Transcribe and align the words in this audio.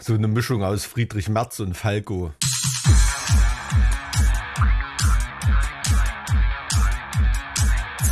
So 0.00 0.14
eine 0.14 0.26
Mischung 0.26 0.64
aus 0.64 0.84
Friedrich 0.84 1.28
Merz 1.28 1.60
und 1.60 1.76
Falco. 1.76 2.32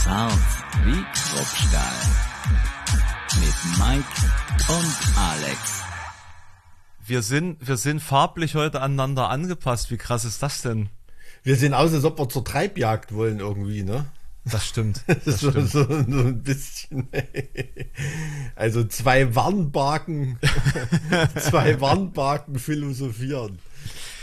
Zart 0.00 0.32
wie 0.84 1.03
Kruppstahl. 1.12 1.92
Mit 3.40 3.79
Mike 3.79 4.06
und 4.68 5.18
Alex. 5.18 5.82
Wir 7.04 7.22
sind, 7.22 7.66
wir 7.66 7.76
sind 7.76 8.01
farblich 8.01 8.54
heute 8.54 8.80
aneinander 8.80 9.28
angepasst. 9.28 9.90
Wie 9.90 9.99
krass 9.99 10.24
ist 10.24 10.40
das 10.40 10.62
denn? 10.62 10.88
Wir 11.42 11.56
sehen 11.56 11.74
aus, 11.74 11.92
als 11.92 12.04
ob 12.04 12.19
wir 12.19 12.28
zur 12.28 12.44
Treibjagd 12.44 13.12
wollen 13.12 13.40
irgendwie, 13.40 13.83
ne? 13.83 14.06
Das 14.45 14.67
stimmt. 14.67 15.03
Das 15.24 15.40
so, 15.40 15.51
stimmt. 15.51 15.71
So, 15.71 15.85
so 15.85 15.95
ein 15.95 16.42
bisschen. 16.42 17.09
Also 18.55 18.84
zwei 18.84 19.34
Warnbarken, 19.34 20.38
zwei 21.38 21.80
Warnbarken 21.80 22.59
philosophieren. 22.59 23.59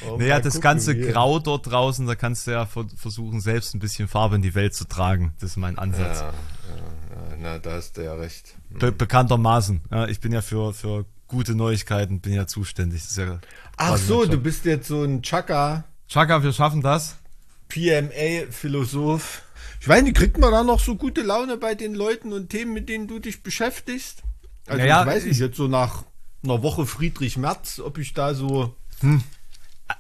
Oh, 0.08 0.18
naja, 0.18 0.40
das 0.40 0.62
ganze 0.62 0.96
wir. 0.96 1.12
Grau 1.12 1.40
dort 1.40 1.70
draußen, 1.70 2.06
da 2.06 2.16
kannst 2.16 2.48
du 2.48 2.52
ja 2.52 2.66
versuchen, 2.66 3.42
selbst 3.42 3.74
ein 3.74 3.80
bisschen 3.80 4.08
Farbe 4.08 4.36
in 4.36 4.42
die 4.42 4.56
Welt 4.56 4.76
zu 4.76 4.88
tragen. 4.88 5.34
Das 5.40 5.52
ist 5.52 5.58
mein 5.58 5.78
Ansatz. 5.78 6.20
Ja, 6.20 6.26
ja, 6.26 6.32
ja 6.32 7.38
na, 7.40 7.60
da 7.60 7.72
hast 7.72 7.98
du 7.98 8.04
ja 8.04 8.14
recht. 8.14 8.56
Be 8.70 8.92
bekanntermaßen. 8.92 9.82
Ja, 9.92 10.08
ich 10.08 10.20
bin 10.20 10.32
ja 10.32 10.42
für, 10.42 10.74
für 10.74 11.06
gute 11.28 11.56
Neuigkeiten, 11.56 12.20
bin 12.22 12.34
ja 12.34 12.48
zuständig. 12.48 13.04
Ja 13.16 13.40
Ach 13.78 13.98
so, 13.98 14.26
du 14.26 14.38
bist 14.38 14.66
jetzt 14.66 14.88
so 14.88 15.04
ein 15.04 15.22
Chaka. 15.22 15.86
Chaka, 16.08 16.44
wir 16.44 16.54
schaffen 16.54 16.82
das. 16.82 17.18
PMA-Philosoph. 17.70 19.44
Ich 19.80 19.88
weiß 19.88 20.04
nicht, 20.04 20.18
kriegt 20.18 20.38
man 20.38 20.52
da 20.52 20.64
noch 20.64 20.80
so 20.80 20.96
gute 20.96 21.22
Laune 21.22 21.58
bei 21.58 21.76
den 21.76 21.96
Leuten 21.96 22.34
und 22.34 22.50
Themen, 22.50 22.74
mit 22.74 22.90
denen 22.90 23.08
du 23.08 23.20
dich 23.20 23.44
beschäftigst? 23.44 24.24
Also 24.68 24.80
naja, 24.80 25.02
ich 25.02 25.08
weiß 25.08 25.26
nicht, 25.26 25.40
jetzt 25.40 25.58
so 25.58 25.68
nach 25.68 26.04
einer 26.44 26.62
Woche 26.62 26.86
Friedrich 26.86 27.38
Merz, 27.38 27.80
ob 27.80 27.98
ich 27.98 28.14
da 28.14 28.34
so... 28.34 28.76
Hm. 29.00 29.24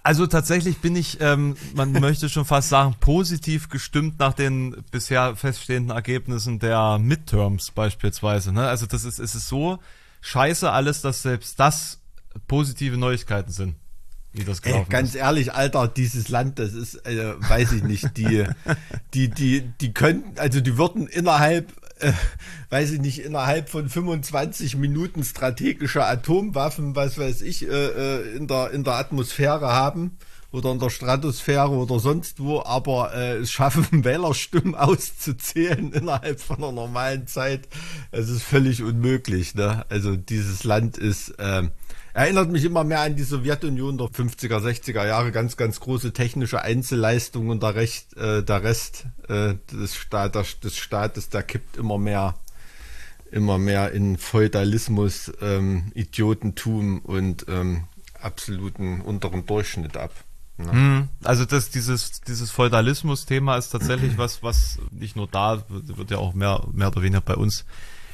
Also 0.04 0.28
tatsächlich 0.28 0.78
bin 0.80 0.96
ich, 0.96 1.20
ähm, 1.20 1.55
man 1.74 1.91
möchte 1.99 2.30
schon 2.30 2.46
fast 2.46 2.70
sagen, 2.70 2.96
positiv 2.99 3.70
gestimmt 3.70 4.20
nach 4.20 4.34
den 4.34 4.84
bisher 4.91 5.36
feststehenden 5.36 5.96
Ergebnissen 5.96 6.60
der 6.60 6.99
Midterms 6.99 7.71
beispielsweise. 7.71 8.52
Ne? 8.52 8.68
Also 8.68 8.86
das 8.86 9.04
ist, 9.05 9.18
es 9.18 9.34
ist 9.34 9.48
so 9.48 9.80
scheiße 10.21 10.70
alles, 10.70 11.02
dass 11.02 11.24
selbst 11.24 11.60
das 11.60 12.02
positive 12.48 12.98
Neuigkeiten 12.98 13.52
sind 13.52 13.76
wie 14.34 14.44
das 14.44 14.62
gelaufen 14.62 14.85
Ey, 14.88 14.91
ganz 14.91 15.10
ist. 15.10 15.16
ehrlich, 15.16 15.54
Alter, 15.54 15.88
dieses 15.88 16.30
Land, 16.30 16.60
das 16.60 16.74
ist, 16.74 17.05
äh, 17.05 17.34
weiß 17.38 17.72
ich 17.74 17.84
nicht, 17.84 18.18
die, 18.18 18.46
die, 19.13 19.30
die, 19.30 19.62
die 19.62 19.94
könnten, 19.94 20.40
also 20.40 20.62
die 20.62 20.77
würden 20.77 21.08
innerhalb, 21.08 21.71
äh, 21.99 22.13
weiß 22.70 22.91
ich 22.91 22.99
nicht, 22.99 23.20
innerhalb 23.20 23.70
von 23.70 23.90
25 23.90 24.77
Minuten 24.77 25.24
strategische 25.24 26.05
Atomwaffen, 26.05 26.96
was 26.96 27.18
weiß 27.18 27.41
ich, 27.41 27.68
äh, 27.68 27.71
äh, 27.71 28.36
in 28.36 28.48
der, 28.48 28.71
in 28.71 28.84
der 28.84 28.94
Atmosphäre 28.94 29.71
haben 29.71 30.18
oder 30.52 30.71
in 30.71 30.80
der 30.80 30.90
Stratosphäre 30.90 31.71
oder 31.71 31.99
sonst 31.99 32.40
wo, 32.40 32.62
aber 32.64 33.14
äh, 33.14 33.38
es 33.38 33.52
schaffen, 33.52 33.88
Wählerstimmen 34.04 34.76
auszuzählen 34.76 35.91
innerhalb 35.91 36.40
von 36.40 36.58
einer 36.58 36.71
normalen 36.71 37.27
Zeit. 37.27 37.68
Es 38.12 38.30
ist 38.30 38.43
völlig 38.43 38.82
unmöglich. 38.82 39.55
Ne? 39.55 39.86
Also 39.90 40.16
dieses 40.16 40.64
Land 40.64 40.98
ist, 40.98 41.30
äh, 41.40 41.64
Erinnert 42.13 42.49
mich 42.49 42.65
immer 42.65 42.84
mehr 42.84 43.02
an 43.02 43.15
die 43.15 43.24
Sowjetunion 43.24 43.98
der 43.98 44.07
50er, 44.07 44.60
60er 44.60 45.05
Jahre. 45.05 45.32
Ganz, 45.32 45.57
ganz 45.57 45.79
große 45.79 46.13
technische 46.13 46.62
Einzelleistungen 46.62 47.49
und 47.49 47.63
der, 47.63 47.76
Recht, 47.76 48.15
äh, 48.18 48.43
der 48.43 48.63
Rest 48.63 49.05
äh, 49.27 49.55
des, 49.71 49.96
Staat, 49.96 50.35
des 50.35 50.77
Staates, 50.77 51.30
der 51.30 51.43
kippt 51.43 51.77
immer 51.77 51.98
mehr 51.98 52.35
immer 53.32 53.60
mehr 53.60 53.91
in 53.91 54.18
Feudalismus, 54.18 55.32
ähm, 55.41 55.91
Idiotentum 55.93 56.99
und 57.02 57.46
ähm, 57.48 57.84
absoluten 58.20 59.02
unteren 59.02 59.46
Durchschnitt 59.46 59.98
ab. 59.98 60.12
Ne? 60.57 61.07
Also 61.24 61.46
das, 61.46 61.70
dieses, 61.70 62.21
dieses 62.21 62.52
Feudalismus-Thema 62.52 63.57
ist 63.57 63.70
tatsächlich 63.70 64.18
was, 64.18 64.44
was 64.44 64.78
nicht 64.91 65.16
nur 65.16 65.28
da, 65.28 65.64
wird 65.70 66.12
ja 66.12 66.18
auch 66.18 66.34
mehr, 66.34 66.66
mehr 66.74 66.88
oder 66.88 67.02
weniger 67.02 67.22
bei 67.22 67.36
uns 67.36 67.66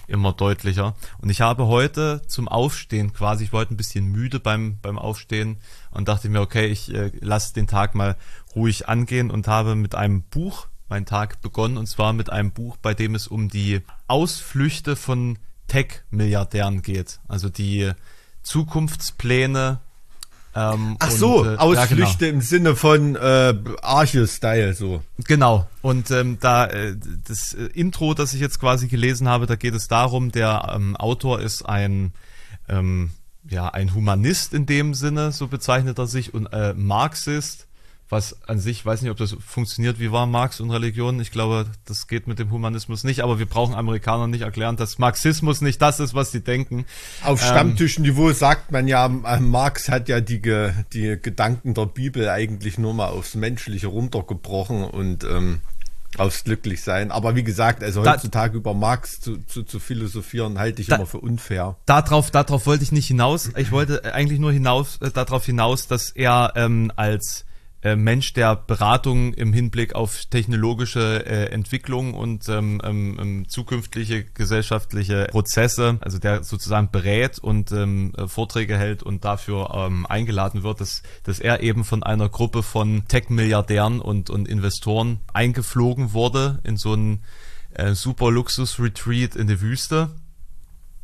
immer 0.07 0.33
deutlicher. 0.33 0.95
Und 1.19 1.29
ich 1.29 1.41
habe 1.41 1.67
heute 1.67 2.21
zum 2.27 2.47
Aufstehen 2.47 3.13
quasi, 3.13 3.45
ich 3.45 3.53
wollte 3.53 3.73
ein 3.73 3.77
bisschen 3.77 4.05
müde 4.05 4.39
beim, 4.39 4.79
beim 4.81 4.97
Aufstehen 4.97 5.57
und 5.91 6.07
dachte 6.07 6.29
mir, 6.29 6.41
okay, 6.41 6.67
ich 6.67 6.93
äh, 6.93 7.11
lasse 7.21 7.53
den 7.53 7.67
Tag 7.67 7.95
mal 7.95 8.15
ruhig 8.55 8.87
angehen 8.87 9.31
und 9.31 9.47
habe 9.47 9.75
mit 9.75 9.95
einem 9.95 10.23
Buch 10.23 10.67
meinen 10.87 11.05
Tag 11.05 11.41
begonnen 11.41 11.77
und 11.77 11.87
zwar 11.87 12.13
mit 12.13 12.29
einem 12.29 12.51
Buch, 12.51 12.77
bei 12.77 12.93
dem 12.93 13.15
es 13.15 13.27
um 13.27 13.49
die 13.49 13.81
Ausflüchte 14.07 14.95
von 14.95 15.39
Tech-Milliardären 15.67 16.81
geht. 16.81 17.19
Also 17.27 17.49
die 17.49 17.91
Zukunftspläne 18.43 19.79
ähm, 20.55 20.95
Ach 20.99 21.11
so, 21.11 21.41
und, 21.41 21.55
äh, 21.55 21.57
Ausflüchte 21.57 22.25
ja, 22.25 22.31
genau. 22.31 22.35
im 22.35 22.41
Sinne 22.41 22.75
von 22.75 23.15
äh, 23.15 23.53
Arche-Style 23.81 24.73
so. 24.73 25.03
Genau. 25.27 25.67
Und 25.81 26.11
ähm, 26.11 26.37
da 26.39 26.65
äh, 26.67 26.95
das 27.27 27.53
äh, 27.53 27.65
Intro, 27.73 28.13
das 28.13 28.33
ich 28.33 28.39
jetzt 28.39 28.59
quasi 28.59 28.87
gelesen 28.87 29.27
habe, 29.27 29.47
da 29.47 29.55
geht 29.55 29.75
es 29.75 29.87
darum, 29.87 30.31
der 30.31 30.73
ähm, 30.73 30.95
Autor 30.95 31.41
ist 31.41 31.63
ein 31.63 32.13
ähm, 32.69 33.11
ja 33.49 33.67
ein 33.67 33.93
Humanist 33.93 34.53
in 34.53 34.65
dem 34.65 34.93
Sinne, 34.93 35.31
so 35.31 35.47
bezeichnet 35.47 35.99
er 35.99 36.07
sich, 36.07 36.33
und 36.33 36.47
äh, 36.47 36.73
Marxist 36.73 37.67
was 38.09 38.37
an 38.47 38.59
sich, 38.59 38.85
weiß 38.85 39.01
nicht, 39.01 39.11
ob 39.11 39.17
das 39.17 39.35
funktioniert, 39.45 39.99
wie 39.99 40.11
war 40.11 40.27
Marx 40.27 40.59
und 40.59 40.69
Religion. 40.69 41.19
Ich 41.19 41.31
glaube, 41.31 41.65
das 41.85 42.07
geht 42.07 42.27
mit 42.27 42.37
dem 42.37 42.51
Humanismus 42.51 43.03
nicht, 43.03 43.21
aber 43.21 43.39
wir 43.39 43.47
brauchen 43.47 43.73
Amerikanern 43.73 44.29
nicht 44.29 44.41
erklären, 44.41 44.75
dass 44.75 44.99
Marxismus 44.99 45.61
nicht 45.61 45.81
das 45.81 45.99
ist, 45.99 46.13
was 46.13 46.31
sie 46.31 46.41
denken. 46.41 46.85
Auf 47.23 47.41
ähm, 47.41 47.47
Stammtischniveau 47.47 48.31
sagt 48.31 48.71
man 48.71 48.87
ja, 48.87 49.05
äh, 49.05 49.39
Marx 49.39 49.89
hat 49.89 50.07
ja 50.07 50.21
die, 50.21 50.39
die 50.93 51.17
Gedanken 51.19 51.73
der 51.73 51.87
Bibel 51.87 52.29
eigentlich 52.29 52.77
nur 52.77 52.93
mal 52.93 53.07
aufs 53.07 53.33
Menschliche 53.33 53.87
runtergebrochen 53.87 54.83
und 54.83 55.23
ähm, 55.23 55.61
aufs 56.17 56.43
Glücklichsein. 56.43 57.11
Aber 57.11 57.35
wie 57.35 57.43
gesagt, 57.43 57.83
also 57.83 58.05
heutzutage 58.05 58.53
da, 58.53 58.57
über 58.57 58.73
Marx 58.75 59.19
zu, 59.19 59.37
zu, 59.45 59.63
zu 59.63 59.79
philosophieren, 59.79 60.59
halte 60.59 60.81
ich 60.81 60.87
da, 60.87 60.97
immer 60.97 61.07
für 61.07 61.19
unfair. 61.19 61.77
Darauf, 61.85 62.29
darauf 62.29 62.67
wollte 62.67 62.83
ich 62.83 62.91
nicht 62.91 63.07
hinaus. 63.07 63.51
Ich 63.57 63.71
wollte 63.71 64.13
eigentlich 64.13 64.39
nur 64.39 64.51
hinaus, 64.51 64.99
äh, 65.01 65.09
darauf 65.11 65.45
hinaus, 65.45 65.87
dass 65.87 66.11
er 66.11 66.53
ähm, 66.55 66.91
als 66.95 67.44
äh, 67.85 67.95
Mensch 67.95 68.33
der 68.33 68.55
Beratung 68.55 69.35
im 69.35 69.53
Hinblick 69.53 69.93
auf 69.93 70.25
technologische 70.25 71.23
äh, 71.23 71.51
Entwicklung 71.51 72.15
und 72.15 72.49
ähm, 72.49 72.81
ähm, 72.83 73.17
ähm, 73.21 73.47
zukünftige 73.47 74.23
gesellschaftliche 74.23 75.25
Prozesse, 75.25 75.99
also 76.01 76.17
der 76.17 76.43
sozusagen 76.43 76.89
berät 76.89 77.37
und 77.37 77.71
ähm, 77.71 78.11
äh, 78.17 78.27
Vorträge 78.27 78.75
hält 78.75 79.03
und 79.03 79.23
dafür 79.23 79.69
ähm, 79.75 80.07
eingeladen 80.07 80.63
wird, 80.63 80.81
dass, 80.81 81.03
dass 81.21 81.39
er 81.39 81.61
eben 81.61 81.83
von 81.83 82.01
einer 82.01 82.27
Gruppe 82.27 82.63
von 82.63 83.07
Tech-Milliardären 83.07 84.01
und, 84.01 84.31
und 84.31 84.47
Investoren 84.47 85.19
eingeflogen 85.33 86.11
wurde 86.11 86.61
in 86.63 86.77
so 86.77 86.93
einen 86.93 87.23
äh, 87.75 87.93
super 87.93 88.31
Luxus-Retreat 88.31 89.35
in 89.35 89.45
der 89.45 89.61
Wüste, 89.61 90.09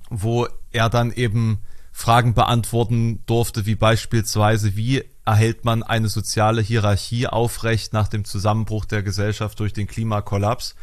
wo 0.09 0.47
er 0.71 0.89
dann 0.89 1.11
eben 1.11 1.59
Fragen 1.91 2.33
beantworten 2.33 3.21
durfte, 3.27 3.67
wie 3.67 3.75
beispielsweise, 3.75 4.75
wie 4.75 5.03
erhält 5.25 5.65
man 5.65 5.83
eine 5.83 6.09
soziale 6.09 6.61
Hierarchie 6.61 7.27
aufrecht 7.27 7.93
nach 7.93 8.07
dem 8.07 8.25
Zusammenbruch 8.25 8.85
der 8.85 9.03
Gesellschaft 9.03 9.59
durch 9.59 9.73
den 9.73 9.87
Klimakollaps, 9.87 10.75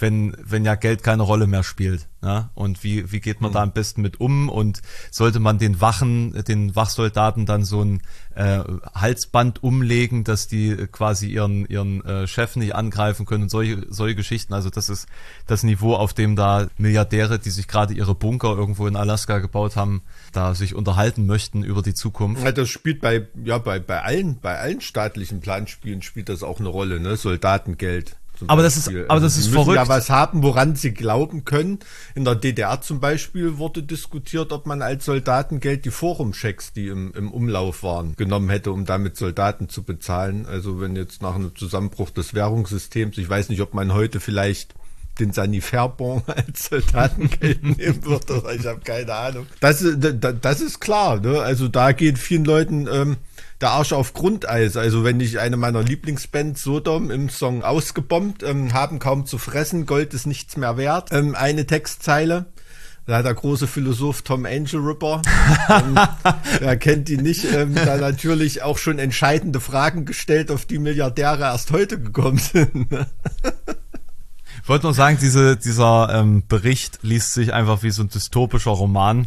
wenn, 0.00 0.36
wenn 0.42 0.64
ja 0.64 0.74
Geld 0.74 1.02
keine 1.02 1.22
Rolle 1.22 1.46
mehr 1.46 1.62
spielt. 1.62 2.08
Ja? 2.22 2.50
Und 2.54 2.84
wie, 2.84 3.10
wie 3.12 3.20
geht 3.20 3.40
man 3.40 3.50
mhm. 3.50 3.54
da 3.54 3.62
am 3.62 3.72
besten 3.72 4.02
mit 4.02 4.20
um? 4.20 4.48
Und 4.48 4.82
sollte 5.10 5.40
man 5.40 5.58
den 5.58 5.80
Wachen, 5.80 6.32
den 6.44 6.76
Wachsoldaten 6.76 7.46
dann 7.46 7.64
so 7.64 7.82
ein 7.82 8.02
äh, 8.34 8.60
Halsband 8.94 9.62
umlegen, 9.62 10.24
dass 10.24 10.48
die 10.48 10.76
quasi 10.90 11.28
ihren, 11.28 11.66
ihren 11.66 12.04
äh, 12.04 12.26
Chef 12.26 12.56
nicht 12.56 12.74
angreifen 12.74 13.26
können 13.26 13.44
und 13.44 13.48
solche, 13.50 13.86
solche 13.88 14.14
Geschichten. 14.14 14.54
Also 14.54 14.70
das 14.70 14.88
ist 14.88 15.06
das 15.46 15.62
Niveau, 15.62 15.94
auf 15.94 16.12
dem 16.14 16.36
da 16.36 16.68
Milliardäre, 16.78 17.38
die 17.38 17.50
sich 17.50 17.68
gerade 17.68 17.94
ihre 17.94 18.14
Bunker 18.14 18.56
irgendwo 18.56 18.86
in 18.86 18.96
Alaska 18.96 19.38
gebaut 19.38 19.76
haben, 19.76 20.02
da 20.32 20.54
sich 20.54 20.74
unterhalten 20.74 21.26
möchten 21.26 21.62
über 21.62 21.82
die 21.82 21.94
Zukunft. 21.94 22.44
Ja, 22.44 22.52
das 22.52 22.68
spielt 22.68 23.00
bei, 23.00 23.26
ja, 23.44 23.58
bei, 23.58 23.78
bei 23.78 24.02
allen, 24.02 24.38
bei 24.40 24.58
allen 24.58 24.80
staatlichen 24.80 25.40
Planspielen 25.40 26.02
spielt 26.02 26.28
das 26.28 26.42
auch 26.42 26.60
eine 26.60 26.68
Rolle, 26.68 27.00
ne? 27.00 27.16
Soldatengeld. 27.16 28.16
Aber 28.48 28.62
das 28.62 28.76
ist, 28.76 28.88
aber 28.88 28.98
das 29.04 29.08
also 29.08 29.26
ist 29.26 29.44
sie 29.44 29.50
verrückt. 29.50 29.76
ja 29.76 29.88
was 29.88 30.10
haben, 30.10 30.42
woran 30.42 30.76
sie 30.76 30.92
glauben 30.92 31.44
können. 31.44 31.78
In 32.14 32.24
der 32.24 32.34
DDR 32.34 32.80
zum 32.80 33.00
Beispiel 33.00 33.58
wurde 33.58 33.82
diskutiert, 33.82 34.52
ob 34.52 34.66
man 34.66 34.82
als 34.82 35.04
Soldatengeld 35.04 35.84
die 35.84 35.90
Forumchecks, 35.90 36.72
die 36.72 36.88
im, 36.88 37.12
im 37.14 37.30
Umlauf 37.30 37.82
waren, 37.82 38.14
genommen 38.16 38.50
hätte, 38.50 38.72
um 38.72 38.84
damit 38.84 39.16
Soldaten 39.16 39.68
zu 39.68 39.82
bezahlen. 39.82 40.46
Also 40.46 40.80
wenn 40.80 40.96
jetzt 40.96 41.22
nach 41.22 41.34
einem 41.34 41.54
Zusammenbruch 41.56 42.10
des 42.10 42.34
Währungssystems, 42.34 43.18
ich 43.18 43.28
weiß 43.28 43.48
nicht, 43.48 43.60
ob 43.60 43.74
man 43.74 43.92
heute 43.92 44.20
vielleicht 44.20 44.74
den 45.18 45.32
Sanifair-Bon 45.32 46.22
als 46.26 46.64
Soldatengeld 46.64 47.62
nehmen 47.62 48.04
wird, 48.04 48.30
oder 48.30 48.54
ich 48.54 48.66
habe 48.66 48.80
keine 48.80 49.14
Ahnung. 49.14 49.46
Das, 49.60 49.84
das 50.40 50.60
ist 50.60 50.80
klar, 50.80 51.20
ne? 51.20 51.40
Also 51.40 51.68
da 51.68 51.92
geht 51.92 52.18
vielen 52.18 52.44
Leuten 52.44 52.88
ähm, 52.90 53.16
der 53.60 53.70
Arsch 53.70 53.92
auf 53.92 54.14
Grundeis. 54.14 54.76
Also 54.76 55.04
wenn 55.04 55.20
ich 55.20 55.38
eine 55.38 55.56
meiner 55.56 55.82
Lieblingsbands 55.82 56.62
Sodom 56.62 57.10
im 57.10 57.28
Song 57.28 57.62
Ausgebombt, 57.62 58.42
ähm, 58.42 58.72
haben 58.72 58.98
kaum 58.98 59.26
zu 59.26 59.38
fressen, 59.38 59.86
Gold 59.86 60.14
ist 60.14 60.26
nichts 60.26 60.56
mehr 60.56 60.76
wert, 60.76 61.10
ähm, 61.12 61.34
eine 61.34 61.66
Textzeile 61.66 62.46
Da 63.06 63.18
hat 63.18 63.24
der 63.26 63.34
große 63.34 63.66
Philosoph 63.66 64.22
Tom 64.22 64.46
Angel 64.46 64.80
Ripper, 64.80 65.20
ähm, 65.68 65.98
wer 66.58 66.76
kennt 66.76 67.08
ihn 67.10 67.22
nicht, 67.22 67.44
ähm, 67.52 67.74
da 67.74 67.96
natürlich 67.96 68.62
auch 68.62 68.78
schon 68.78 68.98
entscheidende 68.98 69.60
Fragen 69.60 70.04
gestellt, 70.04 70.50
auf 70.50 70.64
die 70.64 70.78
Milliardäre 70.78 71.42
erst 71.42 71.70
heute 71.70 72.00
gekommen 72.00 72.38
sind. 72.38 72.88
Ich 74.62 74.68
wollte 74.68 74.86
nur 74.86 74.94
sagen, 74.94 75.18
diese, 75.20 75.56
dieser 75.56 76.10
ähm, 76.12 76.44
Bericht 76.46 77.00
liest 77.02 77.32
sich 77.32 77.52
einfach 77.52 77.82
wie 77.82 77.90
so 77.90 78.02
ein 78.02 78.08
dystopischer 78.08 78.70
Roman. 78.70 79.26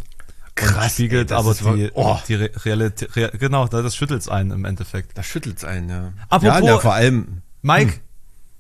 Krass, 0.55 0.93
spiegelt 0.93 1.31
ey, 1.31 1.37
aber 1.37 1.53
die, 1.53 1.91
oh. 1.93 2.17
die 2.27 2.35
Realität, 2.35 3.15
Re 3.15 3.31
genau, 3.39 3.67
das 3.67 3.95
schüttelt's 3.95 4.29
einen 4.29 4.51
im 4.51 4.65
Endeffekt. 4.65 5.17
Das 5.17 5.25
schüttelt's 5.25 5.63
einen, 5.63 5.89
ja. 5.89 6.13
Apropos, 6.29 6.59
ja, 6.59 6.65
ja 6.65 6.79
vor 6.79 6.93
allem. 6.93 7.41
Mike. 7.61 7.93
Hm. 7.93 7.99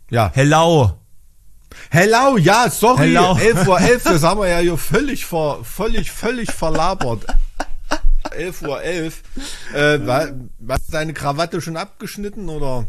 Ja. 0.09 0.31
Hello. 0.33 0.97
Hello, 1.89 2.37
ja, 2.37 2.69
sorry. 2.69 3.13
Hello. 3.13 3.37
11 3.41 3.67
Uhr 3.67 3.79
11, 3.79 4.03
das 4.03 4.23
haben 4.23 4.41
wir 4.41 4.47
ja 4.47 4.59
hier 4.59 4.77
völlig, 4.77 5.25
ver, 5.25 5.59
völlig, 5.63 6.11
völlig 6.11 6.51
verlabert. 6.51 7.25
11 8.31 8.61
Uhr 8.63 8.81
11. 8.81 9.21
Äh, 9.73 10.05
war, 10.05 10.27
war 10.59 10.77
deine 10.89 11.13
Krawatte 11.13 11.61
schon 11.61 11.77
abgeschnitten 11.77 12.49
oder? 12.49 12.87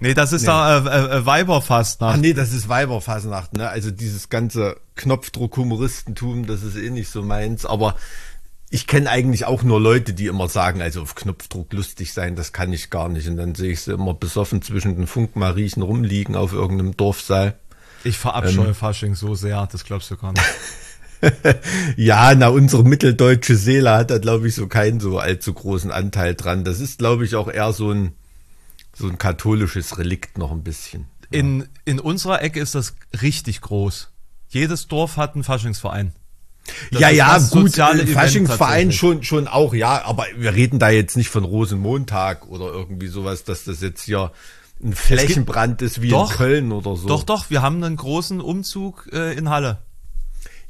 Nee, 0.00 0.14
das 0.14 0.32
ist 0.32 0.42
nee. 0.42 0.46
da 0.46 0.78
äh, 0.78 1.18
äh, 1.18 1.26
Weiberfastnacht. 1.26 2.16
Ach 2.16 2.20
nee, 2.20 2.32
das 2.32 2.52
ist 2.52 2.68
Weiberfastnacht, 2.68 3.54
ne? 3.54 3.68
Also 3.68 3.90
dieses 3.90 4.28
ganze 4.28 4.76
Knopfdruck-Humoristentum, 4.96 6.46
das 6.46 6.62
ist 6.62 6.76
eh 6.76 6.90
nicht 6.90 7.10
so 7.10 7.22
meins, 7.22 7.66
aber 7.66 7.94
ich 8.70 8.86
kenne 8.86 9.10
eigentlich 9.10 9.44
auch 9.44 9.62
nur 9.62 9.80
Leute, 9.80 10.12
die 10.12 10.26
immer 10.26 10.48
sagen, 10.48 10.80
also 10.80 11.02
auf 11.02 11.14
Knopfdruck 11.14 11.72
lustig 11.72 12.12
sein, 12.12 12.36
das 12.36 12.52
kann 12.52 12.72
ich 12.72 12.90
gar 12.90 13.08
nicht. 13.08 13.28
Und 13.28 13.36
dann 13.36 13.54
sehe 13.54 13.72
ich 13.72 13.80
sie 13.82 13.92
immer 13.92 14.14
besoffen 14.14 14.62
zwischen 14.62 14.96
den 14.96 15.06
Funkmariechen 15.06 15.82
rumliegen 15.82 16.34
auf 16.34 16.52
irgendeinem 16.52 16.96
Dorfsaal. 16.96 17.58
Ich 18.04 18.16
verabscheue 18.16 18.68
ähm, 18.68 18.74
Fasching 18.74 19.14
so 19.14 19.34
sehr, 19.34 19.68
das 19.70 19.84
glaubst 19.84 20.10
du 20.10 20.16
gar 20.16 20.32
nicht. 20.32 20.44
ja, 21.96 22.34
na, 22.34 22.48
unsere 22.48 22.84
mitteldeutsche 22.84 23.56
Seele 23.56 23.90
hat 23.90 24.10
da, 24.10 24.18
glaube 24.18 24.48
ich, 24.48 24.54
so 24.54 24.66
keinen 24.66 25.00
so 25.00 25.18
allzu 25.18 25.52
großen 25.52 25.90
Anteil 25.90 26.34
dran. 26.34 26.64
Das 26.64 26.80
ist, 26.80 26.98
glaube 26.98 27.24
ich, 27.24 27.34
auch 27.36 27.48
eher 27.50 27.72
so 27.72 27.90
ein, 27.90 28.12
so 29.00 29.08
ein 29.08 29.18
katholisches 29.18 29.98
Relikt 29.98 30.38
noch 30.38 30.52
ein 30.52 30.62
bisschen. 30.62 31.06
Ja. 31.32 31.40
In, 31.40 31.68
in 31.84 31.98
unserer 31.98 32.42
Ecke 32.42 32.60
ist 32.60 32.74
das 32.74 32.94
richtig 33.22 33.60
groß. 33.60 34.10
Jedes 34.48 34.88
Dorf 34.88 35.16
hat 35.16 35.34
einen 35.34 35.44
Faschingsverein. 35.44 36.12
Das 36.90 37.00
ja, 37.00 37.08
ja, 37.08 37.38
gut, 37.38 37.74
Faschingsverein 37.74 38.92
schon, 38.92 39.22
schon 39.22 39.48
auch, 39.48 39.74
ja, 39.74 40.04
aber 40.04 40.26
wir 40.36 40.54
reden 40.54 40.78
da 40.78 40.90
jetzt 40.90 41.16
nicht 41.16 41.30
von 41.30 41.44
Rosenmontag 41.44 42.46
oder 42.48 42.66
irgendwie 42.66 43.08
sowas, 43.08 43.44
dass 43.44 43.64
das 43.64 43.80
jetzt 43.80 44.02
hier 44.02 44.30
ein 44.82 44.94
Flächenbrand 44.94 45.82
ist 45.82 46.02
wie 46.02 46.10
doch, 46.10 46.30
in 46.30 46.36
Köln 46.36 46.72
oder 46.72 46.96
so. 46.96 47.08
Doch, 47.08 47.22
doch, 47.24 47.50
wir 47.50 47.62
haben 47.62 47.82
einen 47.82 47.96
großen 47.96 48.40
Umzug 48.40 49.08
äh, 49.12 49.36
in 49.36 49.48
Halle. 49.48 49.78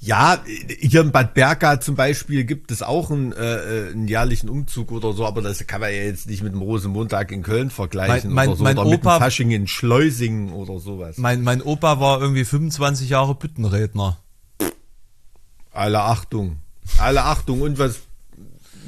Ja, 0.02 0.42
hier 0.80 1.02
in 1.02 1.12
Bad 1.12 1.34
Berka 1.34 1.78
zum 1.78 1.94
Beispiel 1.94 2.44
gibt 2.44 2.70
es 2.70 2.80
auch 2.82 3.10
einen, 3.10 3.34
äh, 3.34 3.88
äh, 3.88 3.92
einen 3.92 4.08
jährlichen 4.08 4.48
Umzug 4.48 4.92
oder 4.92 5.12
so, 5.12 5.26
aber 5.26 5.42
das 5.42 5.66
kann 5.66 5.82
man 5.82 5.90
ja 5.90 5.98
jetzt 5.98 6.26
nicht 6.26 6.42
mit 6.42 6.54
dem 6.54 6.62
Rosenmontag 6.62 7.30
in 7.32 7.42
Köln 7.42 7.68
vergleichen 7.68 8.32
mein, 8.32 8.34
mein, 8.34 8.48
oder 8.48 8.56
so, 8.56 8.64
mein 8.64 8.78
oder 8.78 8.86
Opa, 8.86 8.94
mit 8.94 9.04
dem 9.04 9.24
Fasching 9.24 9.50
in 9.50 9.66
Schleusingen 9.66 10.52
oder 10.54 10.78
sowas. 10.78 11.18
Mein, 11.18 11.42
mein 11.42 11.60
Opa 11.60 12.00
war 12.00 12.18
irgendwie 12.22 12.46
25 12.46 13.10
Jahre 13.10 13.34
Büttenredner. 13.34 14.16
Alle 15.70 16.00
Achtung. 16.00 16.56
Alle 16.96 17.24
Achtung. 17.24 17.60
Und 17.60 17.78
was, 17.78 18.00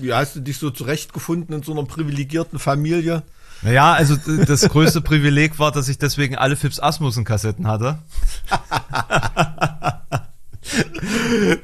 wie 0.01 0.15
hast 0.15 0.37
du 0.37 0.41
dich 0.41 0.57
so 0.57 0.71
zurechtgefunden 0.71 1.55
in 1.55 1.63
so 1.63 1.73
einer 1.73 1.85
privilegierten 1.85 2.59
Familie? 2.59 3.23
Naja, 3.61 3.93
also 3.93 4.17
das 4.47 4.63
größte 4.63 5.01
Privileg 5.03 5.59
war, 5.59 5.73
dass 5.73 5.89
ich 5.89 5.99
deswegen 5.99 6.37
alle 6.37 6.57
Fips 6.57 6.81
Asmussen-Kassetten 6.81 7.67
hatte. 7.67 7.99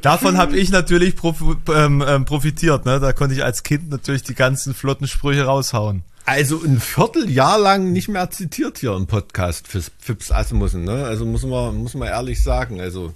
Davon 0.03 0.37
habe 0.37 0.57
ich 0.57 0.71
natürlich 0.71 1.17
prof 1.17 1.43
ähm, 1.75 2.05
ähm, 2.07 2.25
profitiert. 2.25 2.85
Ne? 2.87 3.01
Da 3.01 3.13
konnte 3.13 3.35
ich 3.35 3.45
als 3.45 3.63
Kind 3.63 3.91
natürlich 3.91 4.23
die 4.23 4.35
ganzen 4.35 4.75
flotten 4.75 5.07
Sprüche 5.07 5.45
raushauen. 5.45 6.03
Also 6.25 6.63
ein 6.63 6.79
Vierteljahr 6.79 7.59
lang 7.59 7.93
nicht 7.93 8.09
mehr 8.09 8.31
zitiert 8.31 8.79
hier 8.79 8.95
im 8.95 9.07
Podcast 9.07 9.67
für 9.67 9.83
Fips 9.99 10.31
Asmussen. 10.31 10.85
Ne? 10.85 11.05
Also 11.05 11.25
muss 11.25 11.45
man, 11.45 11.77
muss 11.77 11.95
man 11.95 12.09
ehrlich 12.09 12.43
sagen. 12.43 12.81
Also 12.81 13.15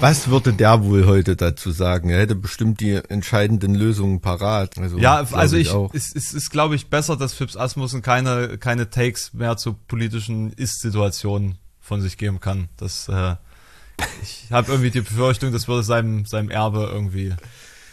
was 0.00 0.28
würde 0.28 0.52
der 0.52 0.84
wohl 0.84 1.06
heute 1.06 1.36
dazu 1.36 1.70
sagen? 1.70 2.10
Er 2.10 2.18
hätte 2.18 2.34
bestimmt 2.34 2.80
die 2.80 3.00
entscheidenden 3.08 3.74
Lösungen 3.74 4.20
parat. 4.20 4.76
Also, 4.78 4.98
ja, 4.98 5.24
also 5.32 5.56
ich, 5.56 5.72
ich 5.72 5.94
es, 5.94 6.14
es 6.14 6.34
ist, 6.34 6.50
glaube 6.50 6.74
ich, 6.74 6.88
besser, 6.88 7.16
dass 7.16 7.32
Phipps 7.32 7.56
Asmussen 7.56 8.02
keine, 8.02 8.58
keine 8.58 8.90
Takes 8.90 9.32
mehr 9.32 9.56
zu 9.56 9.72
politischen 9.72 10.52
Ist-Situationen 10.52 11.56
von 11.80 12.00
sich 12.02 12.18
geben 12.18 12.40
kann. 12.40 12.68
Das, 12.76 13.08
äh, 13.08 13.36
ich 14.22 14.46
habe 14.50 14.72
irgendwie 14.72 14.90
die 14.90 15.00
Befürchtung, 15.00 15.52
das 15.52 15.68
würde 15.68 15.82
seinem, 15.82 16.24
seinem 16.26 16.50
Erbe 16.50 16.90
irgendwie, 16.92 17.34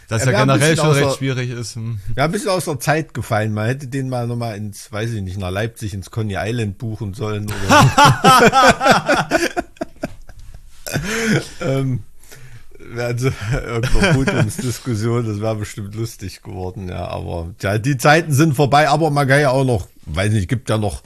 dass 0.08 0.26
er 0.26 0.32
generell 0.32 0.76
schon 0.76 0.90
recht 0.90 1.16
schwierig 1.18 1.50
ist. 1.50 1.76
Hm. 1.76 2.00
Ja, 2.16 2.24
ein 2.24 2.32
bisschen 2.32 2.50
aus 2.50 2.66
der 2.66 2.80
Zeit 2.80 3.14
gefallen. 3.14 3.54
Man 3.54 3.66
hätte 3.66 3.86
den 3.86 4.08
mal 4.08 4.26
nochmal 4.26 4.56
ins, 4.56 4.92
weiß 4.92 5.12
ich 5.12 5.22
nicht, 5.22 5.38
nach 5.38 5.50
Leipzig 5.50 5.94
ins 5.94 6.10
Coney 6.10 6.36
Island 6.38 6.78
buchen 6.78 7.14
sollen. 7.14 7.46
Oder 7.46 9.28
ähm, 11.60 12.02
also 12.96 13.30
irgendeine 13.52 14.14
Podiumsdiskussion, 14.14 15.26
das 15.26 15.40
wäre 15.40 15.56
bestimmt 15.56 15.94
lustig 15.94 16.42
geworden, 16.42 16.88
ja. 16.88 17.06
Aber 17.06 17.54
ja, 17.62 17.78
die 17.78 17.96
Zeiten 17.96 18.32
sind 18.32 18.54
vorbei, 18.54 18.88
aber 18.88 19.10
man 19.10 19.26
kann 19.26 19.40
ja 19.40 19.50
auch 19.50 19.64
noch, 19.64 19.88
weiß 20.06 20.32
nicht, 20.32 20.48
gibt 20.48 20.68
ja 20.68 20.78
noch 20.78 21.02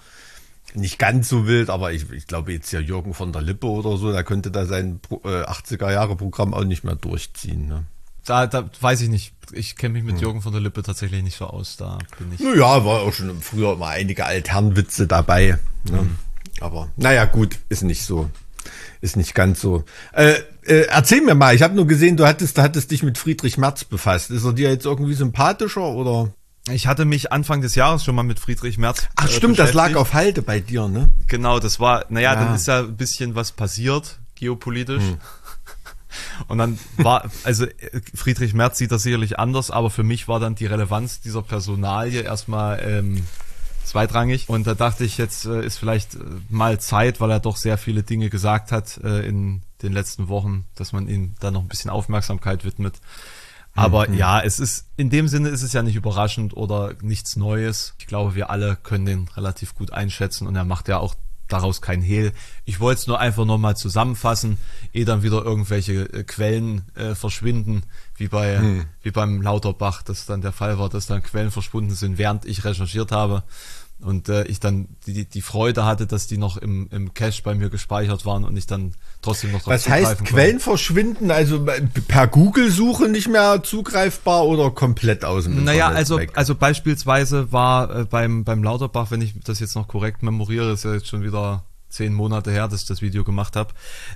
nicht 0.77 0.99
ganz 0.99 1.29
so 1.29 1.47
wild, 1.47 1.71
aber 1.71 1.93
ich, 1.93 2.11
ich 2.11 2.27
glaube 2.27 2.53
jetzt 2.53 2.73
ja 2.73 2.81
Jürgen 2.81 3.15
von 3.15 3.33
der 3.33 3.43
Lippe 3.43 3.67
oder 3.67 3.97
so, 3.97 4.13
der 4.13 4.25
könnte 4.25 4.51
da 4.51 4.67
sein 4.67 5.01
äh, 5.11 5.43
80er 5.43 5.93
Jahre 5.93 6.17
Programm 6.17 6.55
auch 6.55 6.65
nicht 6.65 6.85
mehr 6.85 6.97
durchziehen. 6.97 7.69
Ne? 7.69 7.85
Da, 8.25 8.47
da 8.47 8.69
weiß 8.81 9.03
ich 9.03 9.09
nicht. 9.09 9.35
Ich 9.53 9.77
kenne 9.77 9.95
mich 9.95 10.03
mit 10.03 10.17
hm. 10.17 10.23
Jürgen 10.23 10.43
von 10.43 10.53
der 10.53 10.61
Lippe 10.61 10.83
tatsächlich 10.83 11.23
nicht 11.23 11.37
so 11.37 11.47
aus. 11.47 11.77
Da 11.77 11.99
bin 12.19 12.33
ich. 12.33 12.41
Naja, 12.41 12.85
war 12.85 13.03
auch 13.03 13.13
schon 13.13 13.41
früher 13.41 13.75
immer 13.75 13.89
einige 13.89 14.27
Altherrenwitze 14.27 15.07
dabei. 15.07 15.59
Ne? 15.85 15.99
Hm. 15.99 16.17
Aber 16.61 16.89
naja, 16.97 17.25
gut, 17.27 17.59
ist 17.69 17.83
nicht 17.83 18.05
so 18.05 18.31
ist 19.01 19.17
nicht 19.17 19.35
ganz 19.35 19.61
so. 19.61 19.85
Äh, 20.13 20.35
äh, 20.63 20.87
erzähl 20.89 21.21
mir 21.21 21.35
mal, 21.35 21.55
ich 21.55 21.63
habe 21.63 21.75
nur 21.75 21.87
gesehen, 21.87 22.17
du 22.17 22.27
hattest, 22.27 22.59
du 22.59 22.63
hattest 22.63 22.91
dich 22.91 23.03
mit 23.03 23.19
Friedrich 23.19 23.59
Merz 23.59 23.85
befasst. 23.85 24.31
Ist 24.31 24.45
er 24.45 24.53
dir 24.53 24.71
jetzt 24.71 24.87
irgendwie 24.87 25.15
sympathischer 25.15 25.89
oder? 25.89 26.33
Ich 26.71 26.89
hatte 26.89 27.05
mich 27.05 27.33
Anfang 27.33 27.61
des 27.61 27.77
Jahres 27.77 28.05
schon 28.05 28.15
mal 28.17 28.25
mit 28.25 28.41
Friedrich 28.41 28.77
Merz. 28.77 29.07
Ach 29.15 29.29
äh, 29.29 29.33
stimmt, 29.33 29.59
das 29.59 29.73
lag 29.73 29.95
auf 29.95 30.15
Halte 30.15 30.43
bei 30.43 30.59
dir, 30.59 30.89
ne? 30.89 31.11
Genau, 31.29 31.61
das 31.61 31.79
war, 31.79 32.05
naja, 32.09 32.35
ja. 32.35 32.45
dann 32.45 32.55
ist 32.55 32.67
ja 32.67 32.81
ein 32.81 32.97
bisschen 32.97 33.35
was 33.37 33.53
passiert, 33.53 34.19
geopolitisch. 34.35 35.03
Hm. 35.03 35.19
Und 36.49 36.59
dann 36.59 36.79
war, 36.97 37.31
also 37.45 37.67
Friedrich 38.15 38.55
Merz 38.55 38.79
sieht 38.79 38.91
das 38.91 39.03
sicherlich 39.03 39.39
anders, 39.39 39.71
aber 39.71 39.91
für 39.91 40.03
mich 40.03 40.29
war 40.29 40.41
dann 40.41 40.55
die 40.55 40.67
Relevanz 40.67 41.21
dieser 41.21 41.43
Personalie 41.43 42.23
erstmal 42.23 42.81
ähm, 42.83 43.25
zweitrangig. 43.85 44.49
Und 44.49 44.67
da 44.67 44.75
dachte 44.75 45.05
ich, 45.05 45.19
jetzt 45.19 45.47
äh, 45.47 45.65
ist 45.65 45.79
vielleicht 45.79 46.17
äh, 46.17 46.19
mal 46.49 46.81
Zeit, 46.81 47.21
weil 47.21 47.31
er 47.31 47.41
doch 47.41 47.57
sehr 47.57 47.79
viele 47.79 48.03
Dinge 48.03 48.29
gesagt 48.31 48.73
hat 48.73 48.99
äh, 49.05 49.27
in 49.27 49.63
den 49.83 49.93
letzten 49.93 50.29
Wochen, 50.29 50.65
dass 50.75 50.93
man 50.93 51.09
ihm 51.09 51.35
da 51.41 51.51
noch 51.51 51.63
ein 51.63 51.69
bisschen 51.69 51.91
Aufmerksamkeit 51.91 52.65
widmet. 52.65 53.01
Aber 53.77 54.09
mhm. 54.09 54.15
ja, 54.15 54.41
es 54.41 54.59
ist, 54.59 54.87
in 54.97 55.11
dem 55.11 55.29
Sinne 55.29 55.51
ist 55.51 55.63
es 55.63 55.73
ja 55.73 55.83
nicht 55.83 55.97
überraschend 55.97 56.57
oder 56.57 56.95
nichts 57.03 57.37
Neues. 57.37 57.95
Ich 57.99 58.07
glaube, 58.07 58.35
wir 58.35 58.51
alle 58.51 58.77
können 58.77 59.07
den 59.07 59.29
relativ 59.37 59.75
gut 59.75 59.93
einschätzen 59.93 60.47
und 60.47 60.57
er 60.57 60.65
macht 60.65 60.89
ja 60.89 60.99
auch 60.99 61.15
daraus 61.49 61.81
kein 61.81 62.03
Hehl. 62.03 62.33
Ich 62.65 62.81
wollte 62.81 63.01
es 63.01 63.07
nur 63.07 63.21
einfach 63.21 63.45
nochmal 63.45 63.77
zusammenfassen, 63.77 64.59
ehe 64.93 65.05
dann 65.05 65.23
wieder 65.23 65.45
irgendwelche 65.45 66.13
äh, 66.13 66.25
Quellen 66.25 66.83
äh, 66.97 67.15
verschwinden, 67.15 67.85
wie 68.17 68.27
bei 68.29 68.59
hm. 68.59 68.85
wie 69.03 69.13
beim 69.13 69.43
Lauterbach, 69.43 70.03
dass 70.03 70.27
dann 70.27 70.41
der 70.41 70.53
Fall 70.53 70.79
war, 70.79 70.89
dass 70.89 71.07
dann 71.07 71.23
Quellen 71.23 71.53
verschwunden 71.53 71.95
sind, 71.95 72.19
während 72.19 72.47
ich 72.47 72.65
recherchiert 72.65 73.13
habe 73.13 73.45
und 74.01 74.29
äh, 74.29 74.45
ich 74.45 74.61
dann 74.61 74.89
die, 75.07 75.25
die 75.25 75.41
Freude 75.41 75.85
hatte, 75.85 76.07
dass 76.07 76.27
die 76.27 76.37
noch 76.37 76.57
im, 76.57 76.89
im 76.91 77.15
Cache 77.15 77.43
bei 77.43 77.55
mir 77.55 77.71
gespeichert 77.71 78.27
waren 78.27 78.45
und 78.45 78.57
ich 78.57 78.67
dann 78.67 78.95
trotzdem 79.23 79.53
noch 79.53 79.67
Was 79.67 79.89
heißt 79.89 80.25
Quellen 80.25 80.61
verschwinden? 80.61 81.31
Also 81.31 81.67
per 82.07 82.27
Google-Suche 82.29 83.09
nicht 83.09 83.29
mehr 83.29 83.63
zugreifbar 83.63 84.45
oder 84.45 84.71
komplett 84.71 85.25
aus 85.25 85.45
dem 85.45 85.53
Internet 85.53 85.67
Naja, 85.67 85.89
also, 85.89 86.19
weg? 86.19 86.33
also 86.35 86.55
beispielsweise 86.55 87.53
war 87.53 88.01
äh, 88.01 88.05
beim, 88.05 88.45
beim 88.45 88.63
Lauterbach, 88.63 89.11
wenn 89.11 89.23
ich 89.23 89.35
das 89.43 89.61
jetzt 89.61 89.75
noch 89.75 89.89
korrekt 89.89 90.23
memoriere, 90.23 90.73
ist 90.73 90.85
ja 90.85 90.93
jetzt 90.93 91.09
schon 91.09 91.23
wieder 91.23 91.65
zehn 91.89 92.13
Monate 92.13 92.51
her, 92.51 92.69
dass 92.69 92.83
ich 92.83 92.87
das 92.87 93.01
Video 93.01 93.25
gemacht 93.25 93.57
habe, 93.57 93.73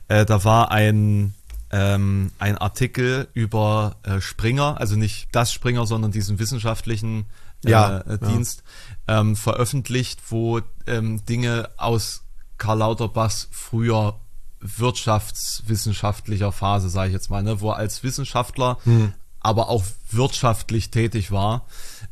äh, 0.09 0.27
da 0.27 0.45
war 0.45 0.71
ein 0.71 1.35
ähm, 1.73 2.33
ein 2.41 2.59
Artikel 2.59 3.29
über 3.33 3.97
äh, 4.03 4.21
Springer, 4.21 4.81
also 4.81 4.97
nicht 4.97 5.29
das 5.33 5.53
Springer, 5.53 5.87
sondern 5.87 6.11
diesen 6.11 6.41
wissenschaftlichen 6.41 7.21
äh, 7.21 7.25
ja, 7.65 7.99
äh, 7.99 8.19
Dienst 8.19 8.63
ja. 9.09 9.21
ähm, 9.21 9.37
veröffentlicht, 9.37 10.21
wo 10.31 10.61
ähm, 10.87 11.25
Dinge 11.25 11.71
aus 11.77 12.25
Karl 12.59 12.79
Lauterbachs 12.79 13.49
früher 13.51 14.19
wirtschaftswissenschaftlicher 14.61 16.53
Phase, 16.53 16.91
sage 16.91 17.09
ich 17.09 17.15
jetzt 17.15 17.31
mal, 17.31 17.43
ne, 17.43 17.61
wo 17.61 17.71
er 17.71 17.77
als 17.77 18.03
Wissenschaftler, 18.03 18.79
hm. 18.85 19.13
aber 19.41 19.69
auch 19.69 19.85
wirtschaftlich 20.11 20.91
tätig 20.91 21.33
war, 21.33 21.67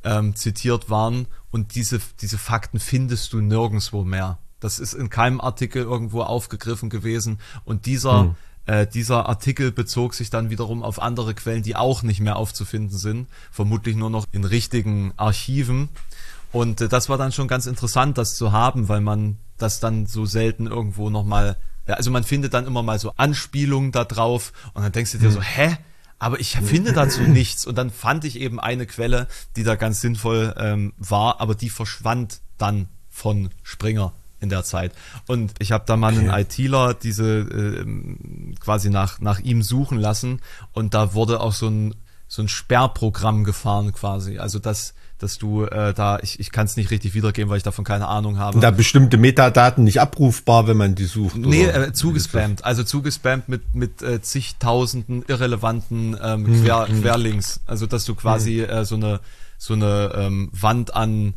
ähm, 0.05 0.35
zitiert 0.35 0.89
waren 0.89 1.27
und 1.51 1.75
diese, 1.75 2.01
diese 2.21 2.39
Fakten 2.39 2.81
findest 2.81 3.33
du 3.33 3.41
nirgendwo 3.41 4.05
mehr. 4.05 4.39
Das 4.61 4.79
ist 4.79 4.95
in 4.95 5.11
keinem 5.11 5.41
Artikel 5.41 5.83
irgendwo 5.83 6.23
aufgegriffen 6.23 6.91
gewesen 6.91 7.39
und 7.65 7.87
dieser 7.87 8.21
hm 8.21 8.37
äh, 8.69 8.87
dieser 8.87 9.31
Artikel 9.31 9.73
bezog 9.73 10.13
sich 10.13 10.29
dann 10.29 10.51
wiederum 10.51 10.83
auf 10.83 11.01
andere 11.01 11.35
Quellen, 11.35 11.63
die 11.63 11.75
auch 11.75 12.03
nicht 12.03 12.21
mehr 12.21 12.37
aufzufinden 12.37 12.97
sind, 12.97 13.27
vermutlich 13.51 13.97
nur 13.97 14.11
noch 14.11 14.27
in 14.31 14.45
richtigen 14.45 15.15
Archiven. 15.17 15.89
Und 16.53 16.83
äh, 16.83 16.89
das 16.89 17.09
war 17.09 17.17
dann 17.17 17.33
schon 17.33 17.49
ganz 17.49 17.65
interessant, 17.65 18.19
das 18.19 18.37
zu 18.37 18.53
haben, 18.53 18.91
weil 18.91 19.01
man 19.01 19.39
das 19.57 19.81
dann 19.81 20.05
so 20.05 20.27
selten 20.27 20.67
irgendwo 20.67 21.09
nochmal, 21.09 21.57
ja, 21.87 21.95
also 21.95 22.11
man 22.11 22.25
findet 22.25 22.53
dann 22.53 22.67
immer 22.67 22.83
mal 22.83 22.99
so 22.99 23.15
Anspielungen 23.17 23.91
da 23.91 24.05
drauf 24.05 24.53
und 24.75 24.83
dann 24.83 24.93
denkst 24.93 25.13
du 25.13 25.19
dir 25.19 25.31
so, 25.31 25.41
hä? 25.41 25.79
Aber 26.19 26.39
ich 26.39 26.57
finde 26.57 26.93
dazu 26.93 27.23
nichts. 27.27 27.67
Und 27.67 27.79
dann 27.79 27.91
fand 27.91 28.27
ich 28.27 28.39
eben 28.39 28.61
eine 28.61 28.85
Quelle, 28.85 29.29
die 29.57 29.65
da 29.65 29.77
ganz 29.77 30.03
sinnvoll 30.03 30.55
ähm, 30.59 30.93
war, 30.99 31.41
aber 31.41 31.55
die 31.55 31.71
verschwand 31.71 32.41
dann 32.59 32.89
von 33.09 33.49
Springer 33.63 34.13
in 34.41 34.49
der 34.49 34.65
Zeit. 34.65 34.93
Und 35.27 35.53
ich 35.59 35.73
habe 35.73 35.85
da 35.87 35.97
mal 35.97 36.13
okay. 36.13 36.29
einen 36.29 36.41
ITler 36.41 36.95
diese 36.95 37.41
äh, 37.41 37.85
quasi 38.61 38.91
nach, 38.91 39.21
nach 39.21 39.41
ihm 39.41 39.63
suchen 39.63 39.99
lassen 39.99 40.41
und 40.73 40.95
da 40.95 41.15
wurde 41.15 41.41
auch 41.41 41.53
so 41.53 41.69
ein, 41.69 41.95
so 42.27 42.43
ein 42.43 42.49
Sperrprogramm 42.49 43.45
gefahren 43.45 43.93
quasi. 43.93 44.39
Also 44.39 44.59
dass 44.59 44.95
dass 45.19 45.39
du 45.39 45.65
äh, 45.65 45.93
da, 45.93 46.21
ich, 46.21 46.39
ich 46.39 46.53
kann 46.53 46.67
es 46.67 46.77
nicht 46.77 46.91
richtig 46.91 47.15
wiedergeben, 47.15 47.51
weil 47.51 47.57
ich 47.57 47.65
davon 47.65 47.85
keine 47.85 48.07
Ahnung 48.07 48.39
habe. 48.39 48.61
Da 48.61 48.71
bestimmte 48.71 49.17
Metadaten 49.17 49.85
nicht 49.85 50.01
abrufbar, 50.01 50.69
wenn 50.69 50.77
man 50.77 50.95
die 50.95 51.07
sucht. 51.07 51.37
Nee, 51.37 51.65
äh, 51.65 51.93
zugespammt. 51.93 52.65
Also 52.65 52.85
zugespammt 52.85 53.49
mit, 53.49 53.75
mit 53.75 54.01
äh, 54.01 54.23
zigtausenden 54.23 55.25
irrelevanten 55.27 56.17
ähm, 56.23 56.47
hm, 56.47 56.63
Quer, 56.63 56.89
hm. 56.89 57.03
Querlinks. 57.03 57.61
Also 57.67 57.87
dass 57.87 58.05
du 58.05 58.15
quasi 58.15 58.59
hm. 58.59 58.71
äh, 58.71 58.85
so 58.85 58.95
eine 58.95 59.21
so 59.61 59.75
eine 59.75 60.13
ähm, 60.15 60.51
Wand 60.53 60.95
an 60.95 61.35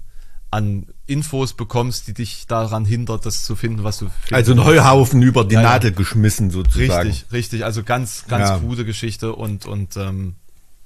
an 0.51 0.85
Infos 1.11 1.53
bekommst, 1.53 2.07
die 2.07 2.13
dich 2.13 2.47
daran 2.47 2.85
hindert, 2.85 3.25
das 3.25 3.43
zu 3.43 3.55
finden, 3.55 3.83
was 3.83 3.99
du 3.99 4.05
findest. 4.09 4.33
Also 4.33 4.53
ein 4.53 4.63
Heuhaufen 4.63 5.21
über 5.21 5.43
die 5.43 5.55
ja, 5.55 5.61
Nadel 5.61 5.91
geschmissen 5.91 6.51
sozusagen. 6.51 7.09
Richtig, 7.09 7.31
richtig. 7.31 7.65
Also 7.65 7.83
ganz, 7.83 8.25
ganz 8.27 8.49
ja. 8.49 8.57
krude 8.59 8.85
Geschichte 8.85 9.33
und, 9.33 9.65
und 9.65 9.97
ähm, 9.97 10.35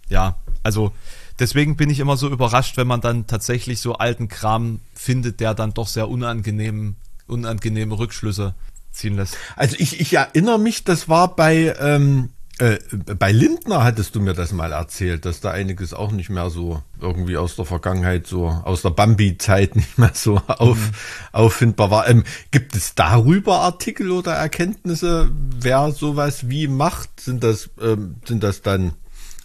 ja, 0.09 0.37
also 0.63 0.91
deswegen 1.39 1.75
bin 1.75 1.89
ich 1.89 1.99
immer 1.99 2.17
so 2.17 2.29
überrascht, 2.29 2.77
wenn 2.77 2.87
man 2.87 3.01
dann 3.01 3.27
tatsächlich 3.27 3.79
so 3.79 3.93
alten 3.93 4.27
Kram 4.27 4.79
findet, 4.93 5.39
der 5.39 5.53
dann 5.53 5.73
doch 5.73 5.87
sehr 5.87 6.09
unangenehm, 6.09 6.95
unangenehme 7.27 7.97
Rückschlüsse 7.97 8.55
ziehen 8.91 9.15
lässt. 9.15 9.37
Also 9.55 9.75
ich, 9.79 9.99
ich 9.99 10.13
erinnere 10.13 10.59
mich, 10.59 10.83
das 10.83 11.09
war 11.09 11.35
bei, 11.35 11.75
ähm, 11.79 12.29
äh, 12.59 12.77
bei 13.17 13.31
Lindner 13.31 13.83
hattest 13.83 14.15
du 14.15 14.21
mir 14.21 14.33
das 14.33 14.53
mal 14.53 14.71
erzählt, 14.71 15.25
dass 15.25 15.41
da 15.41 15.51
einiges 15.51 15.93
auch 15.93 16.11
nicht 16.11 16.29
mehr 16.29 16.49
so 16.49 16.81
irgendwie 17.01 17.37
aus 17.37 17.55
der 17.55 17.65
Vergangenheit, 17.65 18.27
so 18.27 18.47
aus 18.47 18.81
der 18.81 18.91
Bambi-Zeit 18.91 19.75
nicht 19.75 19.97
mehr 19.97 20.11
so 20.13 20.37
auf, 20.47 20.77
mhm. 20.77 20.91
auffindbar 21.33 21.91
war. 21.91 22.07
Ähm, 22.07 22.23
gibt 22.51 22.75
es 22.75 22.95
darüber 22.95 23.59
Artikel 23.59 24.11
oder 24.11 24.33
Erkenntnisse, 24.33 25.29
wer 25.59 25.91
sowas 25.91 26.49
wie 26.49 26.67
macht? 26.67 27.19
Sind 27.19 27.43
das, 27.43 27.69
ähm, 27.81 28.15
sind 28.25 28.43
das 28.43 28.61
dann 28.61 28.93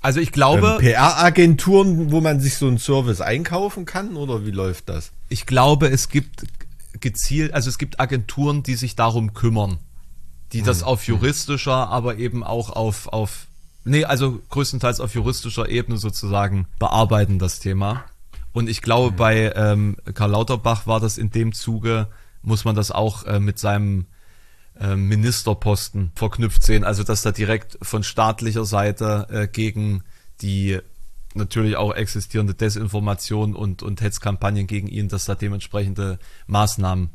also 0.02 0.20
ich 0.20 0.32
glaube. 0.32 0.78
Ähm, 0.80 0.86
PR-Agenturen, 0.86 2.10
wo 2.10 2.20
man 2.20 2.40
sich 2.40 2.56
so 2.56 2.66
einen 2.66 2.78
Service 2.78 3.20
einkaufen 3.20 3.84
kann 3.84 4.16
oder 4.16 4.46
wie 4.46 4.50
läuft 4.50 4.88
das? 4.88 5.12
Ich 5.28 5.46
glaube, 5.46 5.88
es 5.88 6.08
gibt 6.08 6.44
gezielt, 7.00 7.54
also 7.54 7.68
es 7.68 7.78
gibt 7.78 8.00
Agenturen, 8.00 8.62
die 8.62 8.74
sich 8.74 8.96
darum 8.96 9.34
kümmern. 9.34 9.78
Die 10.52 10.62
das 10.62 10.80
hm. 10.80 10.86
auf 10.88 11.06
juristischer, 11.06 11.88
aber 11.88 12.16
eben 12.16 12.42
auch 12.42 12.70
auf, 12.70 13.08
auf, 13.08 13.46
nee, 13.84 14.04
also 14.04 14.40
größtenteils 14.50 15.00
auf 15.00 15.14
juristischer 15.14 15.68
Ebene 15.68 15.98
sozusagen 15.98 16.66
bearbeiten 16.78 17.38
das 17.38 17.60
Thema. 17.60 18.04
Und 18.52 18.68
ich 18.68 18.82
glaube, 18.82 19.10
hm. 19.10 19.16
bei 19.16 19.52
ähm, 19.54 19.96
Karl 20.14 20.30
Lauterbach 20.30 20.86
war 20.86 21.00
das 21.00 21.18
in 21.18 21.30
dem 21.30 21.52
Zuge, 21.52 22.08
muss 22.42 22.64
man 22.64 22.74
das 22.74 22.90
auch 22.90 23.24
äh, 23.24 23.38
mit 23.38 23.58
seinem 23.58 24.06
ähm, 24.80 25.08
Ministerposten 25.08 26.10
verknüpft 26.14 26.62
sehen. 26.62 26.84
Also 26.84 27.04
dass 27.04 27.22
da 27.22 27.32
direkt 27.32 27.78
von 27.82 28.02
staatlicher 28.02 28.64
Seite 28.64 29.26
äh, 29.30 29.46
gegen 29.46 30.02
die 30.40 30.78
natürlich 31.34 31.76
auch 31.76 31.94
existierende 31.94 32.54
Desinformation 32.54 33.54
und, 33.54 33.82
und 33.82 34.00
Hetzkampagnen 34.00 34.66
gegen 34.66 34.88
ihn, 34.88 35.08
dass 35.08 35.26
da 35.26 35.34
dementsprechende 35.34 36.18
Maßnahmen 36.46 37.10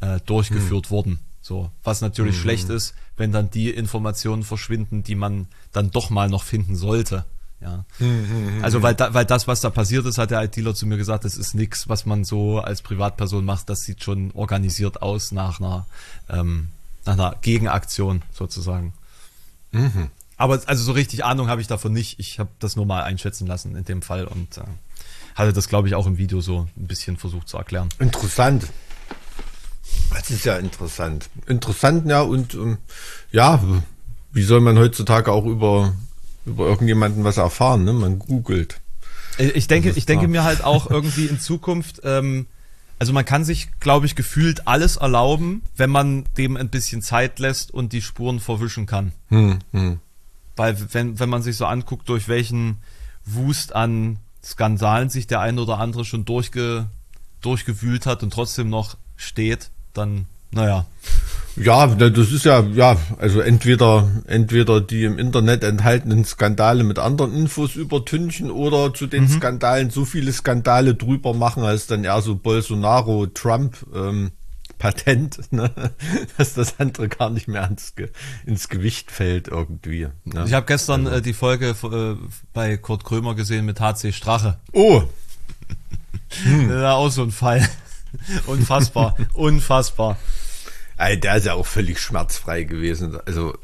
äh, 0.00 0.18
durchgeführt 0.26 0.86
hm. 0.86 0.90
wurden. 0.90 1.18
So, 1.42 1.70
was 1.82 2.00
natürlich 2.00 2.36
hm. 2.36 2.42
schlecht 2.42 2.68
ist, 2.68 2.94
wenn 3.16 3.32
dann 3.32 3.50
die 3.50 3.70
Informationen 3.70 4.44
verschwinden, 4.44 5.02
die 5.02 5.16
man 5.16 5.48
dann 5.72 5.90
doch 5.90 6.08
mal 6.08 6.28
noch 6.28 6.44
finden 6.44 6.76
sollte. 6.76 7.24
Ja. 7.60 7.84
Hm, 7.98 8.60
also 8.62 8.82
weil, 8.82 8.94
da, 8.94 9.14
weil 9.14 9.24
das, 9.24 9.46
was 9.46 9.60
da 9.60 9.70
passiert 9.70 10.06
ist, 10.06 10.18
hat 10.18 10.30
der 10.30 10.42
IT-Dealer 10.42 10.74
zu 10.74 10.86
mir 10.86 10.96
gesagt, 10.96 11.24
das 11.24 11.36
ist 11.36 11.54
nichts, 11.54 11.88
was 11.88 12.06
man 12.06 12.24
so 12.24 12.58
als 12.58 12.82
Privatperson 12.82 13.44
macht, 13.44 13.68
das 13.68 13.82
sieht 13.82 14.02
schon 14.02 14.32
organisiert 14.32 15.02
aus 15.02 15.32
nach 15.32 15.60
einer 15.60 15.86
ähm, 16.28 16.68
nach 17.04 17.14
einer 17.14 17.36
Gegenaktion 17.40 18.22
sozusagen. 18.32 18.94
Mhm. 19.72 20.10
Aber 20.36 20.60
also 20.66 20.82
so 20.82 20.92
richtig 20.92 21.24
Ahnung 21.24 21.48
habe 21.48 21.60
ich 21.60 21.66
davon 21.66 21.92
nicht. 21.92 22.18
Ich 22.18 22.38
habe 22.38 22.50
das 22.58 22.76
nur 22.76 22.86
mal 22.86 23.02
einschätzen 23.02 23.46
lassen 23.46 23.76
in 23.76 23.84
dem 23.84 24.02
Fall 24.02 24.26
und 24.26 24.58
äh, 24.58 24.62
hatte 25.34 25.52
das, 25.52 25.68
glaube 25.68 25.88
ich, 25.88 25.94
auch 25.94 26.06
im 26.06 26.18
Video 26.18 26.40
so 26.40 26.68
ein 26.76 26.86
bisschen 26.86 27.16
versucht 27.16 27.48
zu 27.48 27.58
erklären. 27.58 27.88
Interessant. 27.98 28.64
Das 30.10 30.30
ist 30.30 30.44
ja 30.44 30.56
interessant. 30.56 31.28
Interessant, 31.46 32.06
ja, 32.08 32.22
und 32.22 32.54
ähm, 32.54 32.78
ja, 33.30 33.62
wie 34.32 34.42
soll 34.42 34.60
man 34.60 34.78
heutzutage 34.78 35.32
auch 35.32 35.46
über, 35.46 35.94
über 36.46 36.66
irgendjemanden 36.66 37.24
was 37.24 37.36
erfahren? 37.36 37.84
Ne? 37.84 37.92
Man 37.92 38.18
googelt. 38.18 38.80
Ich 39.38 39.66
denke, 39.66 39.90
ich 39.90 40.06
denke 40.06 40.28
mir 40.28 40.44
halt 40.44 40.62
auch 40.62 40.90
irgendwie 40.90 41.26
in 41.26 41.40
Zukunft, 41.40 42.02
ähm, 42.04 42.46
also 42.98 43.12
man 43.12 43.24
kann 43.24 43.44
sich, 43.44 43.68
glaube 43.80 44.06
ich, 44.06 44.14
gefühlt 44.14 44.68
alles 44.68 44.96
erlauben, 44.96 45.62
wenn 45.74 45.90
man 45.90 46.24
dem 46.36 46.56
ein 46.56 46.68
bisschen 46.68 47.02
Zeit 47.02 47.38
lässt 47.38 47.72
und 47.72 47.92
die 47.92 48.02
Spuren 48.02 48.38
verwischen 48.38 48.86
kann. 48.86 49.12
Hm, 49.28 49.58
hm. 49.72 49.98
Weil 50.54 50.76
wenn, 50.92 51.18
wenn 51.18 51.28
man 51.28 51.42
sich 51.42 51.56
so 51.56 51.66
anguckt, 51.66 52.08
durch 52.08 52.28
welchen 52.28 52.76
Wust 53.24 53.74
an 53.74 54.18
Skandalen 54.44 55.08
sich 55.08 55.26
der 55.26 55.40
eine 55.40 55.60
oder 55.60 55.78
andere 55.78 56.04
schon 56.04 56.24
durchge, 56.24 56.86
durchgewühlt 57.40 58.06
hat 58.06 58.22
und 58.22 58.32
trotzdem 58.32 58.68
noch 58.68 58.96
steht, 59.16 59.70
dann, 59.94 60.26
naja. 60.50 60.86
Ja, 61.56 61.86
das 61.86 62.32
ist 62.32 62.44
ja, 62.44 62.60
ja, 62.60 62.96
also 63.18 63.40
entweder, 63.40 64.08
entweder 64.26 64.80
die 64.80 65.04
im 65.04 65.18
Internet 65.18 65.64
enthaltenen 65.64 66.24
Skandale 66.24 66.82
mit 66.82 66.98
anderen 66.98 67.34
Infos 67.34 67.76
übertünchen 67.76 68.50
oder 68.50 68.94
zu 68.94 69.06
den 69.06 69.24
mhm. 69.24 69.28
Skandalen 69.28 69.90
so 69.90 70.06
viele 70.06 70.32
Skandale 70.32 70.94
drüber 70.94 71.34
machen, 71.34 71.62
als 71.62 71.86
dann 71.86 72.04
eher 72.04 72.22
so 72.22 72.36
Bolsonaro, 72.36 73.26
Trump, 73.26 73.76
ähm, 73.94 74.30
Patent, 74.78 75.40
ne? 75.52 75.70
dass 76.38 76.54
das 76.54 76.80
andere 76.80 77.08
gar 77.08 77.30
nicht 77.30 77.48
mehr 77.48 77.68
ins, 77.68 77.94
ins 78.46 78.68
Gewicht 78.68 79.10
fällt 79.10 79.48
irgendwie. 79.48 80.08
Ne? 80.24 80.44
Ich 80.46 80.54
habe 80.54 80.66
gestern 80.66 81.06
also. 81.06 81.18
äh, 81.18 81.22
die 81.22 81.34
Folge 81.34 81.76
äh, 81.82 82.16
bei 82.54 82.78
Kurt 82.78 83.04
Krömer 83.04 83.34
gesehen 83.34 83.66
mit 83.66 83.78
HC 83.78 84.12
Strache. 84.12 84.58
Oh! 84.72 85.02
hm. 86.44 86.68
Das 86.68 86.82
war 86.82 86.96
auch 86.96 87.10
so 87.10 87.22
ein 87.22 87.30
Fall. 87.30 87.68
unfassbar, 88.46 89.16
unfassbar. 89.34 90.18
Also 90.96 91.20
der 91.20 91.36
ist 91.36 91.46
ja 91.46 91.54
auch 91.54 91.66
völlig 91.66 91.98
schmerzfrei 91.98 92.64
gewesen. 92.64 93.18
Also, 93.26 93.54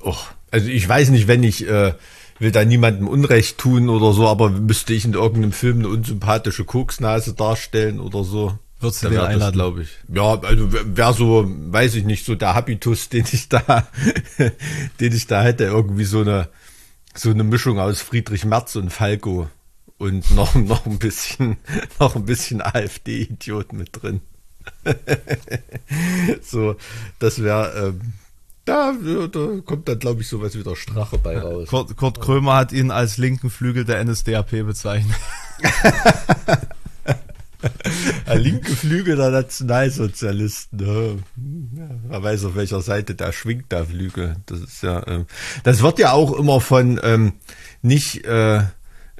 oh, 0.00 0.16
also 0.50 0.68
ich 0.68 0.88
weiß 0.88 1.10
nicht, 1.10 1.28
wenn 1.28 1.42
ich 1.42 1.66
äh, 1.68 1.94
will 2.38 2.50
da 2.50 2.64
niemandem 2.64 3.06
Unrecht 3.06 3.58
tun 3.58 3.88
oder 3.88 4.12
so, 4.12 4.26
aber 4.26 4.50
müsste 4.50 4.94
ich 4.94 5.04
in 5.04 5.12
irgendeinem 5.12 5.52
Film 5.52 5.78
eine 5.80 5.88
unsympathische 5.88 6.64
Koksnase 6.64 7.34
darstellen 7.34 8.00
oder 8.00 8.24
so. 8.24 8.58
Würdest 8.80 9.02
du 9.02 9.10
den 9.10 9.20
einladen, 9.20 9.52
glaube 9.52 9.82
ich. 9.82 9.90
Ja, 10.08 10.40
also 10.40 10.72
wäre 10.72 11.12
so, 11.12 11.44
weiß 11.46 11.96
ich 11.96 12.04
nicht, 12.04 12.24
so 12.24 12.34
der 12.34 12.54
Habitus, 12.54 13.08
den 13.10 13.26
ich 13.30 13.48
da, 13.50 13.86
den 14.98 15.12
ich 15.12 15.26
da 15.26 15.42
hätte, 15.42 15.64
irgendwie 15.64 16.04
so 16.04 16.22
eine, 16.22 16.48
so 17.14 17.30
eine 17.30 17.44
Mischung 17.44 17.78
aus 17.78 18.00
Friedrich 18.00 18.46
Merz 18.46 18.74
und 18.76 18.90
Falco 18.90 19.48
und 20.00 20.34
noch, 20.34 20.54
noch 20.54 20.86
ein 20.86 20.98
bisschen, 20.98 21.58
noch 22.00 22.16
ein 22.16 22.24
bisschen 22.24 22.62
AfD-Idiot 22.62 23.72
mit 23.74 23.90
drin. 23.92 24.22
so, 26.42 26.76
das 27.18 27.42
wäre, 27.42 27.88
ähm, 27.88 28.14
da, 28.64 28.94
da 29.30 29.60
kommt 29.64 29.88
dann, 29.88 29.98
glaube 29.98 30.22
ich, 30.22 30.28
sowas 30.28 30.56
wie 30.56 30.62
der 30.62 30.76
Strache 30.76 31.18
bei 31.18 31.38
raus. 31.38 31.68
Kurt, 31.68 31.96
Kurt 31.96 32.20
Krömer 32.20 32.56
hat 32.56 32.72
ihn 32.72 32.90
als 32.90 33.18
linken 33.18 33.50
Flügel 33.50 33.84
der 33.84 34.02
NSDAP 34.02 34.50
bezeichnet. 34.64 35.16
der 38.26 38.36
linke 38.36 38.74
Flügel 38.74 39.16
der 39.16 39.30
Nationalsozialisten. 39.30 40.78
Ne? 40.78 41.18
Man 42.08 42.22
weiß, 42.22 42.44
auf 42.44 42.54
welcher 42.54 42.80
Seite 42.80 43.14
da 43.14 43.32
schwingt 43.32 43.70
der 43.70 43.84
Flügel. 43.84 44.36
Das 44.46 44.60
ist 44.60 44.82
ja, 44.82 45.06
ähm, 45.06 45.26
das 45.62 45.82
wird 45.82 45.98
ja 45.98 46.12
auch 46.12 46.32
immer 46.32 46.60
von 46.62 46.98
ähm, 47.02 47.34
nicht 47.82 48.24
äh, 48.24 48.62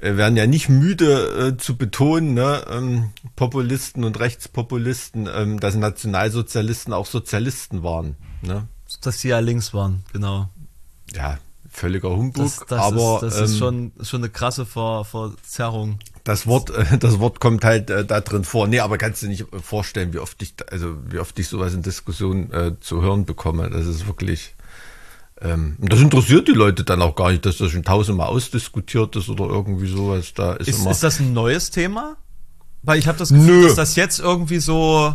werden 0.00 0.36
ja 0.36 0.46
nicht 0.46 0.68
müde 0.68 1.48
äh, 1.48 1.56
zu 1.56 1.76
betonen, 1.76 2.34
ne, 2.34 2.64
ähm, 2.70 3.10
Populisten 3.36 4.04
und 4.04 4.18
Rechtspopulisten, 4.18 5.28
ähm, 5.32 5.60
dass 5.60 5.74
Nationalsozialisten 5.74 6.92
auch 6.92 7.06
Sozialisten 7.06 7.82
waren. 7.82 8.16
Ne? 8.42 8.66
Dass 9.02 9.20
sie 9.20 9.28
ja 9.28 9.38
links 9.40 9.74
waren, 9.74 10.02
genau. 10.12 10.48
Ja, 11.14 11.38
völliger 11.68 12.10
Humbug. 12.10 12.44
Das, 12.44 12.64
das 12.66 12.80
aber 12.80 13.16
ist, 13.16 13.22
das 13.22 13.38
ähm, 13.38 13.44
ist 13.44 13.58
schon, 13.58 13.92
schon 14.02 14.20
eine 14.20 14.30
krasse 14.30 14.66
Ver, 14.66 15.04
Verzerrung. 15.04 15.98
Das 16.24 16.46
Wort, 16.46 16.70
äh, 16.70 16.98
das 16.98 17.18
Wort 17.18 17.40
kommt 17.40 17.64
halt 17.64 17.90
äh, 17.90 18.04
da 18.04 18.20
drin 18.20 18.44
vor. 18.44 18.68
Nee, 18.68 18.80
aber 18.80 18.98
kannst 18.98 19.22
du 19.22 19.28
nicht 19.28 19.46
vorstellen, 19.62 20.12
wie 20.12 20.18
oft 20.18 20.40
ich, 20.42 20.54
also 20.70 20.96
wie 21.10 21.18
oft 21.18 21.38
ich 21.38 21.48
sowas 21.48 21.74
in 21.74 21.82
Diskussionen 21.82 22.52
äh, 22.52 22.72
zu 22.80 23.02
hören 23.02 23.24
bekomme. 23.24 23.70
Das 23.70 23.86
ist 23.86 24.06
wirklich 24.06 24.54
Ähm, 25.42 25.76
das 25.78 26.00
interessiert 26.00 26.48
die 26.48 26.52
Leute 26.52 26.84
dann 26.84 27.00
auch 27.02 27.14
gar 27.16 27.30
nicht, 27.30 27.46
dass 27.46 27.58
das 27.58 27.70
schon 27.72 27.82
tausendmal 27.82 28.28
ausdiskutiert 28.28 29.16
ist 29.16 29.28
oder 29.28 29.46
irgendwie 29.46 29.88
sowas. 29.88 30.34
Da 30.34 30.52
ist, 30.54 30.68
Ist, 30.68 30.80
immer. 30.80 30.90
ist 30.90 31.02
das 31.02 31.18
ein 31.20 31.32
neues 31.32 31.70
Thema? 31.70 32.16
Weil 32.82 32.98
ich 32.98 33.06
habe 33.08 33.18
das 33.18 33.30
Gefühl, 33.30 33.60
Nö. 33.60 33.66
dass 33.66 33.74
das 33.74 33.96
jetzt 33.96 34.20
irgendwie 34.20 34.58
so 34.58 35.14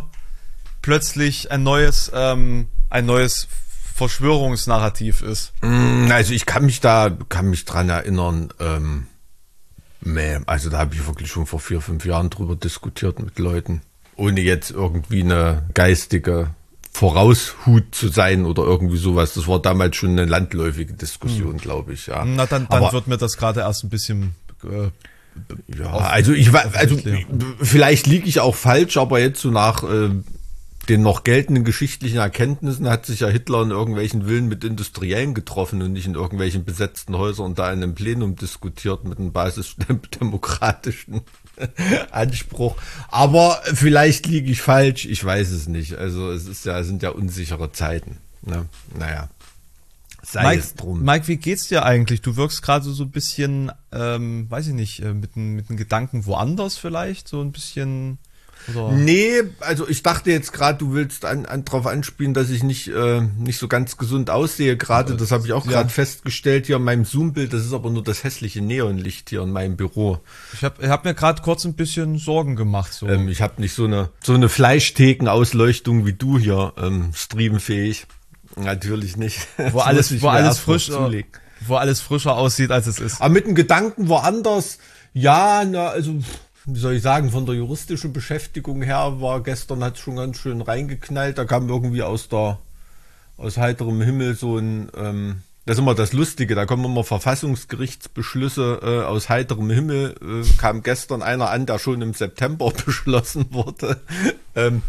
plötzlich 0.82 1.50
ein 1.50 1.62
neues, 1.62 2.10
ähm, 2.14 2.66
ein 2.90 3.06
neues 3.06 3.48
Verschwörungsnarrativ 3.94 5.22
ist. 5.22 5.52
Mm, 5.62 6.10
Also 6.10 6.32
ich 6.32 6.46
kann 6.46 6.66
mich 6.66 6.80
da, 6.80 7.10
kann 7.28 7.48
mich 7.50 7.64
dran 7.64 7.88
erinnern, 7.88 8.50
ähm, 8.60 9.06
nee, 10.00 10.38
also 10.46 10.70
da 10.70 10.78
habe 10.78 10.94
ich 10.94 11.06
wirklich 11.06 11.30
schon 11.30 11.46
vor 11.46 11.60
vier, 11.60 11.80
fünf 11.80 12.04
Jahren 12.04 12.30
drüber 12.30 12.56
diskutiert 12.56 13.20
mit 13.20 13.38
Leuten, 13.38 13.80
ohne 14.16 14.40
jetzt 14.40 14.70
irgendwie 14.70 15.22
eine 15.22 15.68
geistige 15.74 16.50
Voraushut 16.96 17.94
zu 17.94 18.08
sein 18.08 18.46
oder 18.46 18.62
irgendwie 18.62 18.96
sowas. 18.96 19.34
Das 19.34 19.46
war 19.46 19.60
damals 19.60 19.96
schon 19.96 20.10
eine 20.10 20.24
landläufige 20.24 20.94
Diskussion, 20.94 21.58
glaube 21.58 21.92
ich, 21.92 22.06
ja. 22.06 22.24
Na, 22.24 22.46
dann, 22.46 22.66
dann 22.70 22.82
Aber- 22.84 22.92
wird 22.94 23.06
mir 23.06 23.18
das 23.18 23.36
gerade 23.36 23.60
erst 23.60 23.84
ein 23.84 23.90
bisschen. 23.90 24.34
Äh, 24.64 24.88
Ja, 25.78 25.92
Auf- 25.92 26.02
also 26.10 26.32
ich 26.32 26.54
war, 26.54 26.64
also 26.74 26.96
vielleicht 27.60 28.06
liege 28.06 28.26
ich 28.26 28.40
auch 28.40 28.54
falsch, 28.54 28.96
aber 28.96 29.20
jetzt 29.20 29.42
so 29.42 29.50
nach 29.50 29.82
äh, 29.82 30.08
den 30.88 31.02
noch 31.02 31.24
geltenden 31.24 31.64
geschichtlichen 31.64 32.16
Erkenntnissen 32.16 32.88
hat 32.88 33.04
sich 33.04 33.20
ja 33.20 33.28
Hitler 33.28 33.60
in 33.62 33.70
irgendwelchen 33.70 34.26
Villen 34.26 34.48
mit 34.48 34.64
Industriellen 34.64 35.34
getroffen 35.34 35.82
und 35.82 35.92
nicht 35.92 36.06
in 36.06 36.14
irgendwelchen 36.14 36.64
besetzten 36.64 37.18
Häusern 37.18 37.44
und 37.44 37.58
da 37.58 37.70
in 37.70 37.82
einem 37.82 37.94
Plenum 37.94 38.36
diskutiert 38.36 39.04
mit 39.04 39.18
einem 39.18 39.32
basisdemokratischen 39.32 41.20
Anspruch. 42.10 42.76
Aber 43.08 43.60
vielleicht 43.64 44.26
liege 44.26 44.50
ich 44.50 44.62
falsch, 44.62 45.06
ich 45.06 45.24
weiß 45.24 45.50
es 45.50 45.68
nicht. 45.68 45.94
Also 45.96 46.30
es 46.30 46.46
ist 46.46 46.64
ja, 46.64 46.78
es 46.78 46.86
sind 46.86 47.02
ja 47.02 47.10
unsichere 47.10 47.72
Zeiten. 47.72 48.18
Ne? 48.42 48.66
Naja. 48.98 49.28
Sei 50.22 50.42
Mike, 50.42 50.60
es 50.60 50.74
drum. 50.74 51.02
Mike, 51.02 51.28
wie 51.28 51.36
geht's 51.36 51.68
dir 51.68 51.84
eigentlich? 51.84 52.20
Du 52.20 52.36
wirkst 52.36 52.60
gerade 52.62 52.84
so 52.84 53.04
ein 53.04 53.10
bisschen, 53.10 53.70
ähm, 53.92 54.50
weiß 54.50 54.66
ich 54.68 54.74
nicht, 54.74 55.00
äh, 55.00 55.14
mit, 55.14 55.36
mit 55.36 55.68
einem 55.68 55.76
Gedanken 55.76 56.26
woanders 56.26 56.76
vielleicht, 56.76 57.28
so 57.28 57.40
ein 57.40 57.52
bisschen. 57.52 58.18
Nee, 58.92 59.42
also 59.60 59.88
ich 59.88 60.02
dachte 60.02 60.30
jetzt 60.30 60.52
gerade, 60.52 60.78
du 60.78 60.92
willst 60.92 61.24
an, 61.24 61.46
an, 61.46 61.64
drauf 61.64 61.86
anspielen, 61.86 62.34
dass 62.34 62.50
ich 62.50 62.62
nicht, 62.62 62.88
äh, 62.88 63.22
nicht 63.38 63.58
so 63.58 63.68
ganz 63.68 63.96
gesund 63.96 64.30
aussehe 64.30 64.76
gerade. 64.76 65.14
Das 65.16 65.30
habe 65.30 65.46
ich 65.46 65.52
auch 65.52 65.64
ja. 65.66 65.72
gerade 65.72 65.88
festgestellt 65.88 66.66
hier 66.66 66.76
in 66.76 66.82
meinem 66.82 67.04
Zoom-Bild. 67.04 67.52
Das 67.52 67.64
ist 67.64 67.72
aber 67.72 67.90
nur 67.90 68.02
das 68.02 68.24
hässliche 68.24 68.60
Neonlicht 68.60 69.30
hier 69.30 69.42
in 69.42 69.52
meinem 69.52 69.76
Büro. 69.76 70.18
Ich 70.52 70.64
habe 70.64 70.88
hab 70.88 71.04
mir 71.04 71.14
gerade 71.14 71.42
kurz 71.42 71.64
ein 71.64 71.74
bisschen 71.74 72.18
Sorgen 72.18 72.56
gemacht. 72.56 72.92
So. 72.92 73.06
Ähm, 73.08 73.28
ich 73.28 73.40
habe 73.40 73.60
nicht 73.60 73.74
so 73.74 73.84
eine 73.84 74.10
so 74.22 74.34
eine 74.34 74.48
Fleischthekenausleuchtung 74.48 76.06
wie 76.06 76.12
du 76.12 76.38
hier 76.38 76.72
ähm, 76.76 77.12
streamfähig. 77.14 78.06
Natürlich 78.56 79.16
nicht. 79.16 79.46
wo 79.72 79.80
alles, 79.80 80.20
wo 80.22 80.28
alles 80.28 80.64
zulegen. 80.64 81.30
wo 81.60 81.76
alles 81.76 82.00
frischer 82.00 82.36
aussieht, 82.36 82.70
als 82.70 82.86
es 82.86 82.98
ist. 82.98 83.20
Aber 83.20 83.32
mit 83.32 83.46
dem 83.46 83.54
Gedanken 83.54 84.08
woanders, 84.08 84.78
ja, 85.12 85.64
na, 85.64 85.88
also, 85.88 86.16
wie 86.66 86.80
soll 86.80 86.94
ich 86.94 87.02
sagen, 87.02 87.30
von 87.30 87.46
der 87.46 87.54
juristischen 87.54 88.12
Beschäftigung 88.12 88.82
her 88.82 89.20
war 89.20 89.40
gestern 89.42 89.84
hat 89.84 89.98
schon 89.98 90.16
ganz 90.16 90.38
schön 90.38 90.60
reingeknallt. 90.60 91.38
Da 91.38 91.44
kam 91.44 91.68
irgendwie 91.68 92.02
aus 92.02 92.28
der, 92.28 92.58
aus 93.36 93.56
heiterem 93.56 94.02
Himmel 94.02 94.34
so 94.34 94.58
ein, 94.58 94.90
ähm, 94.96 95.42
das 95.64 95.76
ist 95.76 95.80
immer 95.80 95.94
das 95.94 96.12
Lustige, 96.12 96.54
da 96.54 96.66
kommen 96.66 96.84
immer 96.84 97.04
Verfassungsgerichtsbeschlüsse 97.04 98.80
äh, 98.82 99.04
aus 99.04 99.28
heiterem 99.28 99.70
Himmel. 99.70 100.16
Äh, 100.20 100.58
kam 100.58 100.82
gestern 100.82 101.22
einer 101.22 101.50
an, 101.50 101.66
der 101.66 101.78
schon 101.78 102.02
im 102.02 102.14
September 102.14 102.72
beschlossen 102.86 103.46
wurde. 103.50 104.00
ähm, 104.56 104.82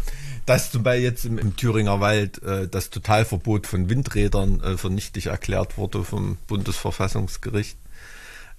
dass 0.46 0.72
zum 0.72 0.82
Beispiel 0.82 1.04
jetzt 1.04 1.26
im, 1.26 1.38
im 1.38 1.56
Thüringer 1.56 2.00
Wald 2.00 2.42
äh, 2.42 2.66
das 2.66 2.90
Totalverbot 2.90 3.66
von 3.66 3.88
Windrädern 3.88 4.60
äh, 4.60 4.76
für 4.76 4.90
erklärt 5.26 5.76
wurde 5.76 6.02
vom 6.04 6.38
Bundesverfassungsgericht. 6.46 7.76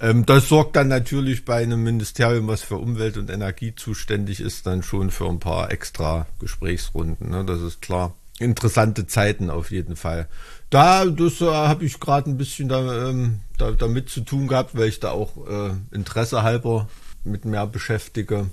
Ähm, 0.01 0.25
das 0.25 0.47
sorgt 0.47 0.75
dann 0.75 0.87
natürlich 0.87 1.45
bei 1.45 1.61
einem 1.61 1.83
Ministerium, 1.83 2.47
was 2.47 2.61
für 2.61 2.77
Umwelt 2.77 3.17
und 3.17 3.29
Energie 3.29 3.75
zuständig 3.75 4.39
ist, 4.39 4.65
dann 4.65 4.83
schon 4.83 5.11
für 5.11 5.27
ein 5.27 5.39
paar 5.39 5.71
extra 5.71 6.27
Gesprächsrunden. 6.39 7.29
Ne? 7.29 7.43
Das 7.45 7.61
ist 7.61 7.81
klar. 7.81 8.15
Interessante 8.39 9.05
Zeiten 9.05 9.49
auf 9.49 9.69
jeden 9.69 9.97
Fall. 9.97 10.29
Da, 10.69 11.05
das 11.05 11.41
äh, 11.41 11.45
habe 11.45 11.83
ich 11.83 11.99
gerade 11.99 12.29
ein 12.29 12.37
bisschen 12.37 12.69
da, 12.69 13.09
ähm, 13.09 13.41
da, 13.57 13.71
damit 13.71 14.09
zu 14.09 14.21
tun 14.21 14.47
gehabt, 14.47 14.77
weil 14.77 14.87
ich 14.87 15.01
da 15.01 15.11
auch 15.11 15.35
äh, 15.45 15.71
Interesse 15.91 16.41
halber 16.41 16.87
mit 17.25 17.43
mehr 17.43 17.67
beschäftige. 17.67 18.49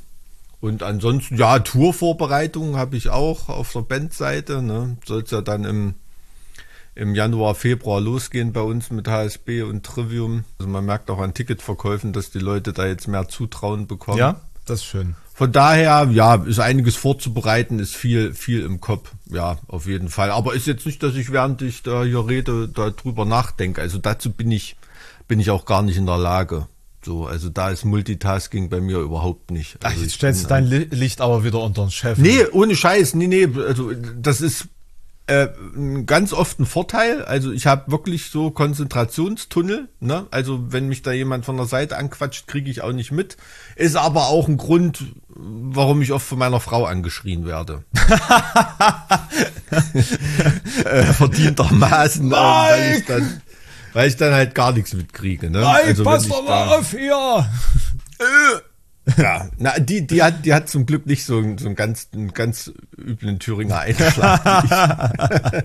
Und 0.60 0.82
ansonsten, 0.82 1.36
ja, 1.36 1.60
Tourvorbereitungen 1.60 2.76
habe 2.76 2.96
ich 2.96 3.10
auch 3.10 3.48
auf 3.48 3.72
der 3.72 3.82
Bandseite. 3.82 4.60
Ne? 4.60 4.96
Soll 5.04 5.22
es 5.22 5.30
ja 5.30 5.40
dann 5.40 5.64
im, 5.64 5.94
im 6.96 7.14
Januar, 7.14 7.54
Februar 7.54 8.00
losgehen 8.00 8.52
bei 8.52 8.60
uns 8.62 8.90
mit 8.90 9.06
HSB 9.06 9.62
und 9.62 9.84
Trivium. 9.84 10.44
Also 10.58 10.68
man 10.68 10.84
merkt 10.84 11.10
auch 11.10 11.18
an 11.20 11.34
Ticketverkäufen, 11.34 12.12
dass 12.12 12.30
die 12.30 12.38
Leute 12.40 12.72
da 12.72 12.86
jetzt 12.86 13.06
mehr 13.06 13.28
Zutrauen 13.28 13.86
bekommen. 13.86 14.18
Ja, 14.18 14.40
das 14.64 14.80
ist 14.80 14.86
schön. 14.86 15.14
Von 15.34 15.52
daher, 15.52 16.08
ja, 16.12 16.34
ist 16.36 16.58
einiges 16.60 16.96
vorzubereiten, 16.96 17.78
ist 17.78 17.94
viel, 17.94 18.32
viel 18.32 18.62
im 18.62 18.80
Kopf. 18.80 19.12
Ja, 19.26 19.58
auf 19.68 19.86
jeden 19.86 20.08
Fall. 20.08 20.30
Aber 20.30 20.54
ist 20.54 20.66
jetzt 20.66 20.86
nicht, 20.86 21.02
dass 21.02 21.14
ich 21.14 21.30
während 21.30 21.60
ich 21.60 21.82
da 21.82 22.02
hier 22.04 22.26
rede, 22.26 22.66
darüber 22.68 23.26
nachdenke. 23.26 23.82
Also 23.82 23.98
dazu 23.98 24.32
bin 24.32 24.50
ich, 24.50 24.76
bin 25.28 25.38
ich 25.38 25.50
auch 25.50 25.66
gar 25.66 25.82
nicht 25.82 25.98
in 25.98 26.06
der 26.06 26.16
Lage. 26.16 26.66
So, 27.04 27.26
also 27.26 27.50
da 27.50 27.68
ist 27.68 27.84
Multitasking 27.84 28.70
bei 28.70 28.80
mir 28.80 28.98
überhaupt 29.00 29.50
nicht. 29.50 29.76
Ach, 29.82 29.90
Also 29.90 30.00
jetzt 30.00 30.08
ich 30.08 30.14
stellst 30.16 30.44
du 30.44 30.48
dein 30.48 30.64
Li- 30.64 30.88
Licht 30.90 31.20
aber 31.20 31.44
wieder 31.44 31.60
unter 31.62 31.84
den 31.84 31.90
Chef. 31.90 32.16
Nee, 32.18 32.46
ohne 32.52 32.74
Scheiß, 32.74 33.14
nee, 33.14 33.26
nee, 33.28 33.46
also 33.64 33.92
das 34.18 34.40
ist 34.40 34.66
äh, 35.28 35.48
ganz 36.04 36.32
oft 36.32 36.60
ein 36.60 36.66
Vorteil. 36.66 37.24
Also 37.24 37.50
ich 37.52 37.66
habe 37.66 37.90
wirklich 37.90 38.30
so 38.30 38.50
Konzentrationstunnel, 38.50 39.88
ne? 40.00 40.26
Also 40.30 40.72
wenn 40.72 40.88
mich 40.88 41.02
da 41.02 41.12
jemand 41.12 41.44
von 41.44 41.56
der 41.56 41.66
Seite 41.66 41.96
anquatscht, 41.96 42.46
kriege 42.46 42.70
ich 42.70 42.82
auch 42.82 42.92
nicht 42.92 43.10
mit. 43.10 43.36
Ist 43.74 43.96
aber 43.96 44.26
auch 44.26 44.46
ein 44.48 44.56
Grund, 44.56 45.04
warum 45.28 46.00
ich 46.02 46.12
oft 46.12 46.26
von 46.26 46.38
meiner 46.38 46.60
Frau 46.60 46.84
angeschrien 46.84 47.44
werde. 47.44 47.82
äh, 50.84 51.02
verdientermaßen, 51.04 52.30
äh, 52.30 52.34
weil 52.34 52.96
ich 52.98 53.04
dann 53.06 53.42
weil 53.92 54.08
ich 54.08 54.16
dann 54.16 54.34
halt 54.34 54.54
gar 54.54 54.72
nichts 54.72 54.92
mitkriege. 54.92 55.50
Ne? 55.50 55.60
Mike, 55.60 55.96
wenn 55.98 56.04
pass 56.04 56.28
doch 56.28 56.44
da- 56.44 56.66
mal 56.66 56.78
auf 56.78 56.90
hier! 56.90 57.48
ja, 59.16 59.48
na, 59.58 59.78
die, 59.78 60.04
die 60.06 60.22
hat, 60.22 60.44
die 60.44 60.52
hat 60.52 60.68
zum 60.68 60.84
Glück 60.84 61.06
nicht 61.06 61.24
so, 61.24 61.38
einen- 61.38 61.58
so 61.58 61.66
einen 61.66 61.76
ganz, 61.76 62.08
einen 62.12 62.32
ganz 62.34 62.72
üblen 62.98 63.38
Thüringer 63.38 63.78
Einschlag. 63.78 65.64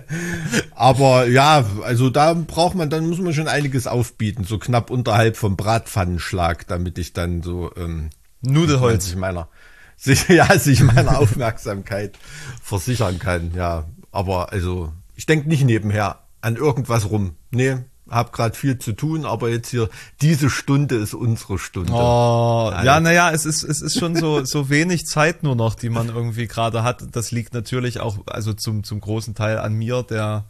Aber 0.74 1.26
ja, 1.26 1.64
also 1.82 2.10
da 2.10 2.34
braucht 2.34 2.74
man, 2.76 2.90
dann 2.90 3.08
muss 3.08 3.18
man 3.18 3.34
schon 3.34 3.48
einiges 3.48 3.86
aufbieten, 3.86 4.44
so 4.44 4.58
knapp 4.58 4.90
unterhalb 4.90 5.36
vom 5.36 5.56
Bratpfannenschlag, 5.56 6.66
damit 6.68 6.98
ich 6.98 7.12
dann 7.12 7.42
so, 7.42 7.70
ähm, 7.76 8.10
Nudelholz. 8.42 9.06
sich 9.06 9.16
meiner, 9.16 9.48
sich, 9.96 10.28
ja, 10.28 10.58
sich 10.58 10.82
meiner 10.82 11.18
Aufmerksamkeit 11.18 12.18
versichern 12.62 13.18
kann, 13.18 13.52
ja. 13.56 13.84
Aber 14.10 14.52
also, 14.52 14.92
ich 15.16 15.26
denke 15.26 15.48
nicht 15.48 15.64
nebenher 15.64 16.20
an 16.42 16.56
irgendwas 16.56 17.08
rum. 17.10 17.36
Nee, 17.50 17.76
hab 18.12 18.32
gerade 18.32 18.54
viel 18.56 18.78
zu 18.78 18.92
tun, 18.92 19.24
aber 19.24 19.48
jetzt 19.48 19.70
hier, 19.70 19.88
diese 20.20 20.50
Stunde 20.50 20.96
ist 20.96 21.14
unsere 21.14 21.58
Stunde. 21.58 21.92
Oh, 21.92 22.70
ja, 22.84 23.00
naja, 23.00 23.30
es 23.30 23.46
ist, 23.46 23.62
es 23.64 23.80
ist 23.80 23.98
schon 23.98 24.14
so, 24.14 24.44
so 24.44 24.68
wenig 24.70 25.06
Zeit 25.06 25.42
nur 25.42 25.56
noch, 25.56 25.74
die 25.74 25.88
man 25.88 26.08
irgendwie 26.08 26.46
gerade 26.46 26.82
hat. 26.82 27.04
Das 27.12 27.30
liegt 27.30 27.54
natürlich 27.54 28.00
auch, 28.00 28.18
also 28.26 28.52
zum, 28.52 28.84
zum 28.84 29.00
großen 29.00 29.34
Teil 29.34 29.58
an 29.58 29.74
mir, 29.74 30.02
der, 30.02 30.44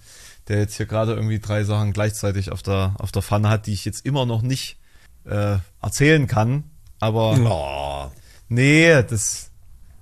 der 0.48 0.58
jetzt 0.58 0.76
hier 0.76 0.86
gerade 0.86 1.14
irgendwie 1.14 1.38
drei 1.38 1.64
Sachen 1.64 1.92
gleichzeitig 1.92 2.50
auf 2.52 2.62
der, 2.62 2.94
auf 2.98 3.12
der 3.12 3.22
Pfanne 3.22 3.48
hat, 3.48 3.66
die 3.66 3.72
ich 3.72 3.84
jetzt 3.84 4.04
immer 4.04 4.26
noch 4.26 4.42
nicht 4.42 4.76
äh, 5.24 5.56
erzählen 5.80 6.26
kann. 6.26 6.64
Aber 7.00 7.36
Oh. 7.38 8.10
nee, 8.48 9.02
das, 9.02 9.50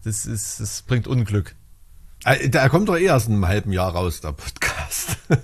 das 0.05 0.27
ist, 0.27 0.61
das 0.61 0.83
bringt 0.83 1.07
Unglück. 1.07 1.55
Äh, 2.25 2.49
Der 2.49 2.69
kommt 2.69 2.89
doch 2.89 2.97
eh 2.97 3.05
erst 3.05 3.29
in 3.29 3.35
einem 3.35 3.47
halben 3.49 3.73
Jahr 3.73 3.93
raus, 3.93 4.21
der 4.21 4.33
Podcast. 4.33 5.17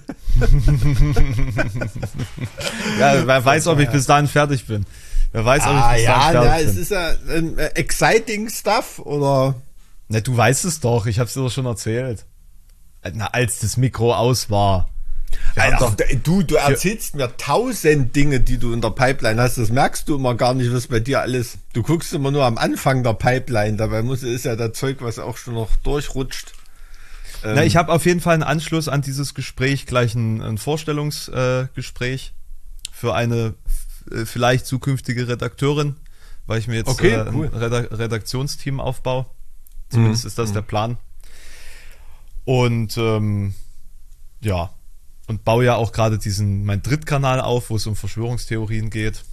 Ja, 2.99 3.27
wer 3.27 3.45
weiß, 3.45 3.67
ob 3.69 3.79
ich 3.81 3.89
bis 3.91 4.07
dahin 4.07 4.27
fertig 4.29 4.67
bin. 4.67 4.85
Wer 5.33 5.45
weiß, 5.45 5.63
ob 5.65 5.71
ich 5.71 5.77
ah 5.77 5.93
bis 5.95 6.03
ja, 6.03 6.33
dahin 6.33 6.35
na, 6.35 6.43
fertig 6.43 6.67
es 6.67 6.73
bin. 6.75 6.83
ist 6.83 6.91
ja 6.91 7.13
ähm, 7.35 7.59
äh, 7.59 7.67
exciting 7.75 8.49
stuff, 8.51 8.99
oder? 9.01 9.55
Na, 10.09 10.21
du 10.21 10.37
weißt 10.37 10.65
es 10.65 10.81
doch, 10.81 11.07
ich 11.07 11.19
hab's 11.19 11.35
dir 11.35 11.41
doch 11.41 11.51
schon 11.51 11.67
erzählt. 11.67 12.25
Na, 13.15 13.27
als 13.29 13.59
das 13.61 13.77
Mikro 13.77 14.15
aus 14.15 14.51
war. 14.51 14.89
Alter, 15.57 15.95
doch- 15.99 16.07
du, 16.23 16.43
du 16.43 16.55
erzählst 16.57 17.15
mir 17.17 17.37
tausend 17.37 18.15
Dinge, 18.17 18.41
die 18.41 18.59
du 18.59 18.73
in 18.73 18.81
der 18.81 18.91
Pipeline 18.91 19.41
hast. 19.41 19.59
Das 19.59 19.71
merkst 19.71 20.09
du 20.09 20.17
immer 20.17 20.35
gar 20.35 20.55
nicht, 20.55 20.73
was 20.73 20.87
bei 20.87 21.01
dir 21.01 21.21
alles. 21.21 21.59
Du 21.73 21.83
guckst 21.83 22.13
immer 22.13 22.31
nur 22.31 22.45
am 22.45 22.59
Anfang 22.59 23.03
der 23.03 23.15
Pipeline. 23.15 23.77
Dabei 23.77 24.03
muss 24.03 24.23
ist 24.23 24.45
ja 24.45 24.55
das 24.57 24.73
Zeug, 24.75 24.99
was 25.01 25.19
auch 25.19 25.37
schon 25.37 25.55
noch 25.55 25.75
durchrutscht. 25.83 26.53
Na, 27.55 27.65
ich 27.65 27.77
habe 27.77 27.93
auf 27.93 28.07
jeden 28.07 28.21
Fall 28.21 28.35
einen 28.35 28.43
Anschluss 28.43 28.89
an 28.89 29.03
dieses 29.03 29.35
Gespräch 29.35 29.87
gleich 29.87 30.15
ein, 30.15 30.43
ein 30.43 30.59
Vorstellungsgespräch 30.59 32.35
äh, 32.35 32.91
für 32.93 33.15
eine 33.15 33.55
äh, 34.11 34.25
vielleicht 34.25 34.67
zukünftige 34.67 35.29
Redakteurin, 35.29 35.97
weil 36.47 36.59
ich 36.59 36.69
mir 36.69 36.77
jetzt 36.77 36.89
Okay, 36.89 37.13
äh, 37.13 37.31
cool. 37.33 37.51
ein 37.53 37.59
Reda 37.59 37.79
Redaktionsteam 37.79 38.81
aufbaue. 38.81 39.27
Zumindest 39.89 40.25
ist 40.25 40.39
das 40.39 40.53
der 40.53 40.63
Plan. 40.63 40.97
Und 42.45 42.97
ähm, 42.97 43.55
ja, 44.41 44.71
und 45.27 45.45
baue 45.45 45.65
ja 45.65 45.75
auch 45.75 45.93
gerade 45.93 46.19
diesen, 46.19 46.65
mein 46.65 46.83
Drittkanal 46.83 47.41
auf, 47.41 47.71
wo 47.71 47.77
es 47.77 47.87
um 47.87 47.97
Verschwörungstheorien 47.97 48.91
geht. 48.91 49.25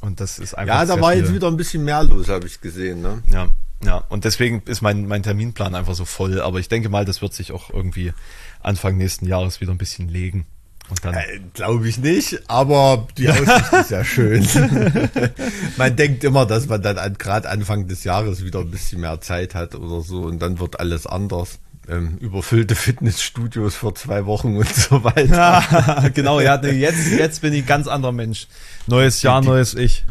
Und 0.00 0.20
das 0.20 0.38
ist 0.38 0.54
einfach. 0.54 0.74
Ja, 0.74 0.84
da 0.86 1.00
war 1.00 1.12
viel. 1.12 1.22
jetzt 1.22 1.34
wieder 1.34 1.48
ein 1.48 1.56
bisschen 1.56 1.84
mehr 1.84 2.02
los, 2.02 2.28
habe 2.28 2.46
ich 2.46 2.60
gesehen, 2.60 3.02
ne? 3.02 3.22
Ja. 3.30 3.48
Ja, 3.84 4.04
und 4.08 4.24
deswegen 4.24 4.62
ist 4.66 4.80
mein, 4.80 5.06
mein 5.06 5.22
Terminplan 5.22 5.74
einfach 5.74 5.94
so 5.94 6.04
voll. 6.04 6.40
Aber 6.40 6.60
ich 6.60 6.68
denke 6.68 6.88
mal, 6.88 7.04
das 7.04 7.22
wird 7.22 7.34
sich 7.34 7.52
auch 7.52 7.70
irgendwie 7.70 8.12
Anfang 8.60 8.96
nächsten 8.96 9.26
Jahres 9.26 9.60
wieder 9.60 9.72
ein 9.72 9.78
bisschen 9.78 10.08
legen. 10.08 10.46
Und 10.88 11.04
dann 11.04 11.14
äh, 11.14 11.40
Glaube 11.54 11.88
ich 11.88 11.98
nicht, 11.98 12.50
aber 12.50 13.06
die 13.16 13.28
Aussicht 13.30 13.72
ist 13.72 13.90
ja 13.90 14.04
schön. 14.04 14.46
man 15.76 15.96
denkt 15.96 16.24
immer, 16.24 16.44
dass 16.44 16.68
man 16.68 16.82
dann 16.82 16.98
an, 16.98 17.14
gerade 17.18 17.48
Anfang 17.48 17.88
des 17.88 18.04
Jahres 18.04 18.44
wieder 18.44 18.60
ein 18.60 18.70
bisschen 18.70 19.00
mehr 19.00 19.20
Zeit 19.20 19.54
hat 19.54 19.74
oder 19.74 20.00
so 20.02 20.22
und 20.22 20.40
dann 20.40 20.58
wird 20.58 20.80
alles 20.80 21.06
anders. 21.06 21.58
Ähm, 21.88 22.16
überfüllte 22.18 22.76
Fitnessstudios 22.76 23.74
vor 23.74 23.94
zwei 23.94 24.24
Wochen 24.26 24.56
und 24.56 24.72
so 24.72 25.02
weiter. 25.02 25.24
Ja, 25.26 26.08
genau, 26.14 26.40
ja, 26.40 26.62
jetzt, 26.62 27.10
jetzt 27.10 27.42
bin 27.42 27.52
ich 27.54 27.62
ein 27.62 27.66
ganz 27.66 27.88
anderer 27.88 28.12
Mensch. 28.12 28.46
Neues 28.86 29.22
Jahr, 29.22 29.40
neues 29.40 29.74
Ich. 29.74 30.04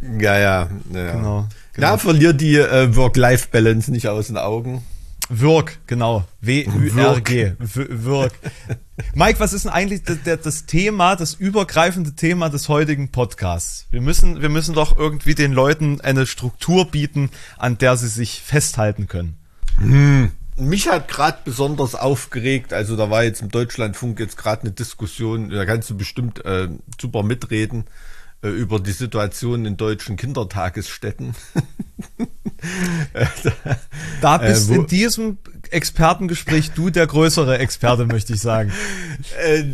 Ja, 0.00 0.38
ja, 0.38 0.68
ja. 0.92 1.12
Genau. 1.12 1.48
Genau. 1.74 1.90
Da 1.92 1.98
verliert 1.98 2.40
die 2.40 2.56
äh, 2.56 2.94
Work-Life-Balance 2.96 3.90
nicht 3.90 4.08
aus 4.08 4.28
den 4.28 4.38
Augen. 4.38 4.82
Wirk, 5.28 5.78
genau. 5.86 6.24
W-U-R-G. 6.42 7.52
Wirk. 7.58 8.32
Mike, 9.14 9.40
was 9.40 9.52
ist 9.52 9.64
denn 9.64 9.72
eigentlich 9.72 10.02
das, 10.02 10.18
das, 10.42 10.66
Thema, 10.66 11.16
das 11.16 11.34
übergreifende 11.34 12.14
Thema 12.14 12.50
des 12.50 12.68
heutigen 12.68 13.10
Podcasts? 13.10 13.86
Wir 13.90 14.02
müssen, 14.02 14.42
wir 14.42 14.50
müssen 14.50 14.74
doch 14.74 14.98
irgendwie 14.98 15.34
den 15.34 15.52
Leuten 15.52 16.00
eine 16.02 16.26
Struktur 16.26 16.90
bieten, 16.90 17.30
an 17.56 17.78
der 17.78 17.96
sie 17.96 18.08
sich 18.08 18.42
festhalten 18.42 19.08
können. 19.08 19.38
Hm. 19.78 20.30
Mich 20.56 20.88
hat 20.88 21.08
gerade 21.08 21.38
besonders 21.44 21.94
aufgeregt, 21.96 22.72
also 22.72 22.94
da 22.94 23.10
war 23.10 23.24
jetzt 23.24 23.42
im 23.42 23.50
Deutschlandfunk 23.50 24.20
jetzt 24.20 24.36
gerade 24.36 24.62
eine 24.62 24.70
Diskussion, 24.70 25.50
da 25.50 25.64
kannst 25.64 25.90
du 25.90 25.96
bestimmt 25.96 26.44
äh, 26.44 26.68
super 27.00 27.24
mitreden 27.24 27.86
über 28.50 28.80
die 28.80 28.92
Situation 28.92 29.64
in 29.64 29.76
deutschen 29.76 30.16
Kindertagesstätten. 30.16 31.34
da 34.20 34.38
bist 34.38 34.70
äh, 34.70 34.74
in 34.74 34.86
diesem 34.86 35.38
Expertengespräch 35.70 36.72
du 36.72 36.90
der 36.90 37.06
größere 37.06 37.58
Experte, 37.58 38.06
möchte 38.06 38.34
ich 38.34 38.40
sagen. 38.40 38.72
Äh, 39.42 39.64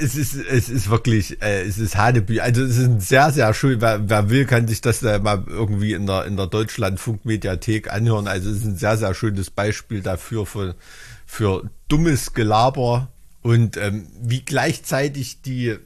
es 0.00 0.16
ist, 0.16 0.34
es 0.34 0.68
ist 0.68 0.88
wirklich, 0.88 1.42
äh, 1.42 1.62
es 1.62 1.78
ist 1.78 1.96
Hanebü. 1.96 2.40
Also 2.40 2.62
es 2.62 2.78
ist 2.78 3.08
sehr, 3.08 3.30
sehr 3.32 3.52
schön. 3.52 3.80
Wer, 3.80 4.08
wer 4.08 4.30
will, 4.30 4.44
kann 4.46 4.66
sich 4.66 4.80
das 4.80 5.00
da 5.00 5.18
mal 5.18 5.44
irgendwie 5.46 5.92
in 5.92 6.06
der, 6.06 6.24
in 6.24 6.36
der 6.36 6.46
Deutschlandfunk-Mediathek 6.46 7.92
anhören. 7.92 8.28
Also 8.28 8.50
es 8.50 8.58
ist 8.58 8.64
ein 8.64 8.76
sehr, 8.76 8.96
sehr 8.96 9.14
schönes 9.14 9.50
Beispiel 9.50 10.00
dafür 10.00 10.46
für, 10.46 10.74
für 11.26 11.70
dummes 11.88 12.32
Gelaber 12.34 13.08
und 13.42 13.76
ähm, 13.76 14.08
wie 14.20 14.40
gleichzeitig 14.40 15.42
die 15.42 15.76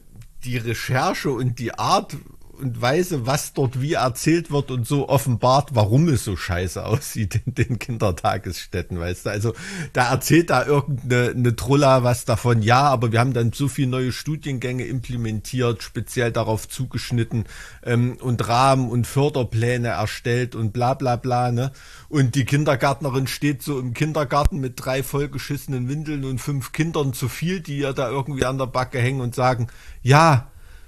die 0.43 0.57
Recherche 0.57 1.31
und 1.31 1.59
die 1.59 1.73
Art 1.73 2.15
und 2.63 2.81
Weise, 2.81 3.27
was 3.27 3.53
dort 3.53 3.81
wie 3.81 3.93
erzählt 3.93 4.51
wird 4.51 4.71
und 4.71 4.87
so 4.87 5.09
offenbart, 5.09 5.75
warum 5.75 6.07
es 6.07 6.23
so 6.23 6.35
scheiße 6.35 6.85
aussieht 6.85 7.41
in 7.45 7.53
den 7.53 7.79
Kindertagesstätten, 7.79 8.99
weißt 8.99 9.25
du? 9.25 9.29
Also 9.29 9.53
da 9.91 10.09
erzählt 10.09 10.49
da 10.49 10.65
irgendeine 10.65 11.31
eine 11.31 11.55
Trulla 11.55 12.03
was 12.03 12.25
davon, 12.25 12.61
ja, 12.61 12.81
aber 12.81 13.11
wir 13.11 13.19
haben 13.19 13.33
dann 13.33 13.51
so 13.51 13.67
viele 13.67 13.89
neue 13.89 14.11
Studiengänge 14.11 14.85
implementiert, 14.85 15.83
speziell 15.83 16.31
darauf 16.31 16.67
zugeschnitten 16.67 17.45
ähm, 17.83 18.17
und 18.19 18.47
Rahmen 18.47 18.89
und 18.89 19.05
Förderpläne 19.05 19.89
erstellt 19.89 20.55
und 20.55 20.71
bla 20.71 20.93
bla 20.93 21.17
bla, 21.17 21.51
ne? 21.51 21.71
Und 22.09 22.35
die 22.35 22.45
Kindergärtnerin 22.45 23.27
steht 23.27 23.63
so 23.63 23.79
im 23.79 23.93
Kindergarten 23.93 24.59
mit 24.59 24.73
drei 24.77 25.03
vollgeschissenen 25.03 25.89
Windeln 25.89 26.25
und 26.25 26.39
fünf 26.39 26.71
Kindern 26.71 27.13
zu 27.13 27.27
viel, 27.27 27.59
die 27.59 27.79
ihr 27.79 27.93
da 27.93 28.09
irgendwie 28.09 28.45
an 28.45 28.57
der 28.57 28.67
Backe 28.67 28.99
hängen 28.99 29.21
und 29.21 29.35
sagen, 29.35 29.67
ja, 30.03 30.47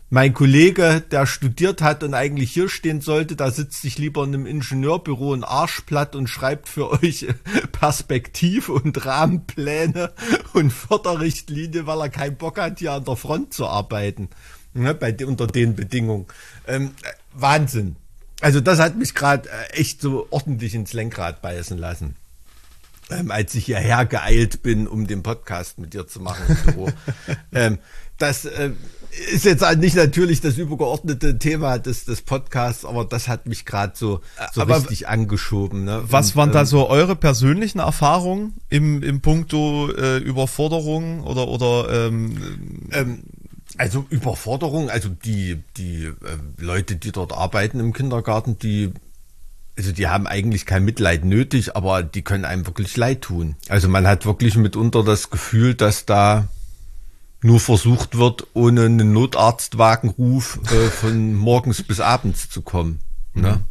mein 0.10 0.34
Kollege, 0.34 1.04
der 1.12 1.26
studiert 1.26 1.82
hat 1.82 2.04
und 2.04 2.14
eigentlich 2.14 2.52
hier 2.52 2.70
stehen 2.70 3.02
sollte, 3.02 3.36
da 3.36 3.50
sitzt 3.50 3.82
sich 3.82 3.98
lieber 3.98 4.24
in 4.24 4.34
einem 4.34 4.46
Ingenieurbüro 4.46 5.34
ein 5.34 5.44
Arschplatt 5.44 6.16
und 6.16 6.28
schreibt 6.28 6.70
für 6.70 6.92
euch 6.92 7.26
Perspektiv- 7.72 8.70
und 8.70 9.06
Rahmenpläne 9.06 10.14
und 10.54 10.72
Förderrichtlinie, 10.72 11.88
weil 11.88 12.02
er 12.02 12.10
keinen 12.10 12.38
Bock 12.38 12.60
hat, 12.60 12.80
hier 12.80 12.94
an 12.94 13.06
der 13.06 13.16
Front 13.16 13.54
zu 13.54 13.66
arbeiten. 13.68 14.30
Ne, 14.74 14.94
bei, 14.94 15.16
unter 15.26 15.48
den 15.48 15.76
Bedingungen. 15.76 16.26
Ähm, 16.68 16.92
Wahnsinn. 17.34 17.96
Also 18.42 18.60
das 18.60 18.80
hat 18.80 18.98
mich 18.98 19.16
gerade 19.16 19.50
äh, 19.50 19.80
echt 19.80 20.02
so 20.02 20.28
ordentlich 20.30 20.76
ins 20.76 20.92
Lenkrad 20.92 21.42
beißen 21.42 21.78
lassen. 21.78 22.16
Ähm, 23.10 23.32
als 23.32 23.56
ich 23.56 23.66
hierher 23.66 24.06
geeilt 24.06 24.64
bin, 24.64 24.88
um 24.88 25.08
den 25.08 25.24
Podcast 25.24 25.78
mit 25.78 25.94
dir 25.94 26.08
zu 26.08 26.20
machen. 26.20 26.58
ähm, 27.54 27.80
das 28.18 28.46
äh, 28.46 28.72
ist 29.32 29.46
jetzt 29.46 29.64
nicht 29.78 29.96
natürlich 29.96 30.42
das 30.42 30.58
übergeordnete 30.58 31.38
Thema 31.38 31.80
des, 31.80 32.06
des 32.06 32.22
Podcasts, 32.22 32.86
aber 32.86 33.06
das 33.06 33.28
hat 33.28 33.46
mich 33.46 33.66
gerade 33.66 33.94
so, 33.96 34.22
so 34.54 34.62
aber 34.62 34.78
richtig 34.78 35.08
angeschoben. 35.08 35.86
Ne? 35.86 36.04
Was 36.08 36.32
Und, 36.32 36.36
waren 36.38 36.52
da 36.52 36.62
ähm, 36.62 36.66
so 36.66 36.90
eure 36.90 37.16
persönlichen 37.16 37.80
Erfahrungen 37.80 38.56
im, 38.70 39.04
im 39.04 39.22
Punkto 39.22 39.92
äh, 39.92 40.18
Überforderung 40.18 41.24
oder, 41.24 41.48
oder 41.48 42.08
ähm, 42.08 42.90
ähm, 42.92 43.24
also 43.78 44.06
Überforderung, 44.10 44.90
also 44.90 45.10
die, 45.10 45.62
die 45.78 46.06
äh, 46.06 46.14
Leute, 46.58 46.96
die 46.96 47.12
dort 47.12 47.34
arbeiten 47.34 47.80
im 47.80 47.94
Kindergarten, 47.94 48.58
die 48.60 48.92
also 49.78 49.92
die 49.92 50.08
haben 50.08 50.26
eigentlich 50.26 50.66
kein 50.66 50.86
Mitleid 50.86 51.26
nötig, 51.26 51.76
aber 51.76 52.02
die 52.02 52.22
können 52.22 52.46
einem 52.46 52.66
wirklich 52.66 52.96
leid 52.96 53.22
tun. 53.22 53.56
Also 53.68 53.90
man 53.90 54.08
hat 54.08 54.26
wirklich 54.26 54.56
mitunter 54.56 55.04
das 55.04 55.30
Gefühl, 55.30 55.76
dass 55.76 56.06
da 56.06 56.48
nur 57.46 57.60
versucht 57.60 58.18
wird, 58.18 58.48
ohne 58.54 58.86
einen 58.86 59.14
Notarztwagenruf 59.14 60.60
äh, 60.72 60.90
von 60.90 61.36
morgens 61.36 61.84
bis 61.84 62.00
abends 62.00 62.50
zu 62.50 62.64
kommen. 62.64 63.02
Ne? 63.34 63.62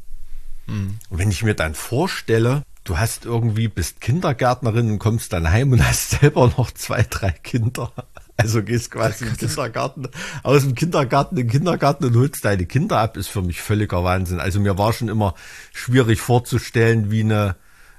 Mhm. 0.67 0.99
Und 1.11 1.19
wenn 1.19 1.31
ich 1.31 1.43
mir 1.43 1.55
dann 1.55 1.75
vorstelle, 1.75 2.63
du 2.85 2.99
hast 2.99 3.25
irgendwie, 3.25 3.67
bist 3.67 4.01
Kindergärtnerin 4.01 4.93
und 4.93 4.99
kommst 5.01 5.33
dann 5.33 5.51
heim 5.51 5.73
und 5.73 5.87
hast 5.87 6.11
selber 6.21 6.53
noch 6.57 6.71
zwei, 6.71 7.03
drei 7.03 7.33
Kinder. 7.33 7.93
Also 8.37 8.63
gehst 8.63 8.93
quasi 8.93 9.27
im 9.27 9.37
Kindergarten, 9.37 10.09
aus 10.45 10.63
dem 10.63 10.77
Kindergarten 10.77 11.37
in 11.37 11.47
den 11.47 11.51
Kindergarten 11.51 12.05
und 12.05 12.17
holst 12.17 12.45
deine 12.45 12.67
Kinder 12.67 12.99
ab, 12.99 13.17
ist 13.17 13.29
für 13.29 13.43
mich 13.43 13.61
völliger 13.61 14.05
Wahnsinn. 14.05 14.39
Also 14.39 14.61
mir 14.61 14.79
war 14.79 14.93
schon 14.93 15.09
immer 15.09 15.35
schwierig 15.73 16.21
vorzustellen, 16.21 17.11
wie 17.11 17.21
eine 17.21 17.57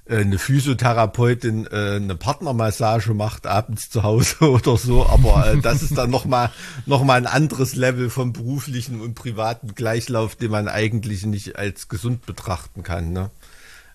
eine 0.08 0.38
Physiotherapeutin 0.38 1.66
äh, 1.66 1.96
eine 1.96 2.16
Partnermassage 2.16 3.14
macht 3.14 3.48
abends 3.48 3.90
zu 3.90 4.04
Hause 4.04 4.36
oder 4.52 4.78
so, 4.78 5.06
aber 5.08 5.54
äh, 5.54 5.62
das 5.62 5.82
ist 5.82 5.98
dann 5.98 6.12
nochmal 6.12 6.52
noch 6.86 7.04
mal 7.04 7.16
ein 7.16 7.26
anderes 7.26 7.76
Level 7.76 8.10
vom 8.10 8.32
beruflichen 8.32 9.02
und 9.02 9.16
privaten 9.16 9.74
Gleichlauf, 9.74 10.36
den 10.36 10.52
man 10.52 10.68
eigentlich 10.68 11.26
nicht 11.26 11.58
als 11.58 11.88
gesund 11.88 12.26
betrachten 12.26 12.84
kann. 12.84 13.14
Ne? 13.14 13.32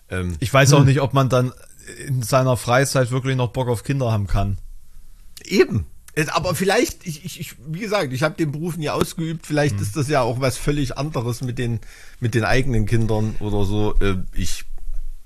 Ähm, 0.09 0.35
ich 0.39 0.53
weiß 0.53 0.73
auch 0.73 0.79
hm. 0.79 0.87
nicht, 0.87 0.99
ob 0.99 1.13
man 1.13 1.29
dann 1.29 1.53
in 2.05 2.23
seiner 2.23 2.57
Freizeit 2.57 3.11
wirklich 3.11 3.37
noch 3.37 3.51
Bock 3.53 3.69
auf 3.69 3.83
Kinder 3.83 4.11
haben 4.11 4.27
kann. 4.27 4.57
Eben. 5.45 5.85
Aber 6.33 6.55
vielleicht, 6.55 7.07
ich, 7.07 7.23
ich, 7.23 7.39
ich 7.39 7.55
wie 7.65 7.79
gesagt, 7.79 8.11
ich 8.11 8.21
habe 8.21 8.35
den 8.35 8.51
Beruf 8.51 8.75
nie 8.75 8.89
ausgeübt. 8.89 9.47
Vielleicht 9.47 9.75
hm. 9.75 9.81
ist 9.81 9.95
das 9.95 10.09
ja 10.09 10.21
auch 10.21 10.41
was 10.41 10.57
völlig 10.57 10.97
anderes 10.97 11.41
mit 11.41 11.57
den 11.57 11.79
mit 12.19 12.35
den 12.35 12.43
eigenen 12.43 12.85
Kindern 12.85 13.35
oder 13.39 13.63
so. 13.63 13.95
Ich 14.33 14.65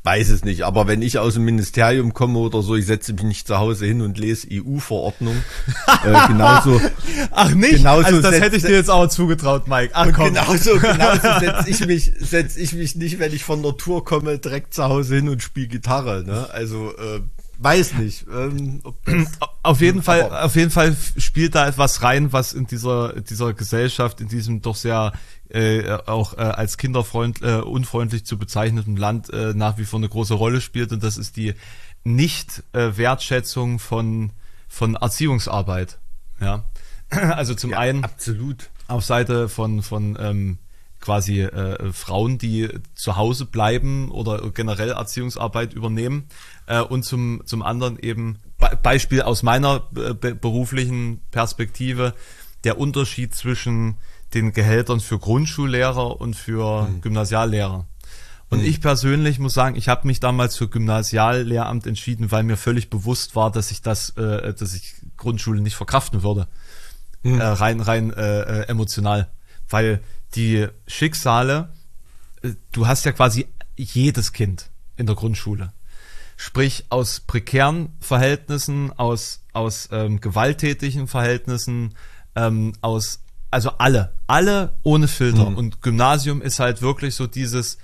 weiß 0.06 0.30
es 0.30 0.46
nicht, 0.46 0.62
aber 0.64 0.88
wenn 0.88 1.02
ich 1.02 1.18
aus 1.18 1.34
dem 1.34 1.46
Ministerium 1.46 2.14
komme 2.14 2.38
oder 2.38 2.62
so, 2.62 2.76
ich 2.76 2.86
setze 2.86 3.14
mich 3.14 3.24
nicht 3.24 3.48
zu 3.48 3.58
Hause 3.58 3.88
hin 3.88 4.02
und 4.02 4.20
lese 4.20 4.48
EU-Verordnung. 4.52 5.36
äh, 6.06 6.28
genauso. 6.28 6.80
Ach 7.32 7.50
nicht? 7.56 7.78
Genauso 7.78 8.06
also 8.06 8.22
das 8.22 8.40
hätte 8.40 8.56
ich 8.56 8.64
dir 8.64 8.76
jetzt 8.76 8.92
auch 8.92 9.08
zugetraut, 9.08 9.68
Mike. 9.68 9.92
Ach 9.94 10.08
komm. 10.14 10.28
Genauso, 10.28 10.76
genauso 10.80 11.40
setze 11.40 11.70
ich 11.70 11.86
mich, 11.88 12.14
setze 12.20 12.60
ich 12.60 12.74
mich 12.74 12.96
nicht, 12.96 13.18
wenn 13.18 13.34
ich 13.34 13.44
von 13.44 13.64
der 13.64 13.76
Tour 13.78 14.06
komme, 14.06 14.38
direkt 14.38 14.76
zu 14.76 14.84
Hause 14.84 15.16
hin 15.16 15.28
und 15.28 15.42
spiele 15.42 15.68
Gitarre. 15.68 16.24
Ne? 16.24 16.48
Also 16.52 16.92
äh, 16.98 17.22
weiß 17.58 17.96
nicht. 17.96 18.26
Ähm, 18.32 18.82
auf 19.64 19.82
jeden 19.82 20.04
Fall, 20.04 20.30
auf 20.30 20.56
jeden 20.56 20.72
Fall 20.72 20.96
spielt 21.18 21.56
da 21.56 21.68
etwas 21.68 22.04
rein, 22.04 22.32
was 22.32 22.54
in 22.54 22.68
dieser 22.68 23.20
dieser 23.22 23.54
Gesellschaft, 23.54 24.22
in 24.22 24.28
diesem 24.28 24.62
doch 24.62 24.76
sehr 24.76 25.14
äh, 25.50 25.92
auch 26.06 26.38
äh, 26.38 26.42
als 26.42 26.78
kinderfreund 26.78 27.42
äh, 27.42 27.58
unfreundlich 27.58 28.26
zu 28.26 28.38
bezeichneten 28.38 28.98
Land 28.98 29.30
äh, 29.32 29.54
nach 29.54 29.78
wie 29.78 29.86
vor 29.86 30.00
eine 30.00 30.10
große 30.10 30.34
Rolle 30.34 30.62
spielt. 30.62 30.92
Und 30.92 31.04
das 31.04 31.18
ist 31.18 31.38
die 31.38 31.54
nicht 32.04 32.64
äh, 32.74 32.98
Wertschätzung 32.98 33.80
von 33.80 34.32
von 34.68 34.96
Erziehungsarbeit. 34.96 36.00
Ja, 36.40 36.66
also 37.10 37.56
zum 37.56 37.72
ja, 37.72 37.80
einen 37.80 38.04
absolut. 38.04 38.70
auf 38.88 39.06
Seite 39.06 39.50
von 39.50 39.82
von 39.82 40.18
ähm, 40.20 40.58
quasi 41.00 41.42
äh, 41.42 41.92
Frauen, 41.94 42.38
die 42.38 42.70
zu 42.96 43.16
Hause 43.16 43.46
bleiben 43.46 44.10
oder 44.10 44.50
generell 44.52 44.92
Erziehungsarbeit 44.92 45.74
übernehmen. 45.74 46.28
Äh, 46.66 46.82
und 46.82 47.04
zum 47.04 47.44
zum 47.46 47.62
anderen 47.62 48.00
eben 48.00 48.40
Be 48.58 48.80
Beispiel 48.82 49.22
aus 49.22 49.44
meiner 49.44 49.88
äh, 49.96 50.14
beruflichen 50.14 51.22
Perspektive 51.32 52.14
der 52.64 52.80
Unterschied 52.80 53.36
zwischen 53.36 53.98
den 54.36 54.54
Gehältern 54.54 55.00
für 55.00 55.18
Grundschullehrer 55.18 56.22
und 56.22 56.36
für 56.36 56.84
mhm. 56.84 57.02
Gymnasiallehrer. 57.02 57.86
Und 58.50 58.60
mhm. 58.60 58.66
ich 58.66 58.80
persönlich 58.82 59.40
muss 59.40 59.56
sagen, 59.56 59.76
ich 59.76 59.90
habe 59.90 60.06
mich 60.06 60.20
damals 60.20 60.56
für 60.56 60.68
Gymnasiallehramt 60.68 61.88
entschieden, 61.88 62.32
weil 62.32 62.44
mir 62.44 62.58
völlig 62.58 62.92
bewusst 62.92 63.36
war, 63.36 63.52
dass 63.52 63.72
ich 63.72 63.82
das, 63.82 64.12
äh, 64.12 64.54
dass 64.54 64.76
ich 64.76 64.94
Grundschule 65.18 65.62
nicht 65.62 65.76
verkraften 65.76 66.22
würde. 66.22 66.48
Äh, 67.26 67.42
rein, 67.42 67.80
rein 67.80 68.14
äh, 68.14 68.42
äh, 68.42 68.68
emotional. 68.68 69.28
Weil 69.68 70.00
die 70.36 70.68
Schicksale, 70.86 71.70
äh, 72.44 72.52
du 72.72 72.86
hast 72.86 73.04
ja 73.06 73.14
quasi 73.14 73.48
jedes 73.76 74.32
Kind 74.32 74.70
in 74.96 75.08
der 75.08 75.16
Grundschule. 75.16 75.74
Sprich, 76.38 76.86
aus 76.90 77.22
prekären 77.22 77.96
Verhältnissen, 78.00 78.92
aus, 78.92 79.42
aus 79.54 79.90
ähm, 79.92 80.22
gewalttätigen 80.22 81.08
Verhältnissen, 81.08 81.96
ähm, 82.36 82.74
aus, 82.82 83.22
also 83.56 83.72
alle, 83.80 84.12
alle 84.28 84.74
ohne 84.84 85.08
Filter. 85.08 85.48
Und 85.48 85.82
Gymnasium 85.82 86.42
ist 86.42 86.60
halt 86.60 86.82
wirklich 86.82 87.16
so 87.16 87.26
dieses, 87.26 87.78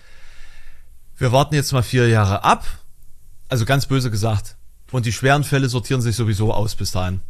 wir 1.18 1.32
warten 1.32 1.56
jetzt 1.56 1.72
mal 1.72 1.82
vier 1.84 2.08
Jahre 2.10 2.44
ab, 2.44 2.66
also 3.50 3.66
ganz 3.66 3.86
böse 3.86 4.12
gesagt. 4.12 4.56
Und 4.92 5.06
die 5.06 5.14
schweren 5.14 5.44
Fälle 5.44 5.70
sortieren 5.70 6.02
sich 6.02 6.16
sowieso 6.16 6.54
aus 6.54 6.76
bis 6.76 6.92
dahin. 6.92 7.22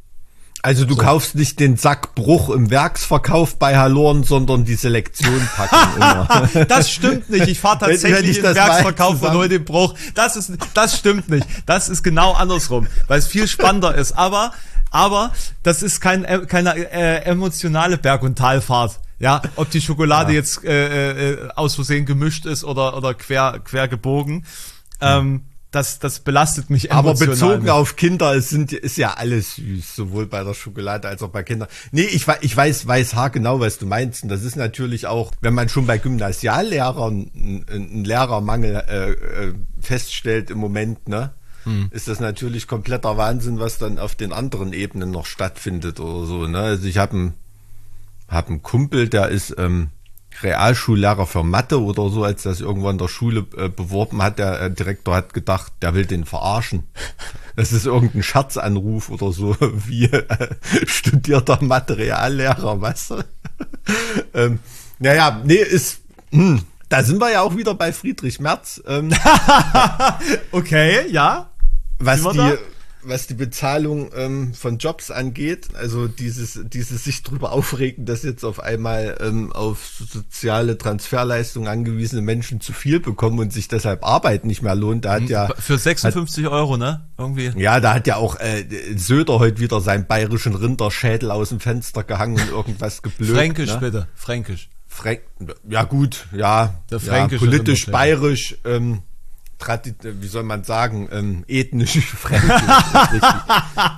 Also 0.64 0.86
du 0.86 0.96
kaufst 0.96 1.34
nicht 1.36 1.60
den 1.60 1.76
Sack 1.78 2.14
Bruch 2.14 2.50
im 2.50 2.70
Werksverkauf 2.70 3.58
bei 3.58 3.78
Halloren, 3.78 4.24
sondern 4.24 4.64
die 4.66 4.76
Selektion 4.76 5.48
packen 5.56 5.96
immer. 5.98 6.66
Das 6.66 6.92
stimmt 6.92 7.30
nicht. 7.32 7.48
Ich 7.48 7.60
fahre 7.60 7.82
Wenn- 7.82 7.90
wenn 7.90 7.96
tatsächlich 8.12 8.38
ich 8.38 8.44
mal 8.44 8.54
Werksverkauf 8.56 9.22
und 9.24 9.34
hol 9.34 9.50
den 9.50 9.66
Bruch. 9.66 9.96
Das 10.14 10.36
ist, 10.36 10.52
das 10.76 10.98
stimmt 10.98 11.30
nicht. 11.30 11.48
Das 11.66 11.90
ist 11.90 12.04
genau 12.04 12.34
andersrum, 12.34 12.88
weil 13.08 13.18
es 13.20 13.28
viel 13.28 13.48
spannender 13.48 13.96
ist. 13.96 14.12
Aber, 14.14 14.54
aber 14.92 15.32
das 15.64 15.82
ist 15.82 16.00
kein, 16.02 16.24
äh, 16.26 16.46
keine 16.48 16.76
äh, 16.76 17.24
emotionale 17.24 17.98
Berg- 17.98 18.24
und 18.24 18.38
Talfahrt. 18.38 19.00
Ja, 19.18 19.42
ob 19.56 19.70
die 19.70 19.82
Schokolade 19.82 20.34
jetzt 20.34 20.64
äh, 20.64 21.32
äh, 21.32 21.50
aus 21.56 21.76
Versehen 21.76 22.06
gemischt 22.06 22.46
ist 22.46 22.64
oder 22.64 22.98
oder 22.98 23.14
quer 23.14 23.60
quer 23.64 23.88
gebogen, 23.88 24.46
ähm, 25.00 25.46
das 25.70 26.00
das 26.00 26.20
belastet 26.20 26.70
mich 26.72 26.92
Aber 26.92 27.12
emotional 27.12 27.36
bezogen 27.36 27.64
nicht. 27.64 27.72
auf 27.72 27.96
Kinder 27.96 28.36
es 28.36 28.50
sind, 28.50 28.74
ist 28.74 28.98
ja 28.98 29.14
alles 29.14 29.56
süß, 29.56 29.96
sowohl 29.96 30.26
bei 30.26 30.44
der 30.44 30.56
Schokolade 30.56 31.08
als 31.08 31.22
auch 31.22 31.30
bei 31.30 31.44
Kindern. 31.44 31.70
Nee, 31.92 32.02
ich, 32.02 32.26
ich 32.42 32.58
weiß, 32.58 32.88
weiß 32.88 33.14
haargenau, 33.16 33.60
was 33.60 33.78
du 33.78 33.86
meinst. 33.86 34.24
Und 34.24 34.30
das 34.30 34.44
ist 34.44 34.56
natürlich 34.56 35.06
auch, 35.06 35.32
wenn 35.40 35.54
man 35.54 35.70
schon 35.70 35.86
bei 35.86 35.98
Gymnasiallehrern 36.00 37.32
einen, 37.34 37.66
einen 37.70 38.04
Lehrermangel 38.04 38.84
äh, 38.90 39.12
äh, 39.12 39.54
feststellt 39.80 40.50
im 40.50 40.58
Moment, 40.58 41.08
ne? 41.08 41.32
Ist 41.92 42.08
das 42.08 42.20
natürlich 42.20 42.68
kompletter 42.68 43.18
Wahnsinn, 43.18 43.60
was 43.60 43.78
dann 43.78 44.00
auf 44.00 44.16
den 44.16 44.34
anderen 44.34 44.74
Ebenen 44.74 45.12
noch 45.12 45.26
stattfindet 45.26 46.00
oder 46.00 46.26
so. 46.26 46.48
Ne? 46.48 46.60
Also 46.60 46.88
ich 46.88 46.98
habe 46.98 47.14
einen, 47.14 47.34
hab 48.28 48.50
einen 48.50 48.62
Kumpel, 48.62 49.10
der 49.10 49.30
ist 49.30 49.56
ähm, 49.58 49.90
Realschullehrer 50.42 51.28
für 51.28 51.44
Mathe 51.44 51.82
oder 51.82 52.10
so, 52.10 52.24
als 52.24 52.44
das 52.44 52.62
irgendwann 52.62 52.96
in 52.96 53.00
der 53.00 53.08
Schule 53.08 53.46
äh, 53.58 53.70
beworben 53.70 54.22
hat, 54.22 54.40
der 54.40 54.62
äh, 54.62 54.72
Direktor 54.72 55.16
hat 55.16 55.34
gedacht, 55.34 55.74
der 55.82 55.94
will 55.94 56.06
den 56.06 56.26
verarschen. 56.26 56.88
Das 57.56 57.74
ist 57.74 57.86
irgendein 57.86 58.24
Scherzanruf 58.24 59.10
oder 59.10 59.32
so, 59.32 59.56
wie 59.60 60.06
äh, 60.06 60.26
studierter 60.86 61.62
Mathe-Reallehrer, 61.62 62.82
weißt 62.82 63.12
du? 63.12 63.24
ähm, 64.34 64.60
naja, 65.00 65.42
nee, 65.44 65.56
ist, 65.56 66.02
hm, 66.32 66.64
da 66.90 67.04
sind 67.04 67.20
wir 67.22 67.32
ja 67.32 67.42
auch 67.42 67.56
wieder 67.56 67.74
bei 67.74 67.94
Friedrich 67.94 68.40
Merz. 68.40 68.82
Ähm, 68.86 69.14
Okay, 70.52 71.10
ja. 71.10 71.51
Was 72.06 72.24
die, 72.24 72.38
da? 72.38 72.58
was 73.04 73.28
die 73.28 73.34
Bezahlung 73.34 74.12
ähm, 74.16 74.54
von 74.54 74.78
Jobs 74.78 75.12
angeht, 75.12 75.70
also 75.76 76.08
dieses, 76.08 76.60
dieses 76.66 77.04
sich 77.04 77.24
drüber 77.24 77.52
aufregen, 77.52 78.06
dass 78.06 78.24
jetzt 78.24 78.44
auf 78.44 78.60
einmal 78.60 79.18
ähm, 79.22 79.52
auf 79.52 79.86
soziale 79.88 80.78
Transferleistungen 80.78 81.68
angewiesene 81.68 82.22
Menschen 82.22 82.62
zu 82.62 82.74
viel 82.74 83.00
bekommen 83.00 83.40
und 83.40 83.54
sich 83.54 83.68
deshalb 83.68 84.06
Arbeit 84.06 84.46
nicht 84.46 84.62
mehr 84.62 84.76
lohnt, 84.76 85.06
da 85.06 85.14
hat 85.14 85.30
ja 85.30 85.50
Für 85.58 85.78
56 85.78 86.48
Euro, 86.48 86.78
ne? 86.78 87.08
Irgendwie. 87.18 87.52
ja, 87.56 87.80
da 87.80 87.94
hat 87.94 88.08
ja 88.08 88.18
auch 88.18 88.40
äh, 88.40 88.66
Söder 88.96 89.40
heute 89.40 89.60
wieder 89.60 89.82
seinen 89.82 90.06
bayerischen 90.06 90.56
Rinderschädel 90.56 91.32
aus 91.32 91.50
dem 91.50 91.60
Fenster 91.60 92.04
gehangen 92.04 92.40
und 92.40 92.50
irgendwas 92.50 93.02
geblökt. 93.02 93.34
Fränkisch 93.34 93.74
ne? 93.74 93.80
bitte, 93.80 94.08
Fränkisch. 94.16 94.70
Fränk 94.88 95.22
ja 95.70 95.86
gut, 95.86 96.28
ja, 96.36 96.82
Der 96.92 97.00
ja 97.00 97.28
politisch, 97.30 97.86
bayerisch, 97.86 98.58
ähm, 98.66 99.04
wie 99.68 100.28
soll 100.28 100.44
man 100.44 100.64
sagen, 100.64 101.08
ähm, 101.12 101.44
ethnisch 101.48 102.00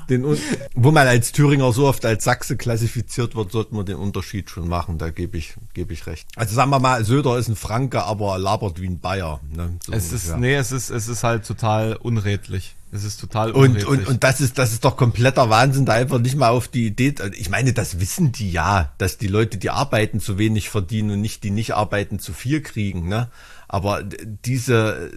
Un- 0.09 0.37
wo 0.75 0.91
man 0.91 1.07
als 1.07 1.31
Thüringer 1.31 1.71
so 1.71 1.87
oft 1.87 2.05
als 2.05 2.23
Sachse 2.23 2.57
klassifiziert 2.57 3.35
wird, 3.35 3.51
sollte 3.51 3.75
man 3.75 3.85
den 3.85 3.95
Unterschied 3.97 4.49
schon 4.49 4.67
machen, 4.67 4.97
da 4.97 5.09
gebe 5.09 5.37
ich, 5.37 5.55
gebe 5.73 5.93
ich 5.93 6.05
recht. 6.07 6.27
Also 6.35 6.55
sagen 6.55 6.69
wir 6.71 6.79
mal, 6.79 7.03
Söder 7.03 7.37
ist 7.37 7.47
ein 7.47 7.55
Franke, 7.55 8.03
aber 8.03 8.37
labert 8.37 8.79
wie 8.81 8.87
ein 8.87 8.99
Bayer. 8.99 9.39
Ne? 9.55 9.77
So 9.85 9.91
Es 9.93 10.11
ist, 10.11 10.37
nee, 10.37 10.55
es 10.55 10.71
ist, 10.71 10.89
es 10.89 11.07
ist 11.07 11.23
halt 11.23 11.45
total 11.45 11.95
unredlich. 11.95 12.75
Es 12.91 13.03
ist 13.03 13.19
total 13.19 13.51
Und, 13.51 13.69
unredlich. 13.69 13.87
und, 13.87 14.07
und 14.07 14.23
das 14.23 14.39
ist, 14.39 14.59
das 14.59 14.71
ist 14.71 14.85
doch 14.85 14.97
kompletter 14.97 15.49
Wahnsinn, 15.49 15.85
da 15.87 15.93
einfach 15.93 16.19
nicht 16.19 16.35
mal 16.35 16.49
auf 16.49 16.67
die 16.67 16.85
Idee, 16.85 17.15
ich 17.35 17.49
meine, 17.49 17.73
das 17.73 17.99
wissen 17.99 18.31
die 18.31 18.51
ja, 18.51 18.91
dass 18.99 19.17
die 19.17 19.25
Leute, 19.27 19.57
die 19.57 19.71
arbeiten, 19.71 20.19
zu 20.19 20.37
wenig 20.37 20.69
verdienen 20.69 21.09
und 21.11 21.21
nicht 21.21 21.43
die 21.43 21.49
nicht 21.49 21.73
arbeiten, 21.73 22.19
zu 22.19 22.33
viel 22.33 22.61
kriegen, 22.61 23.07
ne? 23.07 23.29
Aber 23.73 24.03
diese, 24.03 25.09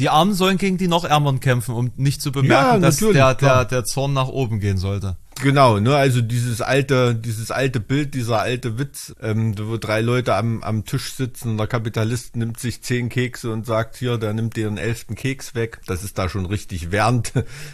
die 0.00 0.08
Armen 0.08 0.34
sollen 0.34 0.58
gegen 0.58 0.78
die 0.78 0.88
noch 0.88 1.04
Ärmeren 1.04 1.38
kämpfen, 1.38 1.76
um 1.76 1.92
nicht 1.94 2.20
zu 2.20 2.32
bemerken, 2.32 2.50
Ja, 2.50 2.78
dass 2.80 2.96
der, 2.96 3.34
der, 3.36 3.64
der 3.66 3.84
Zorn 3.84 4.14
nach 4.14 4.26
oben 4.26 4.58
gehen 4.58 4.78
sollte. 4.78 5.16
genau, 5.40 5.78
ne, 5.78 5.94
also 5.94 6.20
dieses 6.20 6.60
alte, 6.60 7.14
dieses 7.14 7.52
alte 7.52 7.78
Bild, 7.78 8.14
dieser 8.14 8.40
alte 8.40 8.80
Witz, 8.80 9.14
ähm, 9.22 9.54
wo 9.56 9.76
drei 9.76 10.00
Leute 10.00 10.34
am, 10.34 10.64
am 10.64 10.86
Tisch 10.86 11.14
sitzen 11.14 11.50
und 11.50 11.58
der 11.58 11.68
Kapitalist 11.68 12.34
nimmt 12.34 12.58
sich 12.58 12.82
zehn 12.82 13.10
Kekse 13.10 13.52
und 13.52 13.64
sagt, 13.64 13.94
hier, 13.94 14.18
der 14.18 14.32
nimmt 14.32 14.56
dir 14.56 14.68
den 14.68 14.76
elften 14.76 15.14
Keks 15.14 15.54
weg. 15.54 15.80
Das 15.86 16.02
ist 16.02 16.18
da 16.18 16.28
schon 16.28 16.46
richtig, 16.46 16.90
während, 16.90 17.32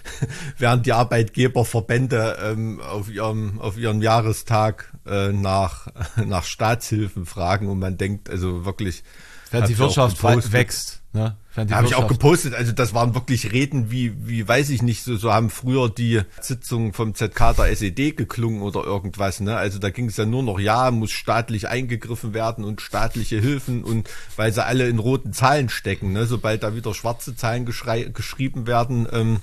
während 0.58 0.84
die 0.84 0.92
Arbeitgeberverbände 0.92 2.36
ähm, 2.42 2.82
auf 2.82 3.10
ihrem, 3.10 3.58
auf 3.58 3.78
ihrem 3.78 4.02
Jahrestag 4.02 4.92
äh, 5.06 5.32
nach, 5.32 5.86
nach 6.26 6.44
Staatshilfen 6.44 7.24
fragen 7.24 7.68
und 7.68 7.78
man 7.78 7.96
denkt, 7.96 8.28
also 8.28 8.66
wirklich, 8.66 9.02
Während 9.54 9.68
die 9.68 9.78
Wirtschaft 9.78 10.22
wächst. 10.52 11.00
Ne? 11.12 11.36
Die 11.56 11.72
Habe 11.72 11.86
ich 11.86 11.94
auch 11.94 12.08
gepostet. 12.08 12.54
Also 12.54 12.72
das 12.72 12.92
waren 12.92 13.14
wirklich 13.14 13.52
Reden 13.52 13.90
wie, 13.92 14.26
wie 14.26 14.46
weiß 14.46 14.70
ich 14.70 14.82
nicht, 14.82 15.04
so, 15.04 15.16
so 15.16 15.32
haben 15.32 15.48
früher 15.48 15.88
die 15.88 16.22
Sitzungen 16.40 16.92
vom 16.92 17.14
ZK 17.14 17.54
der 17.56 17.70
SED 17.70 18.16
geklungen 18.16 18.62
oder 18.62 18.82
irgendwas. 18.82 19.38
Ne? 19.38 19.56
Also 19.56 19.78
da 19.78 19.90
ging 19.90 20.06
es 20.06 20.16
ja 20.16 20.26
nur 20.26 20.42
noch, 20.42 20.58
ja, 20.58 20.90
muss 20.90 21.12
staatlich 21.12 21.68
eingegriffen 21.68 22.34
werden 22.34 22.64
und 22.64 22.80
staatliche 22.80 23.38
Hilfen 23.38 23.84
und 23.84 24.10
weil 24.34 24.52
sie 24.52 24.64
alle 24.64 24.88
in 24.88 24.98
roten 24.98 25.32
Zahlen 25.32 25.68
stecken. 25.68 26.12
Ne? 26.12 26.26
Sobald 26.26 26.64
da 26.64 26.74
wieder 26.74 26.92
schwarze 26.92 27.36
Zahlen 27.36 27.64
geschrieben 27.64 28.66
werden, 28.66 29.06
ähm, 29.12 29.40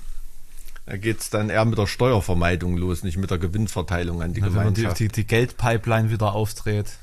da 0.84 0.96
geht's 0.98 1.30
dann 1.30 1.48
eher 1.48 1.64
mit 1.64 1.78
der 1.78 1.86
Steuervermeidung 1.86 2.76
los, 2.76 3.02
nicht 3.04 3.16
mit 3.16 3.30
der 3.30 3.38
Gewinnverteilung 3.38 4.20
an 4.20 4.34
die 4.34 4.42
Wenn 4.42 4.52
man 4.52 4.74
die, 4.74 4.82
Gemeinschaft. 4.82 5.00
die, 5.00 5.08
die 5.08 5.26
Geldpipeline 5.26 6.10
wieder 6.10 6.34
aufdreht. 6.34 6.98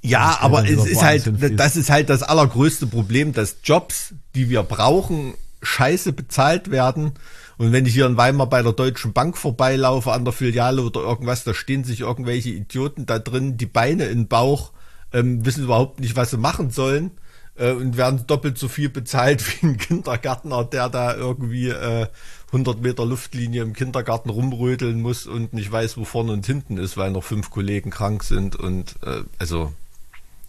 Ja, 0.00 0.38
aber 0.40 0.68
es 0.68 0.86
ist 0.86 1.02
halt, 1.02 1.32
das 1.58 1.76
ist 1.76 1.90
halt 1.90 2.08
das 2.08 2.22
allergrößte 2.22 2.86
Problem, 2.86 3.32
dass 3.32 3.56
Jobs, 3.64 4.14
die 4.34 4.48
wir 4.48 4.62
brauchen, 4.62 5.34
scheiße 5.62 6.12
bezahlt 6.12 6.70
werden. 6.70 7.12
Und 7.56 7.72
wenn 7.72 7.86
ich 7.86 7.94
hier 7.94 8.06
in 8.06 8.16
Weimar 8.16 8.48
bei 8.48 8.62
der 8.62 8.72
Deutschen 8.72 9.12
Bank 9.12 9.36
vorbeilaufe, 9.36 10.12
an 10.12 10.24
der 10.24 10.32
Filiale 10.32 10.82
oder 10.82 11.00
irgendwas, 11.00 11.42
da 11.42 11.52
stehen 11.52 11.82
sich 11.82 12.00
irgendwelche 12.00 12.50
Idioten 12.50 13.06
da 13.06 13.18
drin, 13.18 13.56
die 13.56 13.66
Beine 13.66 14.04
in 14.04 14.20
den 14.20 14.28
Bauch, 14.28 14.70
ähm, 15.12 15.44
wissen 15.44 15.64
überhaupt 15.64 15.98
nicht, 15.98 16.14
was 16.14 16.30
sie 16.30 16.36
machen 16.36 16.70
sollen 16.70 17.10
äh, 17.56 17.72
und 17.72 17.96
werden 17.96 18.24
doppelt 18.26 18.58
so 18.58 18.68
viel 18.68 18.88
bezahlt 18.88 19.44
wie 19.62 19.66
ein 19.66 19.76
Kindergärtner, 19.76 20.64
der 20.64 20.88
da 20.88 21.16
irgendwie 21.16 21.68
äh, 21.70 22.06
100 22.48 22.80
Meter 22.80 23.04
Luftlinie 23.04 23.62
im 23.62 23.72
Kindergarten 23.72 24.30
rumrödeln 24.30 25.02
muss 25.02 25.26
und 25.26 25.52
nicht 25.52 25.70
weiß, 25.70 25.96
wo 25.96 26.04
vorne 26.04 26.32
und 26.32 26.46
hinten 26.46 26.78
ist, 26.78 26.96
weil 26.96 27.10
noch 27.10 27.24
fünf 27.24 27.50
Kollegen 27.50 27.90
krank 27.90 28.22
sind 28.22 28.56
und 28.56 28.94
äh, 29.04 29.22
also 29.38 29.72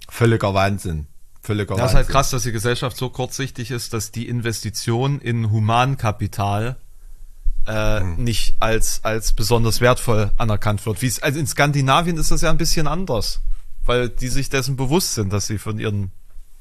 völliger 0.10 0.54
Wahnsinn. 0.54 1.08
Völliger 1.41 1.76
Das 1.76 1.78
ist 1.78 1.82
Wahnsinn. 1.82 1.95
halt 1.98 2.08
krass, 2.10 2.30
dass 2.32 2.43
die 2.43 2.52
Gesellschaft 2.52 2.98
so 2.98 3.10
kurzsichtig 3.10 3.72
ist, 3.72 3.93
dass 3.93 4.12
die 4.12 4.28
Investition 4.28 5.19
in 5.19 5.52
Humankapital 5.52 6.78
äh, 7.65 8.00
Hm. 8.02 8.24
nicht 8.24 8.56
als, 8.60 9.04
als 9.04 9.34
besonders 9.34 9.80
wertvoll 9.82 10.32
anerkannt 10.38 10.86
wird. 10.86 11.02
Wie 11.02 11.08
es, 11.08 11.22
also 11.22 11.39
in 11.39 11.48
Skandinavien 11.48 12.17
ist 12.17 12.32
das 12.32 12.41
ja 12.41 12.50
ein 12.50 12.58
bisschen 12.58 12.88
anders, 12.88 13.41
weil 13.86 14.10
die 14.10 14.28
sich 14.30 14.50
dessen 14.50 14.76
bewusst 14.76 15.13
sind, 15.15 15.32
dass 15.34 15.48
sie 15.48 15.58
von 15.58 15.78
ihren 15.80 16.12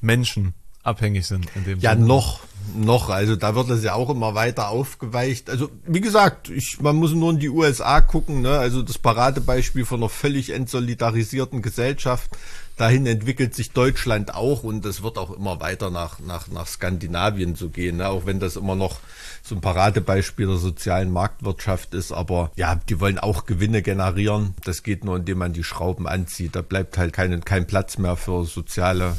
Menschen 0.01 0.53
abhängig 0.83 1.25
sind. 1.27 1.47
In 1.55 1.65
dem 1.65 1.79
Ja, 1.79 1.93
Sinne. 1.93 2.05
noch, 2.05 2.39
noch. 2.75 3.09
Also 3.09 3.35
da 3.35 3.53
wird 3.55 3.69
es 3.69 3.83
ja 3.83 3.93
auch 3.95 4.09
immer 4.09 4.33
weiter 4.35 4.69
aufgeweicht. 4.69 5.49
Also 5.49 5.69
wie 5.85 6.01
gesagt, 6.01 6.49
ich, 6.49 6.79
man 6.79 6.95
muss 6.95 7.11
nur 7.13 7.31
in 7.31 7.39
die 7.39 7.49
USA 7.49 8.01
gucken. 8.01 8.41
Ne? 8.41 8.57
Also 8.57 8.81
das 8.81 8.97
Paradebeispiel 8.97 9.85
von 9.85 9.99
einer 10.01 10.09
völlig 10.09 10.51
entsolidarisierten 10.51 11.61
Gesellschaft. 11.61 12.31
Dahin 12.79 13.05
entwickelt 13.05 13.53
sich 13.53 13.71
Deutschland 13.71 14.33
auch 14.33 14.63
und 14.63 14.85
es 14.85 15.03
wird 15.03 15.17
auch 15.17 15.31
immer 15.31 15.59
weiter 15.59 15.89
nach, 15.89 16.19
nach, 16.19 16.47
nach 16.47 16.65
Skandinavien 16.65 17.55
so 17.55 17.69
gehen. 17.69 17.97
Ne? 17.97 18.07
Auch 18.07 18.25
wenn 18.25 18.39
das 18.39 18.55
immer 18.55 18.75
noch 18.75 18.99
so 19.43 19.53
ein 19.55 19.61
Paradebeispiel 19.61 20.47
der 20.47 20.57
sozialen 20.57 21.11
Marktwirtschaft 21.11 21.93
ist. 21.93 22.13
Aber 22.13 22.51
ja, 22.55 22.75
die 22.87 22.99
wollen 23.01 23.19
auch 23.19 23.45
Gewinne 23.45 23.81
generieren. 23.81 24.55
Das 24.63 24.83
geht 24.83 25.03
nur, 25.03 25.17
indem 25.17 25.39
man 25.39 25.51
die 25.51 25.63
Schrauben 25.63 26.07
anzieht. 26.07 26.55
Da 26.55 26.61
bleibt 26.61 26.97
halt 26.97 27.11
kein, 27.11 27.43
kein 27.43 27.67
Platz 27.67 27.97
mehr 27.97 28.15
für 28.15 28.45
soziale 28.45 29.17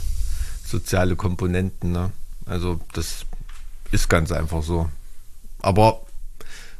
soziale 0.70 1.16
Komponenten. 1.16 1.92
Ne? 1.92 2.12
Also 2.46 2.80
das 2.94 3.26
ist 3.90 4.08
ganz 4.08 4.32
einfach 4.32 4.62
so. 4.62 4.88
Aber 5.60 6.00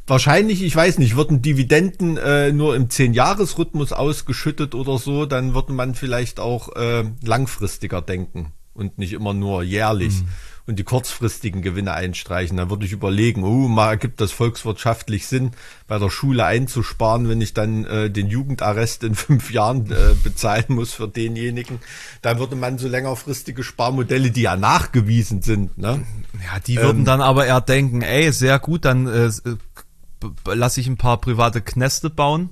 wahrscheinlich, 0.07 0.63
ich 0.63 0.75
weiß 0.75 0.97
nicht, 0.97 1.15
würden 1.15 1.41
Dividenden 1.41 2.17
äh, 2.17 2.51
nur 2.51 2.75
im 2.75 2.87
10-Jahres-Rhythmus 2.87 3.93
ausgeschüttet 3.93 4.75
oder 4.75 4.97
so, 4.97 5.25
dann 5.25 5.53
würde 5.53 5.73
man 5.73 5.95
vielleicht 5.95 6.39
auch 6.39 6.75
äh, 6.75 7.03
langfristiger 7.23 8.01
denken 8.01 8.51
und 8.73 8.97
nicht 8.97 9.13
immer 9.13 9.33
nur 9.33 9.63
jährlich. 9.63 10.21
Mhm 10.21 10.27
und 10.67 10.77
die 10.77 10.83
kurzfristigen 10.83 11.61
Gewinne 11.61 11.93
einstreichen, 11.93 12.57
dann 12.57 12.69
würde 12.69 12.85
ich 12.85 12.91
überlegen, 12.91 13.43
oh, 13.43 13.67
mal 13.67 13.97
gibt 13.97 14.21
das 14.21 14.31
volkswirtschaftlich 14.31 15.27
Sinn, 15.27 15.51
bei 15.87 15.97
der 15.97 16.09
Schule 16.09 16.45
einzusparen, 16.45 17.27
wenn 17.29 17.41
ich 17.41 17.53
dann 17.53 17.85
äh, 17.85 18.09
den 18.09 18.27
Jugendarrest 18.27 19.03
in 19.03 19.15
fünf 19.15 19.51
Jahren 19.51 19.91
äh, 19.91 20.15
bezahlen 20.23 20.65
muss 20.69 20.93
für 20.93 21.07
denjenigen. 21.07 21.79
Dann 22.21 22.39
würde 22.39 22.55
man 22.55 22.77
so 22.77 22.87
längerfristige 22.87 23.63
Sparmodelle, 23.63 24.31
die 24.31 24.43
ja 24.43 24.55
nachgewiesen 24.55 25.41
sind, 25.41 25.77
ne? 25.77 26.03
Ja, 26.33 26.59
die 26.59 26.77
würden 26.77 26.99
ähm, 26.99 27.05
dann 27.05 27.21
aber 27.21 27.45
eher 27.45 27.61
denken, 27.61 28.01
ey, 28.01 28.31
sehr 28.31 28.59
gut, 28.59 28.85
dann 28.85 29.07
äh, 29.07 29.29
lasse 30.45 30.81
ich 30.81 30.87
ein 30.87 30.97
paar 30.97 31.17
private 31.17 31.61
Kneste 31.61 32.09
bauen 32.09 32.49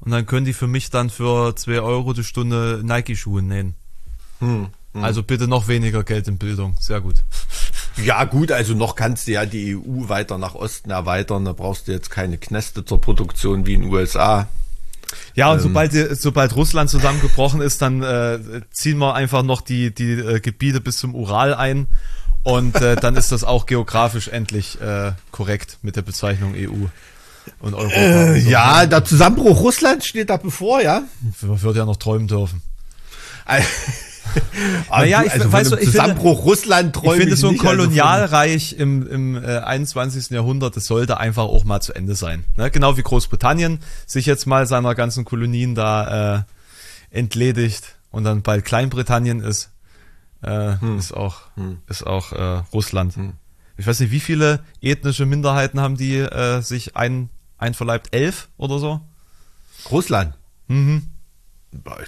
und 0.00 0.10
dann 0.12 0.26
können 0.26 0.46
die 0.46 0.52
für 0.52 0.66
mich 0.66 0.90
dann 0.90 1.10
für 1.10 1.54
zwei 1.56 1.80
Euro 1.80 2.12
die 2.12 2.24
Stunde 2.24 2.80
Nike-Schuhe 2.82 3.42
nähen. 3.42 3.74
Hm. 4.38 4.68
Mhm. 4.92 5.04
Also 5.04 5.22
bitte 5.22 5.46
noch 5.46 5.68
weniger 5.68 6.02
Geld 6.02 6.26
in 6.28 6.38
Bildung. 6.38 6.76
Sehr 6.78 7.00
gut. 7.00 7.16
Ja, 7.96 8.24
gut, 8.24 8.50
also 8.50 8.72
noch 8.72 8.94
kannst 8.94 9.26
du 9.26 9.32
ja 9.32 9.44
die 9.44 9.76
EU 9.76 10.08
weiter 10.08 10.38
nach 10.38 10.54
Osten 10.54 10.90
erweitern. 10.90 11.44
Da 11.44 11.52
brauchst 11.52 11.86
du 11.86 11.92
jetzt 11.92 12.08
keine 12.08 12.38
Kneste 12.38 12.84
zur 12.84 13.00
Produktion 13.00 13.66
wie 13.66 13.74
in 13.74 13.82
den 13.82 13.92
USA. 13.92 14.48
Ja, 15.34 15.50
und 15.50 15.58
ähm, 15.58 15.64
sobald, 15.64 15.92
sobald 16.18 16.56
Russland 16.56 16.88
zusammengebrochen 16.88 17.60
ist, 17.60 17.82
dann 17.82 18.02
äh, 18.02 18.38
ziehen 18.70 18.96
wir 18.98 19.14
einfach 19.14 19.42
noch 19.42 19.60
die, 19.60 19.92
die 19.92 20.12
äh, 20.12 20.40
Gebiete 20.40 20.80
bis 20.80 20.98
zum 20.98 21.14
Ural 21.14 21.52
ein. 21.52 21.88
Und 22.42 22.76
äh, 22.76 22.96
dann 22.96 23.16
ist 23.16 23.32
das 23.32 23.44
auch 23.44 23.66
geografisch 23.66 24.28
endlich 24.28 24.80
äh, 24.80 25.12
korrekt 25.30 25.78
mit 25.82 25.96
der 25.96 26.02
Bezeichnung 26.02 26.54
EU 26.56 26.86
und 27.60 27.74
Europa. 27.74 27.94
Äh, 27.94 28.40
so. 28.40 28.50
Ja, 28.50 28.86
der 28.86 29.04
Zusammenbruch 29.04 29.60
Russlands 29.60 30.06
steht 30.06 30.30
da 30.30 30.36
bevor, 30.36 30.80
ja. 30.80 31.02
Man 31.42 31.62
wird 31.62 31.76
ja 31.76 31.84
noch 31.84 31.96
träumen 31.96 32.26
dürfen. 32.26 32.62
naja, 34.90 35.22
ich, 35.26 35.32
also 35.32 35.52
weißt 35.52 35.72
du, 35.72 35.76
ich 35.76 35.84
Zusammenbruch 35.86 36.36
finde, 36.36 36.50
Russland 36.50 36.94
träume 36.94 37.14
ich 37.14 37.20
finde 37.20 37.36
so 37.36 37.48
ein 37.48 37.52
nicht, 37.54 37.64
also 37.64 37.76
Kolonialreich 37.76 38.72
also 38.72 38.82
im, 38.82 39.06
im 39.06 39.44
äh, 39.44 39.58
21. 39.58 40.30
Jahrhundert, 40.30 40.76
das 40.76 40.86
sollte 40.86 41.18
einfach 41.18 41.44
auch 41.44 41.64
mal 41.64 41.80
zu 41.80 41.94
Ende 41.94 42.14
sein. 42.14 42.44
Ne? 42.56 42.70
Genau 42.70 42.96
wie 42.96 43.02
Großbritannien 43.02 43.80
sich 44.06 44.26
jetzt 44.26 44.46
mal 44.46 44.66
seiner 44.66 44.94
ganzen 44.94 45.24
Kolonien 45.24 45.74
da 45.74 46.36
äh, 46.36 46.42
entledigt 47.10 47.96
und 48.10 48.24
dann 48.24 48.42
bald 48.42 48.64
Kleinbritannien 48.64 49.40
ist, 49.40 49.70
äh, 50.42 50.78
hm. 50.80 50.98
ist 50.98 51.12
auch, 51.12 51.42
hm. 51.56 51.78
ist 51.88 52.06
auch 52.06 52.32
äh, 52.32 52.62
Russland. 52.72 53.16
Hm. 53.16 53.32
Ich 53.76 53.86
weiß 53.86 54.00
nicht, 54.00 54.10
wie 54.10 54.20
viele 54.20 54.60
ethnische 54.82 55.26
Minderheiten 55.26 55.80
haben 55.80 55.96
die 55.96 56.18
äh, 56.18 56.60
sich 56.60 56.96
ein, 56.96 57.30
einverleibt? 57.60 58.14
Elf 58.14 58.48
oder 58.56 58.78
so? 58.78 59.00
Russland. 59.90 60.34
Mhm. 60.68 61.02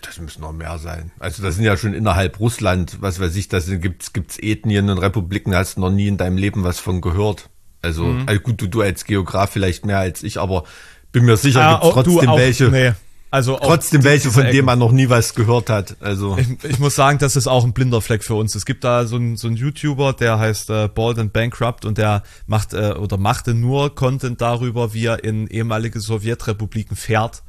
Das 0.02 0.18
müssen 0.18 0.40
noch 0.40 0.52
mehr 0.52 0.78
sein. 0.78 1.12
Also 1.20 1.42
das 1.42 1.54
sind 1.54 1.64
ja 1.64 1.76
schon 1.76 1.94
innerhalb 1.94 2.40
Russland, 2.40 2.98
was 3.00 3.20
weiß 3.20 3.36
ich, 3.36 3.48
das 3.48 3.66
gibt 3.66 4.12
gibt's 4.12 4.38
Ethnien 4.38 4.90
und 4.90 4.98
Republiken, 4.98 5.54
hast 5.54 5.76
du 5.76 5.80
noch 5.80 5.90
nie 5.90 6.08
in 6.08 6.16
deinem 6.16 6.36
Leben 6.36 6.64
was 6.64 6.80
von 6.80 7.00
gehört. 7.00 7.48
Also, 7.80 8.04
mhm. 8.04 8.24
also 8.26 8.40
gut, 8.40 8.60
du, 8.60 8.66
du 8.66 8.80
als 8.80 9.04
Geograf 9.04 9.50
vielleicht 9.50 9.86
mehr 9.86 9.98
als 9.98 10.24
ich, 10.24 10.38
aber 10.38 10.64
bin 11.12 11.24
mir 11.24 11.36
sicher, 11.36 11.60
ah, 11.62 11.80
gibt's 11.80 11.94
trotzdem 11.94 12.30
auch, 12.30 12.38
welche. 12.38 12.68
Nee. 12.70 12.92
Also 13.32 13.58
trotzdem 13.58 14.04
welche, 14.04 14.30
von 14.30 14.44
denen 14.44 14.66
man 14.66 14.78
noch 14.78 14.92
nie 14.92 15.08
was 15.08 15.34
gehört 15.34 15.70
hat. 15.70 15.96
Also 16.00 16.36
ich, 16.36 16.48
ich, 16.64 16.78
muss 16.78 16.94
sagen, 16.94 17.16
das 17.18 17.34
ist 17.34 17.46
auch 17.46 17.64
ein 17.64 17.72
blinder 17.72 18.02
Fleck 18.02 18.22
für 18.22 18.34
uns. 18.34 18.54
Es 18.54 18.66
gibt 18.66 18.84
da 18.84 19.06
so 19.06 19.16
einen 19.16 19.38
so 19.38 19.48
einen 19.48 19.56
YouTuber, 19.56 20.12
der 20.12 20.38
heißt 20.38 20.68
äh, 20.68 20.88
Bald 20.94 21.18
and 21.18 21.32
Bankrupt 21.32 21.86
und 21.86 21.96
der 21.96 22.24
macht 22.46 22.74
äh, 22.74 22.92
oder 22.92 23.16
machte 23.16 23.54
nur 23.54 23.94
Content 23.94 24.42
darüber, 24.42 24.92
wie 24.92 25.06
er 25.06 25.24
in 25.24 25.46
ehemalige 25.46 25.98
Sowjetrepubliken 25.98 26.94
fährt 26.94 27.42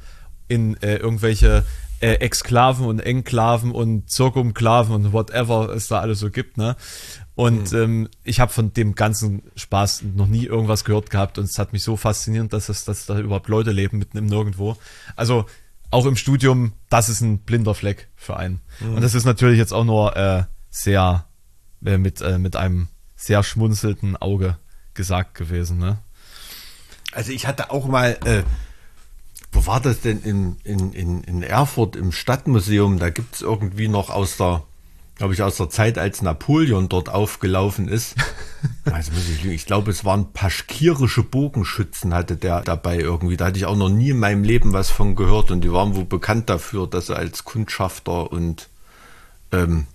in 0.48 0.82
äh, 0.82 0.96
irgendwelche 0.96 1.66
äh, 2.00 2.14
Exklaven 2.14 2.86
und 2.86 3.02
Enklaven 3.02 3.72
und 3.72 4.10
Zirkumklaven 4.10 4.96
und 4.96 5.12
whatever 5.12 5.70
es 5.76 5.90
da 5.90 6.00
alles 6.00 6.20
so 6.20 6.30
gibt, 6.30 6.56
ne? 6.56 6.78
Und 7.36 7.74
mhm. 7.74 7.78
ähm, 7.78 8.10
ich 8.24 8.40
habe 8.40 8.54
von 8.54 8.72
dem 8.72 8.96
ganzen 8.96 9.42
Spaß 9.58 10.04
noch 10.16 10.28
nie 10.28 10.46
irgendwas 10.46 10.86
gehört 10.86 11.10
gehabt 11.10 11.40
und 11.40 11.46
es 11.46 11.60
hat 11.60 11.74
mich 11.74 11.84
so 11.84 11.98
fasziniert, 11.98 12.54
dass 12.54 12.70
es, 12.70 12.86
dass 12.86 13.06
da 13.06 13.20
überhaupt 13.20 13.50
Leute 13.50 13.72
leben 13.72 13.98
mitten 13.98 14.18
im 14.18 14.28
Nirgendwo. 14.28 14.78
Also 15.16 15.46
auch 15.94 16.06
im 16.06 16.16
Studium, 16.16 16.74
das 16.90 17.10
ist 17.10 17.22
ein 17.22 17.40
blinder 17.40 17.76
Fleck 17.76 18.10
für 18.16 18.38
einen. 18.38 18.62
Mhm. 18.80 18.96
Und 18.96 19.02
das 19.02 19.16
ist 19.16 19.26
natürlich 19.26 19.58
jetzt 19.58 19.74
auch 19.74 19.84
nur 19.84 20.16
äh, 20.18 20.44
sehr 20.70 21.26
äh, 21.86 21.98
mit 21.98 22.22
äh, 22.22 22.38
mit 22.38 22.56
einem 22.56 22.88
sehr 23.16 23.44
schmunzelnden 23.44 24.18
Auge 24.18 24.58
gesagt 24.94 25.36
gewesen, 25.36 25.78
ne? 25.78 26.00
Also 27.14 27.32
ich 27.32 27.46
hatte 27.48 27.72
auch 27.72 27.86
mal 27.86 28.18
äh, 28.26 28.44
wo 29.54 29.68
war 29.68 29.80
das 29.80 30.02
denn 30.02 30.22
in, 30.22 30.58
in, 30.64 30.94
in, 30.94 31.24
in 31.24 31.44
Erfurt 31.44 31.96
im 31.96 32.12
Stadtmuseum? 32.12 32.98
Da 32.98 33.12
gibt 33.12 33.36
es 33.36 33.42
irgendwie 33.42 33.88
noch 33.88 34.10
aus 34.10 34.38
der, 34.38 34.64
glaube 35.16 35.34
ich, 35.34 35.42
aus 35.42 35.58
der 35.58 35.70
Zeit, 35.70 35.98
als 35.98 36.22
Napoleon 36.22 36.90
dort 36.90 37.10
aufgelaufen 37.10 37.88
ist. 37.88 38.16
Also 38.86 39.12
muss 39.12 39.28
ich, 39.28 39.46
ich 39.46 39.66
glaube, 39.66 39.92
es 39.92 40.06
waren 40.06 40.32
paschkirische 40.32 41.24
Bogenschützen, 41.24 42.14
hatte 42.14 42.38
der 42.38 42.62
dabei 42.62 42.98
irgendwie. 42.98 43.36
Da 43.36 43.46
hatte 43.46 43.58
ich 43.58 43.66
auch 43.66 43.76
noch 43.76 43.90
nie 43.90 44.12
in 44.12 44.20
meinem 44.20 44.46
Leben 44.46 44.72
was 44.72 44.90
von 44.90 45.16
gehört 45.16 45.52
und 45.52 45.62
die 45.62 45.72
waren 45.72 45.96
wohl 45.96 46.06
bekannt 46.06 46.50
dafür, 46.50 46.88
dass 46.88 47.08
sie 47.08 47.16
als 47.16 47.44
Kundschafter 47.44 48.32
und 48.32 48.70
ähm, 49.52 49.86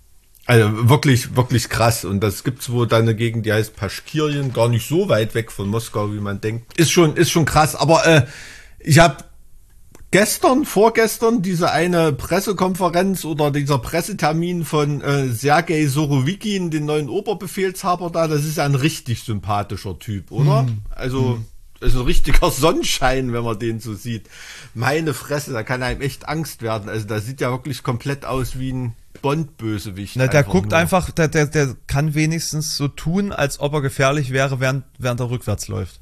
also 0.45 0.89
wirklich, 0.89 1.37
wirklich 1.37 1.69
krass. 1.69 2.05
Und 2.07 2.21
das 2.21 2.45
gibt's 2.45 2.71
wohl 2.71 2.87
da 2.87 2.97
eine 2.99 3.15
Gegend, 3.15 3.45
die 3.45 3.53
heißt 3.53 3.77
Paschkirien, 3.77 4.53
gar 4.55 4.69
nicht 4.69 4.89
so 4.89 5.09
weit 5.11 5.35
weg 5.35 5.53
von 5.53 5.69
Moskau, 5.69 6.13
wie 6.13 6.21
man 6.21 6.41
denkt. 6.41 6.79
Ist 6.79 6.91
schon, 6.91 7.17
ist 7.17 7.31
schon 7.31 7.45
krass. 7.45 7.77
Aber 7.77 8.07
äh, 8.07 8.27
ich 8.79 8.99
habe 8.99 9.25
gestern, 10.11 10.65
vorgestern 10.65 11.43
diese 11.43 11.71
eine 11.71 12.13
Pressekonferenz 12.13 13.25
oder 13.25 13.51
dieser 13.51 13.79
Pressetermin 13.79 14.65
von 14.65 15.01
äh, 15.01 15.29
Sergei 15.29 15.87
Sorowikin, 15.87 16.71
den 16.71 16.87
neuen 16.87 17.09
Oberbefehlshaber 17.09 18.11
da, 18.11 18.29
das 18.29 18.45
ist 18.45 18.59
ein 18.59 18.75
richtig 18.75 19.23
sympathischer 19.23 19.99
Typ, 19.99 20.31
oder? 20.31 20.63
Hm. 20.63 20.79
Also 20.91 21.35
hm. 21.35 21.45
ist 21.87 21.97
ein 21.97 22.03
richtiger 22.03 22.51
Sonnenschein, 22.51 23.33
wenn 23.33 23.45
man 23.45 23.59
den 23.59 23.81
so 23.81 23.95
sieht. 23.95 24.29
Meine 24.75 25.15
Fresse, 25.15 25.53
da 25.53 25.63
kann 25.63 25.83
einem 25.83 26.01
echt 26.01 26.29
Angst 26.29 26.63
werden. 26.63 26.89
Also 26.89 27.07
da 27.07 27.21
sieht 27.21 27.41
ja 27.41 27.51
wirklich 27.51 27.83
komplett 27.83 28.25
aus 28.25 28.59
wie 28.59 28.73
ein 28.73 28.95
Bond-Bösewicht. 29.21 30.17
Na, 30.17 30.29
der 30.29 30.45
guckt 30.45 30.71
nur. 30.71 30.79
einfach, 30.79 31.11
der, 31.11 31.29
der, 31.29 31.47
der 31.47 31.75
kann 31.87 32.15
wenigstens 32.15 32.77
so 32.77 32.89
tun, 32.89 33.33
als 33.33 33.61
ob 33.61 33.75
er 33.75 33.81
gefährlich 33.83 34.31
wäre, 34.31 34.61
während, 34.61 34.85
während 34.99 35.21
er 35.21 35.31
rückwärts 35.31 35.69
läuft. 35.69 36.01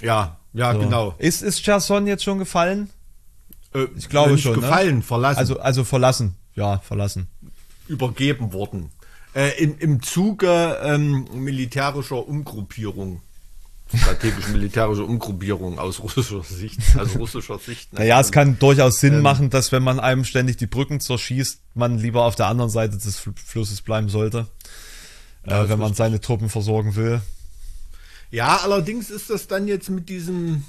Ja, 0.00 0.38
ja, 0.52 0.72
so. 0.72 0.80
genau. 0.80 1.14
Ist, 1.18 1.42
ist 1.42 1.62
Cherson 1.62 2.06
jetzt 2.06 2.24
schon 2.24 2.38
gefallen? 2.38 2.90
Äh, 3.76 3.88
ich 3.96 4.08
glaube 4.08 4.38
schon. 4.38 4.54
Ne? 4.54 4.60
Gefallen, 4.60 4.96
ne? 4.96 5.02
verlassen. 5.02 5.38
Also, 5.38 5.60
also 5.60 5.84
verlassen. 5.84 6.36
Ja, 6.54 6.78
verlassen. 6.78 7.28
Übergeben 7.88 8.52
worden. 8.52 8.90
Äh, 9.34 9.62
in, 9.62 9.76
Im 9.78 10.02
Zuge 10.02 10.78
ähm, 10.82 11.26
militärischer 11.34 12.26
Umgruppierung. 12.26 13.20
Strategisch 13.94 14.48
militärische 14.48 15.04
Umgruppierung 15.04 15.78
aus 15.78 16.00
russischer 16.02 16.42
Sicht. 16.42 16.80
Also 16.96 17.18
russischer 17.18 17.58
Sicht. 17.58 17.92
naja, 17.92 18.20
es 18.20 18.32
kann 18.32 18.58
durchaus 18.58 18.98
Sinn 18.98 19.14
ähm, 19.14 19.22
machen, 19.22 19.50
dass 19.50 19.70
wenn 19.70 19.82
man 19.82 20.00
einem 20.00 20.24
ständig 20.24 20.56
die 20.56 20.66
Brücken 20.66 20.98
zerschießt, 20.98 21.60
man 21.74 21.98
lieber 21.98 22.24
auf 22.24 22.34
der 22.34 22.46
anderen 22.46 22.70
Seite 22.70 22.98
des 22.98 23.22
Flusses 23.36 23.82
bleiben 23.82 24.08
sollte. 24.08 24.46
Ja, 25.46 25.64
äh, 25.64 25.68
wenn 25.68 25.78
man 25.78 25.94
seine 25.94 26.20
Truppen 26.20 26.48
versorgen 26.48 26.96
will. 26.96 27.20
Ja, 28.30 28.56
allerdings 28.56 29.10
ist 29.10 29.30
das 29.30 29.46
dann 29.46 29.68
jetzt 29.68 29.88
mit 29.88 30.08
diesem 30.08 30.64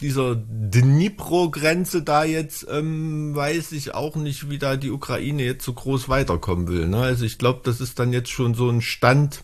dieser 0.00 0.36
Dnipro-Grenze 0.36 2.02
da 2.02 2.24
jetzt, 2.24 2.66
ähm, 2.70 3.34
weiß 3.34 3.72
ich 3.72 3.94
auch 3.94 4.16
nicht, 4.16 4.50
wie 4.50 4.58
da 4.58 4.76
die 4.76 4.90
Ukraine 4.90 5.42
jetzt 5.42 5.64
so 5.64 5.72
groß 5.72 6.08
weiterkommen 6.08 6.68
will. 6.68 6.86
Ne? 6.86 6.98
Also 6.98 7.24
ich 7.24 7.38
glaube, 7.38 7.60
das 7.64 7.80
ist 7.80 7.98
dann 7.98 8.12
jetzt 8.12 8.30
schon 8.30 8.54
so 8.54 8.68
ein 8.68 8.82
Stand, 8.82 9.42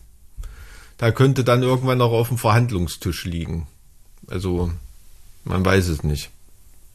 da 0.97 1.11
könnte 1.11 1.43
dann 1.43 1.63
irgendwann 1.63 1.97
noch 1.97 2.11
auf 2.11 2.27
dem 2.27 2.37
Verhandlungstisch 2.37 3.25
liegen. 3.25 3.67
Also 4.27 4.71
man 5.43 5.65
weiß 5.65 5.87
es 5.87 6.03
nicht. 6.03 6.29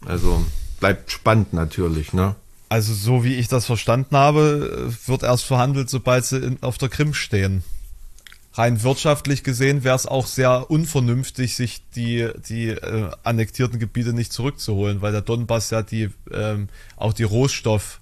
Also 0.06 0.44
bleibt 0.78 1.10
spannend 1.10 1.52
natürlich, 1.52 2.12
ne? 2.12 2.36
Also 2.70 2.94
so 2.94 3.24
wie 3.24 3.34
ich 3.34 3.48
das 3.48 3.66
verstanden 3.66 4.16
habe, 4.16 4.92
wird 5.06 5.22
erst 5.22 5.44
verhandelt, 5.44 5.90
sobald 5.90 6.24
sie 6.24 6.38
in, 6.38 6.62
auf 6.62 6.78
der 6.78 6.90
Krim 6.90 7.14
stehen 7.14 7.64
rein 8.58 8.82
wirtschaftlich 8.82 9.44
gesehen 9.44 9.84
wäre 9.84 9.96
es 9.96 10.06
auch 10.06 10.26
sehr 10.26 10.70
unvernünftig, 10.70 11.54
sich 11.54 11.82
die, 11.94 12.28
die 12.48 12.68
äh, 12.68 13.10
annektierten 13.22 13.78
Gebiete 13.78 14.12
nicht 14.12 14.32
zurückzuholen, 14.32 15.00
weil 15.00 15.12
der 15.12 15.22
Donbass 15.22 15.70
ja 15.70 15.82
die 15.82 16.10
ähm, 16.32 16.68
auch 16.96 17.12
die 17.12 17.22
Rohstoff 17.22 18.00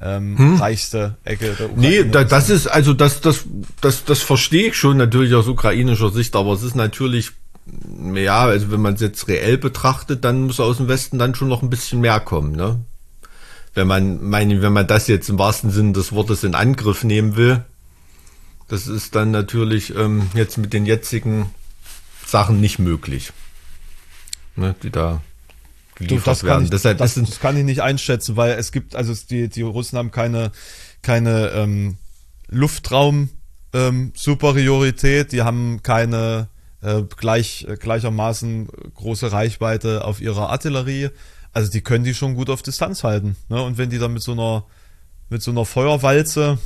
ähm, 0.00 0.38
hm? 0.38 0.56
reichste 0.56 1.16
Ecke 1.24 1.54
der 1.58 1.70
Ukraine. 1.70 2.04
Nee, 2.04 2.10
da, 2.10 2.24
das 2.24 2.50
ist, 2.50 2.66
also 2.66 2.94
das, 2.94 3.20
das, 3.20 3.44
das, 3.80 4.04
das 4.04 4.20
verstehe 4.20 4.68
ich 4.68 4.76
schon 4.76 4.96
natürlich 4.96 5.34
aus 5.34 5.48
ukrainischer 5.48 6.10
Sicht, 6.10 6.36
aber 6.36 6.52
es 6.52 6.62
ist 6.62 6.76
natürlich, 6.76 7.32
ja, 8.14 8.44
also 8.44 8.70
wenn 8.70 8.80
man 8.80 8.94
es 8.94 9.00
jetzt 9.00 9.28
reell 9.28 9.58
betrachtet, 9.58 10.24
dann 10.24 10.44
muss 10.44 10.60
aus 10.60 10.78
dem 10.78 10.88
Westen 10.88 11.18
dann 11.18 11.34
schon 11.34 11.48
noch 11.48 11.62
ein 11.62 11.70
bisschen 11.70 12.00
mehr 12.00 12.20
kommen, 12.20 12.52
ne? 12.52 12.80
Wenn 13.74 13.86
man, 13.86 14.24
meine, 14.24 14.62
wenn 14.62 14.72
man 14.72 14.86
das 14.86 15.06
jetzt 15.06 15.28
im 15.28 15.38
wahrsten 15.38 15.70
Sinne 15.70 15.92
des 15.92 16.12
Wortes 16.12 16.42
in 16.42 16.54
Angriff 16.54 17.04
nehmen 17.04 17.36
will, 17.36 17.64
das 18.68 18.86
ist 18.86 19.14
dann 19.14 19.30
natürlich 19.30 19.94
ähm, 19.94 20.30
jetzt 20.34 20.58
mit 20.58 20.72
den 20.72 20.86
jetzigen 20.86 21.50
Sachen 22.26 22.60
nicht 22.60 22.78
möglich. 22.78 23.32
ne, 24.56 24.74
die 24.82 24.90
da 24.90 25.22
geliefert 25.94 26.26
das 26.26 26.44
werden. 26.44 26.64
Ich, 26.64 26.70
Deshalb 26.70 26.98
das, 26.98 27.14
das 27.14 27.40
kann 27.40 27.56
ich 27.56 27.64
nicht 27.64 27.82
einschätzen, 27.82 28.36
weil 28.36 28.52
es 28.52 28.72
gibt, 28.72 28.94
also 28.94 29.14
die, 29.28 29.48
die 29.48 29.62
Russen 29.62 29.98
haben 29.98 30.10
keine, 30.10 30.52
keine 31.02 31.48
ähm, 31.50 31.96
Luftraum 32.48 33.30
ähm, 33.72 34.12
die 34.14 35.42
haben 35.42 35.82
keine 35.82 36.48
äh, 36.80 37.02
gleich, 37.02 37.66
gleichermaßen 37.78 38.68
große 38.94 39.32
Reichweite 39.32 40.04
auf 40.04 40.20
ihrer 40.20 40.50
Artillerie. 40.50 41.10
Also 41.52 41.70
die 41.70 41.80
können 41.80 42.04
die 42.04 42.14
schon 42.14 42.34
gut 42.34 42.50
auf 42.50 42.62
Distanz 42.62 43.04
halten. 43.04 43.36
Ne? 43.48 43.62
Und 43.62 43.78
wenn 43.78 43.90
die 43.90 43.98
dann 43.98 44.12
mit 44.12 44.22
so 44.22 44.32
einer 44.32 44.64
mit 45.28 45.42
so 45.42 45.50
einer 45.50 45.64
Feuerwalze. 45.64 46.58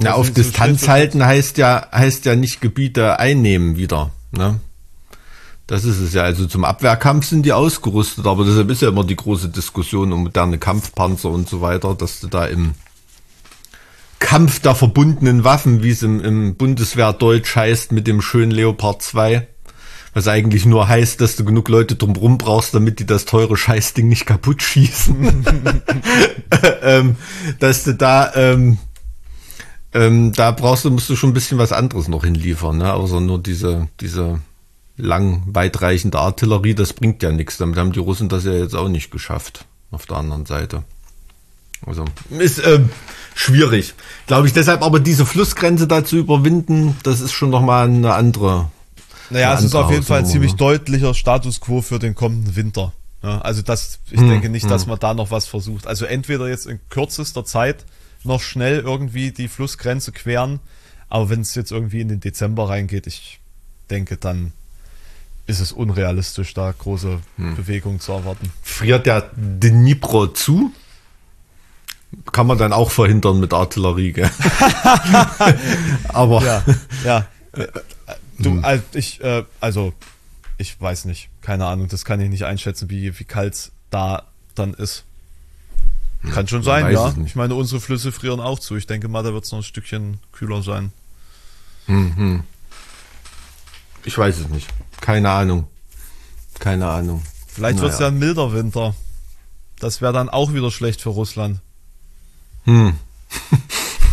Na, 0.00 0.14
auf 0.14 0.30
Distanz 0.30 0.88
halten 0.88 1.24
heißt 1.24 1.58
ja, 1.58 1.86
heißt 1.92 2.24
ja 2.24 2.34
nicht 2.34 2.60
Gebiete 2.60 3.18
einnehmen 3.18 3.76
wieder. 3.76 4.10
Ne? 4.32 4.60
Das 5.66 5.84
ist 5.84 6.00
es 6.00 6.14
ja. 6.14 6.22
Also 6.22 6.46
zum 6.46 6.64
Abwehrkampf 6.64 7.26
sind 7.26 7.44
die 7.44 7.52
ausgerüstet, 7.52 8.26
aber 8.26 8.44
deshalb 8.44 8.70
ist 8.70 8.82
ja 8.82 8.88
immer 8.88 9.04
die 9.04 9.16
große 9.16 9.50
Diskussion 9.50 10.12
um 10.12 10.24
moderne 10.24 10.58
Kampfpanzer 10.58 11.30
und 11.30 11.48
so 11.48 11.60
weiter, 11.60 11.94
dass 11.94 12.20
du 12.20 12.26
da 12.26 12.46
im 12.46 12.74
Kampf 14.18 14.60
der 14.60 14.74
verbundenen 14.74 15.44
Waffen, 15.44 15.82
wie 15.82 15.90
es 15.90 16.02
im, 16.02 16.20
im 16.20 16.56
Bundeswehrdeutsch 16.56 17.56
heißt, 17.56 17.92
mit 17.92 18.06
dem 18.06 18.20
schönen 18.20 18.50
Leopard 18.50 19.02
2. 19.02 19.46
Was 20.12 20.26
eigentlich 20.26 20.66
nur 20.66 20.88
heißt, 20.88 21.20
dass 21.20 21.36
du 21.36 21.44
genug 21.44 21.68
Leute 21.68 21.94
drumrum 21.94 22.36
brauchst, 22.36 22.74
damit 22.74 22.98
die 22.98 23.06
das 23.06 23.24
teure 23.24 23.56
Scheißding 23.56 24.08
nicht 24.08 24.26
kaputt 24.26 24.62
schießen. 24.62 25.44
ähm, 26.82 27.16
dass 27.60 27.84
du 27.84 27.94
da, 27.94 28.32
ähm, 28.34 28.78
ähm, 29.92 30.32
da 30.32 30.52
brauchst 30.52 30.84
du, 30.84 30.90
musst 30.90 31.10
du 31.10 31.16
schon 31.16 31.30
ein 31.30 31.34
bisschen 31.34 31.58
was 31.58 31.72
anderes 31.72 32.08
noch 32.08 32.24
hinliefern, 32.24 32.78
ne? 32.78 32.92
Außer 32.92 33.20
nur 33.20 33.42
diese, 33.42 33.88
diese 34.00 34.40
lang 34.96 35.42
weitreichende 35.46 36.18
Artillerie, 36.18 36.74
das 36.74 36.92
bringt 36.92 37.22
ja 37.22 37.32
nichts. 37.32 37.56
Damit 37.56 37.78
haben 37.78 37.92
die 37.92 37.98
Russen 37.98 38.28
das 38.28 38.44
ja 38.44 38.52
jetzt 38.52 38.76
auch 38.76 38.88
nicht 38.88 39.10
geschafft. 39.10 39.64
Auf 39.90 40.06
der 40.06 40.18
anderen 40.18 40.46
Seite. 40.46 40.84
Also, 41.84 42.04
ist, 42.38 42.64
ähm, 42.64 42.90
schwierig. 43.34 43.94
Glaube 44.26 44.46
ich 44.46 44.52
deshalb 44.52 44.82
aber 44.82 45.00
diese 45.00 45.26
Flussgrenze 45.26 45.88
da 45.88 46.04
zu 46.04 46.16
überwinden, 46.16 46.96
das 47.02 47.20
ist 47.20 47.32
schon 47.32 47.50
nochmal 47.50 47.88
eine 47.88 48.14
andere. 48.14 48.70
Naja, 49.30 49.50
eine 49.50 49.58
es 49.58 49.64
ist 49.64 49.74
auf 49.74 49.90
jeden 49.90 50.04
Fall 50.04 50.20
ein 50.20 50.26
ziemlich 50.26 50.54
deutlicher 50.54 51.14
Status 51.14 51.60
quo 51.60 51.80
für 51.82 51.98
den 51.98 52.14
kommenden 52.14 52.54
Winter. 52.54 52.92
Ja, 53.22 53.40
also 53.40 53.62
das, 53.62 53.98
ich 54.10 54.20
hm, 54.20 54.28
denke 54.28 54.48
nicht, 54.48 54.64
hm. 54.64 54.70
dass 54.70 54.86
man 54.86 54.98
da 54.98 55.14
noch 55.14 55.30
was 55.30 55.46
versucht. 55.46 55.86
Also 55.86 56.04
entweder 56.04 56.48
jetzt 56.48 56.66
in 56.66 56.80
kürzester 56.88 57.44
Zeit 57.44 57.84
noch 58.24 58.40
schnell 58.40 58.80
irgendwie 58.80 59.30
die 59.30 59.48
Flussgrenze 59.48 60.12
queren, 60.12 60.60
aber 61.08 61.30
wenn 61.30 61.40
es 61.40 61.54
jetzt 61.54 61.72
irgendwie 61.72 62.00
in 62.00 62.08
den 62.08 62.20
Dezember 62.20 62.68
reingeht, 62.68 63.06
ich 63.06 63.40
denke, 63.90 64.16
dann 64.16 64.52
ist 65.46 65.60
es 65.60 65.72
unrealistisch, 65.72 66.54
da 66.54 66.72
große 66.72 67.18
hm. 67.36 67.56
Bewegungen 67.56 68.00
zu 68.00 68.12
erwarten. 68.12 68.52
Friert 68.62 69.06
der 69.06 69.30
Dnipro 69.34 70.28
zu? 70.28 70.72
kann 72.32 72.46
man 72.46 72.58
dann 72.58 72.72
auch 72.72 72.90
verhindern 72.90 73.40
mit 73.40 73.52
Artillerie, 73.52 74.12
gell? 74.12 74.30
Aber. 76.08 76.42
Ja, 76.44 76.64
ja. 77.04 77.26
Du, 78.38 78.52
hm. 78.52 78.82
ich, 78.94 79.20
äh, 79.22 79.44
also, 79.60 79.92
ich 80.56 80.80
weiß 80.80 81.04
nicht. 81.04 81.28
Keine 81.42 81.66
Ahnung, 81.66 81.88
das 81.88 82.06
kann 82.06 82.22
ich 82.22 82.30
nicht 82.30 82.46
einschätzen, 82.46 82.88
wie, 82.88 83.18
wie 83.18 83.24
kalt 83.24 83.52
es 83.52 83.72
da 83.90 84.22
dann 84.54 84.72
ist. 84.72 85.04
Hm, 86.22 86.30
kann 86.30 86.48
schon 86.48 86.62
sein, 86.62 86.92
ja. 86.92 87.14
Ich 87.24 87.34
meine, 87.34 87.54
unsere 87.54 87.80
Flüsse 87.80 88.12
frieren 88.12 88.40
auch 88.40 88.58
zu. 88.58 88.76
Ich 88.76 88.86
denke 88.86 89.08
mal, 89.08 89.22
da 89.22 89.32
wird 89.32 89.44
es 89.44 89.52
noch 89.52 89.60
ein 89.60 89.64
Stückchen 89.64 90.18
kühler 90.32 90.62
sein. 90.62 90.92
Hm, 91.86 92.16
hm. 92.16 92.44
Ich 94.04 94.16
weiß 94.16 94.38
es 94.38 94.48
nicht. 94.48 94.68
Keine 95.00 95.30
Ahnung. 95.30 95.66
Keine 96.58 96.88
Ahnung. 96.88 97.22
Vielleicht 97.46 97.76
naja. 97.76 97.82
wird 97.82 97.92
es 97.94 97.98
ja 98.00 98.08
ein 98.08 98.18
milder 98.18 98.52
Winter. 98.52 98.94
Das 99.78 100.00
wäre 100.00 100.12
dann 100.12 100.28
auch 100.28 100.52
wieder 100.52 100.70
schlecht 100.70 101.00
für 101.00 101.10
Russland. 101.10 101.60
Hm. 102.64 102.94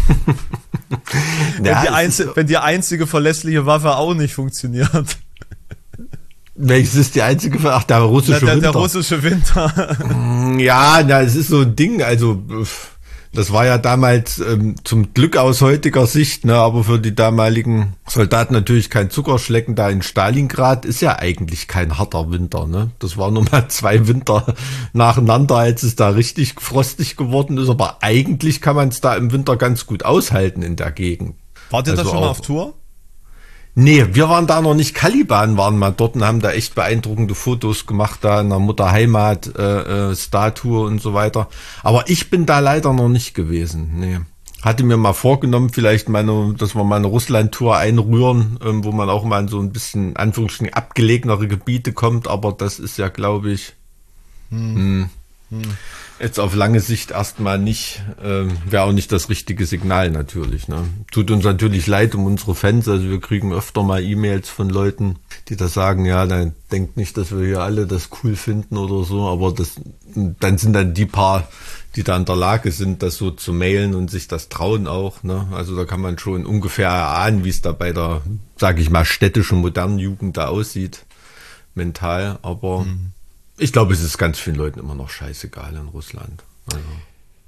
wenn, 1.57 1.65
ja, 1.65 1.81
die 1.81 1.89
einzige, 1.89 2.35
wenn 2.35 2.47
die 2.47 2.57
einzige 2.57 3.07
verlässliche 3.07 3.65
Waffe 3.65 3.95
auch 3.95 4.13
nicht 4.13 4.33
funktioniert. 4.33 5.17
Welches 6.57 6.95
ist 6.95 7.15
die 7.15 7.21
einzige? 7.21 7.59
Ach, 7.71 7.83
der 7.83 7.99
russische 7.99 8.39
na, 8.41 8.45
der, 8.45 8.55
Winter. 8.55 8.71
Der 8.71 8.81
russische 8.81 9.23
Winter. 9.23 9.97
Hm, 10.09 10.59
ja, 10.59 11.03
na, 11.07 11.21
es 11.21 11.35
ist 11.35 11.49
so 11.49 11.61
ein 11.61 11.75
Ding. 11.75 12.01
Also 12.01 12.41
das 13.31 13.53
war 13.53 13.67
ja 13.67 13.77
damals 13.77 14.39
ähm, 14.39 14.75
zum 14.83 15.13
Glück 15.13 15.37
aus 15.37 15.61
heutiger 15.61 16.07
Sicht, 16.07 16.45
ne, 16.45 16.55
aber 16.55 16.83
für 16.83 16.97
die 16.97 17.13
damaligen 17.13 17.93
Soldaten 18.07 18.53
natürlich 18.53 18.89
kein 18.89 19.11
Zuckerschlecken. 19.11 19.75
Da 19.75 19.89
in 19.89 20.01
Stalingrad 20.01 20.85
ist 20.85 21.01
ja 21.01 21.19
eigentlich 21.19 21.67
kein 21.67 21.99
harter 21.99 22.31
Winter. 22.31 22.65
Ne? 22.65 22.89
Das 22.97 23.17
war 23.17 23.29
nur 23.29 23.43
mal 23.51 23.67
zwei 23.69 24.07
Winter 24.07 24.55
nacheinander, 24.93 25.57
als 25.57 25.83
es 25.83 25.95
da 25.95 26.09
richtig 26.09 26.55
frostig 26.59 27.17
geworden 27.17 27.59
ist. 27.59 27.69
Aber 27.69 27.97
eigentlich 28.01 28.61
kann 28.61 28.75
man 28.75 28.89
es 28.89 28.99
da 28.99 29.15
im 29.15 29.31
Winter 29.31 29.57
ganz 29.57 29.85
gut 29.85 30.03
aushalten 30.03 30.63
in 30.63 30.75
der 30.75 30.91
Gegend. 30.91 31.35
Wart 31.69 31.85
ihr 31.85 31.91
also 31.91 32.03
da 32.03 32.09
schon 32.09 32.19
mal 32.19 32.29
auf 32.29 32.41
Tour? 32.41 32.73
Nee, 33.79 34.07
wir 34.13 34.27
waren 34.27 34.47
da 34.47 34.59
noch 34.59 34.73
nicht. 34.73 34.95
Caliban 34.95 35.55
waren 35.55 35.77
mal 35.77 35.91
dort 35.91 36.15
und 36.15 36.25
haben 36.25 36.39
da 36.39 36.49
echt 36.49 36.73
beeindruckende 36.73 37.35
Fotos 37.35 37.85
gemacht, 37.85 38.21
da 38.23 38.41
in 38.41 38.49
der 38.49 38.57
Mutterheimat, 38.57 39.55
äh, 39.55 40.09
äh, 40.09 40.15
Statue 40.15 40.83
und 40.83 40.99
so 40.99 41.13
weiter. 41.13 41.47
Aber 41.83 42.09
ich 42.09 42.31
bin 42.31 42.47
da 42.47 42.57
leider 42.57 42.91
noch 42.93 43.07
nicht 43.07 43.35
gewesen. 43.35 43.99
Nee. 43.99 44.19
Hatte 44.63 44.83
mir 44.83 44.97
mal 44.97 45.13
vorgenommen, 45.13 45.69
vielleicht 45.69 46.09
meine, 46.09 46.55
dass 46.57 46.73
wir 46.73 46.83
mal 46.83 46.95
eine 46.95 47.05
Russland-Tour 47.05 47.77
einrühren, 47.77 48.57
ähm, 48.65 48.83
wo 48.83 48.91
man 48.91 49.11
auch 49.11 49.23
mal 49.23 49.41
in 49.41 49.47
so 49.47 49.59
ein 49.59 49.71
bisschen, 49.71 50.15
Anführungsstrichen, 50.15 50.73
abgelegenere 50.73 51.47
Gebiete 51.47 51.93
kommt, 51.93 52.27
aber 52.27 52.53
das 52.53 52.79
ist 52.79 52.97
ja, 52.97 53.09
glaube 53.09 53.51
ich, 53.51 53.73
hm. 54.49 54.75
Hm, 54.75 55.09
hm 55.51 55.77
jetzt 56.19 56.39
auf 56.39 56.55
lange 56.55 56.79
Sicht 56.79 57.11
erstmal 57.11 57.59
nicht, 57.59 58.01
äh, 58.21 58.45
wäre 58.69 58.83
auch 58.83 58.91
nicht 58.91 59.11
das 59.11 59.29
richtige 59.29 59.65
Signal 59.65 60.09
natürlich. 60.11 60.67
Ne? 60.67 60.85
Tut 61.11 61.31
uns 61.31 61.43
natürlich 61.43 61.87
leid 61.87 62.15
um 62.15 62.25
unsere 62.25 62.55
Fans, 62.55 62.87
also 62.87 63.09
wir 63.09 63.19
kriegen 63.19 63.53
öfter 63.53 63.83
mal 63.83 64.03
E-Mails 64.03 64.49
von 64.49 64.69
Leuten, 64.69 65.17
die 65.49 65.55
da 65.55 65.67
sagen, 65.67 66.05
ja, 66.05 66.25
dann 66.25 66.53
denkt 66.71 66.97
nicht, 66.97 67.17
dass 67.17 67.31
wir 67.31 67.45
hier 67.45 67.61
alle 67.61 67.85
das 67.85 68.09
cool 68.23 68.35
finden 68.35 68.77
oder 68.77 69.03
so, 69.03 69.27
aber 69.27 69.51
das, 69.51 69.75
dann 70.13 70.57
sind 70.57 70.73
dann 70.73 70.93
die 70.93 71.05
paar, 71.05 71.47
die 71.95 72.03
da 72.03 72.17
in 72.17 72.25
der 72.25 72.35
Lage 72.35 72.71
sind, 72.71 73.03
das 73.03 73.17
so 73.17 73.31
zu 73.31 73.53
mailen 73.53 73.95
und 73.95 74.09
sich 74.09 74.27
das 74.27 74.49
trauen 74.49 74.87
auch. 74.87 75.23
Ne? 75.23 75.47
Also 75.51 75.75
da 75.75 75.85
kann 75.85 76.01
man 76.01 76.17
schon 76.17 76.45
ungefähr 76.45 76.89
erahnen, 76.89 77.43
wie 77.43 77.49
es 77.49 77.61
da 77.61 77.71
bei 77.71 77.91
der, 77.91 78.21
sage 78.57 78.81
ich 78.81 78.89
mal, 78.89 79.05
städtischen 79.05 79.59
modernen 79.59 79.99
Jugend 79.99 80.37
da 80.37 80.47
aussieht, 80.47 81.05
mental, 81.75 82.39
aber 82.41 82.81
mhm 82.81 83.11
ich 83.57 83.73
glaube, 83.73 83.93
es 83.93 84.01
ist 84.01 84.17
ganz 84.17 84.39
vielen 84.39 84.55
Leuten 84.55 84.79
immer 84.79 84.95
noch 84.95 85.09
scheißegal 85.09 85.75
in 85.75 85.87
Russland. 85.87 86.43
Also. 86.71 86.85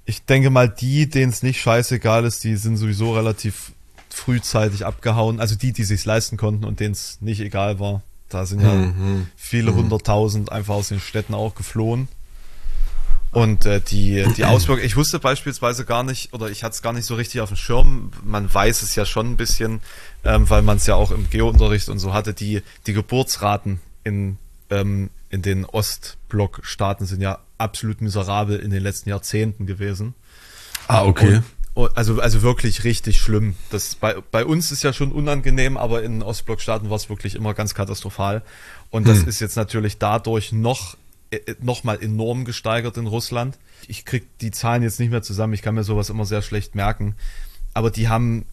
Ich 0.05 0.26
denke 0.26 0.49
mal, 0.49 0.68
die, 0.68 1.10
denen 1.10 1.32
es 1.32 1.43
nicht 1.43 1.62
scheißegal 1.62 2.26
ist, 2.26 2.43
die 2.43 2.55
sind 2.55 2.78
sowieso 2.78 3.14
relativ 3.14 3.72
frühzeitig 4.10 4.86
abgehauen. 4.86 5.39
Also 5.39 5.55
die, 5.55 5.72
die 5.72 5.84
sich 5.84 6.03
leisten 6.05 6.38
konnten 6.38 6.66
und 6.66 6.80
denen 6.80 6.93
es 6.93 7.20
nicht 7.22 7.41
egal 7.41 7.80
war. 7.80 8.01
Da 8.28 8.45
sind 8.45 8.62
ja 8.62 8.74
mhm. 8.74 9.28
viele 9.36 9.72
mhm. 9.72 9.78
hunderttausend 9.78 10.51
einfach 10.51 10.76
aus 10.76 10.89
den 10.89 10.99
Städten 10.99 11.34
auch 11.34 11.55
geflohen. 11.55 12.07
Und 13.32 13.68
äh, 13.68 13.80
die, 13.80 14.26
die 14.38 14.45
Auswirkungen, 14.45 14.86
ich 14.86 14.95
wusste 14.95 15.20
beispielsweise 15.20 15.86
gar 15.86 16.03
nicht, 16.03 16.34
oder 16.34 16.49
ich 16.49 16.64
hatte 16.64 16.74
es 16.74 16.82
gar 16.82 16.93
nicht 16.93 17.05
so 17.05 17.14
richtig 17.14 17.41
auf 17.41 17.49
dem 17.49 17.57
Schirm, 17.57 18.12
man 18.24 18.51
weiß 18.51 18.82
es 18.82 18.95
ja 18.95 19.05
schon 19.05 19.32
ein 19.32 19.38
bisschen, 19.38 19.82
ähm, 20.24 20.49
weil 20.49 20.64
man 20.64 20.78
es 20.78 20.88
ja 20.88 20.95
auch 20.95 21.12
im 21.12 21.30
Geounterricht 21.30 21.89
und 21.89 21.99
so 21.99 22.14
hatte, 22.14 22.34
die, 22.34 22.64
die 22.88 22.93
Geburtsraten 22.93 23.80
in 24.03 24.39
ähm, 24.72 25.12
in 25.30 25.42
den 25.42 25.66
Ostblock-Staaten 25.66 27.06
sind 27.06 27.22
ja 27.22 27.40
absolut 27.58 28.02
miserabel 28.02 28.60
in 28.60 28.72
den 28.72 28.82
letzten 28.82 29.10
Jahrzehnten 29.10 29.66
gewesen. 29.66 30.16
Ah, 30.88 31.06
okay. 31.06 31.42
Und, 31.76 31.96
also, 31.96 32.20
also 32.20 32.42
wirklich 32.42 32.84
richtig 32.84 33.22
schlimm. 33.22 33.56
Das 33.70 33.96
bei, 33.96 34.16
bei 34.32 34.44
uns 34.44 34.72
ist 34.72 34.84
ja 34.84 34.92
schon 34.92 35.12
unangenehm, 35.12 35.78
aber 35.78 36.04
in 36.04 36.24
Ostblock-Staaten 36.24 36.90
war 36.90 36.98
es 36.98 37.10
wirklich 37.10 37.36
immer 37.36 37.54
ganz 37.54 37.76
katastrophal. 37.76 38.42
Und 38.90 39.08
das 39.08 39.22
hm. 39.22 39.30
ist 39.30 39.40
jetzt 39.40 39.56
natürlich 39.56 40.00
dadurch 40.00 40.52
noch, 40.52 40.98
äh, 41.30 41.40
noch 41.62 41.84
mal 41.84 42.02
enorm 42.02 42.44
gesteigert 42.44 42.98
in 42.98 43.08
Russland. 43.08 43.60
Ich 43.88 44.04
krieg 44.06 44.28
die 44.40 44.52
Zahlen 44.52 44.82
jetzt 44.82 45.00
nicht 45.00 45.12
mehr 45.12 45.22
zusammen, 45.22 45.54
ich 45.54 45.62
kann 45.62 45.76
mir 45.76 45.84
sowas 45.84 46.10
immer 46.10 46.26
sehr 46.26 46.42
schlecht 46.42 46.76
merken. 46.76 47.16
Aber 47.74 47.92
die 47.92 48.10
haben 48.10 48.46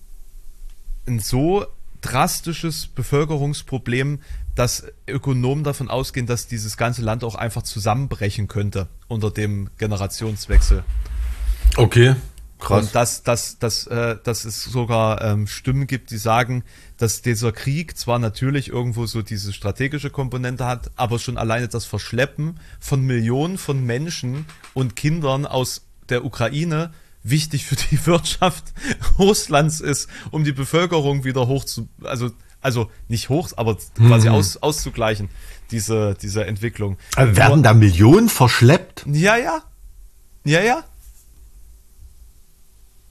ein 1.06 1.20
so 1.20 1.66
drastisches 2.06 2.86
Bevölkerungsproblem, 2.86 4.20
dass 4.54 4.84
Ökonomen 5.06 5.64
davon 5.64 5.90
ausgehen, 5.90 6.26
dass 6.26 6.46
dieses 6.46 6.76
ganze 6.76 7.02
Land 7.02 7.24
auch 7.24 7.34
einfach 7.34 7.62
zusammenbrechen 7.62 8.48
könnte 8.48 8.88
unter 9.08 9.30
dem 9.30 9.68
Generationswechsel. 9.78 10.84
Okay, 11.76 12.14
krass. 12.58 12.86
Und 12.86 12.94
dass, 12.94 13.22
dass, 13.22 13.58
dass, 13.58 13.86
äh, 13.86 14.16
dass 14.22 14.44
es 14.44 14.64
sogar 14.64 15.20
ähm, 15.22 15.46
Stimmen 15.46 15.86
gibt, 15.86 16.10
die 16.10 16.16
sagen, 16.16 16.62
dass 16.96 17.22
dieser 17.22 17.52
Krieg 17.52 17.98
zwar 17.98 18.18
natürlich 18.18 18.68
irgendwo 18.68 19.06
so 19.06 19.22
diese 19.22 19.52
strategische 19.52 20.10
Komponente 20.10 20.64
hat, 20.64 20.90
aber 20.96 21.18
schon 21.18 21.36
alleine 21.36 21.68
das 21.68 21.84
Verschleppen 21.84 22.58
von 22.80 23.02
Millionen 23.02 23.58
von 23.58 23.84
Menschen 23.84 24.46
und 24.74 24.96
Kindern 24.96 25.44
aus 25.44 25.82
der 26.08 26.24
Ukraine 26.24 26.92
wichtig 27.28 27.66
für 27.66 27.76
die 27.76 28.04
Wirtschaft 28.06 28.64
Russlands 29.18 29.80
ist, 29.80 30.08
um 30.30 30.44
die 30.44 30.52
Bevölkerung 30.52 31.24
wieder 31.24 31.46
hoch 31.46 31.64
zu, 31.64 31.88
also 32.02 32.30
also 32.62 32.90
nicht 33.06 33.28
hoch, 33.28 33.50
aber 33.56 33.76
quasi 33.96 34.28
aus, 34.28 34.56
auszugleichen, 34.56 35.28
diese, 35.70 36.16
diese 36.20 36.46
Entwicklung. 36.46 36.96
Aber 37.14 37.36
werden 37.36 37.62
da 37.62 37.74
Millionen 37.74 38.28
verschleppt? 38.28 39.04
Ja, 39.06 39.36
ja. 39.36 39.62
Ja, 40.44 40.60
ja. 40.62 40.82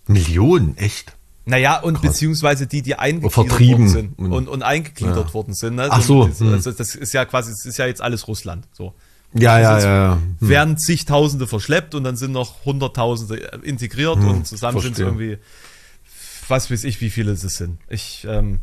Millionen, 0.08 0.76
echt? 0.78 1.16
Naja, 1.46 1.80
und 1.80 2.02
beziehungsweise 2.02 2.66
die, 2.68 2.82
die 2.82 2.96
eingegliedert 2.96 3.34
Vertrieben. 3.34 3.72
worden 3.72 3.90
sind 3.90 4.20
und, 4.20 4.48
und 4.48 4.64
eingegliedert 4.64 5.34
worden 5.34 5.54
sind. 5.54 5.76
Ne? 5.76 5.88
Ach 5.90 6.02
so, 6.02 6.28
Das, 6.28 6.40
hm. 6.40 6.54
also 6.54 6.72
das 6.72 6.96
ist 6.96 7.14
ja 7.14 7.24
quasi, 7.26 7.52
das 7.52 7.66
ist 7.66 7.78
ja 7.78 7.86
jetzt 7.86 8.02
alles 8.02 8.28
Russland. 8.28 8.68
So. 8.74 8.94
Ja, 9.38 9.60
ja, 9.60 9.78
ist- 9.78 9.84
ja. 9.84 10.06
ja. 10.14 10.20
Werden 10.40 10.78
zigtausende 10.78 11.46
verschleppt 11.48 11.94
und 11.96 12.04
dann 12.04 12.16
sind 12.16 12.32
noch 12.32 12.66
hunderttausende 12.66 13.36
integriert 13.64 14.18
und 14.18 14.48
zusammen 14.48 14.80
sind 14.82 14.94
es 14.94 15.00
Hm, 15.00 15.06
irgendwie, 15.06 15.38
was 16.48 16.72
weiß 16.72 16.84
ich, 16.86 17.02
wie 17.02 17.10
viele 17.10 17.32
es 17.34 17.42
sind. 17.42 17.80
Ich, 17.90 18.26
ähm, 18.30 18.60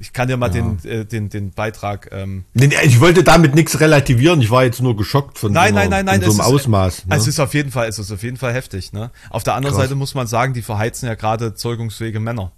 ich 0.00 0.12
kann 0.12 0.26
dir 0.28 0.36
mal 0.36 0.48
den, 0.50 0.84
äh, 0.84 1.04
den, 1.04 1.28
den 1.28 1.50
Beitrag. 1.52 2.08
Ähm, 2.12 2.44
ich 2.54 3.00
wollte 3.00 3.22
damit 3.22 3.54
nichts 3.54 3.78
relativieren. 3.80 4.40
Ich 4.40 4.50
war 4.50 4.64
jetzt 4.64 4.82
nur 4.82 4.96
geschockt 4.96 5.38
von 5.38 5.52
Nein, 5.52 5.68
so, 5.72 5.74
nein, 5.80 5.90
nein, 5.90 6.04
nein. 6.04 6.22
von 6.22 6.30
so 6.32 6.42
einem 6.42 6.46
es 6.46 6.46
ist- 6.48 6.54
Ausmaß. 6.64 7.06
Ne? 7.06 7.16
Es 7.16 7.26
ist 7.28 7.38
auf 7.40 7.54
jeden 7.54 7.70
Fall, 7.70 7.88
es 7.88 7.98
ist 7.98 8.10
auf 8.10 8.22
jeden 8.22 8.36
Fall 8.36 8.52
heftig. 8.52 8.92
Ne? 8.92 9.10
Auf 9.30 9.44
der 9.44 9.54
anderen 9.54 9.74
Krass. 9.76 9.84
Seite 9.84 9.94
muss 9.94 10.14
man 10.14 10.26
sagen, 10.26 10.52
die 10.54 10.62
verheizen 10.62 11.06
ja 11.06 11.14
gerade 11.14 11.54
zeugungsfähige 11.54 12.18
Männer 12.20 12.50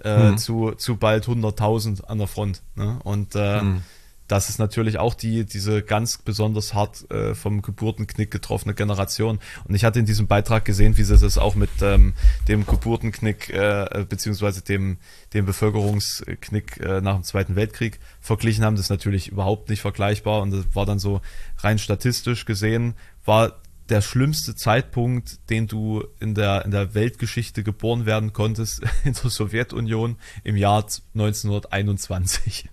äh, 0.00 0.28
Hm. 0.30 0.38
zu, 0.38 0.72
zu 0.76 0.96
bald 0.96 1.26
100.000 1.26 2.04
an 2.04 2.18
der 2.18 2.26
Front. 2.28 2.62
Ne? 2.74 2.98
Und 3.04 3.34
äh, 3.34 3.60
Hm. 3.60 3.82
Das 4.28 4.50
ist 4.50 4.58
natürlich 4.58 4.98
auch 4.98 5.14
die 5.14 5.44
diese 5.44 5.82
ganz 5.82 6.18
besonders 6.18 6.74
hart 6.74 7.10
äh, 7.10 7.34
vom 7.34 7.62
Geburtenknick 7.62 8.30
getroffene 8.30 8.74
Generation. 8.74 9.40
Und 9.64 9.74
ich 9.74 9.84
hatte 9.84 9.98
in 9.98 10.06
diesem 10.06 10.26
Beitrag 10.26 10.64
gesehen, 10.64 10.96
wie 10.98 11.02
sie 11.02 11.16
das 11.16 11.38
auch 11.38 11.54
mit 11.54 11.70
ähm, 11.80 12.12
dem 12.46 12.66
Geburtenknick 12.66 13.50
äh, 13.50 14.06
beziehungsweise 14.08 14.62
dem 14.62 14.98
dem 15.32 15.46
Bevölkerungsknick 15.46 16.78
äh, 16.80 17.00
nach 17.00 17.14
dem 17.14 17.24
Zweiten 17.24 17.56
Weltkrieg 17.56 17.98
verglichen 18.20 18.64
haben. 18.64 18.76
Das 18.76 18.86
ist 18.86 18.90
natürlich 18.90 19.28
überhaupt 19.28 19.70
nicht 19.70 19.80
vergleichbar 19.80 20.42
und 20.42 20.50
das 20.50 20.64
war 20.74 20.86
dann 20.86 20.98
so 20.98 21.20
rein 21.58 21.78
statistisch 21.78 22.44
gesehen 22.44 22.94
war 23.24 23.60
der 23.88 24.02
schlimmste 24.02 24.54
Zeitpunkt, 24.54 25.50
den 25.50 25.66
du 25.66 26.04
in 26.20 26.34
der, 26.34 26.64
in 26.64 26.70
der 26.70 26.94
Weltgeschichte 26.94 27.62
geboren 27.62 28.06
werden 28.06 28.32
konntest, 28.32 28.82
in 29.04 29.14
der 29.14 29.30
Sowjetunion 29.30 30.16
im 30.44 30.56
Jahr 30.56 30.84
1921. 31.14 32.68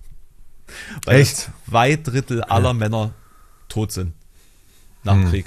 Weil 1.05 1.21
Echt? 1.21 1.49
zwei 1.69 1.95
Drittel 1.95 2.43
aller 2.43 2.73
Männer 2.73 3.11
tot 3.69 3.91
sind 3.91 4.13
nach 5.03 5.13
dem 5.13 5.29
Krieg. 5.29 5.45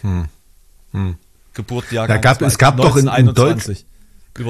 Geburtenjahrgang 1.55 2.17
Da 2.17 2.21
gab- 2.21 2.43
es 2.43 2.59
gab 2.59 2.77
doch 2.77 2.97
in- 2.97 3.03
in 3.07 3.09
1921. 3.09 3.87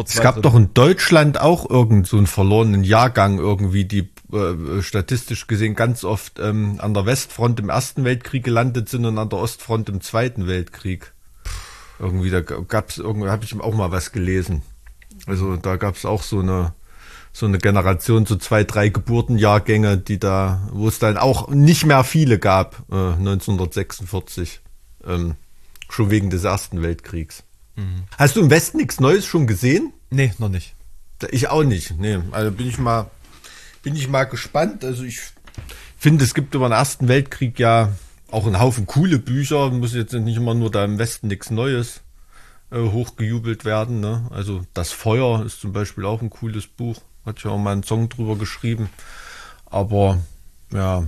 Es 0.06 0.20
gab 0.20 0.42
doch 0.42 0.54
in 0.54 0.74
Deutschland 0.74 1.40
auch 1.40 1.68
irgend 1.70 2.06
so 2.06 2.18
einen 2.18 2.26
verlorenen 2.26 2.84
Jahrgang 2.84 3.38
irgendwie, 3.38 3.86
die 3.86 4.10
äh, 4.30 4.82
statistisch 4.82 5.46
gesehen 5.46 5.74
ganz 5.74 6.04
oft 6.04 6.38
ähm, 6.38 6.78
an 6.82 6.92
der 6.92 7.06
Westfront 7.06 7.58
im 7.60 7.70
Ersten 7.70 8.04
Weltkrieg 8.04 8.44
gelandet 8.44 8.90
sind 8.90 9.06
und 9.06 9.16
an 9.16 9.30
der 9.30 9.38
Ostfront 9.38 9.88
im 9.88 10.02
Zweiten 10.02 10.46
Weltkrieg. 10.46 11.14
Irgendwie, 11.98 12.28
da 12.28 12.42
gab's 12.42 12.98
irgendwie, 12.98 13.28
habe 13.30 13.44
ich 13.46 13.58
auch 13.58 13.74
mal 13.74 13.90
was 13.90 14.12
gelesen. 14.12 14.60
Also 15.26 15.56
da 15.56 15.76
gab's 15.76 16.04
auch 16.04 16.22
so 16.22 16.40
eine 16.40 16.74
so 17.38 17.46
eine 17.46 17.58
Generation, 17.58 18.26
so 18.26 18.36
zwei, 18.36 18.64
drei 18.64 18.88
Geburtenjahrgänge, 18.88 19.96
die 19.96 20.18
da, 20.18 20.68
wo 20.72 20.88
es 20.88 20.98
dann 20.98 21.16
auch 21.16 21.48
nicht 21.48 21.86
mehr 21.86 22.02
viele 22.02 22.38
gab, 22.38 22.84
äh, 22.90 22.94
1946, 22.94 24.60
ähm, 25.06 25.36
schon 25.88 26.10
wegen 26.10 26.30
des 26.30 26.44
Ersten 26.44 26.82
Weltkriegs. 26.82 27.44
Hast 28.16 28.34
du 28.34 28.40
im 28.40 28.50
Westen 28.50 28.78
nichts 28.78 28.98
Neues 28.98 29.24
schon 29.24 29.46
gesehen? 29.46 29.92
Nee, 30.10 30.32
noch 30.38 30.48
nicht. 30.48 30.74
Ich 31.30 31.48
auch 31.48 31.62
nicht. 31.62 31.96
Nee, 31.96 32.18
also 32.32 32.50
bin 32.50 32.68
ich 32.68 32.76
mal, 32.78 33.08
bin 33.84 33.94
ich 33.94 34.08
mal 34.08 34.24
gespannt. 34.24 34.84
Also 34.84 35.04
ich 35.04 35.20
finde, 35.96 36.24
es 36.24 36.34
gibt 36.34 36.56
über 36.56 36.68
den 36.68 36.72
Ersten 36.72 37.06
Weltkrieg 37.06 37.58
ja 37.60 37.92
auch 38.32 38.46
einen 38.46 38.58
Haufen 38.58 38.86
coole 38.86 39.20
Bücher. 39.20 39.70
Muss 39.70 39.94
jetzt 39.94 40.12
nicht 40.12 40.36
immer 40.36 40.54
nur 40.54 40.72
da 40.72 40.84
im 40.84 40.98
Westen 40.98 41.28
nichts 41.28 41.50
Neues 41.50 42.00
äh, 42.72 42.80
hochgejubelt 42.80 43.64
werden. 43.64 44.00
Ne? 44.00 44.26
Also 44.30 44.64
Das 44.74 44.90
Feuer 44.90 45.44
ist 45.44 45.60
zum 45.60 45.72
Beispiel 45.72 46.04
auch 46.04 46.20
ein 46.20 46.30
cooles 46.30 46.66
Buch. 46.66 47.00
Hat 47.28 47.44
ja 47.44 47.50
auch 47.50 47.58
mal 47.58 47.72
einen 47.72 47.82
Song 47.82 48.08
drüber 48.08 48.36
geschrieben. 48.36 48.88
Aber 49.66 50.18
ja, 50.72 51.04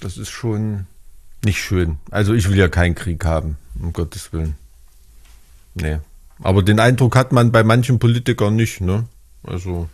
das 0.00 0.16
ist 0.16 0.30
schon 0.30 0.86
nicht 1.44 1.62
schön. 1.62 1.98
Also 2.10 2.32
ich 2.32 2.48
will 2.48 2.56
ja 2.56 2.68
keinen 2.68 2.94
Krieg 2.94 3.22
haben, 3.26 3.58
um 3.78 3.92
Gottes 3.92 4.32
Willen. 4.32 4.54
Nee. 5.74 5.98
Aber 6.42 6.62
den 6.62 6.80
Eindruck 6.80 7.16
hat 7.16 7.32
man 7.32 7.52
bei 7.52 7.64
manchen 7.64 7.98
Politikern 7.98 8.56
nicht, 8.56 8.80
ne? 8.80 9.04
Also 9.42 9.90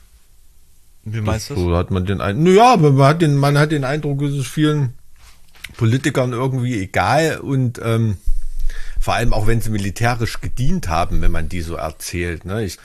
Wie 1.02 1.20
meinst 1.20 1.50
du 1.50 1.56
so 1.56 1.76
hat 1.76 1.90
man 1.90 2.06
den 2.06 2.20
Eindruck. 2.20 2.44
Naja, 2.44 2.72
aber 2.72 2.92
man 2.92 3.08
hat 3.08 3.22
den, 3.22 3.34
man 3.34 3.58
hat 3.58 3.72
den 3.72 3.82
Eindruck, 3.82 4.22
es 4.22 4.34
ist 4.34 4.46
vielen 4.46 4.94
Politikern 5.76 6.32
irgendwie 6.32 6.80
egal 6.80 7.38
und 7.38 7.80
ähm, 7.82 8.18
vor 9.00 9.14
allem 9.14 9.32
auch 9.32 9.48
wenn 9.48 9.60
sie 9.60 9.70
militärisch 9.70 10.40
gedient 10.40 10.88
haben, 10.88 11.20
wenn 11.20 11.32
man 11.32 11.48
die 11.48 11.62
so 11.62 11.74
erzählt. 11.74 12.44
Ne? 12.44 12.64
Ich, 12.64 12.78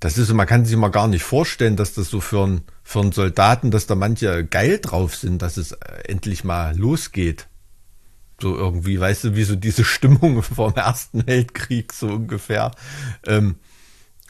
das 0.00 0.16
ist, 0.18 0.28
so, 0.28 0.34
man 0.34 0.46
kann 0.46 0.64
sich 0.64 0.76
mal 0.76 0.88
gar 0.88 1.08
nicht 1.08 1.22
vorstellen, 1.22 1.76
dass 1.76 1.92
das 1.94 2.08
so 2.08 2.20
für 2.20 2.42
einen 2.44 2.62
für 2.82 3.00
einen 3.00 3.12
Soldaten, 3.12 3.70
dass 3.70 3.86
da 3.86 3.94
manche 3.94 4.44
geil 4.44 4.78
drauf 4.80 5.14
sind, 5.14 5.42
dass 5.42 5.56
es 5.56 5.72
äh, 5.72 6.02
endlich 6.08 6.42
mal 6.42 6.76
losgeht. 6.76 7.46
So 8.40 8.56
irgendwie, 8.56 8.98
weißt 8.98 9.24
du, 9.24 9.36
wie 9.36 9.44
so 9.44 9.54
diese 9.56 9.84
Stimmung 9.84 10.42
vom 10.42 10.74
Ersten 10.74 11.26
Weltkrieg 11.26 11.92
so 11.92 12.08
ungefähr. 12.08 12.70
Ähm, 13.26 13.56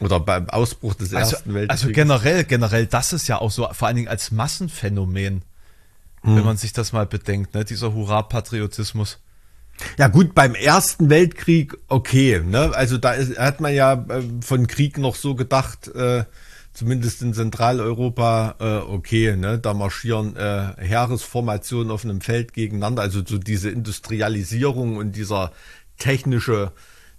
oder 0.01 0.19
beim 0.19 0.49
Ausbruch 0.51 0.95
des 0.95 1.15
Also, 1.15 1.37
Ersten 1.37 1.55
Weltkriegs. 1.55 1.83
also 1.83 1.93
generell, 1.93 2.45
generell, 2.45 2.87
das 2.87 3.13
ist 3.13 3.29
ja 3.29 3.39
auch 3.39 3.51
so, 3.51 3.69
vor 3.73 3.87
allen 3.87 3.97
Dingen 3.97 4.09
als 4.09 4.31
Massenphänomen, 4.31 5.43
Hm. 6.23 6.37
wenn 6.37 6.45
man 6.45 6.57
sich 6.59 6.73
das 6.75 6.93
mal 6.93 7.07
bedenkt, 7.07 7.55
ne? 7.55 7.65
dieser 7.65 7.95
Hurra-Patriotismus. 7.95 9.19
Ja 9.99 10.09
gut, 10.09 10.35
beim 10.35 10.55
Ersten 10.55 11.11
Weltkrieg 11.11 11.77
okay. 11.89 12.43
Ne? 12.45 12.73
Also 12.75 12.99
da 12.99 13.13
ist, 13.13 13.39
hat 13.39 13.61
man 13.61 13.75
ja 13.75 13.95
äh, 13.95 14.23
von 14.41 14.67
Krieg 14.67 14.99
noch 14.99 15.15
so 15.15 15.35
gedacht, 15.35 15.89
äh, 15.89 16.25
zumindest 16.73 17.23
in 17.23 17.35
Zentraleuropa, 17.35 18.55
äh, 18.59 18.77
okay, 18.91 19.37
ne? 19.37 19.59
da 19.59 19.75
marschieren 19.75 20.37
äh, 20.37 20.73
Heeresformationen 20.79 21.91
auf 21.91 22.05
einem 22.05 22.21
Feld 22.21 22.53
gegeneinander. 22.53 23.03
Also 23.03 23.23
so 23.25 23.39
diese 23.39 23.71
Industrialisierung 23.71 24.97
und 24.97 25.13
dieser 25.17 25.53
technische, 25.99 26.73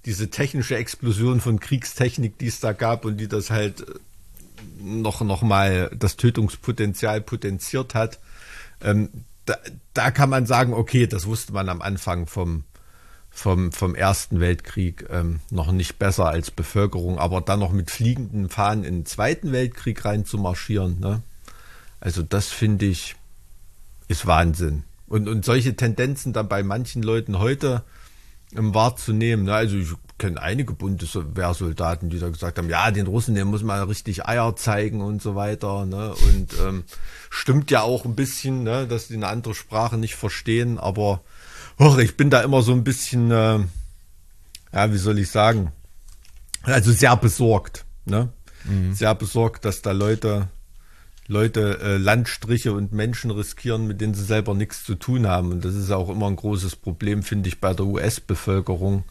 diese 0.05 0.30
technische 0.30 0.76
Explosion 0.76 1.41
von 1.41 1.59
Kriegstechnik, 1.59 2.38
die 2.38 2.47
es 2.47 2.59
da 2.59 2.74
gab 2.74 3.05
und 3.05 3.18
die 3.18 3.28
das 3.28 3.49
halt 3.49 3.82
äh, 3.82 3.93
noch, 4.82 5.22
noch 5.22 5.41
mal 5.41 5.91
das 5.95 6.18
Tötungspotenzial 6.18 7.22
potenziert 7.22 7.93
hat. 7.93 8.20
Ähm, 8.84 9.09
da, 9.51 9.57
da 9.93 10.11
kann 10.11 10.29
man 10.29 10.45
sagen, 10.45 10.73
okay, 10.73 11.07
das 11.07 11.25
wusste 11.25 11.53
man 11.53 11.67
am 11.67 11.81
Anfang 11.81 12.27
vom, 12.27 12.63
vom, 13.29 13.71
vom 13.71 13.95
Ersten 13.95 14.39
Weltkrieg 14.39 15.07
ähm, 15.09 15.41
noch 15.49 15.71
nicht 15.71 15.99
besser 15.99 16.27
als 16.27 16.51
Bevölkerung, 16.51 17.19
aber 17.19 17.41
dann 17.41 17.59
noch 17.59 17.71
mit 17.71 17.91
fliegenden 17.91 18.49
Fahnen 18.49 18.83
in 18.83 18.99
den 18.99 19.05
Zweiten 19.05 19.51
Weltkrieg 19.51 20.03
rein 20.05 20.25
zu 20.25 20.37
marschieren, 20.37 20.99
ne? 20.99 21.21
Also 21.99 22.23
das 22.23 22.47
finde 22.47 22.87
ich, 22.87 23.15
ist 24.07 24.25
Wahnsinn. 24.25 24.83
Und, 25.07 25.27
und 25.27 25.45
solche 25.45 25.75
Tendenzen 25.75 26.33
dann 26.33 26.47
bei 26.47 26.63
manchen 26.63 27.03
Leuten 27.03 27.37
heute 27.37 27.83
wahrzunehmen. 28.53 29.45
Ne? 29.45 29.53
Also 29.53 29.77
ich 29.77 29.89
kenne 30.17 30.41
einige 30.41 30.73
Bundeswehrsoldaten, 30.73 32.09
die 32.09 32.19
da 32.19 32.29
gesagt 32.29 32.57
haben, 32.57 32.69
ja, 32.69 32.91
den 32.91 33.07
Russen, 33.07 33.35
den 33.35 33.47
muss 33.47 33.63
man 33.63 33.87
richtig 33.87 34.25
Eier 34.27 34.55
zeigen 34.55 35.01
und 35.01 35.21
so 35.21 35.35
weiter. 35.35 35.85
Ne? 35.85 36.13
Und 36.13 36.53
ähm, 36.65 36.83
stimmt 37.29 37.71
ja 37.71 37.81
auch 37.81 38.05
ein 38.05 38.15
bisschen, 38.15 38.63
ne? 38.63 38.87
dass 38.87 39.07
die 39.07 39.15
eine 39.15 39.27
andere 39.27 39.55
Sprache 39.55 39.97
nicht 39.97 40.15
verstehen, 40.15 40.77
aber 40.77 41.21
och, 41.79 41.97
ich 41.99 42.17
bin 42.17 42.29
da 42.29 42.41
immer 42.41 42.61
so 42.61 42.73
ein 42.73 42.83
bisschen, 42.83 43.31
äh, 43.31 43.59
ja, 44.73 44.93
wie 44.93 44.97
soll 44.97 45.19
ich 45.19 45.29
sagen, 45.29 45.71
also 46.63 46.91
sehr 46.91 47.15
besorgt. 47.17 47.85
Ne? 48.05 48.29
Sehr 48.93 49.15
besorgt, 49.15 49.65
dass 49.65 49.81
da 49.81 49.91
Leute 49.91 50.47
Leute 51.32 51.79
äh, 51.79 51.97
Landstriche 51.97 52.73
und 52.73 52.91
Menschen 52.91 53.32
riskieren, 53.32 53.88
mit 53.88 54.01
denen 54.01 54.13
sie 54.13 54.25
selber 54.25 54.53
nichts 54.53 54.84
zu 54.84 54.95
tun 54.95 55.27
haben. 55.27 55.53
Und 55.53 55.63
das 55.63 55.75
ist 55.75 55.89
auch 55.89 56.09
immer 56.09 56.27
ein 56.27 56.36
großes 56.36 56.75
Problem, 56.75 57.23
finde 57.23 57.47
ich, 57.47 57.61
bei 57.61 57.73
der 57.73 57.86
US-Bevölkerung, 57.86 59.05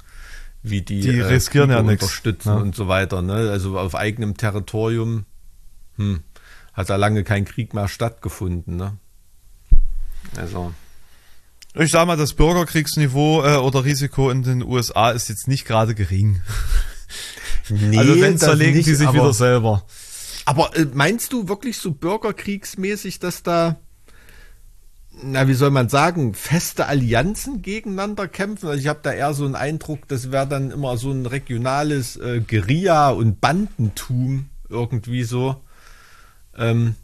wie 0.62 0.82
die, 0.82 1.00
Die 1.00 1.18
riskieren 1.18 1.70
ja 1.70 1.78
Kriege 1.78 1.92
nix, 1.92 2.02
unterstützen 2.02 2.48
ja. 2.50 2.56
und 2.56 2.76
so 2.76 2.88
weiter. 2.88 3.22
Ne? 3.22 3.50
Also 3.50 3.78
auf 3.78 3.94
eigenem 3.94 4.36
Territorium 4.36 5.24
hm, 5.96 6.20
hat 6.74 6.90
da 6.90 6.96
lange 6.96 7.24
kein 7.24 7.46
Krieg 7.46 7.72
mehr 7.72 7.88
stattgefunden. 7.88 8.76
Ne? 8.76 8.98
Also 10.36 10.74
Ich 11.72 11.90
sag 11.90 12.06
mal, 12.06 12.18
das 12.18 12.34
Bürgerkriegsniveau 12.34 13.44
äh, 13.44 13.56
oder 13.56 13.86
Risiko 13.86 14.28
in 14.28 14.42
den 14.42 14.62
USA 14.62 15.12
ist 15.12 15.30
jetzt 15.30 15.48
nicht 15.48 15.64
gerade 15.64 15.94
gering. 15.94 16.42
nee, 17.70 17.96
also 17.96 18.20
wenn 18.20 18.36
zerlegen 18.36 18.76
nicht, 18.76 18.88
die 18.90 18.94
sich 18.94 19.10
wieder 19.10 19.32
selber. 19.32 19.86
Aber 20.46 20.76
äh, 20.76 20.86
meinst 20.92 21.32
du 21.32 21.48
wirklich 21.48 21.78
so 21.78 21.92
bürgerkriegsmäßig, 21.92 23.18
dass 23.18 23.42
da, 23.42 23.80
na, 25.22 25.48
wie 25.48 25.54
soll 25.54 25.70
man 25.70 25.88
sagen, 25.88 26.34
feste 26.34 26.86
Allianzen 26.86 27.62
gegeneinander 27.62 28.28
kämpfen? 28.28 28.68
Also 28.68 28.80
ich 28.80 28.88
habe 28.88 29.00
da 29.02 29.12
eher 29.12 29.34
so 29.34 29.44
einen 29.44 29.54
Eindruck, 29.54 30.08
das 30.08 30.32
wäre 30.32 30.46
dann 30.46 30.70
immer 30.70 30.96
so 30.96 31.10
ein 31.10 31.26
regionales 31.26 32.16
äh, 32.16 32.40
Guerilla- 32.40 33.10
und 33.10 33.40
Bandentum 33.40 34.50
irgendwie 34.68 35.24
so. 35.24 35.62
Ähm, 36.56 36.94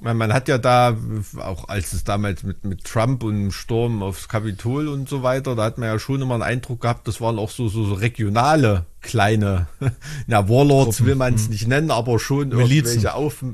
Man, 0.00 0.16
man 0.16 0.32
hat 0.32 0.48
ja 0.48 0.58
da, 0.58 0.96
auch 1.38 1.68
als 1.68 1.92
es 1.92 2.02
damals 2.02 2.42
mit, 2.42 2.64
mit 2.64 2.84
Trump 2.84 3.22
und 3.22 3.34
dem 3.34 3.52
Sturm 3.52 4.02
aufs 4.02 4.28
Kapitol 4.28 4.88
und 4.88 5.08
so 5.08 5.22
weiter, 5.22 5.54
da 5.54 5.64
hat 5.64 5.78
man 5.78 5.88
ja 5.88 5.98
schon 5.98 6.20
immer 6.20 6.34
einen 6.34 6.42
Eindruck 6.42 6.80
gehabt, 6.80 7.06
das 7.06 7.20
waren 7.20 7.38
auch 7.38 7.50
so, 7.50 7.68
so, 7.68 7.84
so 7.84 7.94
regionale 7.94 8.86
kleine, 9.02 9.68
na, 10.26 10.48
Warlords 10.48 11.04
will 11.04 11.14
man 11.14 11.34
es 11.34 11.44
hm. 11.44 11.50
nicht 11.50 11.68
nennen, 11.68 11.90
aber 11.90 12.18
schon 12.18 12.48
Milizen. 12.48 12.70
irgendwelche 12.70 13.14
auf 13.14 13.44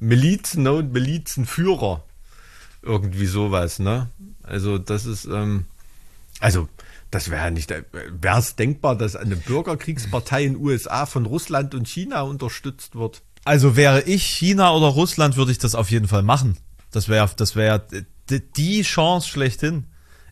Milizen 0.00 0.64
ne, 0.64 0.72
und 0.72 0.92
Milizenführer. 0.92 2.02
Irgendwie 2.82 3.26
sowas, 3.26 3.78
ne? 3.78 4.10
Also 4.42 4.76
das 4.78 5.06
ist, 5.06 5.24
ähm, 5.24 5.64
also 6.40 6.68
das 7.10 7.30
wäre 7.30 7.50
nicht, 7.50 7.70
wäre 7.70 8.38
es 8.38 8.56
denkbar, 8.56 8.96
dass 8.96 9.16
eine 9.16 9.36
Bürgerkriegspartei 9.36 10.44
in 10.44 10.54
den 10.54 10.62
USA 10.62 11.06
von 11.06 11.26
Russland 11.26 11.74
und 11.74 11.88
China 11.88 12.22
unterstützt 12.22 12.96
wird? 12.96 13.22
Also 13.44 13.76
wäre 13.76 14.02
ich 14.02 14.24
China 14.24 14.72
oder 14.72 14.86
Russland, 14.86 15.36
würde 15.36 15.52
ich 15.52 15.58
das 15.58 15.74
auf 15.74 15.90
jeden 15.90 16.08
Fall 16.08 16.22
machen. 16.22 16.56
Das 16.90 17.08
wäre, 17.08 17.28
das 17.36 17.56
wäre 17.56 17.84
die 18.30 18.82
Chance 18.82 19.28
schlechthin. 19.28 19.86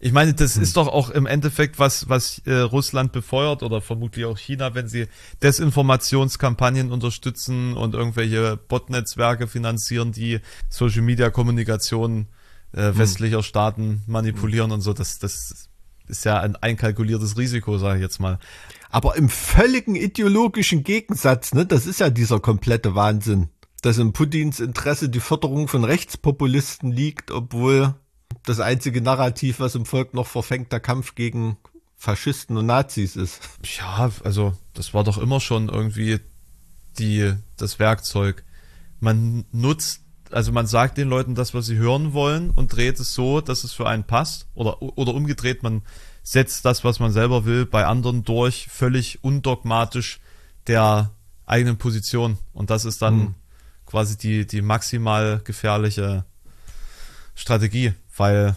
Ich 0.05 0.13
meine, 0.13 0.35
das 0.35 0.57
hm. 0.57 0.63
ist 0.63 0.77
doch 0.77 0.89
auch 0.89 1.11
im 1.11 1.27
Endeffekt 1.27 1.79
was, 1.79 2.09
was 2.09 2.43
äh, 2.45 2.55
Russland 2.55 3.13
befeuert 3.13 3.63
oder 3.63 3.81
vermutlich 3.81 4.25
auch 4.25 4.37
China, 4.37 4.75
wenn 4.75 4.89
sie 4.89 5.07
Desinformationskampagnen 5.43 6.91
unterstützen 6.91 7.75
und 7.75 7.95
irgendwelche 7.95 8.57
Botnetzwerke 8.57 9.47
finanzieren, 9.47 10.11
die 10.11 10.41
Social 10.69 11.03
Media 11.03 11.31
Kommunikation 11.31 12.27
äh, 12.73 12.89
hm. 12.89 12.99
westlicher 12.99 13.45
Staaten 13.45 14.03
manipulieren 14.09 14.71
hm. 14.71 14.75
und 14.75 14.81
so. 14.81 14.93
Das, 14.93 15.21
das 15.21 15.69
ist 16.09 16.25
ja 16.25 16.41
ein 16.41 16.57
einkalkuliertes 16.57 17.39
Risiko, 17.39 17.79
sage 17.79 17.99
ich 17.99 18.03
jetzt 18.03 18.19
mal. 18.19 18.41
Aber 18.93 19.17
im 19.17 19.31
völligen 19.31 19.97
ideologischen 19.97 20.85
Gegensatz, 20.85 21.55
ne, 21.55 21.65
das 21.65 21.87
ist 21.87 21.99
ja 21.99 22.11
dieser 22.11 22.41
komplette 22.41 22.95
Wahnsinn, 22.95 23.49
dass 23.81 23.97
in 23.97 24.13
Putins 24.13 24.61
Interesse 24.61 25.09
die 25.09 25.19
Förderung 25.19 25.67
von 25.67 25.83
Rechtspopulisten 25.83 26.93
liegt, 26.93 27.31
obwohl 27.31 27.95
das 28.45 28.61
einzige 28.61 29.01
Narrativ, 29.01 29.61
was 29.61 29.75
im 29.75 29.87
Volk 29.87 30.13
noch 30.13 30.27
verfängt, 30.27 30.73
der 30.73 30.81
Kampf 30.81 31.15
gegen 31.15 31.57
Faschisten 31.97 32.59
und 32.59 32.67
Nazis 32.67 33.17
ist. 33.17 33.41
Ja, 33.79 34.11
also 34.25 34.53
das 34.75 34.93
war 34.93 35.05
doch 35.05 35.17
immer 35.17 35.41
schon 35.41 35.71
irgendwie 35.71 36.21
die, 36.99 37.33
das 37.57 37.79
Werkzeug. 37.79 38.45
Man 39.01 39.47
nutzt 39.53 40.02
also 40.33 40.53
man 40.53 40.67
sagt 40.67 40.99
den 40.99 41.09
Leuten 41.09 41.35
das, 41.35 41.55
was 41.55 41.67
sie 41.67 41.77
hören 41.77 42.13
wollen 42.13 42.51
und 42.51 42.75
dreht 42.75 42.99
es 43.01 43.15
so, 43.15 43.41
dass 43.41 43.65
es 43.65 43.73
für 43.73 43.89
einen 43.89 44.05
passt. 44.05 44.47
Oder, 44.55 44.83
oder 44.83 45.15
umgedreht, 45.15 45.63
man 45.63 45.83
setzt 46.23 46.65
das, 46.65 46.85
was 46.85 47.01
man 47.01 47.13
selber 47.13 47.45
will, 47.45 47.67
bei 47.67 47.87
anderen 47.87 48.25
durch, 48.25 48.69
völlig 48.71 49.23
undogmatisch 49.23 50.21
der 50.67 51.11
eigenen 51.47 51.79
Position. 51.79 52.39
Und 52.53 52.71
das 52.71 52.85
ist 52.85 53.03
dann 53.03 53.15
mhm. 53.15 53.35
quasi 53.87 54.17
die, 54.17 54.47
die 54.47 54.63
maximal 54.63 55.41
gefährliche 55.45 56.25
Strategie, 57.35 57.95
weil 58.17 58.57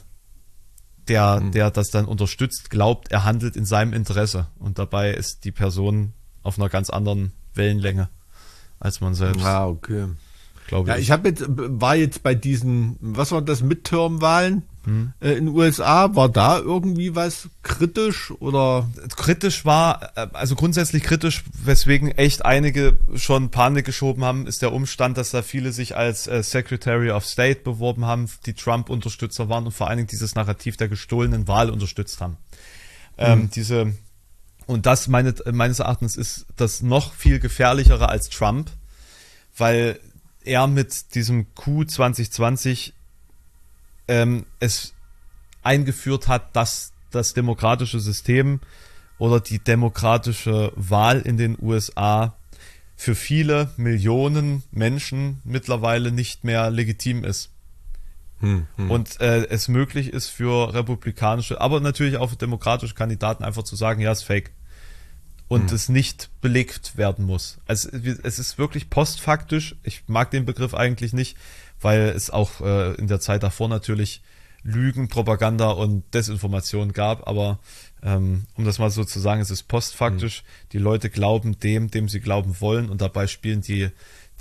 der, 1.07 1.39
mhm. 1.39 1.51
der 1.51 1.71
das 1.71 1.89
dann 1.89 2.05
unterstützt, 2.05 2.69
glaubt, 2.69 3.11
er 3.11 3.23
handelt 3.23 3.55
in 3.55 3.65
seinem 3.65 3.93
Interesse. 3.93 4.47
Und 4.59 4.79
dabei 4.79 5.11
ist 5.11 5.43
die 5.43 5.51
Person 5.51 6.13
auf 6.43 6.57
einer 6.59 6.69
ganz 6.69 6.89
anderen 6.89 7.31
Wellenlänge 7.53 8.09
als 8.79 9.01
man 9.01 9.15
selbst. 9.15 9.43
Ah, 9.43 9.67
okay 9.67 10.07
glaube 10.67 10.89
ja, 10.89 10.95
ich. 10.95 11.03
ich 11.03 11.11
habe 11.11 11.29
jetzt 11.29 11.45
war 11.47 11.95
jetzt 11.95 12.23
bei 12.23 12.35
diesen, 12.35 12.97
was 12.99 13.31
war 13.31 13.41
das 13.41 13.61
Midterm-Wahlen 13.61 14.63
hm. 14.85 15.13
äh, 15.19 15.31
in 15.33 15.45
den 15.45 15.55
USA, 15.55 16.15
war 16.15 16.29
da 16.29 16.59
irgendwie 16.59 17.15
was 17.15 17.49
kritisch 17.63 18.31
oder? 18.39 18.89
Kritisch 19.15 19.65
war, 19.65 20.11
äh, 20.15 20.27
also 20.33 20.55
grundsätzlich 20.55 21.03
kritisch, 21.03 21.43
weswegen 21.63 22.11
echt 22.11 22.45
einige 22.45 22.97
schon 23.15 23.49
Panik 23.49 23.85
geschoben 23.85 24.23
haben, 24.23 24.47
ist 24.47 24.61
der 24.61 24.73
Umstand, 24.73 25.17
dass 25.17 25.31
da 25.31 25.41
viele 25.41 25.71
sich 25.71 25.95
als 25.95 26.27
äh, 26.27 26.43
Secretary 26.43 27.11
of 27.11 27.25
State 27.25 27.61
beworben 27.61 28.05
haben, 28.05 28.29
die 28.45 28.53
Trump-Unterstützer 28.53 29.49
waren 29.49 29.65
und 29.65 29.71
vor 29.71 29.87
allen 29.87 29.97
Dingen 29.97 30.07
dieses 30.07 30.35
Narrativ 30.35 30.77
der 30.77 30.87
gestohlenen 30.87 31.47
Wahl 31.47 31.69
unterstützt 31.69 32.21
haben. 32.21 32.37
Ähm, 33.17 33.41
hm. 33.41 33.49
diese 33.51 33.93
und 34.67 34.85
das 34.85 35.07
meine, 35.07 35.33
meines 35.51 35.79
Erachtens 35.79 36.15
ist 36.15 36.47
das 36.55 36.81
noch 36.81 37.13
viel 37.13 37.39
gefährlichere 37.39 38.09
als 38.09 38.29
Trump, 38.29 38.71
weil 39.57 39.99
er 40.45 40.67
mit 40.67 41.15
diesem 41.15 41.53
Q 41.55 41.85
2020 41.85 42.93
ähm, 44.07 44.45
es 44.59 44.93
eingeführt 45.63 46.27
hat, 46.27 46.55
dass 46.55 46.93
das 47.11 47.33
demokratische 47.33 47.99
System 47.99 48.59
oder 49.17 49.39
die 49.39 49.59
demokratische 49.59 50.71
Wahl 50.75 51.21
in 51.21 51.37
den 51.37 51.57
USA 51.61 52.35
für 52.95 53.15
viele 53.15 53.71
Millionen 53.77 54.63
Menschen 54.71 55.41
mittlerweile 55.43 56.11
nicht 56.11 56.43
mehr 56.43 56.69
legitim 56.69 57.23
ist. 57.23 57.49
Hm, 58.39 58.67
hm. 58.75 58.91
Und 58.91 59.21
äh, 59.21 59.45
es 59.47 59.67
möglich 59.67 60.13
ist 60.13 60.29
für 60.29 60.73
republikanische, 60.73 61.59
aber 61.61 61.79
natürlich 61.79 62.17
auch 62.17 62.29
für 62.29 62.35
demokratische 62.35 62.93
Kandidaten 62.93 63.43
einfach 63.43 63.63
zu 63.63 63.75
sagen, 63.75 64.01
ja, 64.01 64.11
ist 64.11 64.23
fake 64.23 64.51
und 65.47 65.69
mhm. 65.69 65.75
es 65.75 65.89
nicht 65.89 66.29
belegt 66.41 66.97
werden 66.97 67.25
muss. 67.25 67.59
Also 67.67 67.89
es 68.23 68.39
ist 68.39 68.57
wirklich 68.57 68.89
postfaktisch. 68.89 69.75
Ich 69.83 70.03
mag 70.07 70.31
den 70.31 70.45
Begriff 70.45 70.73
eigentlich 70.73 71.13
nicht, 71.13 71.37
weil 71.81 72.01
es 72.09 72.29
auch 72.29 72.61
äh, 72.61 72.93
in 72.95 73.07
der 73.07 73.19
Zeit 73.19 73.43
davor 73.43 73.69
natürlich 73.69 74.21
Lügen, 74.63 75.07
Propaganda 75.07 75.69
und 75.69 76.03
Desinformation 76.13 76.93
gab. 76.93 77.27
Aber 77.27 77.59
ähm, 78.01 78.45
um 78.55 78.65
das 78.65 78.79
mal 78.79 78.89
so 78.89 79.03
zu 79.03 79.19
sagen, 79.19 79.41
es 79.41 79.51
ist 79.51 79.67
postfaktisch. 79.67 80.43
Mhm. 80.43 80.69
Die 80.73 80.79
Leute 80.79 81.09
glauben 81.09 81.59
dem, 81.59 81.91
dem 81.91 82.09
sie 82.09 82.19
glauben 82.19 82.59
wollen 82.59 82.89
und 82.89 83.01
dabei 83.01 83.27
spielen 83.27 83.61
die 83.61 83.89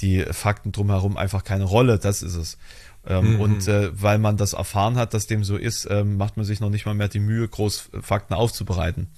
die 0.01 0.25
Fakten 0.31 0.73
drumherum 0.73 1.17
einfach 1.17 1.45
keine 1.45 1.65
Rolle. 1.65 1.99
Das 1.99 2.23
ist 2.23 2.35
es. 2.35 2.59
Ähm, 3.07 3.35
mhm. 3.35 3.41
Und 3.41 3.69
äh, 3.69 3.91
weil 4.01 4.19
man 4.19 4.37
das 4.37 4.55
erfahren 4.55 4.97
hat, 4.97 5.13
dass 5.15 5.27
dem 5.27 5.45
so 5.45 5.57
ist, 5.57 5.87
ähm, 5.91 6.17
macht 6.17 6.37
man 6.37 6.47
sich 6.47 6.61
noch 6.61 6.71
nicht 6.71 6.87
mal 6.87 6.95
mehr 6.95 7.09
die 7.09 7.21
Mühe, 7.21 7.47
groß 7.47 7.91
Fakten 8.01 8.35
aufzubereiten. 8.35 9.09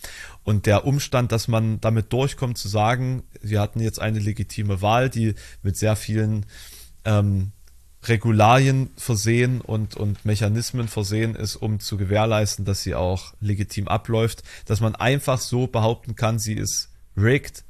Und 0.47 0.66
der 0.66 0.86
Umstand, 0.86 1.32
dass 1.32 1.49
man 1.49 1.80
damit 1.80 2.12
durchkommt 2.12 2.57
zu 2.57 2.68
sagen, 2.68 3.24
wir 3.42 3.61
hatten 3.61 3.80
jetzt 3.80 4.01
eine 4.01 4.20
legitime 4.20 4.80
Wahl, 4.80 5.11
die 5.11 5.34
mit 5.64 5.76
sehr 5.76 5.97
vielen 5.97 6.47
ähm, 7.05 7.51
Regularien 8.05 8.90
versehen 8.97 9.61
und, 9.61 9.97
und 9.97 10.24
Mechanismen 10.24 10.86
versehen 10.86 11.34
ist, 11.34 11.57
um 11.57 11.80
zu 11.80 11.97
gewährleisten, 11.97 12.64
dass 12.64 12.84
sie 12.84 12.94
auch 12.94 13.34
legitim 13.40 13.88
abläuft, 13.88 14.44
dass 14.66 14.80
man 14.80 14.94
einfach 14.94 15.40
so 15.40 15.66
behaupten 15.66 16.14
kann, 16.14 16.38
sie 16.38 16.55
ist 16.55 16.92
rigged 17.16 17.64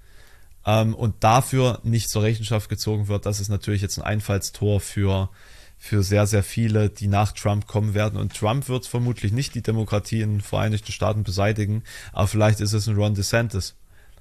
ähm, 0.66 0.94
und 0.94 1.24
dafür 1.24 1.80
nicht 1.82 2.10
zur 2.10 2.24
Rechenschaft 2.24 2.68
gezogen 2.68 3.08
wird, 3.08 3.24
das 3.24 3.40
ist 3.40 3.48
natürlich 3.48 3.80
jetzt 3.80 3.96
ein 3.96 4.04
Einfallstor 4.04 4.80
für 4.80 5.30
für 5.78 6.02
sehr, 6.02 6.26
sehr 6.26 6.42
viele, 6.42 6.90
die 6.90 7.06
nach 7.06 7.32
Trump 7.32 7.66
kommen 7.66 7.94
werden. 7.94 8.18
Und 8.18 8.34
Trump 8.34 8.68
wird 8.68 8.86
vermutlich 8.86 9.32
nicht 9.32 9.54
die 9.54 9.62
Demokratie 9.62 10.22
in 10.22 10.34
den 10.34 10.40
Vereinigten 10.40 10.92
Staaten 10.92 11.22
beseitigen, 11.22 11.82
aber 12.12 12.28
vielleicht 12.28 12.60
ist 12.60 12.72
es 12.72 12.88
ein 12.88 12.96
Ron 12.96 13.14
DeSantis. 13.14 13.76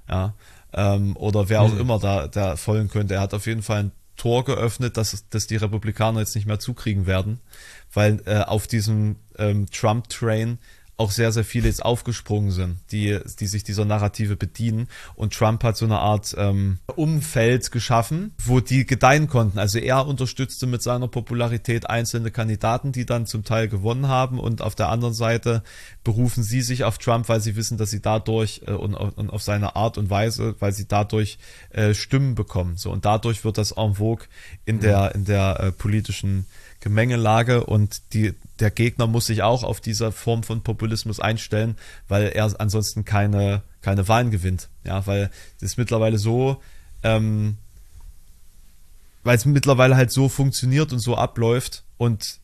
Ja, 0.07 0.35
ähm, 0.73 1.15
oder 1.17 1.49
wer 1.49 1.61
auch 1.61 1.73
mhm. 1.73 1.79
immer 1.79 1.99
da, 1.99 2.27
da 2.27 2.55
folgen 2.57 2.89
könnte. 2.89 3.15
Er 3.15 3.21
hat 3.21 3.33
auf 3.33 3.47
jeden 3.47 3.63
Fall 3.63 3.85
ein 3.85 3.91
Tor 4.17 4.45
geöffnet, 4.45 4.97
dass, 4.97 5.27
dass 5.29 5.47
die 5.47 5.55
Republikaner 5.55 6.19
jetzt 6.19 6.35
nicht 6.35 6.45
mehr 6.45 6.59
zukriegen 6.59 7.05
werden, 7.05 7.39
weil 7.93 8.21
äh, 8.25 8.39
auf 8.39 8.67
diesem 8.67 9.17
ähm, 9.37 9.65
Trump-Train 9.69 10.59
auch 10.97 11.11
sehr, 11.11 11.31
sehr 11.31 11.43
viele 11.43 11.67
jetzt 11.67 11.83
aufgesprungen 11.83 12.51
sind, 12.51 12.77
die, 12.91 13.19
die 13.39 13.47
sich 13.47 13.63
dieser 13.63 13.85
Narrative 13.85 14.35
bedienen. 14.35 14.87
Und 15.15 15.33
Trump 15.33 15.63
hat 15.63 15.75
so 15.75 15.85
eine 15.85 15.99
Art 15.99 16.33
ähm, 16.37 16.79
Umfeld 16.95 17.71
geschaffen, 17.71 18.33
wo 18.37 18.61
die 18.61 18.85
gedeihen 18.85 19.27
konnten. 19.27 19.59
Also 19.59 19.79
er 19.79 20.07
unterstützte 20.07 20.67
mit 20.67 20.81
seiner 20.81 21.07
Popularität 21.07 21.89
einzelne 21.89 22.31
Kandidaten, 22.31 22.91
die 22.91 23.05
dann 23.05 23.25
zum 23.25 23.43
Teil 23.43 23.67
gewonnen 23.67 24.07
haben. 24.07 24.39
Und 24.39 24.61
auf 24.61 24.75
der 24.75 24.89
anderen 24.89 25.13
Seite 25.13 25.63
berufen 26.03 26.43
sie 26.43 26.61
sich 26.61 26.85
auf 26.85 26.97
Trump, 26.97 27.27
weil 27.27 27.41
sie 27.41 27.55
wissen, 27.57 27.77
dass 27.77 27.89
sie 27.89 28.01
dadurch 28.01 28.61
äh, 28.65 28.71
und, 28.71 28.95
und, 28.95 29.29
auf 29.29 29.43
seine 29.43 29.75
Art 29.75 29.97
und 29.97 30.09
Weise, 30.09 30.55
weil 30.59 30.71
sie 30.71 30.87
dadurch 30.87 31.37
äh, 31.71 31.93
Stimmen 31.93 32.35
bekommen. 32.35 32.77
So 32.77 32.91
und 32.91 33.03
dadurch 33.03 33.43
wird 33.43 33.57
das 33.57 33.71
en 33.71 33.95
vogue 33.95 34.27
in 34.65 34.79
der 34.79 35.13
in 35.13 35.25
der 35.25 35.59
äh, 35.59 35.71
politischen 35.71 36.45
Gemengelage 36.79 37.65
und 37.65 38.13
die, 38.13 38.33
der 38.59 38.71
Gegner 38.71 39.07
muss 39.07 39.25
sich 39.25 39.43
auch 39.43 39.63
auf 39.63 39.81
diese 39.81 40.11
Form 40.11 40.43
von 40.43 40.61
Populismus 40.61 41.19
einstellen, 41.19 41.75
weil 42.07 42.29
er 42.29 42.59
ansonsten 42.59 43.05
keine, 43.05 43.63
keine 43.81 44.07
Wahlen 44.07 44.31
gewinnt. 44.31 44.69
Ja, 44.83 45.05
weil 45.07 45.29
es 45.57 45.63
ist 45.63 45.77
mittlerweile 45.77 46.17
so, 46.17 46.61
ähm, 47.03 47.57
weil 49.23 49.35
es 49.35 49.45
mittlerweile 49.45 49.95
halt 49.95 50.11
so 50.11 50.29
funktioniert 50.29 50.93
und 50.93 50.99
so 50.99 51.15
abläuft 51.15 51.83
und 51.97 52.39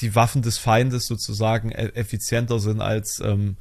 die 0.00 0.14
Waffen 0.14 0.42
des 0.42 0.58
Feindes 0.58 1.06
sozusagen 1.06 1.70
e-, 1.70 1.92
effizienter 1.94 2.58
sind 2.58 2.80
als 2.80 3.20
ähm, 3.20 3.56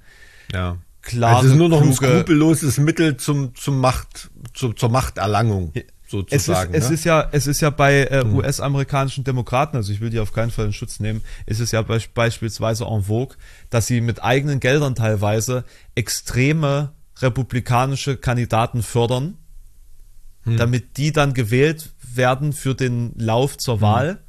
ja. 0.52 0.78
klare, 1.02 1.36
also 1.36 1.47
es 1.47 1.54
ist 1.54 1.58
nur 1.58 1.70
noch 1.70 1.82
ein 1.82 1.93
skrupelloses 1.93 2.78
Mittel 2.78 3.18
zum, 3.18 3.54
zum 3.56 3.80
Macht, 3.80 4.32
zu, 4.54 4.74
zur 4.74 4.89
Machterlangung 4.89 5.74
sozusagen. 6.12 6.74
Es 6.74 6.84
ist, 6.84 6.89
ne? 6.89 6.93
es 6.95 6.99
ist 6.99 7.03
ja, 7.05 7.30
es 7.32 7.47
ist 7.47 7.62
ja 7.62 7.70
bei 7.70 8.03
äh, 8.03 8.22
hm. 8.22 8.36
US-amerikanischen 8.36 9.24
Demokraten, 9.24 9.78
also 9.78 9.91
ich 9.91 10.01
will 10.01 10.09
die 10.09 10.20
auf 10.20 10.34
keinen 10.34 10.51
Fall 10.51 10.66
in 10.66 10.74
Schutz 10.74 10.99
nehmen, 10.99 11.22
ist 11.45 11.59
es 11.59 11.72
ja 11.72 11.82
be 11.82 11.99
beispielsweise 12.14 12.86
en 12.86 13.03
vogue, 13.03 13.36
dass 13.70 13.88
sie 13.88 14.01
mit 14.01 14.24
eigenen 14.24 14.59
Geldern 14.59 14.95
teilweise 14.95 15.64
extreme 15.95 16.91
republikanische 17.20 18.18
Kandidaten 18.18 18.84
fördern, 18.84 19.38
hm. 20.43 20.57
damit 20.57 20.97
die 20.97 21.12
dann 21.12 21.34
gewählt 21.34 21.91
werden 22.01 22.53
für 22.53 22.76
den 22.76 23.14
Lauf 23.16 23.57
zur 23.57 23.76
hm. 23.76 23.82
Wahl 23.82 24.24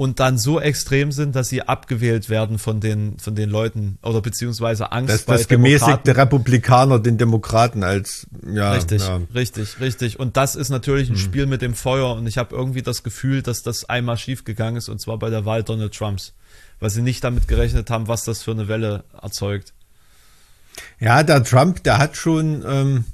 und 0.00 0.18
dann 0.18 0.38
so 0.38 0.58
extrem 0.58 1.12
sind, 1.12 1.36
dass 1.36 1.50
sie 1.50 1.60
abgewählt 1.60 2.30
werden 2.30 2.58
von 2.58 2.80
den, 2.80 3.18
von 3.18 3.34
den 3.34 3.50
Leuten 3.50 3.98
oder 4.02 4.22
beziehungsweise 4.22 4.92
Angst 4.92 5.12
Dass 5.12 5.26
das 5.26 5.46
gemäßigte 5.46 6.16
Republikaner 6.16 6.98
den 6.98 7.18
Demokraten 7.18 7.84
als, 7.84 8.26
ja. 8.50 8.72
Richtig, 8.72 9.02
ja. 9.02 9.20
richtig, 9.34 9.78
richtig. 9.78 10.18
Und 10.18 10.38
das 10.38 10.56
ist 10.56 10.70
natürlich 10.70 11.10
ein 11.10 11.16
Hm. 11.16 11.20
Spiel 11.20 11.44
mit 11.44 11.60
dem 11.60 11.74
Feuer 11.74 12.14
und 12.14 12.26
ich 12.26 12.38
habe 12.38 12.56
irgendwie 12.56 12.80
das 12.80 13.02
Gefühl, 13.02 13.42
dass 13.42 13.62
das 13.62 13.90
einmal 13.90 14.16
schief 14.16 14.44
gegangen 14.44 14.78
ist 14.78 14.88
und 14.88 15.02
zwar 15.02 15.18
bei 15.18 15.28
der 15.28 15.44
Wahl 15.44 15.64
Donald 15.64 15.94
Trumps, 15.94 16.32
weil 16.78 16.88
sie 16.88 17.02
nicht 17.02 17.22
damit 17.22 17.46
gerechnet 17.46 17.90
haben, 17.90 18.08
was 18.08 18.24
das 18.24 18.42
für 18.42 18.52
eine 18.52 18.68
Welle 18.68 19.04
erzeugt. 19.20 19.74
Ja, 20.98 21.22
der 21.22 21.44
Trump, 21.44 21.84
der 21.84 21.98
hat 21.98 22.16
schon, 22.16 22.64
ähm, 22.66 23.04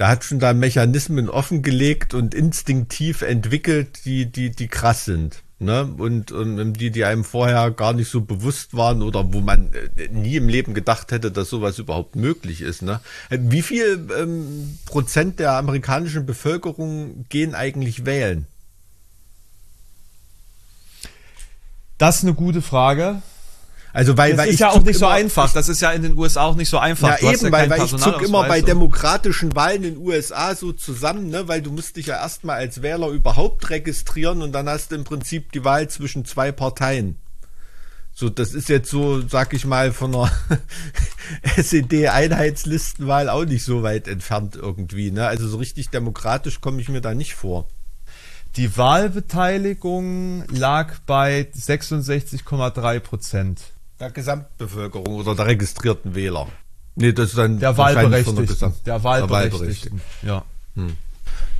der 0.00 0.08
hat 0.08 0.24
schon 0.24 0.40
da 0.40 0.52
Mechanismen 0.52 1.28
offengelegt 1.28 2.12
und 2.12 2.34
instinktiv 2.34 3.22
entwickelt, 3.22 4.04
die, 4.04 4.26
die, 4.26 4.50
die 4.50 4.66
krass 4.66 5.04
sind. 5.04 5.44
Ne? 5.60 5.92
Und 5.98 6.30
ähm, 6.30 6.72
die, 6.72 6.90
die 6.90 7.04
einem 7.04 7.24
vorher 7.24 7.72
gar 7.72 7.92
nicht 7.92 8.08
so 8.08 8.20
bewusst 8.20 8.76
waren 8.76 9.02
oder 9.02 9.32
wo 9.32 9.40
man 9.40 9.72
äh, 9.96 10.08
nie 10.08 10.36
im 10.36 10.48
Leben 10.48 10.72
gedacht 10.72 11.10
hätte, 11.10 11.32
dass 11.32 11.50
sowas 11.50 11.80
überhaupt 11.80 12.14
möglich 12.14 12.60
ist. 12.60 12.82
Ne? 12.82 13.00
Wie 13.30 13.62
viel 13.62 14.08
ähm, 14.16 14.78
Prozent 14.86 15.40
der 15.40 15.52
amerikanischen 15.52 16.26
Bevölkerung 16.26 17.24
gehen 17.28 17.56
eigentlich 17.56 18.06
wählen? 18.06 18.46
Das 21.98 22.18
ist 22.18 22.22
eine 22.22 22.34
gute 22.34 22.62
Frage. 22.62 23.22
Also 23.92 24.16
weil, 24.16 24.32
Das 24.32 24.38
weil 24.38 24.48
ist 24.48 24.54
ich 24.54 24.60
ja 24.60 24.70
auch 24.70 24.82
nicht 24.82 24.98
so 24.98 25.06
einfach. 25.06 25.52
Das 25.52 25.68
ist 25.68 25.80
ja 25.80 25.90
in 25.92 26.02
den 26.02 26.16
USA 26.16 26.42
auch 26.42 26.56
nicht 26.56 26.68
so 26.68 26.78
einfach. 26.78 27.20
Ja, 27.20 27.32
eben, 27.32 27.42
weil, 27.50 27.68
keinen 27.68 27.70
weil 27.70 27.84
ich 27.84 27.96
zuck 27.96 28.22
immer 28.22 28.44
bei 28.44 28.60
demokratischen 28.60 29.54
Wahlen 29.56 29.82
in 29.82 29.94
den 29.94 29.98
USA 29.98 30.54
so 30.54 30.72
zusammen, 30.72 31.30
ne, 31.30 31.48
weil 31.48 31.62
du 31.62 31.72
musst 31.72 31.96
dich 31.96 32.06
ja 32.06 32.16
erstmal 32.16 32.56
als 32.56 32.82
Wähler 32.82 33.08
überhaupt 33.08 33.70
registrieren 33.70 34.42
und 34.42 34.52
dann 34.52 34.68
hast 34.68 34.92
du 34.92 34.96
im 34.96 35.04
Prinzip 35.04 35.52
die 35.52 35.64
Wahl 35.64 35.88
zwischen 35.88 36.24
zwei 36.24 36.52
Parteien. 36.52 37.16
So, 38.12 38.28
das 38.28 38.52
ist 38.52 38.68
jetzt 38.68 38.90
so, 38.90 39.22
sag 39.28 39.54
ich 39.54 39.64
mal, 39.64 39.92
von 39.92 40.12
einer 40.12 40.32
SED-Einheitslistenwahl 41.56 43.28
auch 43.28 43.44
nicht 43.44 43.64
so 43.64 43.84
weit 43.84 44.08
entfernt 44.08 44.56
irgendwie. 44.56 45.12
Ne? 45.12 45.28
Also 45.28 45.46
so 45.46 45.58
richtig 45.58 45.90
demokratisch 45.90 46.60
komme 46.60 46.80
ich 46.80 46.88
mir 46.88 47.00
da 47.00 47.14
nicht 47.14 47.36
vor. 47.36 47.68
Die 48.56 48.76
Wahlbeteiligung 48.76 50.44
lag 50.48 50.98
bei 51.06 51.46
66,3 51.56 52.98
Prozent. 52.98 53.60
Der 54.00 54.10
Gesamtbevölkerung 54.10 55.14
oder 55.16 55.34
der 55.34 55.46
registrierten 55.46 56.14
Wähler. 56.14 56.48
Nee, 56.94 57.12
das 57.12 57.30
ist 57.30 57.38
dann 57.38 57.58
Der 57.58 57.76
Wahlberechtigten. 57.76 58.72
Der 58.86 59.02
Wahlberechtigten. 59.02 60.00
Ja. 60.22 60.44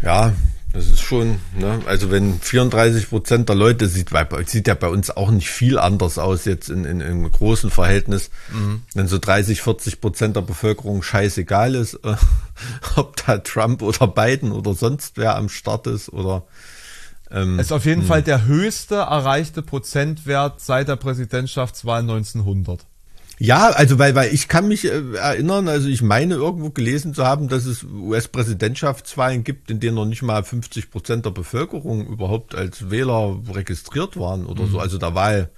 Ja, 0.02 0.32
das 0.72 0.86
ist 0.86 1.00
schon, 1.00 1.40
ne? 1.56 1.80
also 1.86 2.10
wenn 2.10 2.38
34 2.40 3.08
Prozent 3.08 3.48
der 3.48 3.56
Leute, 3.56 3.88
sieht, 3.88 4.10
sieht 4.46 4.68
ja 4.68 4.74
bei 4.74 4.88
uns 4.88 5.10
auch 5.10 5.30
nicht 5.30 5.48
viel 5.48 5.78
anders 5.78 6.18
aus 6.18 6.44
jetzt 6.44 6.68
in, 6.68 6.84
in, 6.84 7.00
im 7.00 7.30
großen 7.30 7.70
Verhältnis, 7.70 8.30
wenn 8.94 9.08
so 9.08 9.18
30, 9.18 9.62
40 9.62 10.00
Prozent 10.00 10.36
der 10.36 10.42
Bevölkerung 10.42 11.02
scheißegal 11.02 11.74
ist, 11.74 11.94
äh, 12.04 12.16
ob 12.96 13.16
da 13.24 13.38
Trump 13.38 13.82
oder 13.82 14.06
Biden 14.06 14.52
oder 14.52 14.74
sonst 14.74 15.16
wer 15.16 15.36
am 15.36 15.48
Start 15.48 15.86
ist 15.86 16.12
oder 16.12 16.44
ähm, 17.30 17.58
Es 17.58 17.66
ist 17.66 17.72
auf 17.72 17.84
jeden 17.84 18.02
Fall 18.02 18.22
der 18.22 18.46
höchste 18.46 18.96
erreichte 18.96 19.62
Prozentwert 19.62 20.60
seit 20.60 20.88
der 20.88 20.96
Präsidentschaftswahl 20.96 22.00
1900. 22.00 22.86
Ja, 23.40 23.68
also 23.68 23.98
weil, 24.00 24.14
weil 24.16 24.34
ich 24.34 24.48
kann 24.48 24.66
mich 24.66 24.84
äh, 24.84 25.14
erinnern, 25.14 25.68
also 25.68 25.88
ich 25.88 26.02
meine 26.02 26.34
irgendwo 26.34 26.70
gelesen 26.70 27.14
zu 27.14 27.24
haben, 27.24 27.48
dass 27.48 27.66
es 27.66 27.84
US-Präsidentschaftswahlen 27.84 29.44
gibt, 29.44 29.70
in 29.70 29.78
denen 29.78 29.94
noch 29.94 30.06
nicht 30.06 30.22
mal 30.22 30.42
50 30.42 30.90
Prozent 30.90 31.24
der 31.24 31.30
Bevölkerung 31.30 32.06
überhaupt 32.06 32.56
als 32.56 32.90
Wähler 32.90 33.38
registriert 33.48 34.18
waren 34.18 34.44
oder 34.44 34.66
so, 34.66 34.80
also 34.80 34.98
der 34.98 35.14
Wahl, 35.14 35.50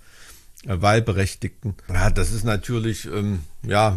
äh, 0.66 0.80
Wahlberechtigten. 0.80 1.74
Ja, 1.88 2.10
das 2.10 2.32
ist 2.32 2.44
natürlich, 2.44 3.06
ähm, 3.06 3.40
ja, 3.62 3.96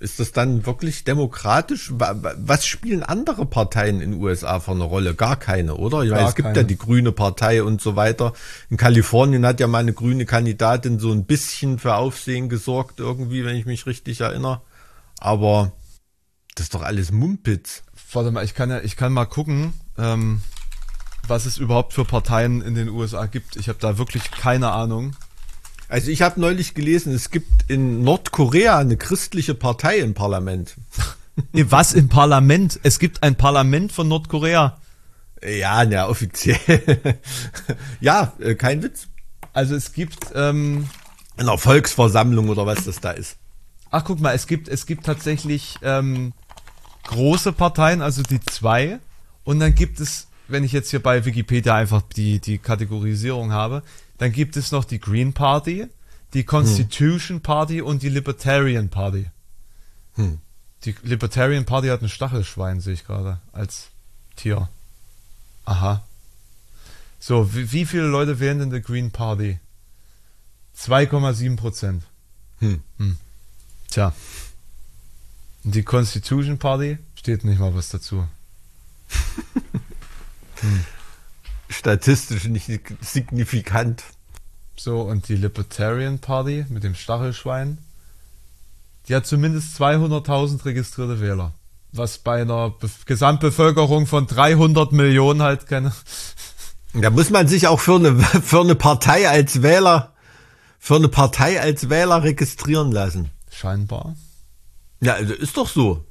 ist 0.00 0.20
das 0.20 0.30
dann 0.32 0.64
wirklich 0.64 1.02
demokratisch? 1.04 1.90
Wa- 1.92 2.14
wa- 2.22 2.34
Was 2.38 2.64
spielen 2.66 3.02
andere 3.02 3.46
Parteien 3.46 4.00
in 4.00 4.12
den 4.12 4.22
USA 4.22 4.60
für 4.60 4.70
eine 4.70 4.84
Rolle? 4.84 5.14
Gar 5.14 5.36
keine, 5.36 5.74
oder? 5.74 6.02
Ich 6.04 6.10
Gar 6.10 6.28
es 6.28 6.34
gibt 6.36 6.46
keine. 6.46 6.58
ja 6.58 6.62
die 6.64 6.78
grüne 6.78 7.10
Partei 7.12 7.62
und 7.64 7.80
so 7.80 7.96
weiter. 7.96 8.32
In 8.70 8.76
Kalifornien 8.76 9.44
hat 9.44 9.58
ja 9.60 9.66
mal 9.66 9.78
eine 9.78 9.92
grüne 9.92 10.24
Kandidatin 10.24 10.98
so 11.00 11.10
ein 11.10 11.24
bisschen 11.24 11.78
für 11.80 11.94
Aufsehen 11.96 12.48
gesorgt, 12.48 13.00
irgendwie, 13.00 13.44
wenn 13.44 13.56
ich 13.56 13.66
mich 13.66 13.86
richtig 13.86 14.20
erinnere. 14.20 14.60
Aber 15.18 15.72
das 16.54 16.64
ist 16.66 16.74
doch 16.74 16.82
alles 16.82 17.10
Mumpitz. 17.10 17.82
Warte 18.12 18.30
mal, 18.30 18.44
ich 18.44 18.54
kann 18.54 18.70
ja, 18.70 18.80
ich 18.80 18.96
kann 18.96 19.12
mal 19.12 19.26
gucken, 19.26 19.72
ähm, 19.98 20.40
was 21.26 21.44
es 21.44 21.58
überhaupt 21.58 21.92
für 21.92 22.04
Parteien 22.04 22.62
in 22.62 22.74
den 22.74 22.88
USA 22.88 23.26
gibt. 23.26 23.56
Ich 23.56 23.68
habe 23.68 23.78
da 23.80 23.98
wirklich 23.98 24.30
keine 24.30 24.70
Ahnung. 24.70 25.16
Also 25.88 26.10
ich 26.10 26.20
habe 26.22 26.38
neulich 26.40 26.74
gelesen, 26.74 27.14
es 27.14 27.30
gibt 27.30 27.70
in 27.70 28.02
Nordkorea 28.02 28.78
eine 28.78 28.96
christliche 28.96 29.54
Partei 29.54 29.98
im 29.98 30.14
Parlament. 30.14 30.76
Was 31.52 31.94
im 31.94 32.08
Parlament? 32.08 32.78
Es 32.82 32.98
gibt 32.98 33.22
ein 33.22 33.36
Parlament 33.36 33.92
von 33.92 34.08
Nordkorea. 34.08 34.78
Ja, 35.42 35.84
na, 35.84 36.08
offiziell. 36.08 37.18
ja, 38.00 38.32
äh, 38.40 38.54
kein 38.54 38.82
Witz. 38.82 39.06
Also 39.52 39.76
es 39.76 39.92
gibt, 39.92 40.18
ähm, 40.34 40.88
In 41.36 41.48
einer 41.48 41.56
Volksversammlung 41.56 42.48
oder 42.48 42.66
was 42.66 42.84
das 42.84 43.00
da 43.00 43.12
ist. 43.12 43.36
ach 43.90 44.04
guck 44.04 44.20
mal, 44.20 44.34
es 44.34 44.46
gibt, 44.46 44.68
es 44.68 44.84
gibt 44.84 45.06
tatsächlich 45.06 45.76
ähm, 45.82 46.32
große 47.04 47.52
Parteien, 47.52 48.02
also 48.02 48.22
die 48.22 48.40
zwei. 48.40 48.98
Und 49.44 49.60
dann 49.60 49.74
gibt 49.74 50.00
es, 50.00 50.26
wenn 50.48 50.64
ich 50.64 50.72
jetzt 50.72 50.90
hier 50.90 51.02
bei 51.02 51.24
Wikipedia 51.24 51.74
einfach 51.76 52.02
die, 52.02 52.40
die 52.40 52.58
Kategorisierung 52.58 53.52
habe, 53.52 53.82
dann 54.18 54.32
gibt 54.32 54.56
es 54.56 54.72
noch 54.72 54.84
die 54.84 55.00
Green 55.00 55.32
Party, 55.32 55.86
die 56.34 56.44
Constitution 56.44 57.40
Party 57.40 57.80
und 57.80 58.02
die 58.02 58.08
Libertarian 58.08 58.90
Party. 58.90 59.30
Hm. 60.14 60.38
Die 60.84 60.94
Libertarian 61.02 61.64
Party 61.64 61.88
hat 61.88 62.02
ein 62.02 62.08
Stachelschwein, 62.08 62.80
sehe 62.80 62.94
ich 62.94 63.04
gerade, 63.06 63.40
als 63.52 63.88
Tier. 64.36 64.68
Aha. 65.64 66.04
So, 67.18 67.54
wie, 67.54 67.72
wie 67.72 67.86
viele 67.86 68.06
Leute 68.06 68.38
wählen 68.40 68.58
denn 68.58 68.70
die 68.70 68.80
Green 68.80 69.10
Party? 69.10 69.58
2,7 70.76 71.56
Prozent. 71.56 72.04
Hm. 72.60 72.82
Tja. 73.88 74.12
Und 75.64 75.74
die 75.74 75.82
Constitution 75.82 76.58
Party 76.58 76.98
steht 77.14 77.44
nicht 77.44 77.58
mal 77.58 77.74
was 77.74 77.88
dazu. 77.88 78.26
Statistisch 81.68 82.44
nicht 82.44 82.70
signifikant. 83.00 84.02
So, 84.76 85.00
und 85.00 85.28
die 85.28 85.36
Libertarian 85.36 86.18
Party 86.18 86.64
mit 86.68 86.84
dem 86.84 86.94
Stachelschwein, 86.94 87.78
die 89.08 89.14
hat 89.14 89.26
zumindest 89.26 89.80
200.000 89.80 90.64
registrierte 90.64 91.20
Wähler. 91.20 91.52
Was 91.92 92.18
bei 92.18 92.42
einer 92.42 92.70
Be 92.70 92.88
Gesamtbevölkerung 93.06 94.06
von 94.06 94.26
300 94.26 94.92
Millionen 94.92 95.42
halt 95.42 95.66
keine. 95.66 95.92
Da 96.94 97.10
muss 97.10 97.28
man 97.28 97.46
sich 97.46 97.68
auch 97.68 97.80
für 97.80 97.96
eine, 97.96 98.18
für 98.20 98.60
eine 98.60 98.74
Partei 98.74 99.28
als 99.28 99.62
Wähler, 99.62 100.14
für 100.78 100.96
eine 100.96 101.08
Partei 101.08 101.60
als 101.60 101.90
Wähler 101.90 102.22
registrieren 102.22 102.92
lassen. 102.92 103.30
Scheinbar. 103.52 104.16
Ja, 105.00 105.14
also 105.14 105.34
ist 105.34 105.56
doch 105.58 105.68
so. 105.68 106.04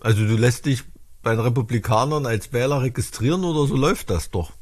Also 0.00 0.24
du 0.24 0.36
lässt 0.36 0.66
dich 0.66 0.84
bei 1.22 1.32
den 1.32 1.40
Republikanern 1.40 2.26
als 2.26 2.52
Wähler 2.52 2.82
registrieren 2.82 3.44
oder 3.44 3.66
so 3.66 3.76
läuft 3.76 4.10
das 4.10 4.30
doch. 4.30 4.52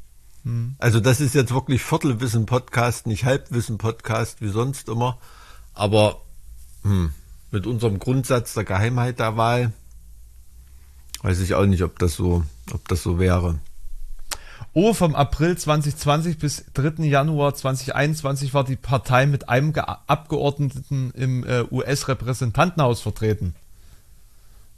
Also 0.79 0.99
das 0.99 1.21
ist 1.21 1.35
jetzt 1.35 1.53
wirklich 1.53 1.83
Viertelwissen-Podcast, 1.83 3.05
nicht 3.05 3.25
Halbwissen-Podcast 3.25 4.41
wie 4.41 4.49
sonst 4.49 4.89
immer. 4.89 5.19
Aber 5.75 6.21
hm, 6.83 7.13
mit 7.51 7.67
unserem 7.67 7.99
Grundsatz 7.99 8.55
der 8.55 8.63
Geheimheit 8.63 9.19
der 9.19 9.37
Wahl 9.37 9.71
weiß 11.21 11.39
ich 11.41 11.53
auch 11.53 11.65
nicht, 11.67 11.83
ob 11.83 11.99
das 11.99 12.15
so, 12.15 12.43
ob 12.73 12.87
das 12.87 13.03
so 13.03 13.19
wäre. 13.19 13.59
Oh, 14.73 14.93
vom 14.95 15.13
April 15.15 15.57
2020 15.57 16.39
bis 16.39 16.65
3. 16.73 17.03
Januar 17.03 17.53
2021 17.53 18.53
war 18.55 18.63
die 18.63 18.77
Partei 18.77 19.25
mit 19.27 19.47
einem 19.49 19.73
Ge 19.73 19.83
Abgeordneten 20.07 21.11
im 21.13 21.43
äh, 21.45 21.65
US-Repräsentantenhaus 21.69 23.01
vertreten. 23.01 23.53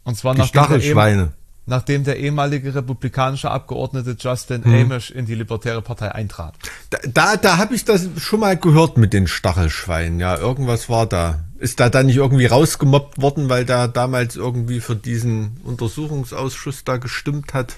Und 0.03 0.17
zwar 0.17 0.34
Die 0.36 0.41
ehem- 0.41 0.47
Stachelschweine. 0.47 1.31
Nachdem 1.66 2.03
der 2.03 2.18
ehemalige 2.18 2.76
republikanische 2.76 3.49
Abgeordnete 3.49 4.16
Justin 4.20 4.64
Hm. 4.64 4.74
Amash 4.74 5.11
in 5.11 5.26
die 5.26 5.36
Libertäre 5.36 5.82
Partei 5.82 6.11
eintrat. 6.11 6.55
Da, 6.89 6.97
da, 7.07 7.38
da 7.38 7.57
habe 7.57 7.76
ich 7.76 7.86
das 7.86 8.07
schon 8.18 8.41
mal 8.41 8.57
gehört 8.57 8.97
mit 8.97 9.14
den 9.14 9.28
Stachelschweinen. 9.28 10.20
Ja, 10.20 10.38
irgendwas 10.38 10.89
war 10.89 11.05
da. 11.05 11.39
Ist 11.59 11.80
da 11.80 11.89
dann 11.89 12.07
nicht 12.07 12.18
irgendwie 12.18 12.45
rausgemobbt 12.45 13.22
worden, 13.22 13.49
weil 13.49 13.66
da 13.66 13.88
damals 13.88 14.36
irgendwie 14.36 14.82
für 14.82 14.95
diesen 14.95 15.57
Untersuchungsausschuss 15.64 16.84
da 16.84 16.97
gestimmt 16.97 17.53
hat? 17.53 17.76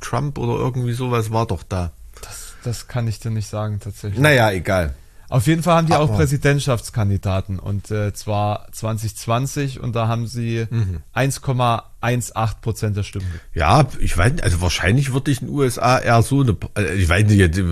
Trump 0.00 0.38
oder 0.38 0.54
irgendwie 0.54 0.92
sowas 0.92 1.32
war 1.32 1.46
doch 1.46 1.62
da. 1.62 1.90
Das, 2.20 2.54
das 2.62 2.86
kann 2.86 3.08
ich 3.08 3.18
dir 3.18 3.30
nicht 3.30 3.48
sagen, 3.48 3.80
tatsächlich. 3.80 4.20
Naja, 4.20 4.50
egal. 4.50 4.94
Auf 5.30 5.46
jeden 5.46 5.62
Fall 5.62 5.76
haben 5.76 5.86
die 5.86 5.94
auch 5.94 6.08
Aber- 6.08 6.16
Präsidentschaftskandidaten 6.16 7.58
und 7.58 7.90
äh, 7.90 8.12
zwar 8.12 8.66
2020 8.72 9.80
und 9.80 9.94
da 9.96 10.08
haben 10.08 10.26
sie 10.26 10.66
Mhm. 10.68 10.98
1,18 11.14 12.60
Prozent 12.60 12.96
der 12.96 13.02
Stimmen. 13.04 13.26
Ja, 13.54 13.86
ich 14.00 14.16
weiß 14.18 14.32
nicht, 14.32 14.44
also 14.44 14.60
wahrscheinlich 14.60 15.12
würde 15.12 15.30
ich 15.30 15.40
in 15.40 15.46
den 15.48 15.56
USA 15.56 15.98
eher 15.98 16.20
so 16.22 16.40
eine, 16.40 16.56
äh, 16.76 16.94
ich 16.94 17.08
weiß 17.08 17.24
nicht, 17.26 17.54
die- 17.56 17.62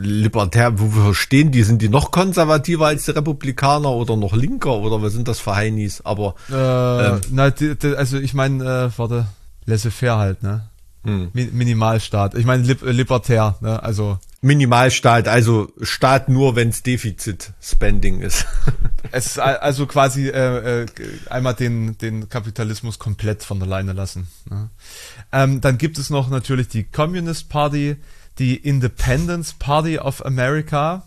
libertär, 0.00 0.78
wo 0.80 0.94
wir 0.94 1.14
stehen 1.14 1.50
die, 1.52 1.62
sind 1.62 1.82
die 1.82 1.88
noch 1.88 2.10
konservativer 2.10 2.86
als 2.86 3.04
die 3.04 3.12
Republikaner 3.12 3.90
oder 3.90 4.16
noch 4.16 4.34
linker 4.34 4.74
oder 4.78 5.00
was 5.02 5.12
sind 5.12 5.28
das 5.28 5.40
für 5.40 5.54
Heinis? 5.54 6.00
Aber 6.04 6.34
Äh, 6.50 7.20
na, 7.30 7.50
die, 7.50 7.76
die, 7.76 7.94
also 7.96 8.18
ich 8.18 8.34
meine, 8.34 8.64
äh, 8.94 8.98
warte, 8.98 9.26
laissez-faire 9.66 10.18
halt, 10.18 10.42
ne? 10.42 10.68
Hm. 11.04 11.28
Mi 11.34 11.44
Minimalstaat. 11.52 12.34
Ich 12.34 12.46
meine, 12.46 12.62
lib 12.62 12.82
äh, 12.82 12.90
libertär, 12.90 13.56
ne? 13.60 13.82
Also 13.82 14.18
Minimalstaat, 14.44 15.26
also 15.26 15.72
Staat 15.80 16.28
nur, 16.28 16.54
wenn 16.54 16.68
es 16.68 16.82
Defizit-Spending 16.82 18.20
ist. 18.20 18.44
es 19.12 19.26
ist 19.26 19.38
al- 19.38 19.56
also 19.56 19.86
quasi 19.86 20.28
äh, 20.28 20.82
äh, 20.82 20.86
einmal 21.30 21.54
den, 21.54 21.96
den 21.98 22.28
Kapitalismus 22.28 22.98
komplett 22.98 23.42
von 23.42 23.58
der 23.58 23.66
Leine 23.68 23.94
lassen. 23.94 24.28
Ne? 24.50 24.68
Ähm, 25.32 25.60
dann 25.62 25.78
gibt 25.78 25.98
es 25.98 26.10
noch 26.10 26.28
natürlich 26.28 26.68
die 26.68 26.84
Communist 26.84 27.48
Party, 27.48 27.96
die 28.38 28.56
Independence 28.56 29.54
Party 29.54 29.98
of 29.98 30.24
America, 30.24 31.06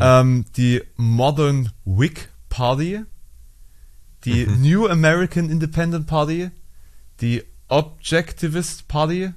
ähm, 0.00 0.44
die 0.56 0.82
Modern 0.96 1.70
Whig 1.84 2.28
Party, 2.48 3.00
die 4.24 4.46
New 4.46 4.86
American 4.86 5.48
Independent 5.50 6.06
Party, 6.06 6.50
die 7.22 7.42
Objectivist 7.68 8.86
Party, 8.88 9.32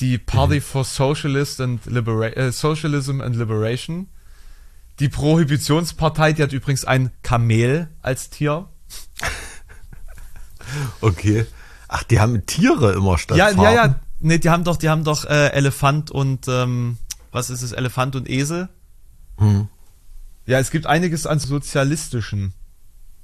die 0.00 0.18
Party 0.18 0.60
for 0.60 0.84
Socialist 0.84 1.60
and 1.60 1.84
Libera 1.86 2.28
äh, 2.28 2.52
Socialism 2.52 3.20
and 3.20 3.36
Liberation, 3.36 4.08
die 4.98 5.08
Prohibitionspartei, 5.08 6.32
die 6.32 6.42
hat 6.42 6.52
übrigens 6.52 6.84
ein 6.84 7.10
Kamel 7.22 7.88
als 8.02 8.30
Tier. 8.30 8.68
Okay. 11.00 11.46
Ach, 11.88 12.04
die 12.04 12.20
haben 12.20 12.46
Tiere 12.46 12.92
immer 12.92 13.18
statt 13.18 13.36
Ja, 13.36 13.46
Farben. 13.46 13.62
ja, 13.62 13.72
ja. 13.72 14.00
Nee, 14.20 14.38
die 14.38 14.50
haben 14.50 14.64
doch, 14.64 14.76
die 14.76 14.88
haben 14.88 15.02
doch 15.02 15.24
äh, 15.24 15.48
Elefant 15.48 16.10
und 16.10 16.46
ähm, 16.46 16.98
was 17.32 17.50
ist 17.50 17.62
es? 17.62 17.72
Elefant 17.72 18.14
und 18.14 18.28
Esel. 18.28 18.68
Hm. 19.38 19.68
Ja, 20.46 20.58
es 20.58 20.70
gibt 20.70 20.86
einiges 20.86 21.26
an 21.26 21.38
sozialistischen 21.38 22.52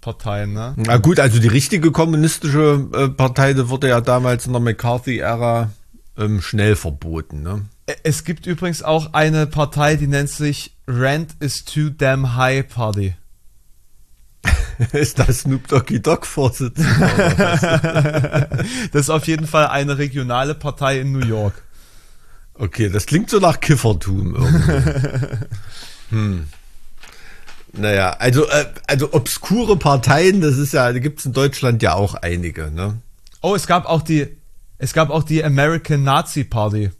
Parteien, 0.01 0.55
ne? 0.55 0.74
Na 0.77 0.97
gut, 0.97 1.20
also 1.20 1.39
die 1.39 1.49
richtige 1.49 1.93
kommunistische 1.93 2.89
äh, 2.93 3.09
Partei, 3.09 3.53
die 3.53 3.68
wurde 3.68 3.89
ja 3.89 4.01
damals 4.01 4.47
in 4.47 4.53
der 4.53 4.61
McCarthy-Ära 4.62 5.70
ähm, 6.19 6.41
schnell 6.41 6.77
verboten, 6.77 7.43
ne? 7.43 7.67
Es 8.03 8.25
gibt 8.25 8.47
übrigens 8.47 8.83
auch 8.83 9.12
eine 9.12 9.47
Partei, 9.47 9.97
die 9.97 10.09
nennt 10.09 10.31
sich 10.31 10.77
Rent 10.89 11.37
is 11.41 11.64
too 11.64 11.91
damn 11.91 12.37
high 12.37 12.67
Party. 12.67 13.14
ist 14.93 15.19
das 15.19 15.41
Snoop 15.41 15.69
Doggy 15.69 16.01
Dogg 16.01 16.27
Vorsitzender? 16.27 16.89
Das 18.93 19.03
ist 19.03 19.11
auf 19.11 19.27
jeden 19.27 19.47
Fall 19.47 19.67
eine 19.69 19.99
regionale 19.99 20.55
Partei 20.55 21.01
in 21.01 21.12
New 21.12 21.27
York. 21.27 21.55
okay, 22.55 22.89
das 22.89 23.07
klingt 23.07 23.31
so 23.31 23.39
nach 23.39 23.61
Kiffertum 23.61 24.35
irgendwie. 24.35 25.37
hm. 26.11 26.47
Naja, 27.73 28.11
also, 28.19 28.49
äh, 28.49 28.67
also 28.87 29.12
obskure 29.12 29.77
Parteien, 29.77 30.41
das 30.41 30.57
ist 30.57 30.73
ja, 30.73 30.93
da 30.93 30.99
gibt 30.99 31.21
es 31.21 31.27
in 31.27 31.33
Deutschland 31.33 31.83
ja 31.83 31.95
auch 31.95 32.14
einige, 32.14 32.71
ne? 32.71 32.99
Oh, 33.43 33.55
es 33.55 33.67
gab 33.67 33.85
auch 33.87 34.03
die, 34.03 34.29
es 34.79 34.93
gab 34.93 35.11
auch 35.11 35.22
die 35.22 35.43
American 35.45 36.03
Nazi 36.03 36.45
Party. 36.45 36.91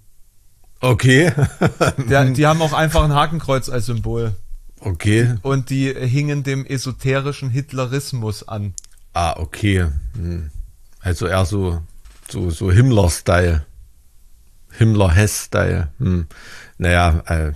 Okay. 0.81 1.33
Der, 2.09 2.25
die 2.27 2.47
haben 2.47 2.61
auch 2.63 2.73
einfach 2.73 3.03
ein 3.05 3.15
Hakenkreuz 3.15 3.69
als 3.69 3.87
Symbol. 3.87 4.35
okay. 4.81 5.35
Und 5.43 5.71
die 5.71 5.93
hingen 5.93 6.43
dem 6.43 6.65
esoterischen 6.67 7.51
Hitlerismus 7.51 8.47
an. 8.47 8.75
Ah, 9.15 9.35
okay. 9.39 9.87
Hm. 10.15 10.51
Also 11.01 11.27
eher 11.27 11.45
so, 11.47 11.83
so, 12.29 12.51
so 12.51 12.71
Himmler-Style. 12.71 13.65
Himmler-Hess-Style. 14.79 15.89
Hm. 15.99 16.27
Naja, 16.79 17.23
äh, 17.27 17.53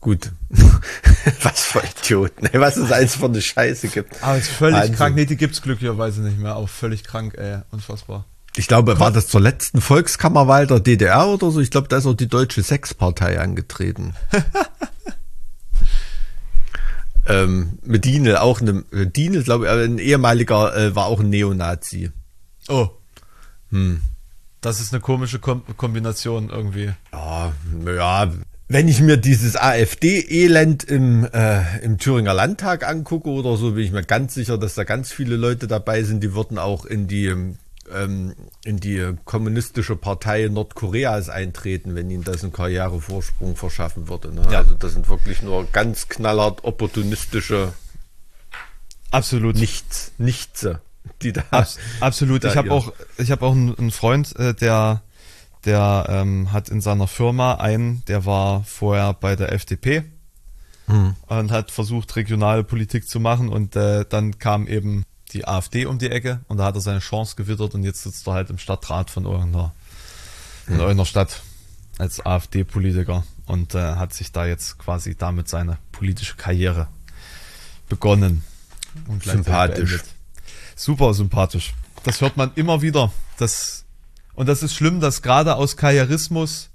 gut. 0.00 0.32
was 1.42 1.60
für 1.64 1.82
Idioten. 1.82 2.46
Ey, 2.46 2.60
was 2.60 2.76
es 2.76 2.90
alles 2.92 3.16
für 3.16 3.26
eine 3.26 3.42
Scheiße 3.42 3.88
gibt. 3.88 4.22
Aber 4.22 4.36
es 4.38 4.44
ist 4.44 4.54
völlig 4.54 4.78
Wahnsinn. 4.78 4.96
krank. 4.96 5.16
Nee, 5.16 5.26
die 5.26 5.36
gibt's 5.36 5.60
glücklicherweise 5.60 6.22
nicht 6.22 6.38
mehr. 6.38 6.56
Auch 6.56 6.68
völlig 6.68 7.04
krank, 7.04 7.34
ey. 7.36 7.58
Unfassbar. 7.70 8.24
Ich 8.56 8.68
glaube, 8.68 9.00
war 9.00 9.10
das 9.10 9.26
zur 9.26 9.40
letzten 9.40 9.80
Volkskammerwahl 9.80 10.66
der 10.66 10.80
DDR 10.80 11.26
oder 11.26 11.50
so? 11.50 11.60
Ich 11.60 11.70
glaube, 11.70 11.88
da 11.88 11.96
ist 11.96 12.06
auch 12.06 12.14
die 12.14 12.28
Deutsche 12.28 12.62
Sexpartei 12.62 13.40
angetreten. 13.40 14.14
ähm, 17.26 17.78
mit 17.82 18.04
Dienel, 18.04 18.36
auch 18.36 18.60
eine, 18.60 18.84
Dienel, 19.06 19.42
glaube 19.42 19.64
ich, 19.64 19.70
ein 19.70 19.98
ehemaliger, 19.98 20.76
äh, 20.76 20.94
war 20.94 21.06
auch 21.06 21.20
ein 21.20 21.30
Neonazi. 21.30 22.12
Oh. 22.68 22.88
Hm. 23.70 24.02
Das 24.60 24.80
ist 24.80 24.94
eine 24.94 25.00
komische 25.00 25.40
Kom 25.40 25.62
Kombination 25.76 26.48
irgendwie. 26.48 26.92
Ja, 27.12 27.52
naja, 27.70 28.32
wenn 28.68 28.88
ich 28.88 29.00
mir 29.00 29.18
dieses 29.18 29.56
AfD-Elend 29.56 30.84
im, 30.84 31.28
äh, 31.32 31.80
im 31.80 31.98
Thüringer 31.98 32.32
Landtag 32.32 32.88
angucke 32.88 33.28
oder 33.28 33.56
so, 33.56 33.72
bin 33.72 33.84
ich 33.84 33.92
mir 33.92 34.04
ganz 34.04 34.32
sicher, 34.32 34.56
dass 34.56 34.74
da 34.74 34.84
ganz 34.84 35.12
viele 35.12 35.36
Leute 35.36 35.66
dabei 35.66 36.02
sind, 36.02 36.22
die 36.22 36.34
würden 36.34 36.56
auch 36.56 36.86
in 36.86 37.06
die, 37.06 37.34
ähm, 37.92 38.34
in 38.64 38.78
die 38.78 39.14
kommunistische 39.24 39.96
Partei 39.96 40.48
Nordkoreas 40.48 41.28
eintreten, 41.28 41.94
wenn 41.94 42.10
ihnen 42.10 42.24
das 42.24 42.42
einen 42.42 42.52
Karrierevorsprung 42.52 43.56
verschaffen 43.56 44.08
würde. 44.08 44.32
Ne? 44.32 44.42
Ja. 44.50 44.58
Also 44.58 44.74
das 44.74 44.92
sind 44.92 45.08
wirklich 45.08 45.42
nur 45.42 45.66
ganz 45.66 46.08
knallhart 46.08 46.64
opportunistische 46.64 47.72
Absolut. 49.10 49.54
Nichts, 49.54 50.12
Nichtse, 50.18 50.80
die 51.22 51.32
da. 51.32 51.44
Abs 51.50 51.78
absolut. 52.00 52.42
Da 52.42 52.50
ich 52.50 52.56
habe 52.56 52.72
auch, 52.72 52.92
ich 53.16 53.30
habe 53.30 53.46
auch 53.46 53.52
einen, 53.52 53.92
Freund, 53.92 54.34
äh, 54.36 54.54
der, 54.54 55.02
der 55.64 56.06
ähm, 56.08 56.52
hat 56.52 56.68
in 56.68 56.80
seiner 56.80 57.06
Firma 57.06 57.54
einen, 57.54 58.04
der 58.06 58.26
war 58.26 58.64
vorher 58.64 59.14
bei 59.14 59.36
der 59.36 59.52
FDP 59.52 60.02
Hm. 60.86 61.14
und 61.28 61.50
hat 61.50 61.70
versucht, 61.70 62.14
regionale 62.14 62.62
Politik 62.62 63.08
zu 63.08 63.18
machen 63.18 63.48
und 63.48 63.74
äh, 63.74 64.04
dann 64.06 64.38
kam 64.38 64.66
eben 64.66 65.04
die 65.34 65.46
AfD 65.46 65.86
um 65.86 65.98
die 65.98 66.10
Ecke 66.10 66.40
und 66.48 66.58
da 66.58 66.64
hat 66.64 66.76
er 66.76 66.80
seine 66.80 67.00
Chance 67.00 67.36
gewittert 67.36 67.74
und 67.74 67.82
jetzt 67.82 68.02
sitzt 68.02 68.26
er 68.26 68.34
halt 68.34 68.50
im 68.50 68.58
Stadtrat 68.58 69.10
von 69.10 69.24
irgendeiner, 69.24 69.72
in 70.66 70.74
irgendeiner 70.74 71.04
Stadt 71.04 71.42
als 71.98 72.24
AfD-Politiker 72.24 73.24
und 73.46 73.74
äh, 73.74 73.96
hat 73.96 74.14
sich 74.14 74.32
da 74.32 74.46
jetzt 74.46 74.78
quasi 74.78 75.16
damit 75.16 75.48
seine 75.48 75.78
politische 75.92 76.36
Karriere 76.36 76.88
begonnen. 77.88 78.44
Und 79.08 79.24
Sympathisch. 79.24 79.90
beendet. 79.90 80.14
Super 80.76 81.14
sympathisch. 81.14 81.74
Das 82.04 82.20
hört 82.20 82.36
man 82.36 82.52
immer 82.54 82.80
wieder. 82.80 83.12
Das, 83.38 83.84
und 84.34 84.48
das 84.48 84.62
ist 84.62 84.74
schlimm, 84.74 85.00
dass 85.00 85.22
gerade 85.22 85.56
aus 85.56 85.76
Karrierismus 85.76 86.70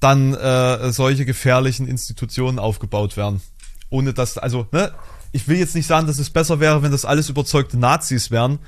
dann 0.00 0.34
äh, 0.34 0.92
solche 0.92 1.24
gefährlichen 1.24 1.88
Institutionen 1.88 2.58
aufgebaut 2.58 3.16
werden. 3.16 3.40
Ohne 3.88 4.12
dass, 4.12 4.36
also, 4.36 4.66
ne, 4.70 4.92
ich 5.34 5.46
will 5.48 5.58
jetzt 5.58 5.74
nicht 5.74 5.86
sagen, 5.86 6.06
dass 6.06 6.18
es 6.18 6.30
besser 6.30 6.60
wäre, 6.60 6.82
wenn 6.82 6.92
das 6.92 7.04
alles 7.04 7.28
überzeugte 7.28 7.76
Nazis 7.78 8.30
wären, 8.30 8.58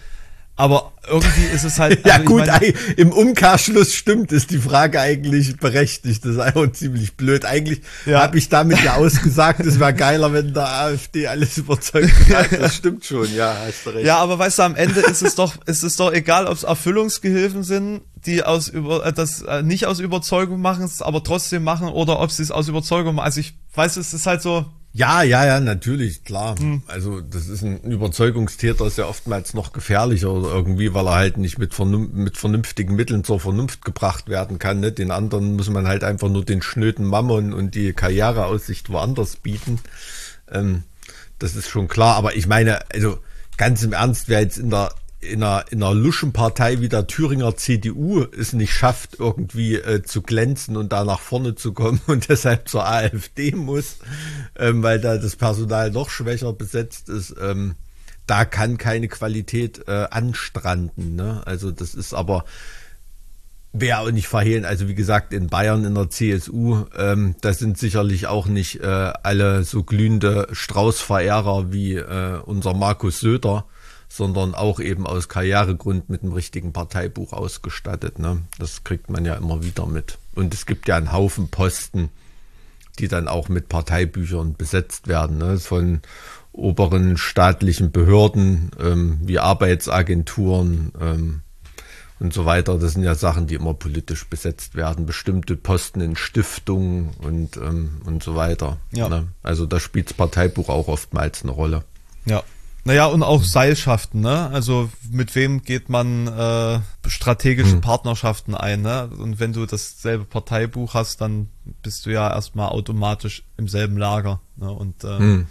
aber 0.59 0.93
irgendwie 1.07 1.45
ist 1.55 1.65
es 1.65 1.79
halt. 1.79 2.05
Ja 2.07 2.15
also 2.15 2.23
ich 2.23 2.29
gut, 2.29 2.41
meine- 2.47 2.53
ei- 2.55 2.75
im 2.97 3.13
Umkehrschluss 3.13 3.93
stimmt, 3.93 4.33
ist 4.33 4.51
die 4.51 4.59
Frage 4.59 4.99
eigentlich 4.99 5.59
berechtigt. 5.59 6.25
Das 6.25 6.33
ist 6.33 6.39
einfach 6.39 6.73
ziemlich 6.73 7.15
blöd. 7.15 7.45
Eigentlich 7.45 7.83
Ja. 8.07 8.23
habe 8.23 8.39
ich 8.39 8.49
damit 8.49 8.83
ja 8.83 8.95
ausgesagt, 8.95 9.61
es 9.61 9.79
wäre 9.79 9.93
geiler, 9.93 10.33
wenn 10.33 10.55
der 10.55 10.67
AfD 10.67 11.27
alles 11.29 11.59
überzeugt 11.59 12.11
hat. 12.35 12.51
Das 12.59 12.75
stimmt 12.75 13.05
schon, 13.05 13.33
ja, 13.35 13.55
hast 13.67 13.85
du 13.85 13.91
recht. 13.91 14.07
Ja, 14.07 14.17
aber 14.17 14.39
weißt 14.39 14.59
du, 14.59 14.63
am 14.63 14.77
Ende 14.77 15.01
ist 15.01 15.21
es 15.23 15.35
doch, 15.35 15.55
ist 15.67 15.83
es 15.85 15.97
doch 15.97 16.11
egal, 16.13 16.47
ob 16.47 16.55
es 16.57 16.63
Erfüllungsgehilfen 16.65 17.63
sind, 17.63 18.01
die 18.25 18.43
aus 18.43 18.69
über 18.69 19.05
äh, 19.05 19.13
das 19.13 19.43
äh, 19.43 19.63
nicht 19.63 19.85
aus 19.87 20.01
Überzeugung 20.01 20.61
machen, 20.63 20.85
es 20.85 21.03
aber 21.03 21.23
trotzdem 21.23 21.65
machen, 21.65 21.89
oder 21.89 22.19
ob 22.19 22.31
sie 22.33 22.43
es 22.43 22.51
aus 22.51 22.67
Überzeugung 22.69 23.15
machen. 23.17 23.27
Also 23.27 23.41
ich 23.41 23.55
weiß, 23.75 23.99
es 23.99 24.15
ist 24.15 24.27
halt 24.27 24.41
so. 24.43 24.65
Ja, 24.97 25.23
ja, 25.23 25.45
ja, 25.45 25.61
natürlich, 25.61 26.25
klar. 26.25 26.59
Hm. 26.59 26.81
Also 26.87 27.21
das 27.21 27.49
ist 27.49 27.61
ein 27.61 27.83
Überzeugungstäter, 27.83 28.87
ist 28.87 28.97
ja 28.97 29.05
oftmals 29.05 29.53
noch 29.53 29.75
gefährlicher 29.75 30.33
oder 30.33 30.49
irgendwie, 30.49 30.95
weil 30.95 31.07
er 31.07 31.17
halt 31.17 31.37
nicht 31.37 31.59
mit, 31.59 31.75
vernun 31.75 32.13
mit 32.15 32.39
vernünftigen 32.39 32.97
Mitteln 32.97 33.23
zur 33.23 33.39
Vernunft 33.39 33.85
gebracht 33.85 34.31
werden 34.31 34.59
kann. 34.59 34.81
Ne? 34.81 34.93
Den 34.93 35.11
anderen 35.11 35.55
muss 35.55 35.69
man 35.69 35.87
halt 35.87 36.03
einfach 36.03 36.31
nur 36.31 36.47
den 36.47 36.63
schnöden 36.63 37.05
Mammon 37.05 37.53
und 37.53 37.75
die 37.75 37.93
Karriereaussicht 37.93 38.89
woanders 38.89 39.37
bieten. 39.37 39.81
Ähm, 40.51 40.85
das 41.39 41.57
ist 41.57 41.69
schon 41.69 41.89
klar. 41.89 42.17
Aber 42.17 42.35
ich 42.35 42.47
meine, 42.47 42.79
also 42.91 43.19
ganz 43.59 43.83
im 43.83 43.93
Ernst, 43.93 44.31
wer 44.31 44.41
jetzt 44.41 44.57
in 44.57 44.71
der 44.71 44.95
in 45.21 45.43
einer, 45.43 45.65
in 45.71 45.83
einer 45.83 45.95
Luschenpartei 45.95 46.81
wie 46.81 46.89
der 46.89 47.07
Thüringer 47.07 47.57
CDU 47.57 48.23
es 48.23 48.53
nicht 48.53 48.73
schafft, 48.73 49.19
irgendwie 49.19 49.77
äh, 49.77 50.03
zu 50.03 50.23
glänzen 50.23 50.77
und 50.77 50.93
da 50.93 51.05
nach 51.05 51.21
vorne 51.21 51.55
zu 51.55 51.73
kommen 51.73 52.01
und 52.07 52.29
deshalb 52.29 52.69
zur 52.69 52.87
AfD 52.87 53.53
muss, 53.53 53.99
ähm, 54.57 54.83
weil 54.83 55.01
da 55.01 55.17
das 55.17 55.37
Personal 55.37 55.91
noch 55.91 56.11
schwächer 56.11 56.53
besetzt 56.53 57.09
ist, 57.09 57.35
ähm, 57.41 57.75
da 58.27 58.45
kann 58.45 58.77
keine 58.77 59.09
Qualität 59.09 59.87
äh, 59.87 60.07
anstranden. 60.11 61.15
Ne? 61.17 61.43
Also 61.45 61.71
das 61.71 61.95
ist 61.95 62.13
aber 62.13 62.45
Wer 63.79 64.01
auch 64.01 64.11
nicht 64.11 64.27
verhehlen, 64.27 64.65
also 64.65 64.89
wie 64.89 64.95
gesagt, 64.95 65.35
in 65.35 65.49
Bayern 65.49 65.85
in 65.85 65.95
der 65.95 66.09
CSU, 66.09 66.87
ähm, 66.97 67.35
da 67.43 67.53
sind 67.53 67.77
sicherlich 67.77 68.27
auch 68.27 68.47
nicht 68.47 68.81
äh, 68.81 68.87
alle 68.87 69.65
so 69.65 69.83
glühende 69.83 70.49
Strauß-Verehrer 70.51 71.73
wie 71.73 71.97
äh, 71.97 72.39
unser 72.43 72.73
Markus 72.73 73.21
Söder, 73.21 73.67
sondern 74.17 74.55
auch 74.55 74.81
eben 74.81 75.07
aus 75.07 75.29
Karrieregrund 75.29 76.09
mit 76.09 76.23
einem 76.23 76.33
richtigen 76.33 76.73
Parteibuch 76.73 77.35
ausgestattet. 77.35 78.19
Ne? 78.19 78.43
Das 78.59 78.83
kriegt 78.83 79.11
man 79.11 79.27
ja 79.27 79.35
immer 79.35 79.63
wieder 79.63 79.85
mit. 79.85 80.17
Und 80.35 80.55
es 80.55 80.65
gibt 80.65 80.89
ja 80.89 80.97
einen 80.97 81.13
Haufen 81.13 81.49
Posten, 81.49 82.09
die 82.99 83.09
dann 83.09 83.29
auch 83.29 83.51
mit 83.51 83.69
Parteibüchern 83.69 84.55
besetzt 84.55 85.07
werden, 85.07 85.37
ne? 85.37 85.59
von 85.59 86.01
oberen 86.53 87.19
staatlichen 87.19 87.93
Behörden 87.93 88.71
ähm, 88.81 89.19
wie 89.21 89.39
Arbeitsagenturen 89.39 90.93
ähm, 90.99 91.43
und 92.19 92.33
so 92.33 92.47
weiter. 92.47 92.79
Das 92.79 92.95
sind 92.95 93.03
ja 93.03 93.15
Sachen, 93.15 93.47
die 93.47 93.57
immer 93.57 93.75
politisch 93.75 94.27
besetzt 94.29 94.77
werden. 94.77 95.05
Bestimmte 95.05 95.57
Posten 95.57 96.01
in 96.01 96.17
Stiftungen 96.17 97.11
und, 97.19 97.59
ähm, 97.59 98.01
und 98.07 98.23
so 98.23 98.35
weiter. 98.35 98.79
Ja. 98.93 99.11
Ne? 99.11 99.27
Also 99.43 99.67
da 99.67 99.79
spielt 99.79 100.09
das 100.09 100.17
Parteibuch 100.17 100.71
auch 100.71 100.89
oftmals 100.89 101.43
eine 101.43 101.53
Rolle. 101.53 101.85
Ja. 102.25 102.43
Naja, 102.87 103.07
und 103.07 103.25
auch 103.25 103.43
Seilschaften, 103.43 104.21
ne? 104.21 104.49
Also 104.53 104.91
mit 105.11 105.35
wem 105.35 105.63
geht 105.63 105.89
man 105.89 106.29
äh, 106.29 106.79
strategische 107.09 107.73
Hm. 107.73 107.81
Partnerschaften 107.81 108.55
ein, 108.55 108.83
ne? 108.83 109.09
Und 109.09 109.41
wenn 109.41 109.53
du 109.53 109.67
dasselbe 109.67 110.25
Parteibuch 110.25 110.95
hast, 110.95 111.21
dann 111.21 111.49
bist 111.83 112.07
du 112.07 112.11
ja 112.11 112.33
erstmal 112.33 112.69
automatisch 112.69 113.43
im 113.57 113.67
selben 113.67 113.97
Lager. 113.97 114.41
Ne? 114.55 114.71
Und 114.71 115.03
äh, 115.03 115.19
Hm. 115.19 115.47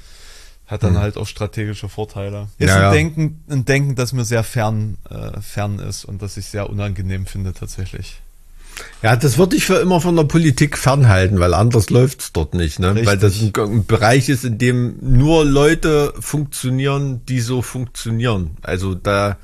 hat 0.65 0.83
dann 0.83 0.97
halt 0.97 1.17
auch 1.17 1.27
strategische 1.27 1.89
Vorteile. 1.89 2.47
Ist 2.57 2.69
Ja, 2.69 2.75
ein 2.77 2.81
ja. 2.83 2.91
Denken, 2.91 3.43
ein 3.49 3.65
Denken, 3.65 3.95
das 3.95 4.13
mir 4.13 4.23
sehr 4.23 4.45
fern, 4.45 4.97
äh, 5.09 5.41
fern 5.41 5.79
ist 5.79 6.05
und 6.05 6.21
das 6.21 6.37
ich 6.37 6.45
sehr 6.45 6.69
unangenehm 6.69 7.25
finde 7.25 7.51
tatsächlich. 7.51 8.21
Ja, 9.01 9.15
das 9.15 9.37
würde 9.37 9.55
ich 9.55 9.65
für 9.65 9.75
immer 9.75 10.01
von 10.01 10.15
der 10.15 10.23
Politik 10.23 10.77
fernhalten, 10.77 11.39
weil 11.39 11.53
anders 11.53 11.89
läuft's 11.89 12.33
dort 12.33 12.53
nicht. 12.53 12.79
Ne? 12.79 12.89
Richtig. 12.89 13.07
Weil 13.07 13.17
das 13.17 13.41
ein, 13.41 13.53
ein 13.55 13.85
Bereich 13.85 14.29
ist, 14.29 14.43
in 14.43 14.57
dem 14.57 14.95
nur 15.01 15.45
Leute 15.45 16.13
funktionieren, 16.19 17.25
die 17.25 17.39
so 17.39 17.61
funktionieren. 17.61 18.57
Also 18.61 18.95
da, 18.95 19.37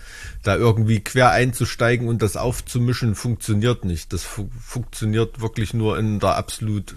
da 0.43 0.55
irgendwie 0.55 0.99
quer 1.01 1.31
einzusteigen 1.31 2.07
und 2.07 2.21
das 2.21 2.37
aufzumischen, 2.37 3.15
funktioniert 3.15 3.85
nicht. 3.85 4.13
Das 4.13 4.23
fu 4.23 4.49
funktioniert 4.59 5.41
wirklich 5.41 5.73
nur 5.73 5.99
in 5.99 6.19
der 6.19 6.37
absolut 6.37 6.95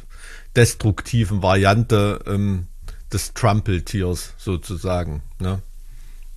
destruktiven 0.57 1.43
Variante 1.43 2.21
ähm, 2.27 2.67
des 3.13 3.35
Trumpeltiers 3.35 4.35
sozusagen. 4.39 5.23
Ne? 5.39 5.61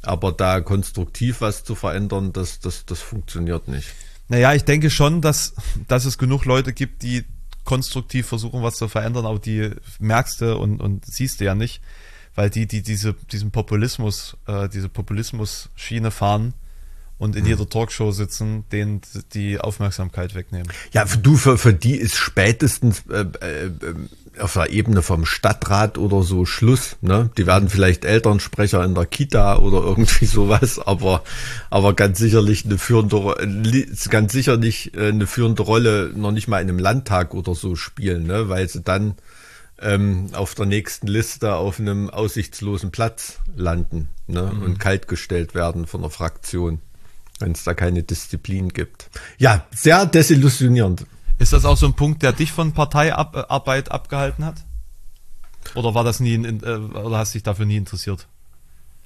Aber 0.01 0.31
da 0.31 0.61
konstruktiv 0.61 1.41
was 1.41 1.63
zu 1.63 1.75
verändern, 1.75 2.33
das, 2.33 2.59
das, 2.59 2.85
das 2.85 3.01
funktioniert 3.01 3.67
nicht. 3.67 3.87
Naja, 4.29 4.53
ich 4.53 4.65
denke 4.65 4.89
schon, 4.89 5.21
dass, 5.21 5.53
dass 5.87 6.05
es 6.05 6.17
genug 6.17 6.45
Leute 6.45 6.73
gibt, 6.73 7.03
die 7.03 7.23
konstruktiv 7.63 8.27
versuchen, 8.27 8.63
was 8.63 8.75
zu 8.75 8.87
verändern, 8.87 9.25
aber 9.25 9.39
die 9.39 9.71
merkst 9.99 10.41
du 10.41 10.57
und, 10.57 10.81
und 10.81 11.05
siehst 11.05 11.39
du 11.39 11.45
ja 11.45 11.55
nicht, 11.55 11.81
weil 12.35 12.49
die, 12.49 12.65
die 12.65 12.81
diese, 12.81 13.13
diesen 13.31 13.51
Populismus, 13.51 14.37
äh, 14.47 14.69
diese 14.69 14.89
Populismus-Schiene 14.89 16.11
fahren 16.11 16.53
und 17.19 17.35
in 17.35 17.45
jeder 17.45 17.67
Talkshow 17.67 18.11
sitzen, 18.11 18.65
denen 18.71 19.01
die 19.33 19.59
Aufmerksamkeit 19.59 20.35
wegnehmen. 20.35 20.67
Ja, 20.91 21.05
für 21.05 21.17
du, 21.17 21.35
für, 21.35 21.57
für 21.57 21.73
die 21.73 21.95
ist 21.95 22.15
spätestens 22.15 23.03
äh, 23.09 23.25
äh, 23.41 23.65
äh, 23.65 23.71
auf 24.39 24.53
der 24.53 24.69
Ebene 24.69 25.01
vom 25.01 25.25
Stadtrat 25.25 25.97
oder 25.97 26.21
so 26.21 26.45
Schluss. 26.45 26.97
Ne? 27.01 27.31
Die 27.37 27.47
werden 27.47 27.69
vielleicht 27.69 28.05
Elternsprecher 28.05 28.83
in 28.85 28.93
der 28.93 29.07
Kita 29.07 29.57
oder 29.57 29.77
irgendwie 29.79 30.25
sowas, 30.27 30.77
aber, 30.79 31.23
aber 31.71 31.95
ganz 31.95 32.19
sicherlich 32.19 32.65
eine 32.65 32.77
führende, 32.77 33.35
li- 33.43 33.89
ganz 34.09 34.31
sicher 34.33 34.57
nicht 34.57 34.95
äh, 34.95 35.07
eine 35.07 35.25
führende 35.25 35.63
Rolle 35.63 36.11
noch 36.15 36.31
nicht 36.31 36.47
mal 36.47 36.61
in 36.61 36.69
einem 36.69 36.79
Landtag 36.79 37.33
oder 37.33 37.55
so 37.55 37.75
spielen, 37.75 38.27
ne? 38.27 38.47
weil 38.47 38.69
sie 38.69 38.81
dann 38.81 39.15
ähm, 39.79 40.29
auf 40.33 40.53
der 40.55 40.65
nächsten 40.67 41.07
Liste 41.07 41.55
auf 41.55 41.79
einem 41.79 42.09
aussichtslosen 42.09 42.91
Platz 42.91 43.39
landen 43.55 44.09
ne? 44.27 44.51
und 44.63 44.79
kaltgestellt 44.79 45.55
werden 45.55 45.87
von 45.87 46.01
der 46.01 46.09
Fraktion, 46.09 46.79
wenn 47.39 47.51
es 47.51 47.63
da 47.63 47.73
keine 47.73 48.03
Disziplin 48.03 48.69
gibt. 48.69 49.09
Ja, 49.37 49.65
sehr 49.75 50.05
desillusionierend. 50.05 51.05
Ist 51.39 51.53
das 51.53 51.65
auch 51.65 51.77
so 51.77 51.85
ein 51.85 51.93
Punkt, 51.93 52.23
der 52.23 52.33
dich 52.33 52.51
von 52.51 52.71
Parteiarbeit 52.73 53.91
abgehalten 53.91 54.45
hat? 54.45 54.65
Oder 55.75 55.93
war 55.93 56.03
das 56.03 56.19
nie, 56.19 56.33
in, 56.33 56.63
äh, 56.63 56.77
oder 56.97 57.17
hast 57.17 57.35
dich 57.35 57.43
dafür 57.43 57.65
nie 57.65 57.77
interessiert? 57.77 58.27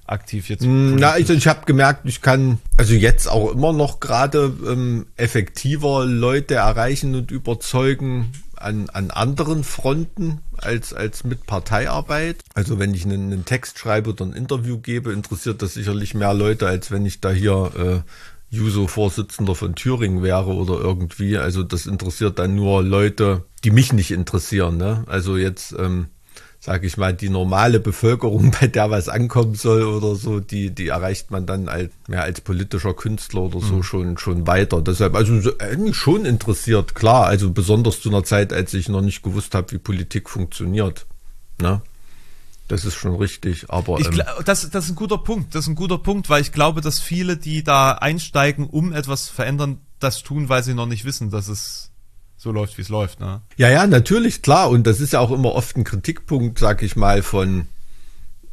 Aktiv 0.06 0.48
jetzt? 0.48 0.64
Mm, 0.64 0.96
Na, 0.96 1.10
also 1.10 1.32
ich 1.32 1.46
habe 1.46 1.64
gemerkt, 1.64 2.06
ich 2.06 2.22
kann 2.22 2.58
also 2.76 2.94
jetzt 2.94 3.28
auch 3.28 3.52
immer 3.52 3.72
noch 3.72 4.00
gerade 4.00 4.52
ähm, 4.66 5.06
effektiver 5.16 6.04
Leute 6.04 6.54
erreichen 6.54 7.14
und 7.14 7.30
überzeugen 7.30 8.32
an, 8.62 8.88
an 8.90 9.10
anderen 9.10 9.64
Fronten 9.64 10.40
als, 10.56 10.94
als 10.94 11.24
mit 11.24 11.46
Parteiarbeit. 11.46 12.36
Also 12.54 12.78
wenn 12.78 12.94
ich 12.94 13.04
einen, 13.04 13.32
einen 13.32 13.44
Text 13.44 13.78
schreibe 13.78 14.10
oder 14.10 14.24
ein 14.24 14.32
Interview 14.32 14.78
gebe, 14.78 15.12
interessiert 15.12 15.62
das 15.62 15.74
sicherlich 15.74 16.14
mehr 16.14 16.34
Leute, 16.34 16.66
als 16.66 16.90
wenn 16.90 17.04
ich 17.04 17.20
da 17.20 17.30
hier 17.30 18.04
äh, 18.04 18.56
Juso-Vorsitzender 18.56 19.54
von 19.54 19.74
Thüringen 19.74 20.22
wäre 20.22 20.52
oder 20.52 20.74
irgendwie. 20.74 21.38
Also 21.38 21.62
das 21.62 21.86
interessiert 21.86 22.38
dann 22.38 22.54
nur 22.54 22.82
Leute, 22.82 23.44
die 23.64 23.70
mich 23.70 23.92
nicht 23.92 24.10
interessieren. 24.10 24.76
Ne? 24.76 25.04
Also 25.06 25.36
jetzt, 25.36 25.74
ähm, 25.78 26.08
sage 26.64 26.86
ich 26.86 26.96
mal, 26.96 27.12
die 27.12 27.28
normale 27.28 27.80
Bevölkerung, 27.80 28.52
bei 28.60 28.68
der 28.68 28.88
was 28.88 29.08
ankommen 29.08 29.56
soll 29.56 29.82
oder 29.82 30.14
so, 30.14 30.38
die, 30.38 30.70
die 30.70 30.88
erreicht 30.88 31.32
man 31.32 31.44
dann 31.44 31.68
als, 31.68 31.90
mehr 32.06 32.22
als 32.22 32.40
politischer 32.40 32.94
Künstler 32.94 33.42
oder 33.42 33.58
so 33.58 33.82
schon, 33.82 34.16
schon 34.16 34.46
weiter. 34.46 34.80
Deshalb, 34.80 35.16
also 35.16 35.40
so, 35.40 35.58
eigentlich 35.58 35.96
schon 35.96 36.24
interessiert, 36.24 36.94
klar. 36.94 37.26
Also 37.26 37.50
besonders 37.50 38.00
zu 38.00 38.10
einer 38.10 38.22
Zeit, 38.22 38.52
als 38.52 38.72
ich 38.74 38.88
noch 38.88 39.00
nicht 39.00 39.24
gewusst 39.24 39.56
habe, 39.56 39.72
wie 39.72 39.78
Politik 39.78 40.30
funktioniert. 40.30 41.06
Ne? 41.60 41.82
Das 42.68 42.84
ist 42.84 42.94
schon 42.94 43.16
richtig, 43.16 43.68
aber 43.68 43.98
Ich, 43.98 44.06
ähm, 44.06 44.22
das, 44.44 44.70
das 44.70 44.84
ist 44.84 44.90
ein 44.92 44.96
guter 44.96 45.18
Punkt. 45.18 45.56
Das 45.56 45.64
ist 45.64 45.68
ein 45.68 45.74
guter 45.74 45.98
Punkt, 45.98 46.30
weil 46.30 46.42
ich 46.42 46.52
glaube, 46.52 46.80
dass 46.80 47.00
viele, 47.00 47.36
die 47.36 47.64
da 47.64 47.90
einsteigen, 47.90 48.68
um 48.68 48.92
etwas 48.92 49.26
zu 49.26 49.34
verändern, 49.34 49.78
das 49.98 50.22
tun, 50.22 50.48
weil 50.48 50.62
sie 50.62 50.74
noch 50.74 50.86
nicht 50.86 51.04
wissen, 51.04 51.30
dass 51.30 51.48
es 51.48 51.91
so 52.42 52.50
läuft, 52.50 52.76
wie 52.76 52.82
es 52.82 52.88
läuft. 52.88 53.20
Ne? 53.20 53.40
Ja, 53.56 53.70
ja, 53.70 53.86
natürlich, 53.86 54.42
klar. 54.42 54.68
Und 54.68 54.84
das 54.88 55.00
ist 55.00 55.12
ja 55.12 55.20
auch 55.20 55.30
immer 55.30 55.52
oft 55.52 55.76
ein 55.76 55.84
Kritikpunkt, 55.84 56.58
sag 56.58 56.82
ich 56.82 56.96
mal, 56.96 57.22
von, 57.22 57.68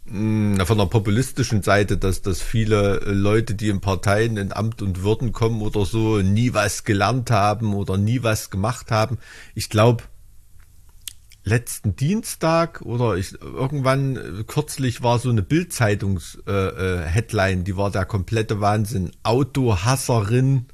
mh, 0.06 0.64
von 0.66 0.78
der 0.78 0.86
populistischen 0.86 1.64
Seite, 1.64 1.98
dass, 1.98 2.22
dass 2.22 2.40
viele 2.40 3.02
äh, 3.02 3.12
Leute, 3.12 3.56
die 3.56 3.70
in 3.70 3.82
Parteien 3.82 4.38
in 4.38 4.54
Amt 4.54 4.84
und 4.84 5.02
Würden 5.02 5.32
kommen 5.32 5.64
oder 5.64 5.86
so, 5.86 6.20
nie 6.20 6.54
was 6.54 6.84
gelernt 6.84 7.32
haben 7.32 7.74
oder 7.74 7.98
nie 7.98 8.22
was 8.22 8.52
gemacht 8.52 8.92
haben. 8.92 9.18
Ich 9.56 9.72
glaube, 9.72 10.04
letzten 11.44 11.96
Dienstag 11.96 12.82
oder 12.82 13.16
ich 13.16 13.42
irgendwann 13.42 14.18
äh, 14.18 14.44
kürzlich 14.44 15.02
war 15.02 15.18
so 15.18 15.32
eine 15.32 15.42
Bildzeitungs-Headline, 15.42 17.02
äh, 17.02 17.08
Headline, 17.08 17.64
die 17.64 17.76
war 17.76 17.90
der 17.90 18.06
komplette 18.06 18.62
Wahnsinn. 18.62 19.10
Autohasserin, 19.24 20.68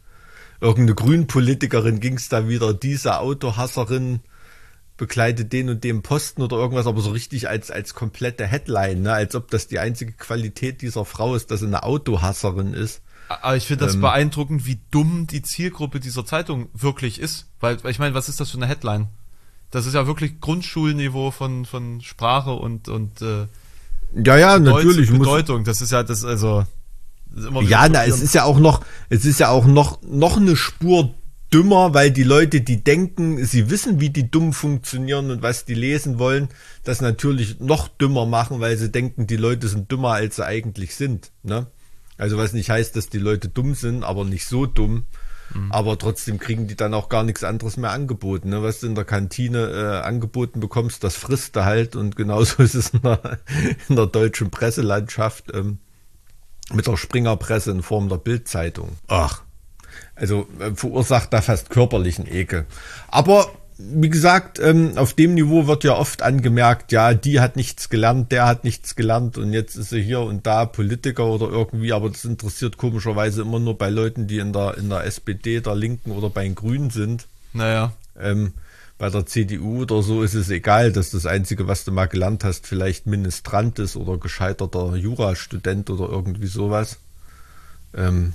irgendeine 0.65 0.95
Grünpolitikerin 0.95 1.99
ging 1.99 2.15
es 2.15 2.29
da 2.29 2.47
wieder, 2.47 2.73
diese 2.73 3.19
Autohasserin 3.19 4.19
begleitet 4.97 5.51
den 5.51 5.69
und 5.69 5.83
den 5.83 6.01
Posten 6.01 6.41
oder 6.41 6.55
irgendwas, 6.57 6.87
aber 6.87 7.01
so 7.01 7.11
richtig 7.11 7.49
als, 7.49 7.69
als 7.69 7.93
komplette 7.93 8.45
Headline, 8.47 9.01
ne? 9.01 9.13
als 9.13 9.35
ob 9.35 9.51
das 9.51 9.67
die 9.67 9.79
einzige 9.79 10.13
Qualität 10.13 10.81
dieser 10.81 11.03
Frau 11.03 11.35
ist, 11.35 11.51
dass 11.51 11.59
sie 11.59 11.67
eine 11.67 11.83
Autohasserin 11.83 12.73
ist. 12.73 13.01
Aber 13.27 13.57
ich 13.57 13.65
finde 13.65 13.85
das 13.85 13.99
beeindruckend, 13.99 14.65
wie 14.67 14.79
dumm 14.91 15.27
die 15.27 15.41
Zielgruppe 15.41 15.99
dieser 15.99 16.25
Zeitung 16.25 16.69
wirklich 16.73 17.19
ist. 17.19 17.47
Weil, 17.59 17.83
weil 17.83 17.91
ich 17.91 17.99
meine, 17.99 18.13
was 18.13 18.29
ist 18.29 18.39
das 18.39 18.51
für 18.51 18.57
eine 18.57 18.67
Headline? 18.67 19.07
Das 19.71 19.85
ist 19.87 19.95
ja 19.95 20.05
wirklich 20.07 20.39
Grundschulniveau 20.39 21.31
von, 21.31 21.65
von 21.65 22.01
Sprache 22.01 22.51
und, 22.51 22.87
und 22.87 23.21
äh, 23.21 23.47
Ja, 24.23 24.37
ja, 24.37 24.59
natürlich. 24.59 25.09
muss- 25.09 25.19
Bedeutung. 25.27 25.63
Das 25.63 25.81
ist 25.81 25.91
ja 25.91 26.03
das, 26.03 26.23
also. 26.23 26.65
Ja, 27.63 27.89
na, 27.89 28.05
es 28.05 28.21
ist 28.21 28.33
ja 28.33 28.43
auch 28.43 28.59
noch, 28.59 28.81
es 29.09 29.25
ist 29.25 29.39
ja 29.39 29.49
auch 29.49 29.65
noch, 29.65 30.01
noch 30.03 30.37
eine 30.37 30.55
Spur 30.55 31.13
dümmer, 31.53 31.93
weil 31.93 32.11
die 32.11 32.23
Leute, 32.23 32.61
die 32.61 32.83
denken, 32.83 33.43
sie 33.45 33.69
wissen, 33.69 33.99
wie 33.99 34.09
die 34.09 34.29
dumm 34.31 34.53
funktionieren 34.53 35.31
und 35.31 35.41
was 35.41 35.65
die 35.65 35.73
lesen 35.73 36.17
wollen, 36.17 36.49
das 36.83 37.01
natürlich 37.01 37.59
noch 37.59 37.87
dümmer 37.87 38.25
machen, 38.25 38.59
weil 38.59 38.77
sie 38.77 38.89
denken, 38.89 39.27
die 39.27 39.37
Leute 39.37 39.67
sind 39.67 39.91
dümmer, 39.91 40.13
als 40.13 40.37
sie 40.37 40.45
eigentlich 40.45 40.95
sind. 40.95 41.31
Ne? 41.43 41.67
Also 42.17 42.37
was 42.37 42.53
nicht 42.53 42.69
heißt, 42.69 42.95
dass 42.95 43.09
die 43.09 43.19
Leute 43.19 43.49
dumm 43.49 43.75
sind, 43.75 44.03
aber 44.03 44.23
nicht 44.25 44.45
so 44.45 44.65
dumm. 44.65 45.05
Aber 45.69 45.97
trotzdem 45.97 46.39
kriegen 46.39 46.67
die 46.67 46.75
dann 46.75 46.93
auch 46.93 47.07
gar 47.07 47.23
nichts 47.23 47.43
anderes 47.43 47.77
mehr 47.77 47.91
angeboten. 47.91 48.49
Ne? 48.49 48.63
Was 48.63 48.79
du 48.79 48.87
in 48.87 48.95
der 48.95 49.05
Kantine 49.05 49.69
äh, 49.69 50.05
angeboten 50.05 50.59
bekommst, 50.59 51.03
das 51.03 51.15
frisst 51.15 51.55
du 51.55 51.65
halt. 51.65 51.95
Und 51.95 52.15
genauso 52.15 52.63
ist 52.63 52.73
es 52.73 52.89
in 52.89 53.01
der, 53.01 53.39
in 53.87 53.95
der 53.95 54.07
deutschen 54.07 54.49
Presselandschaft. 54.49 55.53
Ähm, 55.53 55.79
mit 56.73 56.87
der 56.87 56.97
Springerpresse 56.97 57.71
in 57.71 57.83
Form 57.83 58.09
der 58.09 58.17
Bildzeitung. 58.17 58.97
Ach, 59.07 59.43
also 60.15 60.47
äh, 60.59 60.71
verursacht 60.73 61.33
da 61.33 61.41
fast 61.41 61.69
körperlichen 61.69 62.27
Ekel. 62.27 62.65
Aber 63.07 63.47
wie 63.77 64.09
gesagt, 64.09 64.57
ähm, 64.59 64.93
auf 64.95 65.13
dem 65.13 65.33
Niveau 65.33 65.67
wird 65.67 65.83
ja 65.83 65.97
oft 65.97 66.21
angemerkt, 66.21 66.93
ja, 66.93 67.13
die 67.13 67.41
hat 67.41 67.57
nichts 67.57 67.89
gelernt, 67.89 68.31
der 68.31 68.45
hat 68.45 68.63
nichts 68.63 68.95
gelernt 68.95 69.37
und 69.37 69.51
jetzt 69.51 69.75
ist 69.75 69.89
sie 69.89 70.01
hier 70.01 70.21
und 70.21 70.47
da 70.47 70.65
Politiker 70.65 71.25
oder 71.25 71.49
irgendwie, 71.49 71.91
aber 71.91 72.09
das 72.09 72.23
interessiert 72.23 72.77
komischerweise 72.77 73.41
immer 73.41 73.59
nur 73.59 73.77
bei 73.77 73.89
Leuten, 73.89 74.27
die 74.27 74.39
in 74.39 74.53
der, 74.53 74.77
in 74.77 74.89
der 74.89 75.03
SPD, 75.03 75.59
der 75.59 75.75
Linken 75.75 76.11
oder 76.11 76.29
bei 76.29 76.43
den 76.43 76.55
Grünen 76.55 76.89
sind. 76.89 77.27
Naja. 77.51 77.91
Ähm, 78.17 78.53
bei 78.97 79.09
der 79.09 79.25
CDU 79.25 79.81
oder 79.81 80.01
so 80.01 80.23
ist 80.23 80.35
es 80.35 80.49
egal, 80.49 80.91
dass 80.91 81.11
das 81.11 81.25
Einzige, 81.25 81.67
was 81.67 81.83
du 81.83 81.91
mal 81.91 82.07
gelernt 82.07 82.43
hast, 82.43 82.65
vielleicht 82.65 83.07
Ministrant 83.07 83.79
ist 83.79 83.97
oder 83.97 84.17
gescheiterter 84.17 84.95
Jurastudent 84.95 85.89
oder 85.89 86.09
irgendwie 86.09 86.47
sowas. 86.47 86.97
Ähm, 87.93 88.33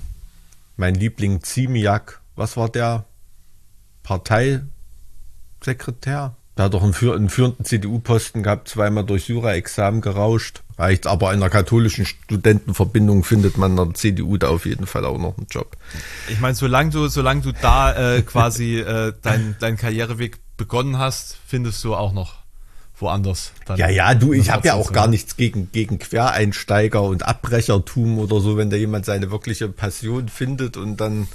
mein 0.77 0.95
Liebling 0.95 1.41
Ziemiak, 1.41 2.21
was 2.35 2.57
war 2.57 2.69
der? 2.69 3.05
Parteisekretär? 4.03 6.35
Der 6.57 6.65
hat 6.65 6.73
doch 6.73 6.83
einen, 6.83 6.93
einen 6.93 7.29
führenden 7.29 7.65
CDU-Posten 7.65 8.43
gehabt, 8.43 8.67
zweimal 8.67 9.05
durch 9.05 9.29
Jura-Examen 9.29 10.01
gerauscht. 10.01 10.63
Reicht, 10.77 11.07
aber 11.07 11.33
in 11.33 11.41
einer 11.41 11.49
katholischen 11.49 12.05
Studentenverbindung 12.05 13.23
findet 13.23 13.57
man 13.57 13.71
in 13.71 13.77
der 13.77 13.93
CDU 13.93 14.37
da 14.37 14.49
auf 14.49 14.65
jeden 14.65 14.85
Fall 14.85 15.05
auch 15.05 15.17
noch 15.17 15.37
einen 15.37 15.47
Job. 15.49 15.77
Ich 16.27 16.39
meine, 16.39 16.55
solange 16.55 16.89
du, 16.89 17.07
solange 17.07 17.41
du 17.41 17.53
da 17.53 18.15
äh, 18.15 18.21
quasi 18.23 18.79
äh, 18.79 19.13
deinen 19.21 19.55
dein 19.59 19.77
Karriereweg 19.77 20.39
begonnen 20.61 20.99
hast, 20.99 21.37
findest 21.47 21.83
du 21.83 21.95
auch 21.95 22.13
noch 22.13 22.35
woanders. 22.99 23.51
ja, 23.77 23.89
ja, 23.89 24.13
du, 24.13 24.31
ich 24.31 24.51
habe 24.51 24.67
ja 24.67 24.75
auch 24.75 24.93
gar 24.93 25.07
nichts 25.07 25.35
gegen, 25.35 25.71
gegen 25.71 25.97
Quereinsteiger 25.97 27.01
und 27.01 27.25
Abbrechertum 27.25 28.19
oder 28.19 28.39
so, 28.39 28.57
wenn 28.57 28.69
da 28.69 28.77
jemand 28.77 29.05
seine 29.05 29.31
wirkliche 29.31 29.69
Passion 29.69 30.29
findet 30.29 30.77
und 30.77 30.97
dann 30.97 31.27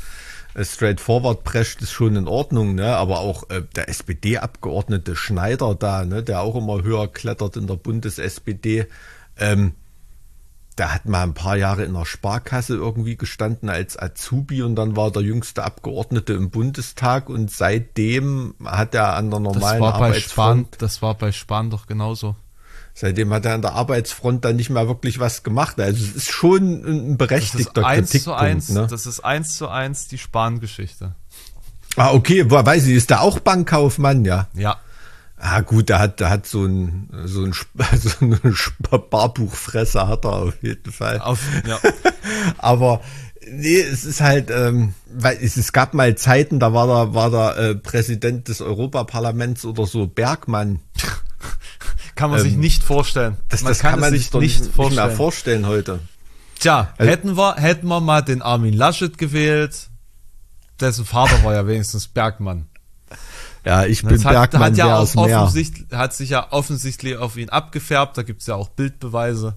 äh, 0.55 0.65
straightforward 0.65 1.43
prescht, 1.43 1.83
ist 1.83 1.91
schon 1.91 2.15
in 2.15 2.29
Ordnung, 2.29 2.77
ne? 2.77 2.95
Aber 2.95 3.19
auch 3.19 3.51
äh, 3.51 3.63
der 3.75 3.89
SPD-Abgeordnete 3.89 5.17
Schneider 5.17 5.75
da, 5.75 6.05
ne, 6.05 6.23
der 6.23 6.43
auch 6.43 6.55
immer 6.55 6.85
höher 6.85 7.09
klettert 7.09 7.57
in 7.57 7.67
der 7.67 7.75
Bundes-SPD, 7.75 8.87
ähm, 9.41 9.73
der 10.79 10.93
hat 10.93 11.07
mal 11.07 11.23
ein 11.23 11.35
paar 11.35 11.57
Jahre 11.57 11.85
in 11.85 11.95
der 11.95 12.05
Sparkasse 12.05 12.75
irgendwie 12.75 13.17
gestanden 13.17 13.69
als 13.69 13.99
Azubi 13.99 14.63
und 14.63 14.77
dann 14.77 14.95
war 14.97 15.11
der 15.11 15.23
jüngste 15.23 15.65
Abgeordnete 15.65 16.35
im 16.35 16.51
Bundestag 16.51 17.29
und 17.29 17.51
seitdem 17.51 18.55
hat 18.65 18.95
er 18.95 19.15
an 19.15 19.31
der 19.31 19.41
normalen 19.41 19.81
das 19.81 19.93
war 19.93 19.99
bei 19.99 20.21
Spahn, 20.21 20.67
Das 20.79 21.03
war 21.03 21.15
bei 21.15 21.33
Spahn 21.33 21.71
doch 21.71 21.87
genauso. 21.87 22.37
Seitdem 22.93 23.33
hat 23.33 23.45
er 23.45 23.55
an 23.55 23.63
der 23.63 23.73
Arbeitsfront 23.73 24.45
dann 24.45 24.57
nicht 24.57 24.71
mehr 24.71 24.89
wirklich 24.89 25.19
was 25.19 25.43
gemacht. 25.43 25.79
Also 25.79 26.03
es 26.03 26.17
ist 26.17 26.31
schon 26.31 26.83
ein 26.85 27.17
berechtigter 27.19 27.83
das 27.83 27.85
ist 27.85 27.87
eins 27.87 28.11
Kritikpunkt. 28.11 28.39
Zu 28.39 28.45
eins, 28.45 28.69
ne? 28.71 28.87
Das 28.89 29.07
ist 29.07 29.21
eins 29.21 29.55
zu 29.55 29.69
eins 29.69 30.09
die 30.09 30.19
Spahn-Geschichte. 30.19 31.15
Ah, 31.97 32.13
okay, 32.13 32.51
weiß 32.51 32.87
ich, 32.87 32.95
ist 32.95 33.11
der 33.11 33.23
auch 33.23 33.39
Bankkaufmann, 33.39 34.25
ja? 34.25 34.49
Ja. 34.55 34.79
Ah, 35.39 35.61
gut, 35.61 35.91
der 35.91 35.99
hat, 35.99 36.21
der 36.21 36.31
hat 36.31 36.47
so 36.47 36.65
ein, 36.65 37.11
so 37.25 37.45
ein, 37.45 37.53
so 37.99 38.11
ein 38.21 38.57
Barbuchfresser 39.11 40.09
hat 40.09 40.25
er 40.25 40.33
auf 40.33 40.63
jeden 40.63 40.93
Fall. 40.93 41.21
Auf, 41.21 41.41
ja. 41.67 41.79
Aber, 42.59 43.03
nee, 43.51 43.81
es 43.81 44.05
ist 44.05 44.23
halt, 44.23 44.51
ähm, 44.51 44.95
weil 45.13 45.37
es, 45.43 45.59
es 45.59 45.73
gab 45.73 45.93
mal 45.93 46.15
Zeiten, 46.17 46.59
da 46.59 46.73
war 46.73 46.87
der, 46.87 47.15
war 47.15 47.31
der 47.31 47.57
äh, 47.63 47.75
Präsident 47.75 48.49
des 48.49 48.63
Europaparlaments 48.63 49.67
oder 49.67 49.87
so, 49.87 50.07
Bergmann. 50.07 50.81
kann 52.15 52.31
man 52.31 52.41
ähm, 52.41 52.47
sich 52.47 52.57
nicht 52.57 52.83
vorstellen. 52.83 53.37
Das, 53.51 53.63
man 53.63 53.73
das 53.73 53.81
kann, 53.81 53.93
kann 53.93 54.01
man 54.01 54.13
sich 54.13 54.33
nicht, 54.33 54.61
nicht 54.61 54.75
vorstellen. 54.75 54.89
Nicht 54.89 55.07
mehr 55.09 55.17
vorstellen 55.17 55.67
heute. 55.67 56.01
Tja, 56.59 56.95
also, 56.97 57.11
hätten 57.11 57.37
wir, 57.37 57.57
hätten 57.57 57.87
wir 57.87 58.01
mal 58.01 58.23
den 58.23 58.41
Armin 58.41 58.73
Laschet 58.73 59.19
gewählt, 59.19 59.91
dessen 60.81 61.05
Vater 61.05 61.45
war 61.45 61.53
ja 61.55 61.67
wenigstens 61.67 62.09
Bergmann. 62.09 62.67
Ja, 63.67 63.85
ich 63.85 64.05
bin 64.05 64.23
hat, 64.23 64.33
Bergmann, 64.33 64.63
hat 64.63 64.77
ja 64.77 64.97
auch 64.97 65.17
offensichtlich, 65.17 65.87
hat 65.91 66.15
sich 66.15 66.31
ja 66.31 66.53
offensichtlich 66.53 67.17
auf 67.17 67.37
ihn 67.37 67.49
abgefärbt, 67.49 68.17
da 68.17 68.23
gibt's 68.23 68.47
ja 68.47 68.55
auch 68.55 68.69
Bildbeweise. 68.69 69.57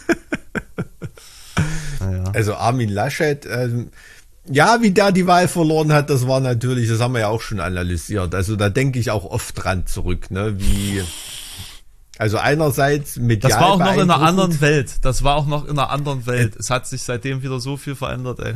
naja. 2.00 2.24
Also 2.32 2.54
Armin 2.54 2.88
Laschet, 2.88 3.44
ähm, 3.44 3.90
ja, 4.46 4.80
wie 4.80 4.92
der 4.92 5.12
die 5.12 5.26
Wahl 5.26 5.46
verloren 5.46 5.92
hat, 5.92 6.08
das 6.08 6.26
war 6.26 6.40
natürlich, 6.40 6.88
das 6.88 7.00
haben 7.00 7.12
wir 7.12 7.20
ja 7.20 7.28
auch 7.28 7.42
schon 7.42 7.60
analysiert. 7.60 8.34
Also 8.34 8.56
da 8.56 8.70
denke 8.70 8.98
ich 8.98 9.10
auch 9.10 9.26
oft 9.26 9.62
dran 9.62 9.86
zurück, 9.86 10.30
ne? 10.30 10.58
Wie, 10.58 11.04
also 12.16 12.38
einerseits 12.38 13.16
mit 13.16 13.44
Das 13.44 13.60
war 13.60 13.72
auch 13.72 13.78
noch 13.78 13.92
in 13.92 14.10
einer 14.10 14.22
anderen 14.22 14.58
Welt. 14.62 15.04
Das 15.04 15.22
war 15.22 15.36
auch 15.36 15.46
noch 15.46 15.66
in 15.66 15.78
einer 15.78 15.90
anderen 15.90 16.24
Welt. 16.24 16.56
Es 16.56 16.70
hat 16.70 16.86
sich 16.86 17.02
seitdem 17.02 17.42
wieder 17.42 17.60
so 17.60 17.76
viel 17.76 17.94
verändert, 17.94 18.40
ey. 18.40 18.54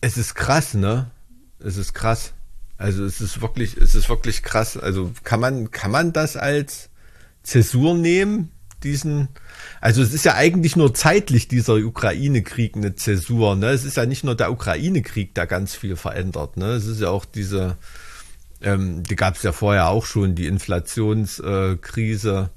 Es 0.00 0.16
ist 0.16 0.36
krass, 0.36 0.74
ne? 0.74 1.10
Es 1.58 1.76
ist 1.76 1.92
krass. 1.92 2.32
Also 2.78 3.04
es 3.04 3.20
ist 3.20 3.40
wirklich, 3.40 3.76
es 3.76 3.94
ist 3.94 4.08
wirklich 4.08 4.42
krass. 4.42 4.76
Also 4.76 5.12
kann 5.24 5.40
man, 5.40 5.70
kann 5.70 5.90
man 5.90 6.12
das 6.12 6.36
als 6.36 6.90
Zäsur 7.42 7.94
nehmen? 7.94 8.50
Diesen, 8.82 9.28
also 9.80 10.02
es 10.02 10.12
ist 10.12 10.26
ja 10.26 10.34
eigentlich 10.34 10.76
nur 10.76 10.92
zeitlich 10.92 11.48
dieser 11.48 11.76
Ukraine-Krieg 11.76 12.76
eine 12.76 12.94
Zäsur. 12.94 13.56
Ne? 13.56 13.70
Es 13.70 13.84
ist 13.84 13.96
ja 13.96 14.04
nicht 14.04 14.22
nur 14.22 14.34
der 14.34 14.52
Ukraine-Krieg, 14.52 15.34
der 15.34 15.46
ganz 15.46 15.74
viel 15.74 15.96
verändert. 15.96 16.58
Ne? 16.58 16.72
Es 16.72 16.86
ist 16.86 17.00
ja 17.00 17.08
auch 17.08 17.24
diese, 17.24 17.78
ähm, 18.60 19.02
die 19.02 19.16
gab 19.16 19.36
es 19.36 19.42
ja 19.42 19.52
vorher 19.52 19.88
auch 19.88 20.04
schon, 20.04 20.34
die 20.34 20.46
Inflationskrise, 20.46 22.50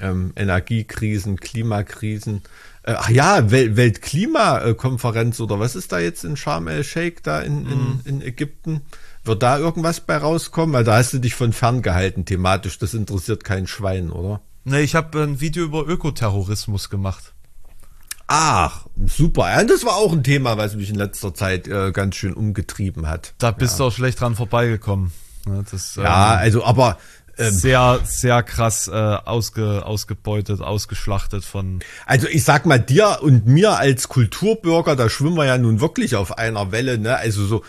ähm, 0.00 0.32
Energiekrisen, 0.36 1.40
Klimakrisen. 1.40 2.42
Äh, 2.84 2.94
ach 2.96 3.08
ja, 3.08 3.50
Wel 3.50 3.76
Weltklimakonferenz 3.76 5.40
oder 5.40 5.58
was 5.58 5.74
ist 5.74 5.90
da 5.90 5.98
jetzt 5.98 6.24
in 6.24 6.36
Sharm 6.36 6.68
el-Sheikh 6.68 7.22
da 7.22 7.40
in, 7.40 7.66
in, 7.66 7.78
mhm. 7.78 8.00
in 8.04 8.22
Ägypten? 8.22 8.82
Wird 9.26 9.42
da 9.42 9.58
irgendwas 9.58 10.00
bei 10.00 10.16
rauskommen? 10.16 10.72
Weil 10.72 10.84
da 10.84 10.96
hast 10.96 11.12
du 11.12 11.18
dich 11.18 11.34
von 11.34 11.52
fern 11.52 11.82
gehalten 11.82 12.24
thematisch. 12.24 12.78
Das 12.78 12.94
interessiert 12.94 13.44
kein 13.44 13.66
Schwein, 13.66 14.10
oder? 14.10 14.40
Ne, 14.64 14.80
ich 14.80 14.94
habe 14.94 15.22
ein 15.22 15.40
Video 15.40 15.64
über 15.64 15.86
Ökoterrorismus 15.86 16.90
gemacht. 16.90 17.32
Ach, 18.28 18.86
super. 19.06 19.48
Ja, 19.50 19.62
das 19.62 19.84
war 19.84 19.96
auch 19.96 20.12
ein 20.12 20.24
Thema, 20.24 20.56
was 20.58 20.74
mich 20.74 20.90
in 20.90 20.96
letzter 20.96 21.34
Zeit 21.34 21.68
äh, 21.68 21.92
ganz 21.92 22.16
schön 22.16 22.34
umgetrieben 22.34 23.08
hat. 23.08 23.34
Da 23.38 23.52
bist 23.52 23.74
ja. 23.74 23.78
du 23.78 23.84
auch 23.84 23.92
schlecht 23.92 24.20
dran 24.20 24.34
vorbeigekommen. 24.34 25.12
Ne, 25.46 25.64
das, 25.70 25.94
ja, 25.94 26.34
ähm, 26.34 26.40
also 26.40 26.64
aber 26.64 26.98
ähm, 27.38 27.52
sehr, 27.52 28.00
sehr 28.04 28.42
krass 28.42 28.88
äh, 28.88 28.92
ausge, 28.92 29.84
ausgebeutet, 29.84 30.60
ausgeschlachtet 30.60 31.44
von. 31.44 31.80
Also 32.06 32.26
ich 32.26 32.42
sag 32.44 32.66
mal, 32.66 32.78
dir 32.78 33.18
und 33.22 33.46
mir 33.46 33.78
als 33.78 34.08
Kulturbürger, 34.08 34.96
da 34.96 35.08
schwimmen 35.08 35.36
wir 35.36 35.44
ja 35.44 35.58
nun 35.58 35.80
wirklich 35.80 36.16
auf 36.16 36.38
einer 36.38 36.72
Welle, 36.72 36.98
ne? 36.98 37.16
Also 37.16 37.46
so 37.46 37.62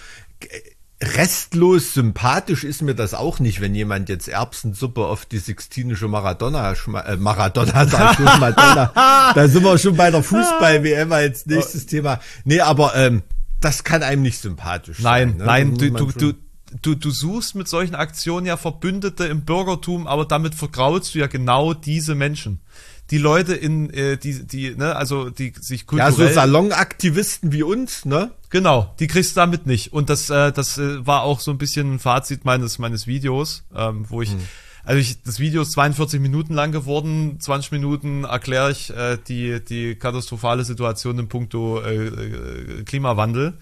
restlos 1.01 1.93
sympathisch 1.93 2.63
ist 2.63 2.81
mir 2.81 2.95
das 2.95 3.13
auch 3.13 3.39
nicht, 3.39 3.61
wenn 3.61 3.75
jemand 3.75 4.09
jetzt 4.09 4.27
Erbsensuppe 4.27 5.05
auf 5.05 5.25
die 5.25 5.37
sixtinische 5.37 6.07
Maradona, 6.07 6.73
äh, 6.73 7.17
Maradona, 7.17 7.85
sag 7.85 8.11
ich 8.11 8.17
schon, 8.17 8.25
Madonna, 8.39 9.33
da 9.33 9.47
sind 9.47 9.63
wir 9.63 9.77
schon 9.77 9.95
bei 9.95 10.09
der 10.09 10.23
Fußball-WM 10.23 11.11
als 11.11 11.45
nächstes 11.45 11.85
oh. 11.85 11.89
Thema. 11.89 12.19
Nee, 12.45 12.61
aber 12.61 12.95
ähm, 12.95 13.21
das 13.59 13.83
kann 13.83 14.01
einem 14.01 14.23
nicht 14.23 14.39
sympathisch 14.39 14.99
nein, 14.99 15.29
sein. 15.29 15.37
Ne? 15.37 15.45
Nein, 15.45 15.77
du, 15.77 15.91
du, 15.91 16.11
du, 16.11 16.33
du, 16.81 16.95
du 16.95 17.11
suchst 17.11 17.53
mit 17.53 17.67
solchen 17.67 17.95
Aktionen 17.95 18.47
ja 18.47 18.57
Verbündete 18.57 19.25
im 19.25 19.45
Bürgertum, 19.45 20.07
aber 20.07 20.25
damit 20.25 20.55
vergraulst 20.55 21.13
du 21.13 21.19
ja 21.19 21.27
genau 21.27 21.75
diese 21.75 22.15
Menschen 22.15 22.61
die 23.09 23.17
Leute 23.17 23.53
in 23.53 23.89
äh, 23.91 24.17
die 24.17 24.45
die 24.45 24.75
ne 24.75 24.95
also 24.95 25.29
die 25.29 25.53
sich 25.59 25.87
kulturell 25.87 26.11
ja 26.11 26.27
so 26.29 26.33
Salonaktivisten 26.33 27.51
wie 27.51 27.63
uns 27.63 28.05
ne 28.05 28.31
genau 28.49 28.93
die 28.99 29.07
kriegst 29.07 29.35
du 29.35 29.41
damit 29.41 29.65
nicht 29.65 29.93
und 29.93 30.09
das 30.09 30.29
äh, 30.29 30.51
das 30.51 30.77
äh, 30.77 31.05
war 31.05 31.23
auch 31.23 31.39
so 31.39 31.51
ein 31.51 31.57
bisschen 31.57 31.95
ein 31.95 31.99
Fazit 31.99 32.45
meines 32.45 32.79
meines 32.79 33.07
Videos 33.07 33.63
ähm, 33.75 34.05
wo 34.09 34.21
ich 34.21 34.31
hm. 34.31 34.39
also 34.83 34.99
ich 34.99 35.21
das 35.23 35.39
Video 35.39 35.61
ist 35.61 35.71
42 35.71 36.19
Minuten 36.19 36.53
lang 36.53 36.71
geworden 36.71 37.39
20 37.39 37.71
Minuten 37.71 38.25
erkläre 38.25 38.71
ich 38.71 38.89
äh, 38.89 39.17
die 39.27 39.63
die 39.63 39.95
katastrophale 39.95 40.65
Situation 40.65 41.17
im 41.19 41.29
Punkto 41.29 41.81
äh, 41.81 42.07
äh, 42.07 42.83
Klimawandel 42.83 43.53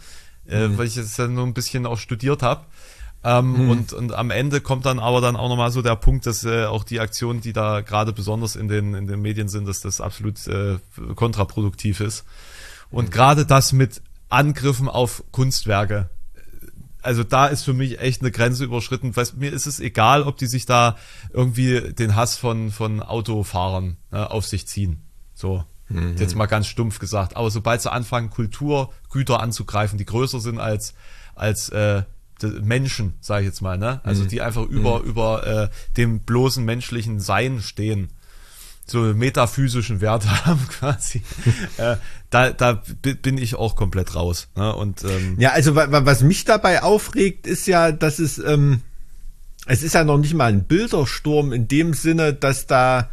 äh, 0.48 0.64
hm. 0.64 0.78
weil 0.78 0.88
ich 0.88 0.98
es 0.98 1.18
ja 1.18 1.28
nur 1.28 1.46
ein 1.46 1.54
bisschen 1.54 1.86
auch 1.86 2.00
studiert 2.00 2.42
habe 2.42 2.66
ähm, 3.26 3.58
hm. 3.58 3.70
und, 3.70 3.94
und 3.94 4.14
am 4.14 4.30
Ende 4.30 4.62
kommt 4.62 4.86
dann 4.86 5.00
aber 5.00 5.20
dann 5.20 5.36
auch 5.36 5.50
nochmal 5.50 5.72
so 5.72 5.82
der 5.82 5.96
Punkt, 5.96 6.28
dass 6.28 6.46
äh, 6.46 6.66
auch 6.66 6.84
die 6.84 7.00
Aktionen, 7.00 7.42
die 7.42 7.54
da 7.54 7.82
gerade 7.82 8.14
besonders 8.14 8.56
in 8.56 8.68
den, 8.68 8.94
in 8.94 9.08
den 9.08 9.20
Medien 9.22 9.48
sind, 9.48 9.68
dass 9.68 9.82
das 9.82 10.00
absolut 10.00 10.46
äh, 10.48 10.78
kontraproduktiv 11.16 12.02
ist. 12.02 12.24
Und 12.92 13.06
hm. 13.06 13.12
gerade 13.12 13.46
das 13.48 13.74
mit 13.74 14.04
Angriffen 14.30 14.88
auf 14.88 15.24
Kunstwerke, 15.32 16.10
also 17.02 17.24
da 17.24 17.48
ist 17.48 17.64
für 17.64 17.74
mich 17.74 18.00
echt 18.00 18.22
eine 18.22 18.32
Grenze 18.32 18.64
überschritten. 18.64 19.16
Weißt, 19.16 19.38
mir 19.38 19.52
ist 19.52 19.68
es 19.68 19.80
egal, 19.80 20.24
ob 20.24 20.38
die 20.38 20.48
sich 20.48 20.66
da 20.66 20.96
irgendwie 21.32 21.94
den 21.94 22.16
Hass 22.16 22.36
von, 22.36 22.72
von 22.72 23.02
Autofahrern 23.02 23.98
äh, 24.12 24.18
auf 24.18 24.46
sich 24.46 24.68
ziehen. 24.68 25.02
So. 25.34 25.64
Mhm. 25.88 26.16
Jetzt 26.18 26.36
mal 26.36 26.48
ganz 26.48 26.68
stumpf 26.68 27.00
gesagt. 27.00 27.38
Aber 27.38 27.52
sobald 27.52 27.82
sie 27.82 27.92
anfangen, 27.92 28.32
Kulturgüter 28.32 29.40
anzugreifen, 29.40 29.98
die 29.98 30.06
größer 30.06 30.40
sind 30.40 30.60
als, 30.60 30.96
als 31.36 31.70
äh, 31.70 32.04
Menschen, 32.44 33.14
sage 33.22 33.42
ich 33.42 33.48
jetzt 33.48 33.62
mal, 33.62 33.78
ne? 33.78 34.02
Also 34.04 34.24
mhm. 34.24 34.28
die 34.28 34.42
einfach 34.42 34.64
über, 34.64 35.00
mhm. 35.00 35.06
über 35.06 35.48
äh, 35.48 35.70
dem 35.98 36.20
bloßen 36.20 36.64
menschlichen 36.64 37.20
Sein 37.20 37.62
stehen. 37.62 38.10
so 38.86 39.00
metaphysischen 39.00 40.02
Wert 40.02 40.26
haben 40.46 40.68
quasi, 40.68 41.22
äh, 41.78 41.98
da, 42.30 42.52
da 42.52 42.84
bin 43.02 43.38
ich 43.38 43.56
auch 43.56 43.76
komplett 43.76 44.16
raus. 44.16 44.48
Ne? 44.56 44.76
Und, 44.76 45.04
ähm, 45.04 45.36
ja, 45.40 45.52
also 45.52 45.76
was 45.76 46.22
mich 46.22 46.46
dabei 46.46 46.84
aufregt, 46.84 47.48
ist 47.48 47.68
ja, 47.68 47.92
dass 47.92 48.20
es, 48.20 48.38
ähm, 48.38 48.82
es 49.66 49.82
ist 49.82 49.94
ja 49.94 50.04
noch 50.04 50.18
nicht 50.18 50.34
mal 50.34 50.52
ein 50.52 50.66
Bildersturm 50.66 51.52
in 51.52 51.68
dem 51.68 51.94
Sinne, 51.94 52.34
dass 52.34 52.68
da 52.68 53.10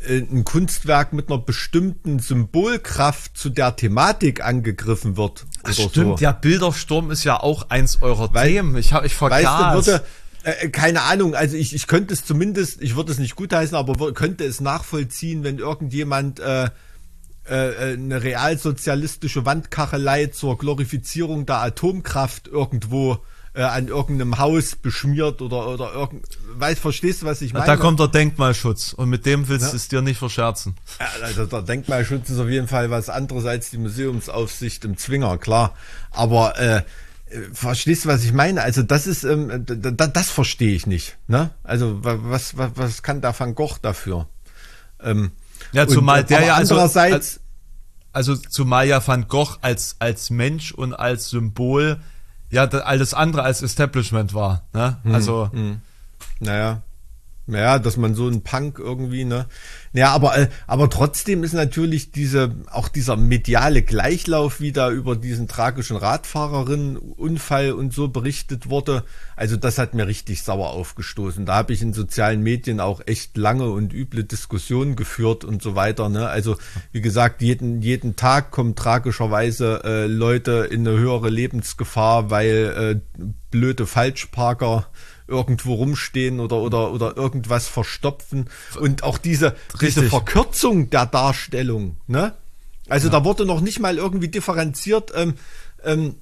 äh, 0.00 0.18
ein 0.18 0.44
Kunstwerk 0.44 1.12
mit 1.12 1.28
einer 1.28 1.38
bestimmten 1.38 2.18
Symbolkraft 2.18 3.36
zu 3.36 3.50
der 3.50 3.76
Thematik 3.76 4.42
angegriffen 4.42 5.16
wird. 5.16 5.46
Ach, 5.62 5.72
stimmt, 5.72 6.18
so. 6.18 6.24
ja, 6.24 6.32
Bildersturm 6.32 7.10
ist 7.10 7.24
ja 7.24 7.40
auch 7.40 7.70
eins 7.70 8.02
eurer 8.02 8.32
Weil, 8.32 8.48
Themen. 8.48 8.76
Ich 8.76 8.92
habe 8.92 9.06
ich 9.06 9.14
vergaß. 9.14 9.44
Weißt 9.44 9.88
du, 9.88 9.92
würde, 9.92 10.04
äh, 10.42 10.68
keine 10.68 11.02
Ahnung, 11.02 11.34
also 11.34 11.56
ich, 11.56 11.74
ich 11.74 11.86
könnte 11.86 12.14
es 12.14 12.24
zumindest, 12.24 12.80
ich 12.80 12.96
würde 12.96 13.12
es 13.12 13.18
nicht 13.18 13.36
gutheißen, 13.36 13.76
aber 13.76 14.12
könnte 14.14 14.44
es 14.44 14.60
nachvollziehen, 14.60 15.44
wenn 15.44 15.58
irgendjemand 15.58 16.40
äh, 16.40 16.64
äh, 17.44 17.92
eine 17.94 18.22
realsozialistische 18.22 19.44
Wandkachelei 19.44 20.26
zur 20.26 20.56
Glorifizierung 20.56 21.46
der 21.46 21.56
Atomkraft 21.56 22.48
irgendwo 22.48 23.18
äh, 23.54 23.62
an 23.62 23.88
irgendeinem 23.88 24.38
Haus 24.38 24.76
beschmiert 24.76 25.42
oder 25.42 25.68
oder 25.68 25.92
irgend, 25.92 26.24
weißt, 26.54 26.80
verstehst 26.80 27.22
du, 27.22 27.26
was 27.26 27.42
ich 27.42 27.52
meine? 27.52 27.66
Da 27.66 27.76
kommt 27.76 27.98
der 28.00 28.08
Denkmalschutz 28.08 28.92
und 28.92 29.08
mit 29.08 29.26
dem 29.26 29.48
willst 29.48 29.66
ja. 29.66 29.70
du 29.70 29.76
es 29.76 29.88
dir 29.88 30.02
nicht 30.02 30.18
verscherzen. 30.18 30.76
Ja, 30.98 31.06
also 31.26 31.46
der 31.46 31.62
Denkmalschutz 31.62 32.30
ist 32.30 32.38
auf 32.38 32.48
jeden 32.48 32.68
Fall 32.68 32.90
was 32.90 33.08
anderes 33.08 33.44
als 33.46 33.70
die 33.70 33.78
Museumsaufsicht 33.78 34.84
im 34.84 34.96
Zwinger, 34.96 35.38
klar. 35.38 35.74
Aber 36.10 36.58
äh, 36.58 36.82
Verstehst 37.52 38.04
du, 38.04 38.08
was 38.08 38.24
ich 38.24 38.32
meine? 38.32 38.60
Also 38.62 38.82
das 38.82 39.06
ist, 39.06 39.22
ähm, 39.22 39.64
das, 39.64 40.30
verstehe 40.30 40.74
ich 40.74 40.88
nicht. 40.88 41.16
Ne? 41.28 41.50
Also 41.62 42.02
was, 42.02 42.56
was, 42.56 42.72
was 42.74 43.02
kann 43.04 43.20
da 43.20 43.38
Van 43.38 43.54
Gogh 43.54 43.76
dafür? 43.80 44.26
Ähm, 45.00 45.30
ja, 45.72 45.86
zumal 45.86 46.22
und, 46.22 46.30
der 46.30 46.44
ja 46.44 46.54
also 46.54 46.74
andererseits, 46.74 47.40
also, 48.12 48.32
also 48.32 48.48
zumal 48.48 48.88
ja 48.88 49.06
Van 49.06 49.28
Gogh 49.28 49.58
als 49.60 49.94
als 50.00 50.30
Mensch 50.30 50.72
und 50.72 50.92
als 50.92 51.30
Symbol 51.30 52.00
ja 52.50 52.64
alles 52.64 53.14
andere 53.14 53.42
als 53.42 53.62
Establishment 53.62 54.34
war. 54.34 54.62
Ne? 54.72 54.98
Hm, 55.02 55.14
also 55.14 55.50
hm. 55.52 55.80
naja, 56.40 56.82
naja, 57.50 57.78
dass 57.78 57.96
man 57.96 58.14
so 58.14 58.28
ein 58.28 58.42
Punk 58.42 58.78
irgendwie, 58.78 59.24
ne? 59.24 59.46
Ja, 59.92 60.12
aber, 60.12 60.38
äh, 60.38 60.48
aber 60.68 60.88
trotzdem 60.88 61.42
ist 61.42 61.52
natürlich 61.52 62.12
diese, 62.12 62.54
auch 62.70 62.88
dieser 62.88 63.16
mediale 63.16 63.82
Gleichlauf, 63.82 64.60
wie 64.60 64.70
da 64.70 64.90
über 64.90 65.16
diesen 65.16 65.48
tragischen 65.48 65.96
Radfahrerinnenunfall 65.96 67.72
und 67.72 67.92
so 67.92 68.08
berichtet 68.08 68.70
wurde. 68.70 69.04
Also 69.34 69.56
das 69.56 69.78
hat 69.78 69.94
mir 69.94 70.06
richtig 70.06 70.42
sauer 70.42 70.70
aufgestoßen. 70.70 71.44
Da 71.44 71.56
habe 71.56 71.72
ich 71.72 71.82
in 71.82 71.92
sozialen 71.92 72.42
Medien 72.42 72.78
auch 72.78 73.00
echt 73.06 73.36
lange 73.36 73.68
und 73.70 73.92
üble 73.92 74.22
Diskussionen 74.22 74.94
geführt 74.94 75.44
und 75.44 75.60
so 75.60 75.74
weiter. 75.74 76.08
Ne? 76.08 76.28
Also 76.28 76.56
wie 76.92 77.00
gesagt, 77.00 77.42
jeden, 77.42 77.82
jeden 77.82 78.14
Tag 78.14 78.52
kommen 78.52 78.76
tragischerweise 78.76 79.82
äh, 79.84 80.06
Leute 80.06 80.68
in 80.70 80.86
eine 80.86 80.96
höhere 80.96 81.30
Lebensgefahr, 81.30 82.30
weil 82.30 83.00
äh, 83.18 83.24
blöde 83.50 83.86
Falschparker 83.86 84.86
irgendwo 85.30 85.74
rumstehen 85.74 86.40
oder, 86.40 86.56
oder, 86.56 86.92
oder 86.92 87.16
irgendwas 87.16 87.68
verstopfen. 87.68 88.50
Und 88.78 89.02
auch 89.02 89.16
diese, 89.16 89.56
diese 89.80 90.02
Verkürzung 90.02 90.90
der 90.90 91.06
Darstellung, 91.06 91.96
ne? 92.06 92.34
Also 92.88 93.06
ja. 93.06 93.12
da 93.12 93.24
wurde 93.24 93.46
noch 93.46 93.60
nicht 93.60 93.78
mal 93.78 93.96
irgendwie 93.96 94.28
differenziert, 94.28 95.12
ähm, 95.14 95.34
ähm, 95.84 96.16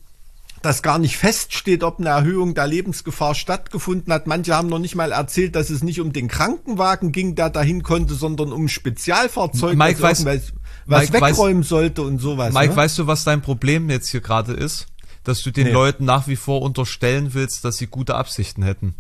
dass 0.63 0.83
gar 0.83 0.99
nicht 0.99 1.17
feststeht, 1.17 1.83
ob 1.83 1.99
eine 1.99 2.11
Erhöhung 2.11 2.55
der 2.55 2.67
Lebensgefahr 2.67 3.35
stattgefunden 3.35 4.13
hat. 4.13 4.27
Manche 4.27 4.55
haben 4.55 4.69
noch 4.69 4.79
nicht 4.79 4.95
mal 4.95 5.13
erzählt, 5.13 5.55
dass 5.55 5.71
es 5.71 5.83
nicht 5.83 6.01
um 6.01 6.13
den 6.13 6.29
Krankenwagen 6.29 7.13
ging, 7.13 7.35
der 7.37 7.49
dahin 7.49 7.83
konnte, 7.83 8.15
sondern 8.15 8.53
um 8.53 8.65
ein 8.65 8.69
Spezialfahrzeug, 8.69 9.77
Mike 9.77 10.03
was, 10.03 10.25
weiß, 10.25 10.53
was 10.87 11.11
Mike 11.11 11.13
wegräumen 11.13 11.63
weiß, 11.63 11.69
sollte 11.69 12.03
und 12.03 12.19
sowas. 12.19 12.53
Mike, 12.53 12.71
ne? 12.71 12.77
weißt 12.77 12.99
du, 12.99 13.07
was 13.07 13.25
dein 13.25 13.41
Problem 13.41 13.89
jetzt 13.89 14.09
hier 14.09 14.21
gerade 14.21 14.53
ist? 14.53 14.87
Dass 15.25 15.43
du 15.43 15.51
den 15.51 15.69
nee. 15.69 15.73
Leuten 15.73 16.05
nach 16.05 16.27
wie 16.27 16.37
vor 16.37 16.63
unterstellen 16.63 17.35
willst, 17.35 17.65
dass 17.65 17.77
sie 17.77 17.87
gute 17.87 18.15
Absichten 18.15 18.63
hätten. 18.63 18.95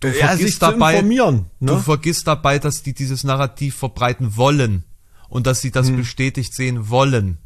Du 0.00 0.08
ja, 0.08 0.28
vergisst 0.28 0.62
dabei, 0.62 1.00
ne? 1.00 1.44
du 1.60 1.78
vergisst 1.78 2.26
dabei, 2.26 2.58
dass 2.58 2.82
die 2.82 2.92
dieses 2.92 3.22
Narrativ 3.22 3.76
verbreiten 3.76 4.36
wollen 4.36 4.84
und 5.28 5.46
dass 5.46 5.60
sie 5.60 5.70
das 5.70 5.88
hm. 5.88 5.96
bestätigt 5.96 6.54
sehen 6.54 6.90
wollen. 6.90 7.38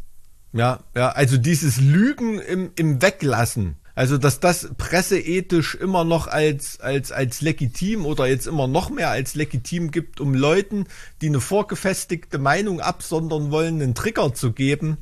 Ja, 0.52 0.80
ja, 0.94 1.10
also 1.10 1.36
dieses 1.36 1.78
Lügen 1.78 2.38
im, 2.38 2.70
im 2.76 3.02
Weglassen. 3.02 3.76
Also, 3.94 4.18
dass 4.18 4.40
das 4.40 4.68
presseethisch 4.76 5.74
immer 5.74 6.04
noch 6.04 6.26
als, 6.26 6.80
als, 6.80 7.12
als 7.12 7.40
legitim 7.40 8.04
oder 8.04 8.26
jetzt 8.26 8.46
immer 8.46 8.66
noch 8.66 8.90
mehr 8.90 9.08
als 9.08 9.34
legitim 9.34 9.90
gibt, 9.90 10.20
um 10.20 10.34
Leuten, 10.34 10.84
die 11.22 11.28
eine 11.28 11.40
vorgefestigte 11.40 12.38
Meinung 12.38 12.80
absondern 12.80 13.50
wollen, 13.50 13.80
einen 13.80 13.94
Trigger 13.94 14.34
zu 14.34 14.52
geben, 14.52 14.98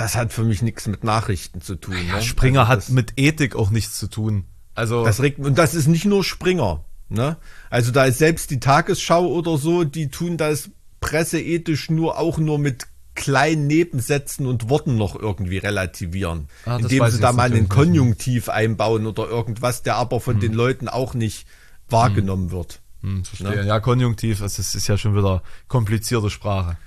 das 0.00 0.16
hat 0.16 0.32
für 0.32 0.44
mich 0.44 0.62
nichts 0.62 0.86
mit 0.86 1.04
Nachrichten 1.04 1.60
zu 1.60 1.76
tun. 1.76 1.94
Ja, 2.08 2.16
ne? 2.16 2.22
Springer 2.22 2.68
also 2.68 2.72
hat 2.72 2.88
mit 2.88 3.12
Ethik 3.16 3.54
auch 3.54 3.68
nichts 3.68 3.98
zu 3.98 4.08
tun. 4.08 4.44
Also 4.74 5.04
das 5.04 5.20
regt, 5.20 5.38
und 5.38 5.58
das 5.58 5.74
ist 5.74 5.88
nicht 5.88 6.06
nur 6.06 6.24
Springer. 6.24 6.84
Ne? 7.10 7.36
Also 7.68 7.90
da 7.90 8.06
ist 8.06 8.16
selbst 8.16 8.50
die 8.50 8.60
Tagesschau 8.60 9.26
oder 9.26 9.58
so, 9.58 9.84
die 9.84 10.08
tun 10.08 10.38
das 10.38 10.70
presseethisch 11.00 11.90
nur 11.90 12.18
auch 12.18 12.38
nur 12.38 12.58
mit 12.58 12.86
kleinen 13.14 13.66
Nebensätzen 13.66 14.46
und 14.46 14.70
Worten 14.70 14.96
noch 14.96 15.16
irgendwie 15.16 15.58
relativieren. 15.58 16.48
Ah, 16.64 16.78
indem 16.78 17.10
sie 17.10 17.20
da 17.20 17.32
mal 17.32 17.52
einen 17.52 17.68
Konjunktiv 17.68 18.48
einbauen 18.48 19.06
oder 19.06 19.28
irgendwas, 19.28 19.82
der 19.82 19.96
aber 19.96 20.20
von 20.20 20.34
hm. 20.34 20.40
den 20.40 20.54
Leuten 20.54 20.88
auch 20.88 21.12
nicht 21.12 21.46
wahrgenommen 21.90 22.44
hm. 22.44 22.52
wird. 22.52 22.80
Hm, 23.02 23.24
verstehe. 23.24 23.56
Ne? 23.56 23.66
Ja, 23.66 23.80
Konjunktiv, 23.80 24.40
das 24.40 24.58
ist, 24.58 24.74
ist 24.74 24.88
ja 24.88 24.96
schon 24.96 25.14
wieder 25.14 25.42
komplizierte 25.68 26.30
Sprache. 26.30 26.78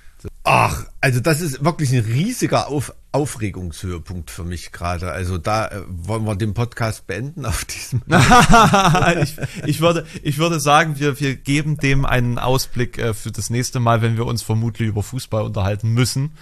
Ach, 0.46 0.84
also 1.00 1.20
das 1.20 1.40
ist 1.40 1.64
wirklich 1.64 1.90
ein 1.92 2.04
riesiger 2.04 2.68
Auf 2.68 2.92
Aufregungshöhepunkt 3.12 4.30
für 4.30 4.44
mich 4.44 4.72
gerade. 4.72 5.10
Also 5.10 5.38
da 5.38 5.68
äh, 5.68 5.82
wollen 5.88 6.24
wir 6.24 6.36
den 6.36 6.52
Podcast 6.52 7.06
beenden 7.06 7.46
auf 7.46 7.64
diesem. 7.64 8.02
ich, 9.22 9.36
ich, 9.66 9.80
würde, 9.80 10.04
ich 10.22 10.36
würde 10.36 10.60
sagen, 10.60 10.98
wir, 10.98 11.18
wir 11.18 11.34
geben 11.36 11.78
dem 11.78 12.04
einen 12.04 12.38
Ausblick 12.38 12.98
äh, 12.98 13.14
für 13.14 13.32
das 13.32 13.48
nächste 13.48 13.80
Mal, 13.80 14.02
wenn 14.02 14.18
wir 14.18 14.26
uns 14.26 14.42
vermutlich 14.42 14.88
über 14.88 15.02
Fußball 15.02 15.44
unterhalten 15.44 15.90
müssen. 15.90 16.32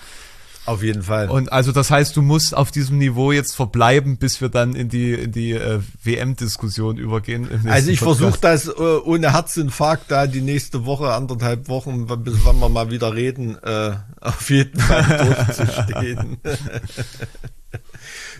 Auf 0.64 0.82
jeden 0.82 1.02
Fall. 1.02 1.28
Und 1.28 1.51
also 1.51 1.72
das 1.72 1.90
heißt, 1.90 2.16
du 2.16 2.22
musst 2.22 2.56
auf 2.56 2.70
diesem 2.70 2.98
Niveau 2.98 3.32
jetzt 3.32 3.56
verbleiben, 3.56 4.16
bis 4.16 4.40
wir 4.40 4.48
dann 4.48 4.76
in 4.76 4.89
die 4.89 5.12
in 5.12 5.32
die 5.32 5.52
äh, 5.52 5.80
WM-Diskussion 6.05 6.98
übergehen. 6.98 7.48
Also 7.68 7.90
ich 7.90 7.98
versuche 7.98 8.39
das 8.40 8.68
äh, 8.68 8.70
ohne 8.70 9.32
Herzinfarkt 9.32 10.10
da 10.10 10.28
die 10.28 10.40
nächste 10.40 10.84
Woche, 10.84 11.12
anderthalb 11.12 11.68
Wochen, 11.68 12.06
bis 12.22 12.44
wann 12.44 12.60
wir 12.60 12.68
mal 12.68 12.90
wieder 12.90 13.12
reden, 13.14 13.56
äh, 13.62 13.94
auf 14.20 14.51
jeden 14.51 14.78
Fall 14.78 15.34
durchzustehen. 15.47 16.39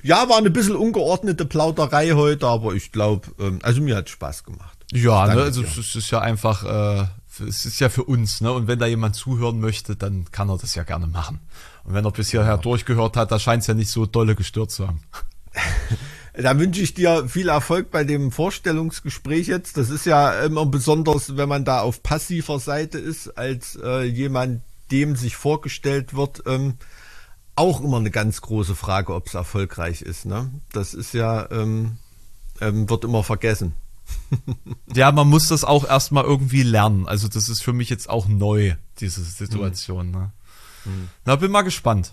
ja, 0.05 0.29
war 0.29 0.39
eine 0.39 0.51
bisschen 0.51 0.77
ungeordnete 0.77 1.45
Plauderei 1.45 2.13
heute, 2.13 2.47
aber 2.47 2.75
ich 2.75 2.93
glaube, 2.93 3.29
ähm, 3.41 3.59
also 3.63 3.81
mir 3.81 3.97
hat 3.97 4.09
Spaß 4.09 4.45
gemacht. 4.45 4.79
Ja, 4.93 5.27
ne, 5.27 5.43
also 5.43 5.63
es 5.63 5.97
ist 5.97 6.11
ja 6.11 6.21
einfach, 6.21 6.65
äh, 6.65 7.07
es 7.49 7.65
ist 7.65 7.81
ja 7.81 7.89
für 7.89 8.05
uns, 8.05 8.41
ne? 8.43 8.53
Und 8.53 8.69
wenn 8.69 8.79
da 8.79 8.87
jemand 8.87 9.17
zuhören 9.17 9.59
möchte, 9.59 9.97
dann 9.97 10.27
kann 10.31 10.51
er 10.51 10.59
das 10.59 10.75
ja 10.75 10.83
gerne 10.83 11.07
machen. 11.07 11.41
Und 11.85 11.95
wenn 11.95 12.05
er 12.05 12.11
bis 12.11 12.31
hierher 12.31 12.59
durchgehört 12.59 13.17
hat, 13.17 13.33
da 13.33 13.39
scheint 13.39 13.63
es 13.63 13.67
ja 13.67 13.75
nicht 13.75 13.91
so 13.91 14.07
dolle 14.07 14.35
gestört 14.35 14.71
zu 14.71 14.89
haben. 14.89 15.01
Da 16.35 16.59
wünsche 16.59 16.81
ich 16.81 16.95
dir 16.95 17.29
viel 17.29 17.51
Erfolg 17.51 17.91
bei 17.91 18.05
dem 18.05 18.33
Vorstellungsgespräch 18.33 19.49
jetzt. 19.49 19.77
Das 19.77 19.91
ist 19.91 20.07
ja 20.07 20.33
immer 20.45 20.65
besonders, 20.65 21.37
wenn 21.37 21.49
man 21.49 21.67
da 21.67 21.83
auf 21.83 22.03
passiver 22.03 22.59
Seite 22.59 22.99
ist, 22.99 23.37
als 23.37 23.79
äh, 23.83 24.05
jemand, 24.05 24.63
dem 24.91 25.15
sich 25.15 25.37
vorgestellt 25.37 26.15
wird, 26.15 26.43
ähm, 26.47 26.79
auch 27.55 27.83
immer 27.83 27.99
eine 27.99 28.11
ganz 28.11 28.41
große 28.41 28.75
Frage, 28.75 29.15
ob 29.15 29.27
es 29.27 29.35
erfolgreich 29.35 30.01
ist. 30.01 30.25
Ne? 30.25 30.51
Das 30.73 30.95
ist 30.95 31.13
ja, 31.13 31.51
ähm, 31.51 31.99
ähm, 32.63 32.89
wird 32.89 33.05
immer 33.05 33.23
vergessen. 33.23 33.75
ja, 34.95 35.13
man 35.13 35.29
muss 35.29 35.49
das 35.49 35.65
auch 35.65 35.87
erstmal 35.87 36.25
irgendwie 36.25 36.63
lernen. 36.63 37.07
Also 37.07 37.29
das 37.29 37.51
ist 37.51 37.63
für 37.63 37.75
mich 37.75 37.91
jetzt 37.91 38.09
auch 38.09 38.27
neu, 38.27 38.75
diese 39.01 39.23
Situation. 39.23 40.07
Mhm. 40.07 40.13
Ne? 40.13 40.33
Hm. 40.85 41.09
Na, 41.25 41.37
bin 41.37 41.51
mal 41.51 41.63
gespannt, 41.63 42.13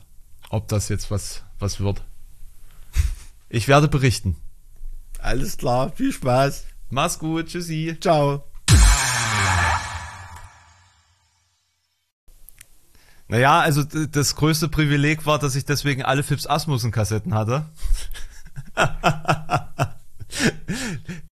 ob 0.49 0.67
das 0.67 0.89
jetzt 0.89 1.11
was, 1.11 1.43
was 1.59 1.79
wird. 1.79 2.03
Ich 3.49 3.67
werde 3.67 3.87
berichten. 3.87 4.37
Alles 5.19 5.57
klar, 5.57 5.91
viel 5.91 6.13
Spaß. 6.13 6.65
Mach's 6.89 7.19
gut, 7.19 7.47
tschüssi. 7.47 7.97
Ciao. 7.99 8.45
Naja, 13.27 13.59
also 13.59 13.83
das 13.83 14.35
größte 14.35 14.69
Privileg 14.69 15.27
war, 15.27 15.37
dass 15.37 15.55
ich 15.55 15.63
deswegen 15.63 16.03
alle 16.03 16.23
Fips 16.23 16.47
Asmussen 16.47 16.91
Kassetten 16.91 17.35
hatte. 17.35 17.69